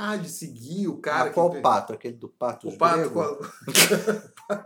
Ah, 0.00 0.16
de 0.16 0.28
seguir 0.28 0.86
o 0.86 0.98
cara 0.98 1.30
Ah, 1.30 1.32
qual 1.32 1.50
que... 1.50 1.60
pato? 1.60 1.92
Aquele 1.92 2.16
do 2.16 2.28
pato 2.28 2.68
O 2.68 2.78
pato 2.78 3.20
a... 3.20 4.62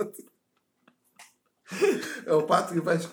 É 2.26 2.34
o 2.34 2.42
pato 2.46 2.74
que 2.74 2.82
faz. 2.82 3.08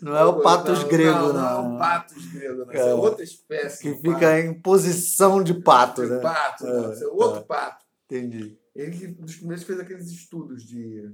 Não 0.00 0.16
é 0.16 0.24
o 0.24 0.40
patos 0.40 0.80
Não, 0.82 0.88
grego, 0.88 1.32
não. 1.32 1.32
não. 1.32 1.62
Não 1.62 1.72
é 1.72 1.74
o 1.74 1.78
patos 1.78 2.26
grego, 2.32 2.64
não. 2.64 2.72
Isso 2.72 2.82
É. 2.82 2.88
é 2.90 2.94
outra 2.94 3.24
espécie. 3.24 3.82
Que 3.82 3.94
fica 3.96 4.12
pato. 4.20 4.32
em 4.38 4.60
posição 4.60 5.42
de 5.42 5.54
pato, 5.54 6.02
né? 6.06 6.20
pato. 6.20 6.66
É, 6.66 6.92
Isso 6.92 7.04
é 7.04 7.08
outro 7.08 7.40
é. 7.40 7.44
pato. 7.44 7.84
Entendi. 8.06 8.56
Ele 8.74 8.96
que 8.96 9.06
dos 9.08 9.36
primeiros 9.36 9.64
fez 9.64 9.80
aqueles 9.80 10.06
estudos 10.08 10.64
de. 10.64 11.12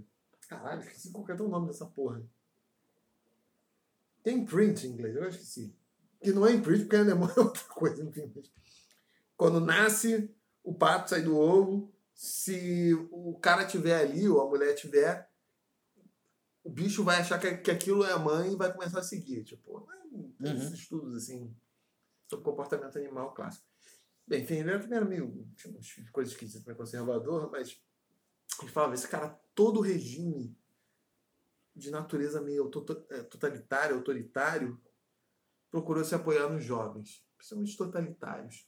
Caralho, 0.49 0.83
esqueci 0.83 1.11
qual 1.11 1.25
que 1.25 1.33
é 1.33 1.35
o 1.35 1.49
nome 1.49 1.67
dessa 1.69 1.87
porra. 1.87 2.23
Tem 4.23 4.39
imprint 4.39 4.87
em 4.87 4.91
inglês, 4.91 5.17
eu 5.17 5.29
esqueci. 5.29 5.75
Que 6.23 6.31
não 6.33 6.47
é 6.47 6.53
imprint, 6.53 6.83
porque 6.83 6.97
em 6.97 7.01
alemão 7.01 7.31
é 7.35 7.41
outra 7.41 7.65
coisa, 7.65 8.05
enfim. 8.05 8.31
mas 8.37 8.51
Quando 9.37 9.61
nasce, 9.61 10.35
o 10.63 10.75
pato 10.75 11.11
sai 11.11 11.23
do 11.23 11.37
ovo. 11.37 11.93
Se 12.15 12.95
o 13.11 13.37
cara 13.41 13.67
tiver 13.67 13.97
ali, 14.01 14.29
ou 14.29 14.41
a 14.41 14.49
mulher 14.49 14.75
tiver, 14.75 15.29
o 16.63 16.71
bicho 16.71 17.03
vai 17.03 17.21
achar 17.21 17.39
que, 17.41 17.57
que 17.59 17.71
aquilo 17.71 18.05
é 18.05 18.13
a 18.13 18.19
mãe 18.19 18.53
e 18.53 18.57
vai 18.57 18.73
começar 18.73 19.01
a 19.01 19.03
seguir. 19.03 19.43
Tipo, 19.45 19.87
né, 20.41 20.53
esses 20.53 20.69
Uhum. 20.69 20.75
estudos 20.75 21.15
assim 21.17 21.57
sobre 22.29 22.45
comportamento 22.45 22.97
animal 22.99 23.35
clássico. 23.35 23.67
Bem, 24.27 24.43
enfim, 24.43 24.55
ele 24.55 24.71
era 24.71 24.79
primeiro 24.79 25.07
meio. 25.09 25.49
tinha 25.57 25.73
umas 25.75 26.11
coisas 26.11 26.33
esquisitas, 26.33 26.65
meio 26.65 26.79
conservador, 26.79 27.51
mas 27.51 27.79
ele 28.63 28.71
falava: 28.71 28.95
esse 28.95 29.09
cara, 29.09 29.29
todo 29.55 29.81
regime 29.81 30.57
de 31.75 31.91
natureza 31.91 32.41
meio 32.41 32.71
eh, 33.11 33.23
totalitário, 33.25 33.97
autoritário, 33.97 34.81
procurou 35.69 36.05
se 36.05 36.15
apoiar 36.15 36.49
nos 36.49 36.65
jovens, 36.65 37.27
principalmente 37.37 37.77
totalitários. 37.77 38.67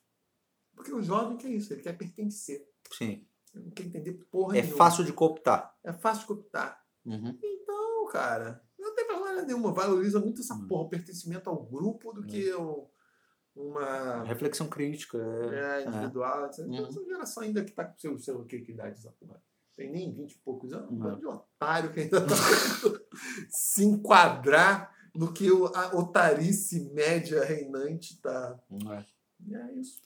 Porque 0.76 0.92
o 0.92 1.02
jovem 1.02 1.36
quer 1.36 1.48
isso, 1.48 1.72
ele 1.72 1.82
quer 1.82 1.96
pertencer. 1.98 2.64
Sim. 2.92 3.26
Ele 3.54 3.64
não 3.64 3.70
quer 3.72 3.84
entender 3.84 4.12
porra 4.30 4.56
É 4.58 4.60
nenhuma. 4.62 4.76
fácil 4.76 5.02
de 5.04 5.12
cooptar. 5.12 5.74
É 5.82 5.92
fácil 5.92 6.20
de 6.20 6.26
cooptar. 6.28 6.80
Uhum. 7.04 7.36
Então, 7.42 8.06
cara, 8.12 8.62
não 8.78 8.94
tem 8.94 9.06
problema 9.06 9.42
nenhuma. 9.42 9.72
Valoriza 9.72 10.20
muito 10.20 10.42
essa 10.42 10.54
Hum. 10.54 10.68
porra, 10.68 10.82
o 10.84 10.88
pertencimento 10.88 11.48
ao 11.50 11.64
grupo, 11.64 12.12
do 12.12 12.22
que 12.24 12.52
o- 12.52 12.88
uma 13.54 14.22
Reflexão 14.24 14.68
crítica. 14.68 15.16
É, 15.18 15.82
é, 15.82 15.86
individual. 15.88 16.44
etc. 16.46 16.66
Uhum. 16.66 16.86
Essa 16.86 17.04
geração 17.04 17.42
ainda 17.42 17.64
que 17.64 17.72
tá 17.72 17.84
com 17.86 17.98
seu, 17.98 18.18
seu 18.18 18.44
que, 18.44 18.60
que 18.60 18.72
idade 18.72 18.98
essa 18.98 19.10
porra. 19.12 19.42
Tem 19.74 19.90
nem 19.90 20.12
20 20.14 20.32
e 20.32 20.38
poucos 20.38 20.72
anos. 20.72 20.90
Um 20.90 20.94
Uhum. 20.94 20.98
bando 21.00 21.18
de 21.20 21.26
otário 21.26 21.92
que 21.92 22.00
ainda 22.00 22.20
tá 22.20 22.34
se 23.48 23.84
enquadrar 23.84 24.94
no 25.14 25.32
que 25.32 25.50
o- 25.50 25.66
a 25.74 25.96
otarice 25.96 26.90
média 26.92 27.42
reinante 27.44 28.20
tá. 28.20 28.58
é. 28.92 29.04
E 29.48 29.54
é 29.54 29.72
isso. 29.74 30.00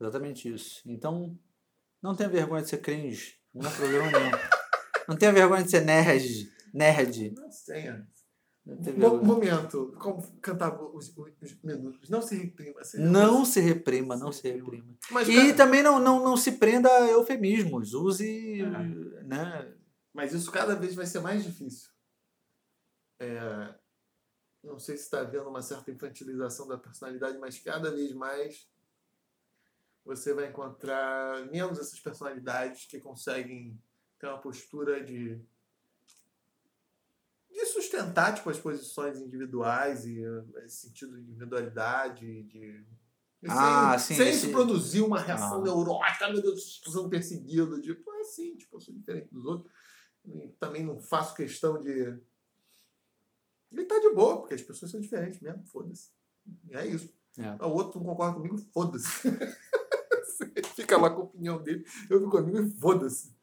Exatamente 0.00 0.52
isso. 0.52 0.82
Então, 0.86 1.38
não 2.02 2.14
tenha 2.14 2.28
vergonha 2.28 2.62
de 2.62 2.68
ser 2.68 2.78
cringe. 2.78 3.34
Não 3.54 3.68
é 3.68 3.74
problema 3.74 4.10
nenhum. 4.10 4.30
Não 5.08 5.16
tenha 5.16 5.32
vergonha 5.32 5.62
de 5.62 5.70
ser 5.70 5.80
nerd. 5.84 6.50
Nerd. 6.72 7.30
Não 7.36 7.48
tenha. 7.66 8.08
Vergonha. 8.66 9.22
momento. 9.22 9.94
Como 10.00 10.22
cantava 10.40 10.82
os, 10.82 11.14
os- 11.16 11.32
os 11.42 11.62
minutos. 11.62 12.08
Não 12.08 12.20
se 12.22 12.34
reprima. 12.36 12.82
seja 12.82 13.04
não 13.04 13.44
se 13.44 13.60
reprima, 13.60 14.16
não 14.16 14.32
Se 14.32 14.40
se 14.40 14.50
reprima. 14.50 14.94
Mas, 15.10 15.28
E 15.28 15.34
cara, 15.36 15.54
também 15.54 15.82
não, 15.82 15.98
não, 16.00 16.24
não 16.24 16.36
se 16.36 16.52
prenda 16.52 16.88
a 16.90 17.06
eufemismos. 17.10 17.92
Use. 17.94 18.60
É. 18.62 19.22
Né? 19.24 19.74
mas 20.12 20.32
isso 20.32 20.50
cada 20.50 20.74
vez 20.76 20.94
vai 20.94 21.06
ser 21.06 21.20
mais 21.20 21.42
difícil. 21.44 21.90
É, 23.20 23.74
não 24.62 24.78
sei 24.78 24.96
se 24.96 25.04
está 25.04 25.20
havendo 25.20 25.48
uma 25.48 25.62
certa 25.62 25.90
infantilização 25.90 26.66
da 26.66 26.78
personalidade, 26.78 27.36
mas 27.38 27.58
cada 27.58 27.90
vez 27.90 28.12
mais 28.12 28.68
você 30.04 30.32
vai 30.34 30.48
encontrar 30.48 31.46
menos 31.46 31.78
essas 31.78 31.98
personalidades 32.00 32.86
que 32.86 33.00
conseguem 33.00 33.78
ter 34.18 34.26
uma 34.26 34.38
postura 34.40 35.02
de 35.02 35.40
de 37.50 37.66
sustentar 37.66 38.34
tipo, 38.34 38.50
as 38.50 38.58
posições 38.58 39.18
individuais 39.20 40.04
e 40.06 40.26
uh, 40.26 40.58
esse 40.64 40.88
sentido 40.88 41.16
de 41.16 41.22
individualidade, 41.30 42.42
de. 42.44 42.84
Ah, 43.46 43.96
sem, 43.98 44.16
sim, 44.16 44.22
sem 44.24 44.32
esse- 44.32 44.50
produzir 44.50 45.02
uma 45.02 45.20
reação 45.20 45.60
Ah. 45.60 45.62
neurótica, 45.62 46.30
meu 46.32 46.42
Deus, 46.42 46.60
estou 46.60 46.92
sendo 46.92 47.08
perseguido. 47.08 47.80
Tipo, 47.80 48.10
é 48.14 48.20
assim, 48.22 48.56
tipo, 48.56 48.76
eu 48.76 48.80
sou 48.80 48.92
diferente 48.94 49.28
dos 49.32 49.44
outros. 49.44 49.70
E 50.26 50.48
também 50.58 50.82
não 50.84 50.98
faço 50.98 51.34
questão 51.34 51.80
de. 51.80 52.18
Ele 53.70 53.84
tá 53.84 53.98
de 54.00 54.10
boa, 54.14 54.38
porque 54.40 54.54
as 54.54 54.62
pessoas 54.62 54.90
são 54.90 55.00
diferentes 55.00 55.38
mesmo, 55.40 55.64
foda-se. 55.66 56.10
É 56.70 56.84
isso. 56.86 57.12
É. 57.38 57.50
O 57.64 57.68
outro 57.70 58.00
não 58.00 58.06
concorda 58.06 58.34
comigo, 58.34 58.58
foda-se. 58.72 59.28
Fica 60.74 60.96
lá 60.96 61.10
com 61.10 61.22
a 61.22 61.24
opinião 61.24 61.62
dele, 61.62 61.84
eu 62.10 62.18
fico 62.18 62.30
comigo 62.30 62.58
e 62.60 62.70
foda-se. 62.80 63.34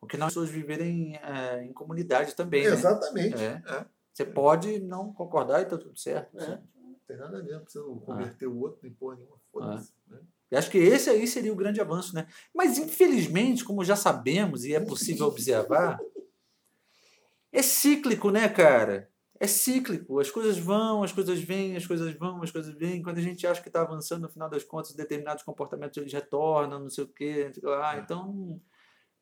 O 0.00 0.06
que 0.06 0.16
nós 0.16 0.28
pessoas 0.28 0.50
viverem 0.50 1.16
é, 1.16 1.64
em 1.64 1.72
comunidade 1.72 2.34
também, 2.34 2.64
né? 2.64 2.74
Exatamente. 2.74 3.42
É. 3.42 3.62
É. 3.66 3.86
Você 4.12 4.24
pode 4.24 4.78
não 4.80 5.12
concordar 5.12 5.62
e 5.62 5.64
tá 5.64 5.76
tudo 5.76 5.98
certo. 5.98 6.38
É. 6.38 6.42
assim. 6.42 6.58
Não 6.76 6.94
tem 7.06 7.16
nada 7.16 7.38
a 7.38 7.42
ver, 7.42 7.52
não 7.52 7.62
precisa 7.62 7.84
converter 7.84 8.46
o 8.46 8.58
outro 8.58 8.80
nem 8.82 8.92
porra 8.92 9.16
nenhuma, 9.16 9.36
foda-se. 9.50 9.92
né? 10.08 10.20
E 10.50 10.56
acho 10.56 10.70
que 10.70 10.78
esse 10.78 11.10
aí 11.10 11.26
seria 11.26 11.52
o 11.52 11.56
grande 11.56 11.80
avanço, 11.80 12.14
né? 12.14 12.28
Mas, 12.54 12.78
infelizmente, 12.78 13.64
como 13.64 13.84
já 13.84 13.96
sabemos 13.96 14.64
e 14.64 14.74
é 14.74 14.80
possível 14.80 15.26
observar, 15.26 15.98
é 17.50 17.62
cíclico, 17.62 18.30
né, 18.30 18.48
cara? 18.48 19.10
É 19.40 19.46
cíclico. 19.46 20.20
As 20.20 20.30
coisas 20.30 20.56
vão, 20.58 21.02
as 21.02 21.12
coisas 21.12 21.40
vêm, 21.40 21.76
as 21.76 21.86
coisas 21.86 22.12
vão, 22.14 22.42
as 22.42 22.50
coisas 22.50 22.72
vêm. 22.74 23.02
Quando 23.02 23.18
a 23.18 23.22
gente 23.22 23.46
acha 23.46 23.60
que 23.60 23.68
está 23.68 23.82
avançando, 23.82 24.22
no 24.22 24.28
final 24.28 24.48
das 24.48 24.62
contas, 24.64 24.92
determinados 24.92 25.42
comportamentos 25.42 25.96
eles 25.96 26.12
retornam, 26.12 26.80
não 26.80 26.90
sei 26.90 27.04
o 27.04 27.08
quê. 27.08 27.52
lá. 27.62 27.98
Então, 27.98 28.60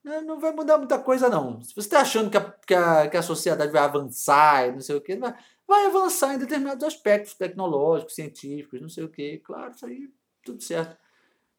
né, 0.05 0.21
não 0.21 0.39
vai 0.39 0.53
mudar 0.53 0.77
muita 0.79 0.99
coisa, 0.99 1.29
não. 1.31 1.61
Se 1.63 1.75
você 1.75 1.81
está 1.87 2.01
achando 2.03 2.29
que 2.31 2.37
a, 2.37 2.51
que, 2.51 2.75
a, 2.75 3.09
que 3.09 3.17
a 3.17 3.23
sociedade 3.23 3.73
vai 3.73 3.83
avançar 3.83 4.69
e 4.69 4.73
não 4.73 4.81
sei 4.81 4.97
o 4.97 5.01
quê, 5.01 5.17
vai, 5.17 5.35
vai 5.67 5.87
avançar 5.87 6.35
em 6.35 6.39
determinados 6.39 6.85
aspectos 6.85 7.35
tecnológicos, 7.35 8.15
científicos, 8.15 8.81
não 8.83 8.89
sei 8.91 9.05
o 9.05 9.09
quê. 9.09 9.41
Claro, 9.43 9.73
isso 9.75 9.87
aí, 9.87 10.11
tudo 10.45 10.63
certo. 10.63 10.97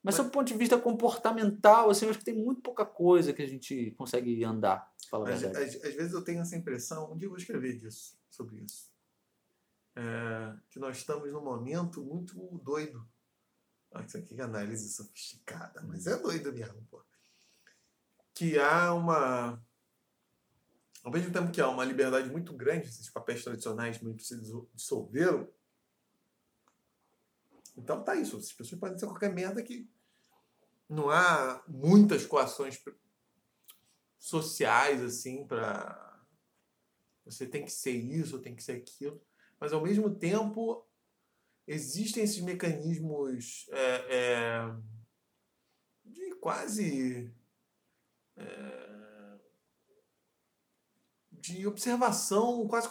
Mas, 0.04 0.16
sob 0.16 0.28
o 0.28 0.32
ponto 0.32 0.48
de 0.48 0.58
vista 0.58 0.78
comportamental, 0.78 1.90
assim, 1.90 2.06
eu 2.06 2.10
acho 2.12 2.20
que 2.20 2.26
tem 2.26 2.36
muito 2.36 2.62
pouca 2.62 2.86
coisa 2.86 3.32
que 3.34 3.42
a 3.42 3.48
gente 3.48 3.92
consegue 3.98 4.44
andar, 4.44 4.92
Às, 5.34 5.42
às- 5.58 5.76
às 5.86 5.94
vezes 5.96 6.14
eu 6.14 6.22
tenho 6.24 6.42
essa 6.42 6.56
impressão, 6.58 7.12
um 7.14 7.18
dia 7.18 7.26
eu 7.28 7.30
vou 7.32 7.38
escrever 7.40 7.78
disso, 7.78 8.18
sobre 8.34 8.58
isso. 8.62 8.92
É, 9.96 10.56
que 10.70 10.80
nós 10.80 10.98
estamos 10.98 11.32
num 11.32 11.44
momento 11.44 12.04
muito 12.04 12.36
doido. 12.64 13.08
Ah, 13.92 14.02
Isso 14.02 14.18
aqui 14.18 14.40
é 14.40 14.44
análise 14.44 14.90
sofisticada, 14.92 15.82
mas 15.84 16.08
é 16.08 16.18
doido 16.18 16.52
mesmo, 16.52 16.84
pô. 16.90 17.04
Que 18.34 18.58
há 18.58 18.92
uma. 18.94 19.64
Ao 21.04 21.12
mesmo 21.12 21.32
tempo 21.32 21.52
que 21.52 21.62
há 21.62 21.68
uma 21.68 21.86
liberdade 21.86 22.30
muito 22.32 22.54
grande, 22.56 22.88
esses 22.88 23.10
papéis 23.10 23.44
tradicionais 23.44 23.98
que 24.00 24.24
se 24.24 24.40
disso- 24.40 24.68
dissolveram. 24.74 25.48
Então 27.78 28.04
tá 28.04 28.16
isso. 28.16 28.38
As 28.38 28.52
pessoas 28.52 28.80
podem 28.80 28.98
ser 28.98 29.06
qualquer 29.06 29.32
merda 29.32 29.62
que 29.62 29.88
não 30.90 31.10
há 31.12 31.64
muitas 31.68 32.26
coações 32.26 32.82
sociais 34.18 35.02
assim 35.04 35.46
para 35.46 36.03
você 37.26 37.46
tem 37.48 37.64
que 37.66 37.72
ser 37.72 37.92
isso, 37.92 38.40
tem 38.40 38.56
que 38.56 38.64
ser 38.64 38.74
aquilo, 38.74 39.22
mas 39.60 39.72
ao 39.74 39.82
mesmo 39.82 40.14
tempo 40.14 40.86
existem 41.66 42.24
esses 42.24 42.42
mecanismos 42.42 43.68
é, 43.72 44.16
é, 44.18 44.76
de 46.06 46.36
quase 46.36 47.32
é, 48.36 48.94
de 51.32 51.66
observação 51.68 52.68
quase 52.68 52.88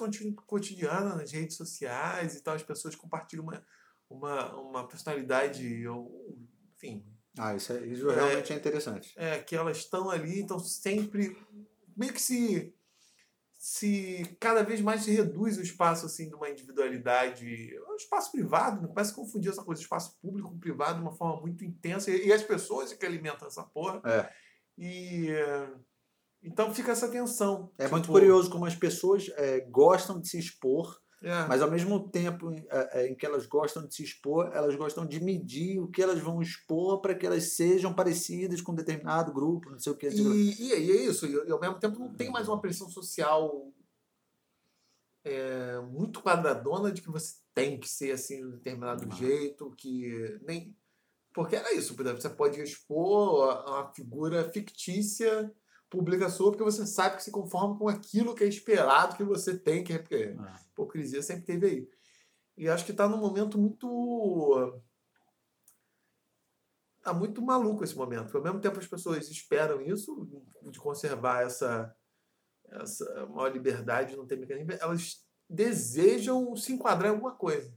cotidiana 0.47 1.17
nas 1.17 1.31
redes 1.33 1.57
sociais 1.57 2.35
e 2.35 2.43
tal, 2.43 2.55
as 2.55 2.63
pessoas 2.63 2.95
compartilham 2.95 3.45
uma, 3.45 3.67
uma, 4.09 4.57
uma 4.57 4.89
personalidade, 4.89 5.87
ou, 5.87 6.37
enfim, 6.77 7.05
Ah, 7.39 7.55
isso, 7.55 7.73
é, 7.73 7.87
isso 7.87 8.11
É. 8.11 8.15
realmente 8.15 8.53
é 8.53 8.57
interessante. 8.57 9.13
é, 9.17 9.43
que 9.43 9.57
elas 9.57 9.79
estão 9.79 10.11
ali, 10.11 10.41
então 10.41 10.59
sempre 10.59 11.37
meio 11.97 12.13
que 12.13 12.21
se 12.21 12.75
se 13.65 14.25
cada 14.41 14.65
vez 14.65 14.81
mais 14.81 15.05
se 15.05 15.13
reduz 15.13 15.57
o 15.57 15.63
espaço 15.63 16.07
assim 16.07 16.29
de 16.29 16.35
uma 16.35 16.51
individualidade, 16.51 17.79
o 17.89 17.95
espaço 17.95 18.33
privado, 18.33 18.83
não 18.83 18.89
começa 18.89 19.13
a 19.13 19.15
confundir 19.15 19.53
essa 19.53 19.63
coisa, 19.63 19.81
espaço 19.81 20.19
público 20.21 20.51
com 20.51 20.59
privado 20.59 20.97
de 20.97 21.03
uma 21.03 21.13
forma 21.13 21.41
muito 21.41 21.65
intensa 21.65 22.11
e, 22.11 22.27
e 22.27 22.33
as 22.33 22.43
pessoas 22.43 22.91
é 22.91 22.97
que 22.97 23.07
alimentam 23.07 23.47
essa 23.47 23.63
porra. 23.63 24.03
É. 24.05 24.29
E 24.77 25.31
é, 25.31 25.71
então 26.43 26.75
fica 26.75 26.91
essa 26.91 27.07
tensão. 27.07 27.73
É 27.79 27.87
muito 27.87 28.03
Tipo, 28.03 28.15
curioso 28.15 28.51
como 28.51 28.67
as 28.67 28.75
pessoas 28.75 29.31
é, 29.37 29.61
gostam 29.61 30.21
de 30.21 30.29
se 30.29 30.41
expor, 30.41 31.01
é, 31.23 31.47
mas 31.47 31.63
ao 31.63 31.71
mesmo 31.71 32.09
tempo 32.09 32.51
é, 32.53 32.91
é, 32.93 33.07
em 33.09 33.15
que 33.15 33.25
elas 33.25 33.47
gostam 33.47 33.87
de 33.87 33.95
se 33.95 34.03
expor, 34.03 34.51
elas 34.53 34.75
gostam 34.75 35.07
de 35.07 35.23
medir 35.23 35.79
o 35.81 35.87
que 35.87 36.03
elas 36.03 36.19
vão 36.19 36.43
expor 36.43 37.01
para 37.01 37.15
que 37.15 37.25
elas 37.25 37.53
sejam 37.53 37.95
parecidas 37.95 38.61
com 38.61 38.73
um 38.73 38.77
determinado 38.77 39.33
grupo, 39.33 39.71
não 39.71 39.79
sei 39.79 39.93
o 39.93 39.97
que. 39.97 40.09
E, 40.09 40.21
e, 40.21 40.69
e 40.69 40.73
é 40.73 40.79
isso, 40.79 41.27
e, 41.27 41.51
ao 41.51 41.61
mesmo 41.61 41.79
tempo 41.79 41.99
não 41.99 42.13
tem 42.13 42.31
mais 42.31 42.49
uma 42.49 42.61
pressão 42.61 42.89
social 42.91 43.73
é, 45.25 45.79
muito 45.81 46.21
quadradona 46.21 46.91
de 46.91 47.01
que 47.01 47.11
você 47.11 47.37
tem 47.55 47.79
que 47.79 47.89
ser 47.89 48.13
assim 48.13 48.39
de 48.39 48.45
um 48.45 48.51
determinado 48.51 49.07
Não. 49.07 49.17
jeito, 49.17 49.73
que 49.77 50.41
nem. 50.43 50.77
Porque 51.33 51.57
era 51.57 51.73
isso, 51.73 51.95
por 51.95 52.05
exemplo, 52.05 52.21
você 52.21 52.29
pode 52.29 52.61
expor 52.61 53.65
uma 53.67 53.93
figura 53.95 54.51
fictícia 54.53 55.51
pública 55.93 56.31
sua, 56.31 56.51
porque 56.51 56.65
você 56.65 56.87
sabe 56.87 57.17
que 57.17 57.23
se 57.23 57.31
conforma 57.31 57.79
com 57.79 57.87
aquilo 57.87 58.35
que 58.35 58.43
é 58.43 58.47
esperado 58.47 59.15
que 59.15 59.23
você 59.23 59.59
tem, 59.59 59.85
que 59.85 59.93
é 59.93 59.99
porque 59.99 60.35
Ah, 60.39 60.59
hipocrisia 60.71 61.23
sempre 61.23 61.45
teve 61.45 61.67
aí. 61.67 61.89
E 62.57 62.67
acho 62.67 62.87
que 62.87 62.93
está 62.93 63.07
num 63.07 63.19
momento 63.19 63.59
muito. 63.59 64.81
Tá 67.03 67.13
muito 67.13 67.43
maluco 67.43 67.85
esse 67.85 67.95
momento. 67.95 68.35
Ao 68.35 68.43
mesmo 68.43 68.59
tempo 68.59 68.79
as 68.79 68.87
pessoas 68.87 69.31
esperam 69.31 69.83
isso, 69.83 70.27
de 70.63 70.79
conservar 70.79 71.43
essa, 71.43 71.95
essa 72.71 73.27
maior 73.27 73.53
liberdade, 73.53 74.17
não 74.17 74.27
ter 74.27 74.39
mecanismo, 74.39 74.73
elas 74.81 75.27
desejam 75.47 76.57
se 76.57 76.73
enquadrar 76.73 77.11
em 77.11 77.15
alguma 77.15 77.35
coisa. 77.35 77.77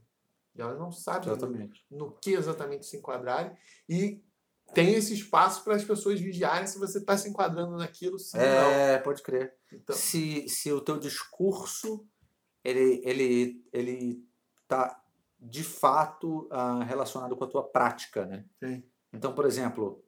E 0.54 0.60
elas 0.62 0.78
não 0.78 0.90
sabem 0.90 1.28
exatamente. 1.28 1.84
no 1.90 2.12
que 2.12 2.30
exatamente 2.30 2.86
se 2.86 2.96
enquadrarem. 2.96 3.54
E 3.86 4.24
tem 4.74 4.94
esse 4.94 5.14
espaço 5.14 5.64
para 5.64 5.76
as 5.76 5.84
pessoas 5.84 6.20
vigiarem 6.20 6.66
se 6.66 6.78
você 6.78 6.98
está 6.98 7.16
se 7.16 7.28
enquadrando 7.28 7.76
naquilo, 7.76 8.18
sim 8.18 8.36
ou 8.36 8.44
não. 8.44 8.70
É, 8.70 8.98
pode 8.98 9.22
crer. 9.22 9.54
Então, 9.72 9.94
Se, 9.94 10.48
se 10.48 10.72
o 10.72 10.80
teu 10.80 10.98
discurso 10.98 12.06
ele 12.64 13.00
ele 13.04 13.64
ele 13.72 14.24
tá 14.66 15.00
de 15.38 15.62
fato 15.62 16.48
ah, 16.50 16.82
relacionado 16.82 17.36
com 17.36 17.44
a 17.44 17.48
tua 17.48 17.62
prática, 17.62 18.26
né? 18.26 18.44
Sim. 18.62 18.82
Então, 19.12 19.34
por 19.34 19.46
exemplo, 19.46 20.04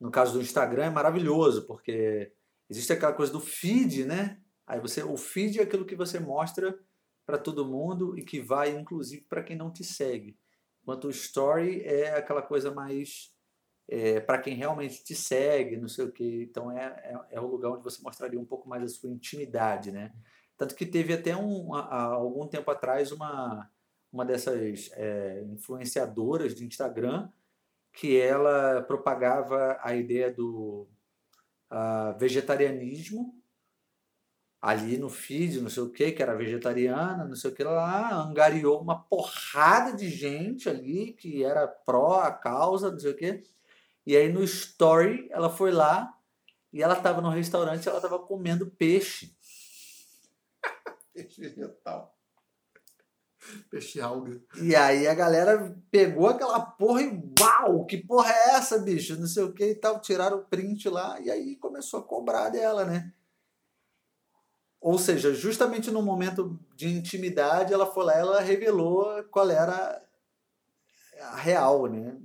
no 0.00 0.10
caso 0.10 0.32
do 0.32 0.40
Instagram 0.42 0.84
é 0.86 0.90
maravilhoso 0.90 1.66
porque 1.66 2.32
existe 2.68 2.92
aquela 2.92 3.12
coisa 3.12 3.32
do 3.32 3.40
feed, 3.40 4.04
né? 4.04 4.40
Aí 4.66 4.80
você 4.80 5.02
o 5.02 5.16
feed 5.16 5.60
é 5.60 5.62
aquilo 5.62 5.84
que 5.84 5.96
você 5.96 6.18
mostra 6.18 6.78
para 7.26 7.38
todo 7.38 7.66
mundo 7.66 8.18
e 8.18 8.24
que 8.24 8.40
vai 8.40 8.70
inclusive 8.70 9.24
para 9.28 9.42
quem 9.42 9.56
não 9.56 9.70
te 9.70 9.84
segue. 9.84 10.38
Enquanto 10.82 11.04
o 11.04 11.10
story 11.10 11.82
é 11.82 12.16
aquela 12.16 12.42
coisa 12.42 12.70
mais 12.72 13.33
é, 13.88 14.20
para 14.20 14.38
quem 14.38 14.54
realmente 14.54 15.02
te 15.04 15.14
segue, 15.14 15.76
não 15.76 15.88
sei 15.88 16.04
o 16.04 16.12
que. 16.12 16.42
Então 16.42 16.70
é, 16.70 16.84
é, 16.84 17.36
é 17.36 17.40
o 17.40 17.46
lugar 17.46 17.72
onde 17.72 17.84
você 17.84 18.02
mostraria 18.02 18.40
um 18.40 18.44
pouco 18.44 18.68
mais 18.68 18.82
a 18.82 18.88
sua 18.88 19.10
intimidade, 19.10 19.92
né? 19.92 20.12
Tanto 20.56 20.74
que 20.74 20.86
teve 20.86 21.12
até 21.12 21.36
um, 21.36 21.74
algum 21.74 22.46
tempo 22.46 22.70
atrás 22.70 23.10
uma, 23.10 23.68
uma 24.12 24.24
dessas 24.24 24.90
é, 24.94 25.42
influenciadoras 25.52 26.54
de 26.54 26.64
Instagram 26.64 27.28
que 27.92 28.16
ela 28.20 28.82
propagava 28.82 29.78
a 29.80 29.94
ideia 29.94 30.32
do 30.32 30.88
ah, 31.70 32.16
vegetarianismo 32.18 33.34
ali 34.60 34.96
no 34.96 35.10
feed, 35.10 35.60
não 35.60 35.68
sei 35.68 35.82
o 35.82 35.90
que, 35.90 36.12
que 36.12 36.22
era 36.22 36.34
vegetariana, 36.34 37.24
não 37.24 37.36
sei 37.36 37.50
o 37.50 37.54
que 37.54 37.62
lá, 37.62 38.14
angariou 38.14 38.80
uma 38.80 38.98
porrada 38.98 39.94
de 39.94 40.08
gente 40.08 40.68
ali 40.68 41.12
que 41.12 41.44
era 41.44 41.66
pró 41.68 42.20
a 42.20 42.32
causa, 42.32 42.90
não 42.90 42.98
sei 42.98 43.10
o 43.10 43.16
que. 43.16 43.44
E 44.06 44.16
aí 44.16 44.32
no 44.32 44.42
story 44.44 45.28
ela 45.30 45.48
foi 45.48 45.70
lá 45.70 46.14
e 46.72 46.82
ela 46.82 46.94
estava 46.94 47.20
no 47.20 47.30
restaurante, 47.30 47.88
ela 47.88 47.98
estava 47.98 48.18
comendo 48.18 48.70
peixe. 48.70 49.36
peixe 51.14 51.40
vegetal. 51.40 52.14
Peixe 53.70 54.00
alga. 54.00 54.40
E 54.60 54.74
aí 54.74 55.06
a 55.06 55.14
galera 55.14 55.76
pegou 55.90 56.28
aquela 56.28 56.60
porra 56.60 57.02
e 57.02 57.22
uau, 57.40 57.84
que 57.84 57.98
porra 57.98 58.30
é 58.32 58.54
essa, 58.56 58.78
bicho? 58.78 59.16
Não 59.16 59.26
sei 59.26 59.44
o 59.44 59.52
que 59.52 59.64
e 59.64 59.74
tal, 59.74 60.00
tiraram 60.00 60.38
o 60.38 60.44
print 60.44 60.88
lá 60.88 61.20
e 61.20 61.30
aí 61.30 61.56
começou 61.56 62.00
a 62.00 62.02
cobrar 62.02 62.48
dela, 62.48 62.84
né? 62.84 63.12
Ou 64.80 64.98
seja, 64.98 65.32
justamente 65.32 65.90
no 65.90 66.02
momento 66.02 66.58
de 66.74 66.88
intimidade, 66.88 67.72
ela 67.72 67.86
foi 67.86 68.04
lá, 68.04 68.14
ela 68.14 68.40
revelou 68.40 69.24
qual 69.30 69.48
era 69.50 70.02
a 71.20 71.36
real, 71.36 71.86
né? 71.86 72.18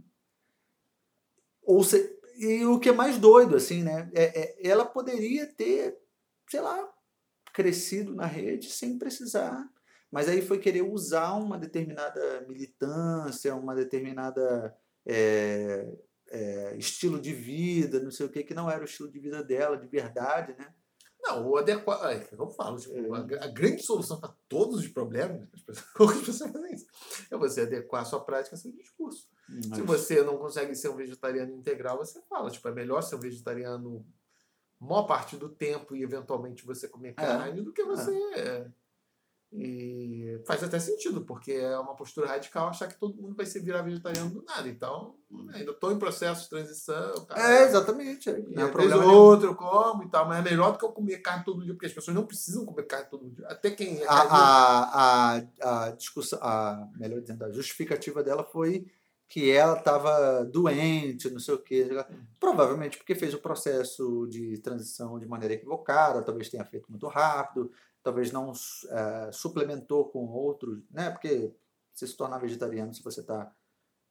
Ou 1.70 1.84
se, 1.84 2.20
e 2.40 2.66
o 2.66 2.80
que 2.80 2.90
é 2.90 2.91
mais 2.91 3.20
doido, 3.20 3.56
assim, 3.56 3.84
né? 3.84 4.10
É, 4.16 4.41
é, 4.41 4.68
ela 4.68 4.84
poderia 4.84 5.46
ter, 5.46 5.96
sei 6.50 6.62
lá, 6.62 6.91
crescido 7.54 8.16
na 8.16 8.26
rede 8.26 8.72
sem 8.72 8.98
precisar. 8.98 9.70
Mas 10.12 10.28
aí 10.28 10.41
foi 10.41 10.58
querer 10.58 10.82
usar 10.82 11.34
uma 11.34 11.60
determinada 11.60 12.41
militância, 12.48 13.54
uma 13.54 13.76
determinada 13.76 14.76
é, 15.06 15.88
é, 16.32 16.76
estilo 16.76 17.22
de 17.22 17.34
vida, 17.34 18.00
não 18.00 18.10
sei 18.10 18.26
o 18.26 18.32
que, 18.32 18.44
que 18.44 18.56
não 18.56 18.68
era 18.68 18.82
o 18.82 18.86
estilo 18.86 19.12
de 19.12 19.20
vida 19.20 19.44
dela, 19.44 19.78
de 19.78 19.88
verdade, 19.88 20.56
né? 20.58 20.74
Não, 21.22 21.50
o 21.50 21.56
adequado. 21.56 22.04
É, 22.10 22.28
eu 22.32 22.50
falo, 22.50 22.80
tipo, 22.80 23.14
a, 23.14 23.20
a, 23.20 23.48
grande 23.48 23.84
solução 23.84 24.20
para 24.20 24.34
todos 24.48 24.80
os 24.80 24.88
problemas, 24.88 25.48
as 25.54 25.62
pessoas, 25.62 25.88
como 25.94 26.10
as 26.10 26.22
pessoas 26.22 26.52
fazem 26.52 26.74
isso? 26.74 26.88
É 27.30 27.38
você 27.38 27.62
adequar 27.62 28.02
a 28.02 28.06
sua 28.06 28.26
prática 28.26 28.56
ao 28.56 28.60
seu 28.60 28.72
discurso. 28.72 29.30
Mas... 29.50 29.66
Se 29.66 29.82
você 29.82 30.22
não 30.22 30.38
consegue 30.38 30.76
ser 30.76 30.90
um 30.90 30.96
vegetariano 30.96 31.54
integral, 31.54 31.98
você 31.98 32.22
fala, 32.30 32.52
tipo, 32.52 32.68
é 32.68 32.72
melhor 32.72 33.02
ser 33.02 33.16
um 33.16 33.20
vegetariano 33.20 34.06
maior 34.80 35.04
parte 35.04 35.36
do 35.36 35.50
tempo 35.50 35.96
e 35.96 36.04
eventualmente 36.04 36.66
você 36.66 36.88
comer 36.88 37.14
carne 37.14 37.60
é. 37.60 37.64
do 37.64 37.74
que 37.74 37.84
você. 37.84 38.16
É. 38.36 38.68
E 39.52 40.40
faz 40.46 40.64
até 40.64 40.78
sentido, 40.78 41.22
porque 41.22 41.52
é 41.54 41.76
uma 41.80 41.96
postura 41.96 42.28
radical 42.28 42.68
achar 42.68 42.88
que 42.88 43.00
todo 43.00 43.20
mundo 43.20 43.36
vai 43.36 43.48
ser 43.48 43.62
virar 43.62 43.82
vegetariano 43.82 44.30
do 44.30 44.44
nada. 44.44 44.70
Então, 44.70 45.16
ainda 45.52 45.72
estou 45.72 45.92
em 45.92 45.98
processo 45.98 46.44
de 46.44 46.50
transição. 46.50 47.26
Cara, 47.26 47.56
é, 47.56 47.64
exatamente. 47.64 48.30
É. 48.30 48.40
E 48.48 48.62
às 48.62 49.06
outro 49.06 49.48
eu 49.48 49.56
como 49.56 50.04
e 50.04 50.08
tal, 50.08 50.28
mas 50.28 50.46
é 50.46 50.50
melhor 50.52 50.74
do 50.74 50.78
que 50.78 50.86
eu 50.86 50.92
comer 50.92 51.18
carne 51.18 51.44
todo 51.44 51.64
dia, 51.64 51.74
porque 51.74 51.88
as 51.88 51.94
pessoas 51.94 52.14
não 52.14 52.28
precisam 52.28 52.64
comer 52.64 52.84
carne 52.84 53.08
todo 53.10 53.28
dia. 53.28 53.48
Até 53.48 53.72
quem 53.72 54.00
é 54.00 54.08
a, 54.08 54.22
a, 54.22 55.38
a, 55.40 55.86
a 55.86 55.92
discussão, 55.92 56.38
a, 56.44 56.88
melhor 56.96 57.20
dizendo, 57.20 57.44
a 57.44 57.52
justificativa 57.52 58.24
dela 58.24 58.44
foi 58.44 58.86
que 59.30 59.52
ela 59.52 59.78
estava 59.78 60.44
doente, 60.44 61.30
não 61.30 61.40
sei 61.40 61.54
o 61.54 61.60
quê. 61.60 61.88
Provavelmente 62.40 62.98
porque 62.98 63.14
fez 63.14 63.32
o 63.36 63.40
processo 63.40 64.28
de 64.28 64.58
transição 64.58 65.20
de 65.20 65.28
maneira 65.28 65.54
equivocada, 65.54 66.24
talvez 66.24 66.50
tenha 66.50 66.66
feito 66.66 66.90
muito 66.90 67.08
rápido, 67.08 67.72
talvez 68.02 68.32
não 68.32 68.52
uh, 68.52 69.32
suplementou 69.32 70.10
com 70.10 70.26
outros, 70.28 70.82
né? 70.90 71.12
Porque 71.12 71.54
você 71.94 72.08
se 72.08 72.18
tornar 72.18 72.40
vegetariano 72.40 72.92
se 72.92 73.04
você 73.04 73.20
está 73.22 73.54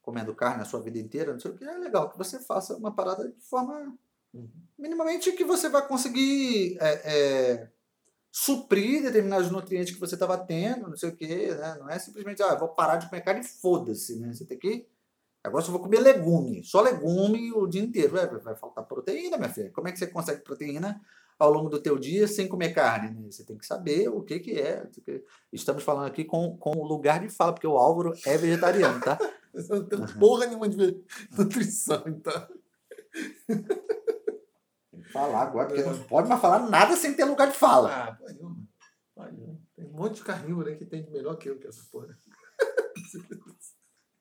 comendo 0.01 0.35
carne 0.37 0.63
a 0.63 0.65
sua 0.65 0.81
vida 0.81 1.01
inteira, 1.01 1.33
não 1.33 1.41
sei 1.41 1.51
o 1.51 1.55
que, 1.57 1.65
é 1.65 1.77
legal 1.77 2.09
que 2.09 2.17
você 2.17 2.39
faça 2.39 2.77
uma 2.77 2.95
parada 2.95 3.29
de 3.29 3.41
forma 3.41 3.99
uhum. 4.33 4.49
minimamente 4.79 5.33
que 5.33 5.45
você 5.45 5.69
vai 5.69 5.87
conseguir 5.87 6.79
é, 6.81 6.93
é, 7.05 7.71
suprir 8.31 9.03
determinados 9.03 9.51
nutrientes 9.51 9.93
que 9.93 10.01
você 10.01 10.15
estava 10.15 10.39
tendo, 10.39 10.89
não 10.89 10.97
sei 10.97 11.09
o 11.09 11.17
que, 11.17 11.27
né? 11.27 11.77
Não 11.81 11.91
é 11.91 11.99
simplesmente, 11.99 12.41
ah, 12.41 12.55
vou 12.55 12.69
parar 12.69 12.99
de 12.99 13.09
comer 13.09 13.23
carne 13.23 13.41
e 13.41 13.45
foda-se, 13.45 14.17
né? 14.21 14.33
Você 14.33 14.45
tem 14.45 14.57
que 14.57 14.87
Agora 15.43 15.65
só 15.65 15.71
vou 15.71 15.81
comer 15.81 16.01
legume, 16.01 16.65
só 16.65 16.81
legume 16.81 17.53
o 17.53 17.67
dia 17.67 17.83
inteiro. 17.83 18.13
Vai, 18.13 18.27
vai 18.27 18.57
faltar 18.57 18.85
proteína, 18.85 19.37
minha 19.37 19.49
filha. 19.49 19.71
Como 19.71 19.89
é 19.89 19.93
que 19.93 19.99
você 19.99 20.07
consegue 20.07 20.43
proteína 20.43 21.01
ao 21.39 21.53
longo 21.53 21.69
do 21.69 21.81
teu 21.81 21.99
dia 21.99 22.27
sem 22.27 22.49
comer 22.49 22.75
carne? 22.75 23.15
Né? 23.15 23.31
Você 23.31 23.45
tem 23.45 23.57
que 23.57 23.67
saber 23.67 24.09
o 24.09 24.23
que, 24.23 24.41
que 24.41 24.61
é. 24.61 24.87
Estamos 25.53 25.83
falando 25.83 26.07
aqui 26.07 26.25
com, 26.25 26.57
com 26.57 26.71
o 26.77 26.87
lugar 26.87 27.21
de 27.21 27.29
fala, 27.29 27.53
porque 27.53 27.67
o 27.67 27.77
Álvaro 27.77 28.13
é 28.27 28.37
vegetariano, 28.37 29.01
tá? 29.01 29.19
Você 29.55 29.73
não 29.73 29.85
tem 29.85 30.07
porra 30.19 30.47
nenhuma 30.47 30.69
de 30.69 31.03
nutrição, 31.37 32.05
então. 32.07 32.49
Falar 35.11 35.43
agora, 35.43 35.69
porque 35.69 35.83
não 35.83 35.99
pode 36.05 36.29
mais 36.29 36.41
falar 36.41 36.69
nada 36.69 36.95
sem 36.95 37.15
ter 37.15 37.25
lugar 37.25 37.49
de 37.49 37.57
fala. 37.57 37.91
Ah, 37.91 38.15
pode. 38.15 38.39
Tem 39.75 39.87
um 39.87 39.93
monte 39.93 40.17
de 40.17 40.23
carnívoro 40.23 40.69
aí 40.69 40.77
que 40.77 40.85
tem 40.85 41.03
de 41.03 41.11
melhor 41.11 41.37
que 41.37 41.49
eu, 41.49 41.59
que 41.59 41.67
essa 41.67 41.83
porra. 41.91 42.17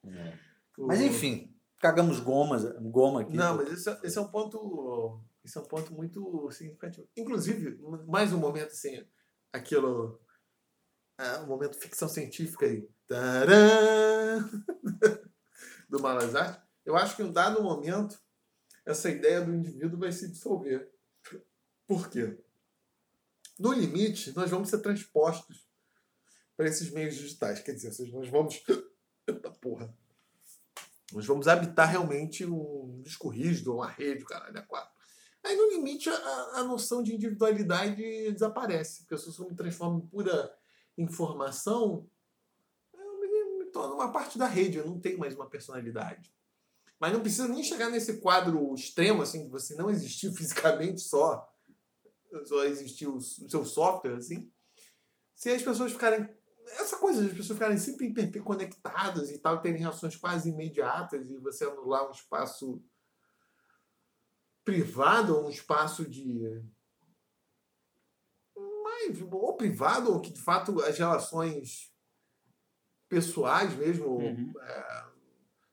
É. 0.06 0.47
Mas 0.86 1.00
enfim, 1.00 1.54
cagamos 1.80 2.20
gomas, 2.20 2.64
goma 2.80 3.22
aqui. 3.22 3.36
Não, 3.36 3.56
mas 3.56 3.72
esse, 3.72 3.88
é, 3.88 3.98
esse 4.02 4.18
é 4.18 4.20
um 4.20 4.28
ponto. 4.28 5.22
Esse 5.44 5.58
é 5.58 5.60
um 5.60 5.64
ponto 5.64 5.92
muito 5.92 6.50
significativo. 6.50 7.08
Inclusive, 7.16 7.78
mais 8.06 8.32
um 8.32 8.38
momento 8.38 8.68
assim, 8.68 9.04
aquilo. 9.52 10.20
É, 11.18 11.38
um 11.38 11.46
momento 11.46 11.78
ficção 11.78 12.08
científica 12.08 12.66
aí. 12.66 12.88
Tcharam! 13.08 14.48
do 15.88 16.00
Malazar. 16.00 16.66
Eu 16.84 16.96
acho 16.96 17.16
que 17.16 17.22
em 17.22 17.26
um 17.26 17.32
dado 17.32 17.62
momento, 17.62 18.20
essa 18.84 19.10
ideia 19.10 19.40
do 19.40 19.54
indivíduo 19.54 19.98
vai 19.98 20.12
se 20.12 20.28
dissolver. 20.28 20.90
Por 21.86 22.08
quê? 22.08 22.38
No 23.58 23.72
limite, 23.72 24.34
nós 24.36 24.50
vamos 24.50 24.68
ser 24.68 24.78
transpostos 24.78 25.68
para 26.56 26.68
esses 26.68 26.90
meios 26.90 27.16
digitais. 27.16 27.60
Quer 27.60 27.72
dizer, 27.72 28.12
nós 28.12 28.28
vamos. 28.28 28.62
Eita 29.26 29.50
porra! 29.50 29.94
Nós 31.12 31.24
vamos 31.26 31.48
habitar 31.48 31.88
realmente 31.88 32.44
um 32.44 33.00
disco 33.02 33.28
rígido, 33.28 33.74
uma 33.74 33.88
rede, 33.88 34.24
caralho, 34.24 34.58
a 34.58 34.62
quatro. 34.62 34.92
Aí, 35.42 35.56
no 35.56 35.70
limite, 35.70 36.10
a, 36.10 36.50
a 36.56 36.64
noção 36.64 37.02
de 37.02 37.14
individualidade 37.14 38.32
desaparece. 38.32 39.04
Porque 39.04 39.16
se 39.16 39.38
eu 39.38 39.48
me 39.48 39.54
transformo 39.54 39.98
em 39.98 40.06
pura 40.06 40.54
informação, 40.96 42.06
eu 42.92 43.20
me, 43.20 43.64
me 43.64 43.70
torno 43.70 43.94
uma 43.94 44.12
parte 44.12 44.36
da 44.36 44.46
rede, 44.46 44.78
eu 44.78 44.86
não 44.86 45.00
tenho 45.00 45.18
mais 45.18 45.34
uma 45.34 45.48
personalidade. 45.48 46.34
Mas 47.00 47.12
não 47.12 47.20
precisa 47.20 47.48
nem 47.48 47.62
chegar 47.62 47.88
nesse 47.88 48.18
quadro 48.18 48.74
extremo, 48.74 49.22
assim, 49.22 49.44
de 49.44 49.48
você 49.48 49.74
não 49.74 49.88
existir 49.88 50.30
fisicamente 50.36 51.00
só, 51.00 51.48
só 52.44 52.64
existir 52.64 53.06
o, 53.06 53.16
o 53.16 53.20
seu 53.20 53.64
software, 53.64 54.16
assim. 54.16 54.50
Se 55.34 55.50
as 55.50 55.62
pessoas 55.62 55.92
ficarem 55.92 56.28
essa 56.72 56.98
coisa 56.98 57.22
de 57.22 57.30
as 57.30 57.36
pessoas 57.36 57.58
ficarem 57.58 57.78
sempre 57.78 58.08
hiperconectadas 58.08 59.30
e 59.30 59.38
tal, 59.38 59.60
terem 59.60 59.80
reações 59.80 60.16
quase 60.16 60.50
imediatas 60.50 61.28
e 61.30 61.38
você 61.38 61.64
anular 61.64 62.08
um 62.08 62.12
espaço 62.12 62.82
privado, 64.64 65.38
um 65.38 65.48
espaço 65.48 66.08
de. 66.08 66.62
Mais, 68.82 69.20
ou 69.30 69.56
privado, 69.56 70.12
ou 70.12 70.20
que 70.20 70.32
de 70.32 70.40
fato 70.40 70.82
as 70.82 70.98
relações 70.98 71.92
pessoais 73.08 73.74
mesmo 73.74 74.18
uhum. 74.18 74.52
é, 74.60 75.04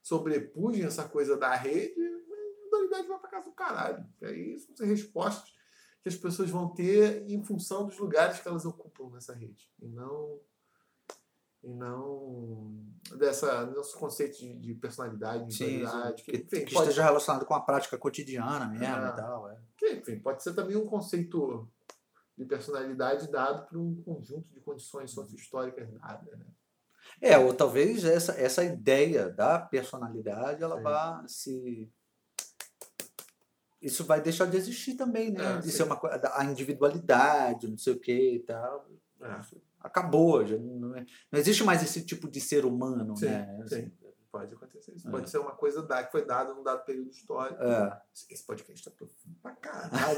sobrepujem 0.01 0.85
essa 0.85 1.07
coisa 1.09 1.35
da 1.35 1.53
rede, 1.55 1.99
a 1.99 2.49
individualidade 2.51 3.07
vai 3.07 3.19
para 3.19 3.29
casa 3.29 3.49
do 3.49 3.55
caralho. 3.55 4.05
E 4.21 4.25
aí 4.25 4.59
são 4.59 4.85
as 4.85 4.89
respostas 4.89 5.53
que 6.01 6.09
as 6.09 6.15
pessoas 6.15 6.49
vão 6.49 6.73
ter 6.73 7.29
em 7.29 7.43
função 7.43 7.85
dos 7.85 7.97
lugares 7.97 8.39
que 8.39 8.47
elas 8.47 8.65
ocupam 8.65 9.09
nessa 9.09 9.33
rede. 9.33 9.69
E 9.81 9.87
não 9.87 10.39
e 11.65 11.73
não 11.73 12.85
dessa 13.17 13.65
nosso 13.65 13.97
conceito 13.97 14.37
de, 14.37 14.53
de 14.55 14.73
personalidade, 14.75 15.53
sim, 15.53 15.85
sim. 15.85 16.13
que, 16.23 16.37
enfim, 16.37 16.65
que 16.65 16.73
pode... 16.73 16.89
esteja 16.89 17.03
relacionado 17.03 17.45
com 17.45 17.53
a 17.53 17.59
prática 17.59 17.97
cotidiana 17.97 18.67
mesmo 18.67 18.85
é. 18.85 19.09
e 19.09 19.15
tal. 19.15 19.49
É. 19.49 19.57
Que, 19.77 19.93
enfim, 19.93 20.19
pode 20.19 20.43
ser 20.43 20.53
também 20.53 20.75
um 20.75 20.85
conceito 20.85 21.67
de 22.37 22.45
personalidade 22.45 23.31
dado 23.31 23.67
por 23.67 23.77
um 23.77 24.01
conjunto 24.03 24.47
de 24.53 24.59
condições 24.59 25.11
sociohistóricas 25.11 25.89
dadas. 25.91 26.37
Né? 26.37 26.45
É, 27.21 27.37
ou 27.37 27.53
talvez 27.53 28.03
essa, 28.03 28.33
essa 28.33 28.63
ideia 28.63 29.29
da 29.29 29.59
personalidade 29.59 30.63
ela 30.63 30.79
é. 30.79 30.83
vá 30.83 31.23
se 31.27 31.91
isso 33.81 34.03
vai 34.03 34.19
deixar 34.19 34.47
de 34.47 34.57
existir 34.57 34.95
também, 34.95 35.31
né? 35.31 35.57
É, 35.57 35.57
de 35.59 35.71
sim. 35.71 35.77
ser 35.77 35.83
uma 35.83 35.99
a 36.33 36.43
individualidade, 36.43 37.67
não 37.67 37.77
sei 37.77 37.93
o 37.93 37.99
que 37.99 38.35
e 38.35 38.39
tal. 38.39 38.89
É 39.21 39.41
acabou. 39.85 40.45
Já 40.45 40.57
não, 40.57 40.95
é, 40.95 41.05
não 41.31 41.39
existe 41.39 41.63
mais 41.63 41.81
esse 41.83 42.03
tipo 42.03 42.29
de 42.29 42.41
ser 42.41 42.65
humano, 42.65 43.15
sim, 43.15 43.25
né? 43.25 43.59
Assim, 43.63 43.91
Pode 44.35 44.53
acontecer 44.53 44.91
isso. 44.93 45.07
É. 45.07 45.11
Pode 45.11 45.29
ser 45.29 45.37
uma 45.37 45.53
coisa 45.53 45.81
da, 45.81 46.03
que 46.03 46.11
foi 46.11 46.25
dada 46.25 46.53
num 46.53 46.61
dado 46.61 46.83
período 46.83 47.09
histórico. 47.09 47.63
É. 47.63 48.01
Esse 48.29 48.45
podcast 48.45 48.83
tá 48.83 48.91
profundo 48.91 49.37
pra 49.41 49.51
caralho. 49.55 50.17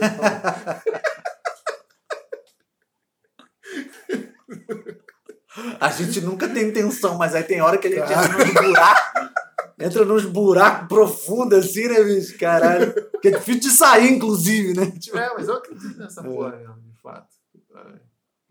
A 5.79 5.89
gente 5.91 6.19
nunca 6.21 6.49
tem 6.49 6.69
intenção, 6.69 7.15
mas 7.15 7.35
aí 7.35 7.43
tem 7.43 7.61
hora 7.61 7.77
que 7.77 7.87
a 7.87 7.91
gente 7.91 8.11
entra 8.11 8.37
nos 8.43 8.53
buracos. 8.53 9.31
Entra 9.79 10.05
nos 10.05 10.25
buracos 10.25 10.87
profundos 10.87 11.59
assim, 11.59 11.87
né, 11.87 12.03
bicho? 12.03 12.39
Caralho. 12.39 12.91
Que 13.21 13.27
é 13.27 13.31
difícil 13.37 13.61
de 13.61 13.69
sair, 13.69 14.13
inclusive, 14.13 14.73
né? 14.73 14.89
Tipo... 14.99 15.15
É, 15.15 15.31
mas 15.35 15.47
eu 15.47 15.57
acredito 15.57 15.95
nessa 15.95 16.21
é. 16.21 16.23
porra 16.23 16.55
mesmo, 16.55 16.81
de 16.81 16.99
fato. 16.99 17.27
É 17.75 18.06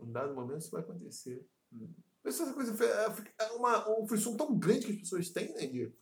um 0.07 0.13
dado 0.13 0.35
momento 0.35 0.61
isso 0.61 0.71
vai 0.71 0.83
acontecer. 0.83 1.45
Hum. 1.73 1.89
Essa 2.25 2.53
coisa 2.53 2.85
é, 2.85 3.45
é 3.45 3.53
uma, 3.53 4.01
um 4.01 4.07
frisson 4.07 4.37
tão 4.37 4.57
grande 4.59 4.87
que 4.87 4.93
as 4.93 4.99
pessoas 4.99 5.31
têm, 5.31 5.53
né, 5.55 5.67
de, 5.67 5.93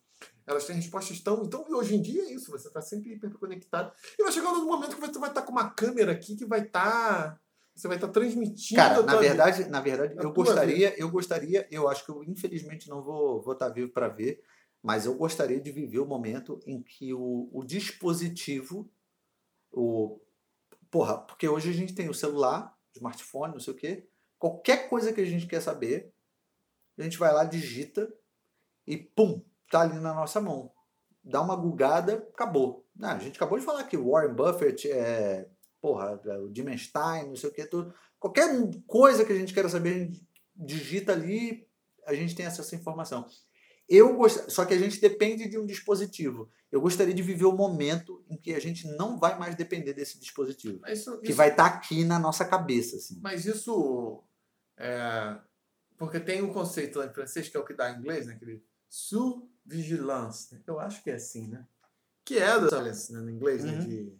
elas 0.46 0.64
têm 0.64 0.76
respostas 0.76 1.20
tão. 1.20 1.44
Então, 1.44 1.64
hoje 1.70 1.94
em 1.94 2.02
dia 2.02 2.22
é 2.22 2.32
isso, 2.32 2.50
você 2.50 2.68
está 2.68 2.80
sempre 2.80 3.12
hiperconectado. 3.12 3.92
E 4.18 4.22
vai 4.22 4.32
chegar 4.32 4.50
um 4.52 4.64
momento 4.64 4.94
que 4.94 5.00
você 5.00 5.18
vai 5.18 5.28
estar 5.28 5.40
tá 5.40 5.46
com 5.46 5.52
uma 5.52 5.70
câmera 5.70 6.12
aqui 6.12 6.36
que 6.36 6.46
vai 6.46 6.62
estar. 6.62 7.32
Tá, 7.32 7.40
você 7.74 7.88
vai 7.88 7.96
estar 7.96 8.06
tá 8.06 8.12
transmitindo. 8.12 8.80
Cara, 8.80 9.02
na 9.02 9.16
verdade, 9.16 9.58
vida. 9.58 9.70
na 9.70 9.80
verdade, 9.80 10.14
eu 10.16 10.32
gostaria, 10.32 10.90
vida. 10.90 11.02
eu 11.02 11.10
gostaria, 11.10 11.68
eu 11.70 11.88
acho 11.88 12.04
que 12.04 12.10
eu 12.10 12.22
infelizmente 12.22 12.88
não 12.88 13.02
vou, 13.02 13.42
vou 13.42 13.52
estar 13.52 13.68
tá 13.68 13.72
vivo 13.72 13.90
para 13.90 14.08
ver, 14.08 14.40
mas 14.82 15.06
eu 15.06 15.14
gostaria 15.14 15.60
de 15.60 15.72
viver 15.72 15.98
o 15.98 16.06
momento 16.06 16.60
em 16.66 16.82
que 16.82 17.12
o, 17.12 17.48
o 17.52 17.64
dispositivo, 17.64 18.90
o. 19.72 20.20
Porra, 20.90 21.18
porque 21.18 21.48
hoje 21.48 21.70
a 21.70 21.72
gente 21.72 21.94
tem 21.94 22.08
o 22.08 22.14
celular, 22.14 22.72
smartphone, 22.94 23.52
não 23.52 23.60
sei 23.60 23.74
o 23.74 23.76
quê. 23.76 24.08
Qualquer 24.38 24.88
coisa 24.88 25.12
que 25.12 25.20
a 25.20 25.24
gente 25.24 25.46
quer 25.46 25.60
saber, 25.60 26.12
a 26.98 27.02
gente 27.02 27.18
vai 27.18 27.32
lá, 27.32 27.44
digita 27.44 28.12
e 28.86 28.96
pum, 28.96 29.42
tá 29.70 29.80
ali 29.80 29.98
na 29.98 30.14
nossa 30.14 30.40
mão. 30.40 30.72
Dá 31.22 31.40
uma 31.40 31.56
gugada, 31.56 32.14
acabou. 32.32 32.86
Não, 32.94 33.10
a 33.10 33.18
gente 33.18 33.36
acabou 33.36 33.58
de 33.58 33.64
falar 33.64 33.84
que 33.84 33.96
Warren 33.96 34.34
Buffett, 34.34 34.90
é, 34.90 35.48
porra, 35.80 36.20
é 36.24 36.38
o 36.38 36.48
Dimenstein, 36.48 37.28
não 37.28 37.36
sei 37.36 37.50
o 37.50 37.52
que, 37.52 37.66
tudo. 37.66 37.94
Qualquer 38.18 38.48
coisa 38.86 39.24
que 39.24 39.32
a 39.32 39.36
gente 39.36 39.52
queira 39.52 39.68
saber, 39.68 39.94
a 39.94 39.98
gente 39.98 40.28
digita 40.54 41.12
ali, 41.12 41.66
a 42.06 42.14
gente 42.14 42.34
tem 42.34 42.46
acesso 42.46 42.74
à 42.74 42.78
informação. 42.78 43.26
Eu 43.88 44.16
gost... 44.16 44.50
Só 44.50 44.64
que 44.64 44.72
a 44.74 44.78
gente 44.78 45.00
depende 45.00 45.48
de 45.48 45.58
um 45.58 45.66
dispositivo. 45.66 46.50
Eu 46.72 46.80
gostaria 46.80 47.12
de 47.14 47.22
viver 47.22 47.44
o 47.44 47.52
momento 47.52 48.24
em 48.28 48.36
que 48.36 48.54
a 48.54 48.60
gente 48.60 48.86
não 48.96 49.18
vai 49.18 49.38
mais 49.38 49.54
depender 49.54 49.92
desse 49.92 50.18
dispositivo. 50.18 50.80
Isso, 50.88 51.18
Que 51.20 51.28
isso- 51.28 51.36
vai 51.36 51.50
estar 51.50 51.66
aqui 51.66 52.04
na 52.04 52.18
nossa 52.18 52.44
cabeça. 52.44 52.96
Assim. 52.96 53.20
Mas 53.22 53.44
isso. 53.44 54.22
É, 54.76 55.36
porque 55.96 56.18
tem 56.18 56.42
um 56.42 56.52
conceito 56.52 56.98
lá 56.98 57.06
em 57.06 57.12
francês, 57.12 57.48
que 57.48 57.56
é 57.56 57.60
o 57.60 57.64
que 57.64 57.74
dá 57.74 57.90
em 57.90 57.98
inglês, 57.98 58.26
né? 58.26 58.34
Aquele 58.34 58.64
sous-vigilance. 58.88 60.54
né? 60.54 60.60
Eu 60.66 60.80
acho 60.80 61.02
que 61.02 61.10
é 61.10 61.14
assim, 61.14 61.48
né? 61.48 61.66
Que 62.24 62.38
é 62.38 62.58
do 62.58 62.70
né? 62.70 62.92
no 63.20 63.30
inglês, 63.30 63.64
né? 63.64 63.72
Uhum. 63.72 63.78
De, 63.80 64.18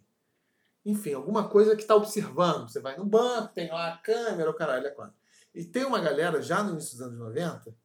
enfim, 0.85 1.13
alguma 1.13 1.49
coisa 1.49 1.75
que 1.75 1.81
está 1.81 1.95
observando. 1.95 2.69
Você 2.69 2.79
vai 2.79 2.95
no 2.95 3.05
banco, 3.05 3.53
tem 3.53 3.69
lá 3.69 3.93
a 3.93 3.97
câmera, 3.97 4.49
o 4.49 4.53
caralho, 4.53 4.85
é 4.85 4.91
quatro. 4.91 5.15
E 5.53 5.63
tem 5.63 5.83
uma 5.85 5.99
galera, 5.99 6.41
já 6.41 6.61
no 6.63 6.73
início 6.73 6.91
dos 6.97 7.01
anos 7.01 7.17
90, 7.17 7.75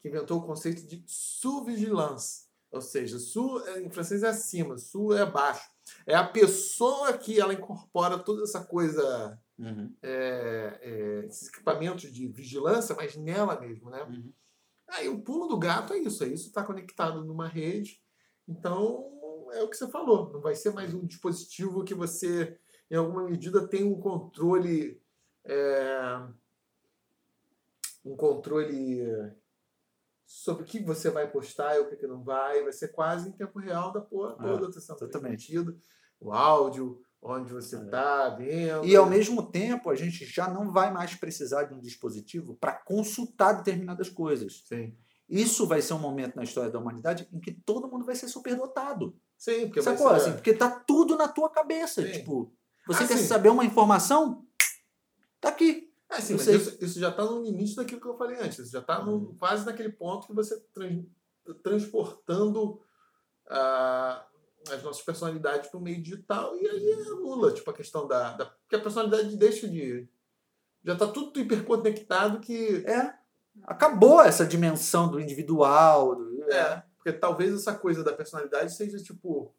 que 0.00 0.08
inventou 0.08 0.38
o 0.38 0.46
conceito 0.46 0.86
de 0.86 1.02
sous-vigilance. 1.06 2.48
Ou 2.70 2.80
seja, 2.80 3.18
sous 3.18 3.66
é- 3.66 3.82
em 3.82 3.90
francês 3.90 4.22
é 4.22 4.28
acima, 4.28 4.78
sous 4.78 5.16
é 5.16 5.22
abaixo. 5.22 5.68
É 6.06 6.14
a 6.14 6.26
pessoa 6.26 7.12
que 7.14 7.40
ela 7.40 7.52
incorpora 7.52 8.18
toda 8.18 8.44
essa 8.44 8.64
coisa 8.64 9.38
é, 10.02 10.78
é, 10.80 11.26
esses 11.26 11.48
equipamentos 11.48 12.10
de 12.10 12.26
vigilância, 12.28 12.94
mas 12.94 13.16
nela 13.16 13.60
mesmo, 13.60 13.90
né? 13.90 14.02
Uhum. 14.04 14.32
Aí 14.88 15.08
o 15.08 15.20
pulo 15.20 15.46
do 15.46 15.58
gato 15.58 15.92
é 15.92 15.98
isso, 15.98 16.24
é 16.24 16.28
isso 16.28 16.48
está 16.48 16.64
conectado 16.64 17.24
numa 17.24 17.46
rede, 17.46 18.02
então 18.48 19.48
é 19.52 19.62
o 19.62 19.68
que 19.68 19.76
você 19.76 19.88
falou, 19.88 20.32
não 20.32 20.40
vai 20.40 20.54
ser 20.54 20.72
mais 20.72 20.94
um 20.94 21.04
dispositivo 21.04 21.84
que 21.84 21.94
você, 21.94 22.58
em 22.90 22.96
alguma 22.96 23.24
medida, 23.24 23.68
tem 23.68 23.84
um 23.84 24.00
controle, 24.00 25.00
é, 25.44 26.22
um 28.04 28.16
controle 28.16 29.02
sobre 30.32 30.62
o 30.62 30.66
que 30.66 30.78
você 30.80 31.10
vai 31.10 31.28
postar 31.28 31.74
e 31.76 31.80
o 31.80 31.88
que 31.88 31.96
que 31.96 32.06
não 32.06 32.22
vai, 32.22 32.62
vai 32.62 32.72
ser 32.72 32.88
quase 32.92 33.28
em 33.28 33.32
tempo 33.32 33.58
real 33.58 33.92
da 33.92 34.00
porra 34.00 34.36
É, 34.38 34.42
toda, 34.42 34.68
está 34.68 34.80
sendo 34.96 35.10
transmitido, 35.10 35.76
o 36.20 36.32
áudio, 36.32 37.00
onde 37.20 37.52
você 37.52 37.74
É. 37.76 37.80
está 37.82 38.28
vendo. 38.28 38.84
E 38.86 38.94
ao 38.94 39.06
mesmo 39.10 39.50
tempo, 39.50 39.90
a 39.90 39.96
gente 39.96 40.24
já 40.24 40.48
não 40.48 40.70
vai 40.70 40.92
mais 40.92 41.16
precisar 41.16 41.64
de 41.64 41.74
um 41.74 41.80
dispositivo 41.80 42.54
para 42.54 42.74
consultar 42.74 43.54
determinadas 43.54 44.08
coisas. 44.08 44.62
Sim. 44.68 44.96
Isso 45.28 45.66
vai 45.66 45.82
ser 45.82 45.94
um 45.94 45.98
momento 45.98 46.36
na 46.36 46.44
história 46.44 46.70
da 46.70 46.78
humanidade 46.78 47.28
em 47.32 47.40
que 47.40 47.50
todo 47.52 47.88
mundo 47.88 48.04
vai 48.04 48.14
ser 48.14 48.28
superdotado. 48.28 49.16
Sim, 49.36 49.66
porque 49.66 49.80
vai 49.80 49.96
Sacou? 49.96 50.10
ser- 50.10 50.16
Assim, 50.16 50.32
porque 50.32 50.54
tá 50.54 50.70
tudo 50.70 51.16
na 51.16 51.26
tua 51.26 51.50
cabeça. 51.50 52.02
Sim. 52.06 52.12
Tipo, 52.12 52.52
você 52.86 53.02
Ah, 53.02 53.08
quer 53.08 53.16
sim. 53.16 53.26
saber 53.26 53.48
uma 53.48 53.64
informação? 53.64 54.46
Tá 55.40 55.48
aqui. 55.48 55.89
É, 56.10 56.20
sim, 56.20 56.34
mas 56.34 56.46
isso, 56.48 56.76
isso 56.84 56.98
já 56.98 57.08
está 57.10 57.24
no 57.24 57.42
limite 57.42 57.76
daquilo 57.76 58.00
que 58.00 58.06
eu 58.08 58.16
falei 58.18 58.38
antes. 58.40 58.58
Isso 58.58 58.72
já 58.72 58.80
está 58.80 59.00
Uhum. 59.04 59.36
quase 59.38 59.64
naquele 59.64 59.90
ponto 59.90 60.26
que 60.26 60.34
você 60.34 60.58
trans- 60.74 61.04
transportando 61.62 62.80
ah, 63.48 64.24
as 64.70 64.82
nossas 64.82 65.02
personalidades 65.02 65.70
para 65.70 65.78
o 65.78 65.82
meio 65.82 66.02
digital 66.02 66.56
e 66.56 66.66
aí 66.68 66.92
anula 67.08 67.52
tipo, 67.52 67.70
a 67.70 67.74
questão 67.74 68.06
da, 68.06 68.32
da. 68.36 68.46
Porque 68.46 68.76
a 68.76 68.80
personalidade 68.80 69.36
deixa 69.36 69.68
de. 69.68 70.08
Já 70.84 70.94
está 70.94 71.06
tudo 71.06 71.38
hiperconectado 71.40 72.40
que. 72.40 72.84
É. 72.86 73.14
Acabou 73.64 74.20
essa 74.20 74.46
dimensão 74.46 75.10
do 75.10 75.20
individual. 75.20 76.14
do- 76.16 76.42
É, 76.52 76.82
porque 76.96 77.12
talvez 77.12 77.54
essa 77.54 77.74
coisa 77.74 78.02
da 78.02 78.12
personalidade 78.12 78.74
seja 78.74 78.98
tipo 78.98 79.54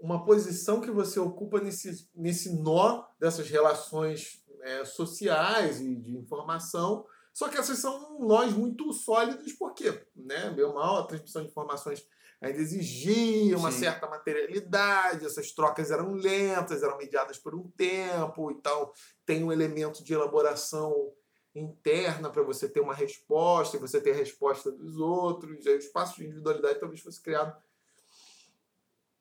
uma 0.00 0.24
posição 0.24 0.80
que 0.80 0.90
você 0.90 1.20
ocupa 1.20 1.60
nesse, 1.60 2.08
nesse 2.14 2.54
nó 2.62 3.04
dessas 3.18 3.48
relações 3.50 4.39
é, 4.62 4.84
sociais 4.84 5.80
e 5.80 5.96
de 5.96 6.16
informação. 6.16 7.06
Só 7.32 7.48
que 7.48 7.56
essas 7.56 7.78
são 7.78 8.18
nós 8.18 8.52
muito 8.52 8.92
sólidos, 8.92 9.52
porque, 9.52 10.06
né, 10.14 10.54
ou 10.62 10.74
mal, 10.74 10.98
a 10.98 11.06
transmissão 11.06 11.42
de 11.42 11.48
informações 11.48 12.06
ainda 12.40 12.58
exigia 12.58 13.56
uma 13.56 13.70
Sim. 13.70 13.80
certa 13.80 14.08
materialidade, 14.08 15.26
essas 15.26 15.52
trocas 15.52 15.90
eram 15.90 16.12
lentas, 16.12 16.82
eram 16.82 16.96
mediadas 16.96 17.38
por 17.38 17.54
um 17.54 17.68
tempo 17.70 18.50
e 18.50 18.54
tal. 18.60 18.92
Tem 19.26 19.44
um 19.44 19.52
elemento 19.52 20.02
de 20.02 20.14
elaboração 20.14 21.12
interna 21.54 22.30
para 22.30 22.42
você 22.42 22.68
ter 22.68 22.80
uma 22.80 22.94
resposta 22.94 23.76
e 23.76 23.80
você 23.80 24.00
ter 24.00 24.12
a 24.12 24.16
resposta 24.16 24.70
dos 24.70 24.96
outros. 24.96 25.66
Aí 25.66 25.74
o 25.74 25.78
espaço 25.78 26.16
de 26.16 26.26
individualidade 26.26 26.80
talvez 26.80 27.00
fosse 27.00 27.20
criado 27.20 27.56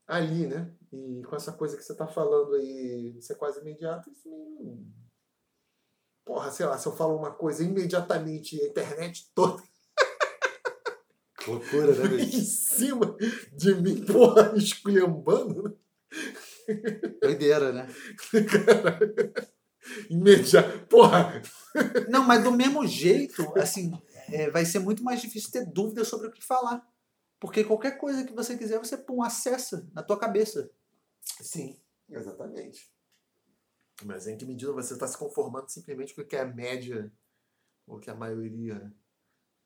ali, 0.08 0.48
né? 0.48 0.72
E 0.92 1.22
com 1.24 1.36
essa 1.36 1.52
coisa 1.52 1.78
que 1.78 1.84
você 1.84 1.92
está 1.92 2.08
falando 2.08 2.56
aí, 2.56 3.22
ser 3.22 3.36
quase 3.36 3.60
imediato, 3.60 4.10
isso 4.10 4.30
meio. 4.60 4.99
Porra, 6.30 6.52
sei 6.52 6.68
lá, 6.68 6.78
se 6.78 6.86
eu 6.86 6.96
falo 6.96 7.18
uma 7.18 7.32
coisa 7.32 7.64
imediatamente, 7.64 8.62
a 8.62 8.68
internet 8.68 9.32
toda 9.34 9.64
Loucura, 11.48 12.08
né, 12.08 12.22
em 12.22 12.44
cima 12.44 13.18
de 13.52 13.74
mim, 13.74 14.06
porra, 14.06 14.54
me 14.54 14.60
esculhambando, 14.62 15.64
né? 15.64 15.74
Doideira, 17.20 17.74
né? 17.74 17.88
Imediato. 20.08 20.86
Porra! 20.86 21.42
Não, 22.08 22.24
mas 22.24 22.44
do 22.44 22.52
mesmo 22.52 22.86
jeito, 22.86 23.52
assim, 23.58 23.92
é, 24.32 24.52
vai 24.52 24.66
ser 24.66 24.78
muito 24.78 25.04
mais 25.04 25.20
difícil 25.20 25.50
ter 25.50 25.66
dúvida 25.66 26.06
sobre 26.06 26.28
o 26.28 26.32
que 26.32 26.46
falar. 26.46 26.88
Porque 27.40 27.64
qualquer 27.64 27.98
coisa 27.98 28.24
que 28.24 28.34
você 28.34 28.56
quiser, 28.56 28.78
você 28.78 28.96
pum, 28.96 29.24
acessa 29.24 29.90
na 29.94 30.04
tua 30.04 30.20
cabeça. 30.20 30.70
Sim, 31.42 31.76
exatamente. 32.08 32.88
Mas 34.04 34.28
em 34.28 34.38
que 34.38 34.46
medida 34.46 34.72
você 34.72 34.94
está 34.94 35.08
se 35.08 35.18
conformando 35.18 35.70
simplesmente 35.70 36.14
com 36.16 36.22
o 36.22 36.26
que 36.26 36.36
é 36.36 36.42
a 36.42 36.46
média 36.46 37.12
ou 37.86 38.00
que 38.00 38.10
é 38.10 38.14
a 38.14 38.16
maioria? 38.16 38.94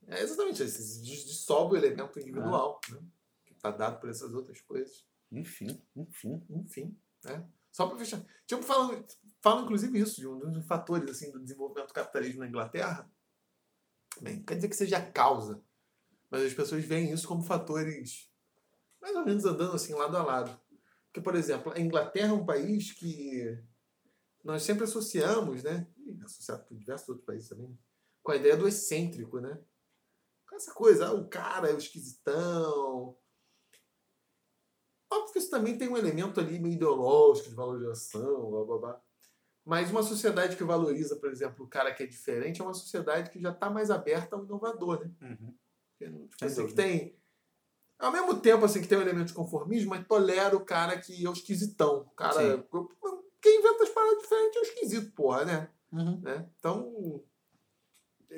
É 0.07 0.21
exatamente 0.21 0.63
isso. 0.63 0.81
Isso 0.81 1.03
dis- 1.03 1.25
dissolve 1.25 1.75
o 1.75 1.77
elemento 1.77 2.19
individual, 2.19 2.79
né? 2.89 2.99
que 3.45 3.53
está 3.53 3.71
dado 3.71 3.99
por 3.99 4.09
essas 4.09 4.33
outras 4.33 4.59
coisas. 4.61 5.05
Enfim, 5.31 5.81
enfim. 5.95 6.43
Enfim, 6.49 6.97
né? 7.23 7.47
Só 7.71 7.87
para 7.87 7.97
fechar. 7.97 8.23
Tipo, 8.45 8.61
falam, 8.63 9.03
falam 9.41 9.63
inclusive 9.63 9.99
isso, 9.99 10.21
de 10.21 10.27
um 10.27 10.51
dos 10.51 10.65
fatores 10.65 11.09
assim, 11.09 11.31
do 11.31 11.39
desenvolvimento 11.39 11.87
do 11.87 11.93
capitalismo 11.93 12.41
na 12.41 12.47
Inglaterra. 12.47 13.09
Bem, 14.21 14.37
não 14.37 14.43
quer 14.43 14.55
dizer 14.55 14.69
que 14.69 14.75
seja 14.75 14.97
a 14.97 15.11
causa, 15.11 15.63
mas 16.29 16.43
as 16.43 16.53
pessoas 16.53 16.85
veem 16.85 17.11
isso 17.11 17.27
como 17.27 17.41
fatores 17.41 18.31
mais 19.01 19.15
ou 19.15 19.25
menos 19.25 19.43
andando 19.43 19.75
assim 19.75 19.93
lado 19.93 20.15
a 20.15 20.23
lado. 20.23 20.61
Porque, 21.07 21.19
por 21.19 21.35
exemplo, 21.35 21.73
a 21.73 21.79
Inglaterra 21.79 22.29
é 22.29 22.33
um 22.33 22.45
país 22.45 22.93
que 22.93 23.61
nós 24.43 24.63
sempre 24.63 24.83
associamos, 24.83 25.63
né? 25.63 25.87
Associado 26.23 26.65
por 26.65 26.77
diversos 26.77 27.09
outros 27.09 27.25
países 27.25 27.49
também, 27.49 27.77
com 28.21 28.31
a 28.31 28.35
ideia 28.35 28.57
do 28.57 28.67
excêntrico, 28.67 29.39
né? 29.39 29.59
Com 30.47 30.55
essa 30.55 30.73
coisa, 30.73 31.07
ah, 31.07 31.13
o 31.13 31.27
cara 31.27 31.69
é 31.69 31.73
o 31.73 31.77
esquisitão, 31.77 33.17
Óbvio 35.13 35.33
que 35.33 35.39
isso 35.39 35.49
também 35.49 35.77
tem 35.77 35.87
um 35.87 35.97
elemento 35.97 36.39
ali 36.39 36.59
meio 36.59 36.73
ideológico, 36.73 37.49
de 37.49 37.55
valorização, 37.55 38.49
blá 38.49 38.65
blá 38.65 38.77
blá. 38.77 39.01
Mas 39.65 39.91
uma 39.91 40.03
sociedade 40.03 40.57
que 40.57 40.63
valoriza, 40.63 41.15
por 41.17 41.31
exemplo, 41.31 41.65
o 41.65 41.69
cara 41.69 41.93
que 41.93 42.03
é 42.03 42.07
diferente 42.07 42.59
é 42.59 42.63
uma 42.63 42.73
sociedade 42.73 43.29
que 43.29 43.39
já 43.39 43.51
está 43.51 43.69
mais 43.69 43.89
aberta 43.91 44.35
ao 44.35 44.43
inovador, 44.43 45.01
né? 45.01 45.11
Uhum. 45.21 45.55
Tipo, 45.97 46.45
assim, 46.45 46.67
que 46.67 46.73
tem. 46.73 47.17
Ao 47.99 48.11
mesmo 48.11 48.41
tempo 48.41 48.65
assim, 48.65 48.81
que 48.81 48.87
tem 48.87 48.97
um 48.97 49.01
elemento 49.01 49.27
de 49.27 49.33
conformismo, 49.33 49.91
mas 49.91 50.05
tolera 50.05 50.57
o 50.57 50.65
cara 50.65 50.99
que 50.99 51.25
é 51.25 51.29
o 51.29 51.33
esquisitão. 51.33 52.01
O 52.01 52.11
cara. 52.11 52.57
Sim. 52.57 52.63
Quem 53.43 53.59
inventa 53.59 53.83
as 53.83 53.89
paradas 53.89 54.21
diferentes 54.21 54.55
é 54.55 54.59
o 54.59 54.63
esquisito, 54.63 55.11
porra, 55.11 55.43
né? 55.43 55.69
Uhum. 55.91 56.21
né? 56.21 56.49
Então, 56.57 57.21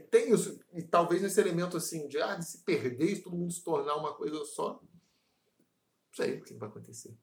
tem 0.10 0.34
isso. 0.34 0.60
E 0.74 0.82
talvez 0.82 1.22
nesse 1.22 1.40
elemento 1.40 1.78
assim 1.78 2.08
de, 2.08 2.18
ah, 2.20 2.36
de 2.36 2.44
se 2.44 2.64
perder 2.64 3.12
e 3.12 3.22
todo 3.22 3.38
mundo 3.38 3.54
se 3.54 3.64
tornar 3.64 3.96
uma 3.98 4.16
coisa 4.16 4.44
só. 4.46 4.82
Não 4.82 6.16
sei 6.16 6.40
o 6.40 6.44
que 6.44 6.56
vai 6.56 6.70
acontecer. 6.70 7.16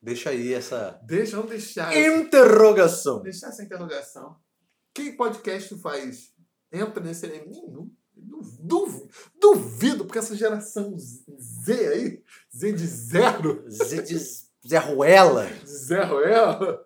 Deixa 0.00 0.30
aí 0.30 0.54
essa 0.54 0.98
Deixa, 1.04 1.36
vamos 1.36 1.50
deixar, 1.50 1.94
interrogação. 1.94 3.20
deixar 3.20 3.48
essa 3.48 3.62
interrogação. 3.62 4.40
Que 4.94 5.12
podcast 5.12 5.76
faz? 5.80 6.34
Entra 6.72 7.04
nesse 7.04 7.26
elemento? 7.26 7.50
Nenhum. 7.50 7.94
Duvido, 8.16 9.08
duvido, 9.38 10.04
porque 10.04 10.18
essa 10.18 10.36
geração 10.36 10.94
Z 10.98 11.88
aí, 11.88 12.22
Z 12.54 12.72
de 12.72 12.86
zero, 12.86 13.64
Zé, 13.70 14.02
de, 14.02 14.18
Zé 14.66 14.78
Ruela, 14.78 15.46
de 15.46 15.66
zero 15.66 16.20
é, 16.22 16.84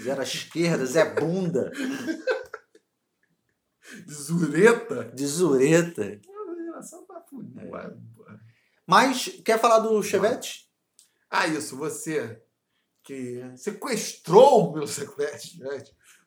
Zé 0.00 0.12
à 0.12 0.22
esquerda, 0.22 0.86
Zé 0.86 1.14
Bunda, 1.14 1.70
zureta. 4.08 5.04
de 5.14 5.26
Zureta. 5.26 6.20
Fudida. 7.28 7.98
Mas, 8.86 9.28
quer 9.44 9.58
falar 9.58 9.80
do 9.80 10.02
Chevette? 10.02 10.70
Ah, 11.30 11.46
isso, 11.46 11.76
você 11.76 12.42
que 13.04 13.42
sequestrou 13.56 14.70
o 14.70 14.72
meu 14.72 14.86
Chevette? 14.86 15.58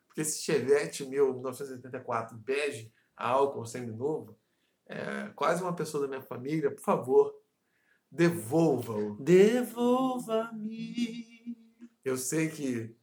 Porque 0.08 0.22
esse 0.22 0.42
Chevette 0.42 1.06
meu, 1.06 1.34
1984, 1.34 2.38
bege, 2.38 2.92
álcool, 3.16 3.66
seminovo, 3.66 4.38
é 4.88 5.30
quase 5.36 5.62
uma 5.62 5.76
pessoa 5.76 6.04
da 6.04 6.08
minha 6.08 6.22
família, 6.22 6.72
por 6.72 6.84
favor, 6.84 7.34
devolva-o. 8.12 9.16
Devolva-me. 9.22 10.66
Eu 12.04 12.18
sei 12.18 12.50
que, 12.50 12.96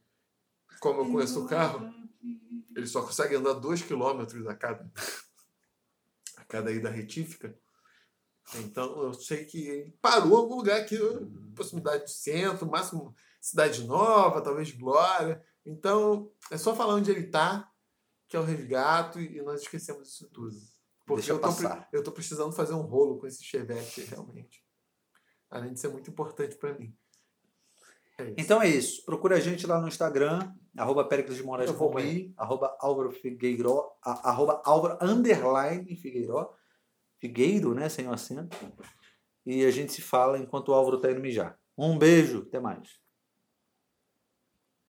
como 0.81 1.01
eu 1.01 1.11
conheço 1.11 1.45
o 1.45 1.49
carro, 1.49 1.93
ele 2.75 2.87
só 2.87 3.03
consegue 3.03 3.35
andar 3.35 3.55
2 3.55 3.83
km 3.83 4.21
a 4.49 4.55
cada, 4.55 4.91
a 6.37 6.45
cada 6.45 6.71
ida 6.71 6.89
retífica. 6.89 7.59
Então 8.57 9.03
eu 9.03 9.15
sei 9.15 9.45
que 9.45 9.67
ele 9.69 9.91
parou 10.01 10.33
em 10.33 10.43
algum 10.43 10.57
lugar 10.57 10.81
aqui, 10.81 10.99
proximidade 11.55 12.05
do 12.05 12.11
centro, 12.11 12.67
máximo 12.71 13.15
Cidade 13.41 13.85
Nova, 13.85 14.41
talvez 14.41 14.71
Glória. 14.73 15.43
Então 15.65 16.31
é 16.51 16.57
só 16.59 16.75
falar 16.75 16.95
onde 16.95 17.11
ele 17.11 17.27
está, 17.27 17.71
que 18.29 18.37
é 18.37 18.41
o 18.41 18.45
resgato, 18.45 19.21
e 19.21 19.41
nós 19.43 19.63
esquecemos 19.63 20.09
isso 20.09 20.29
tudo. 20.31 20.57
Porque 21.05 21.23
Deixa 21.23 21.33
eu 21.33 21.41
tô, 21.41 21.49
passar. 21.49 21.89
eu 21.93 22.03
tô 22.03 22.13
precisando 22.13 22.53
fazer 22.53 22.75
um 22.75 22.83
rolo 22.83 23.19
com 23.19 23.27
esse 23.27 23.43
Chevette, 23.43 24.03
realmente. 24.03 24.62
Além 25.53 25.75
de 25.75 25.79
ser 25.79 25.89
muito 25.89 26.11
importante 26.11 26.57
para 26.57 26.73
mim. 26.73 26.93
É. 28.19 28.35
Então 28.39 28.61
é 28.63 28.69
isso. 28.69 29.05
Procura 29.05 29.37
a 29.37 29.41
gente 29.41 29.67
lá 29.67 29.79
no 29.79 29.87
Instagram, 29.87 30.51
arroba 30.77 31.05
Péricles 31.05 31.37
de 31.37 31.43
Moraes 31.43 31.71
arroba 32.37 32.75
Álvaro 32.81 33.13
Figueiró, 33.13 33.93
arroba 34.03 34.63
Álvaro 34.65 34.99
underline 35.03 35.95
Figueiró, 35.95 36.55
Figueiro, 37.21 37.75
né, 37.75 37.89
sem 37.91 38.09
o 38.09 38.13
acento. 38.13 38.57
E 39.45 39.65
a 39.65 39.71
gente 39.71 39.93
se 39.93 40.01
fala 40.01 40.39
enquanto 40.39 40.71
o 40.71 40.75
Álvaro 40.75 40.99
tá 40.99 41.11
indo 41.11 41.21
mijar. 41.21 41.59
Um 41.77 41.99
beijo, 41.99 42.47
até 42.49 42.59
mais. 42.59 43.02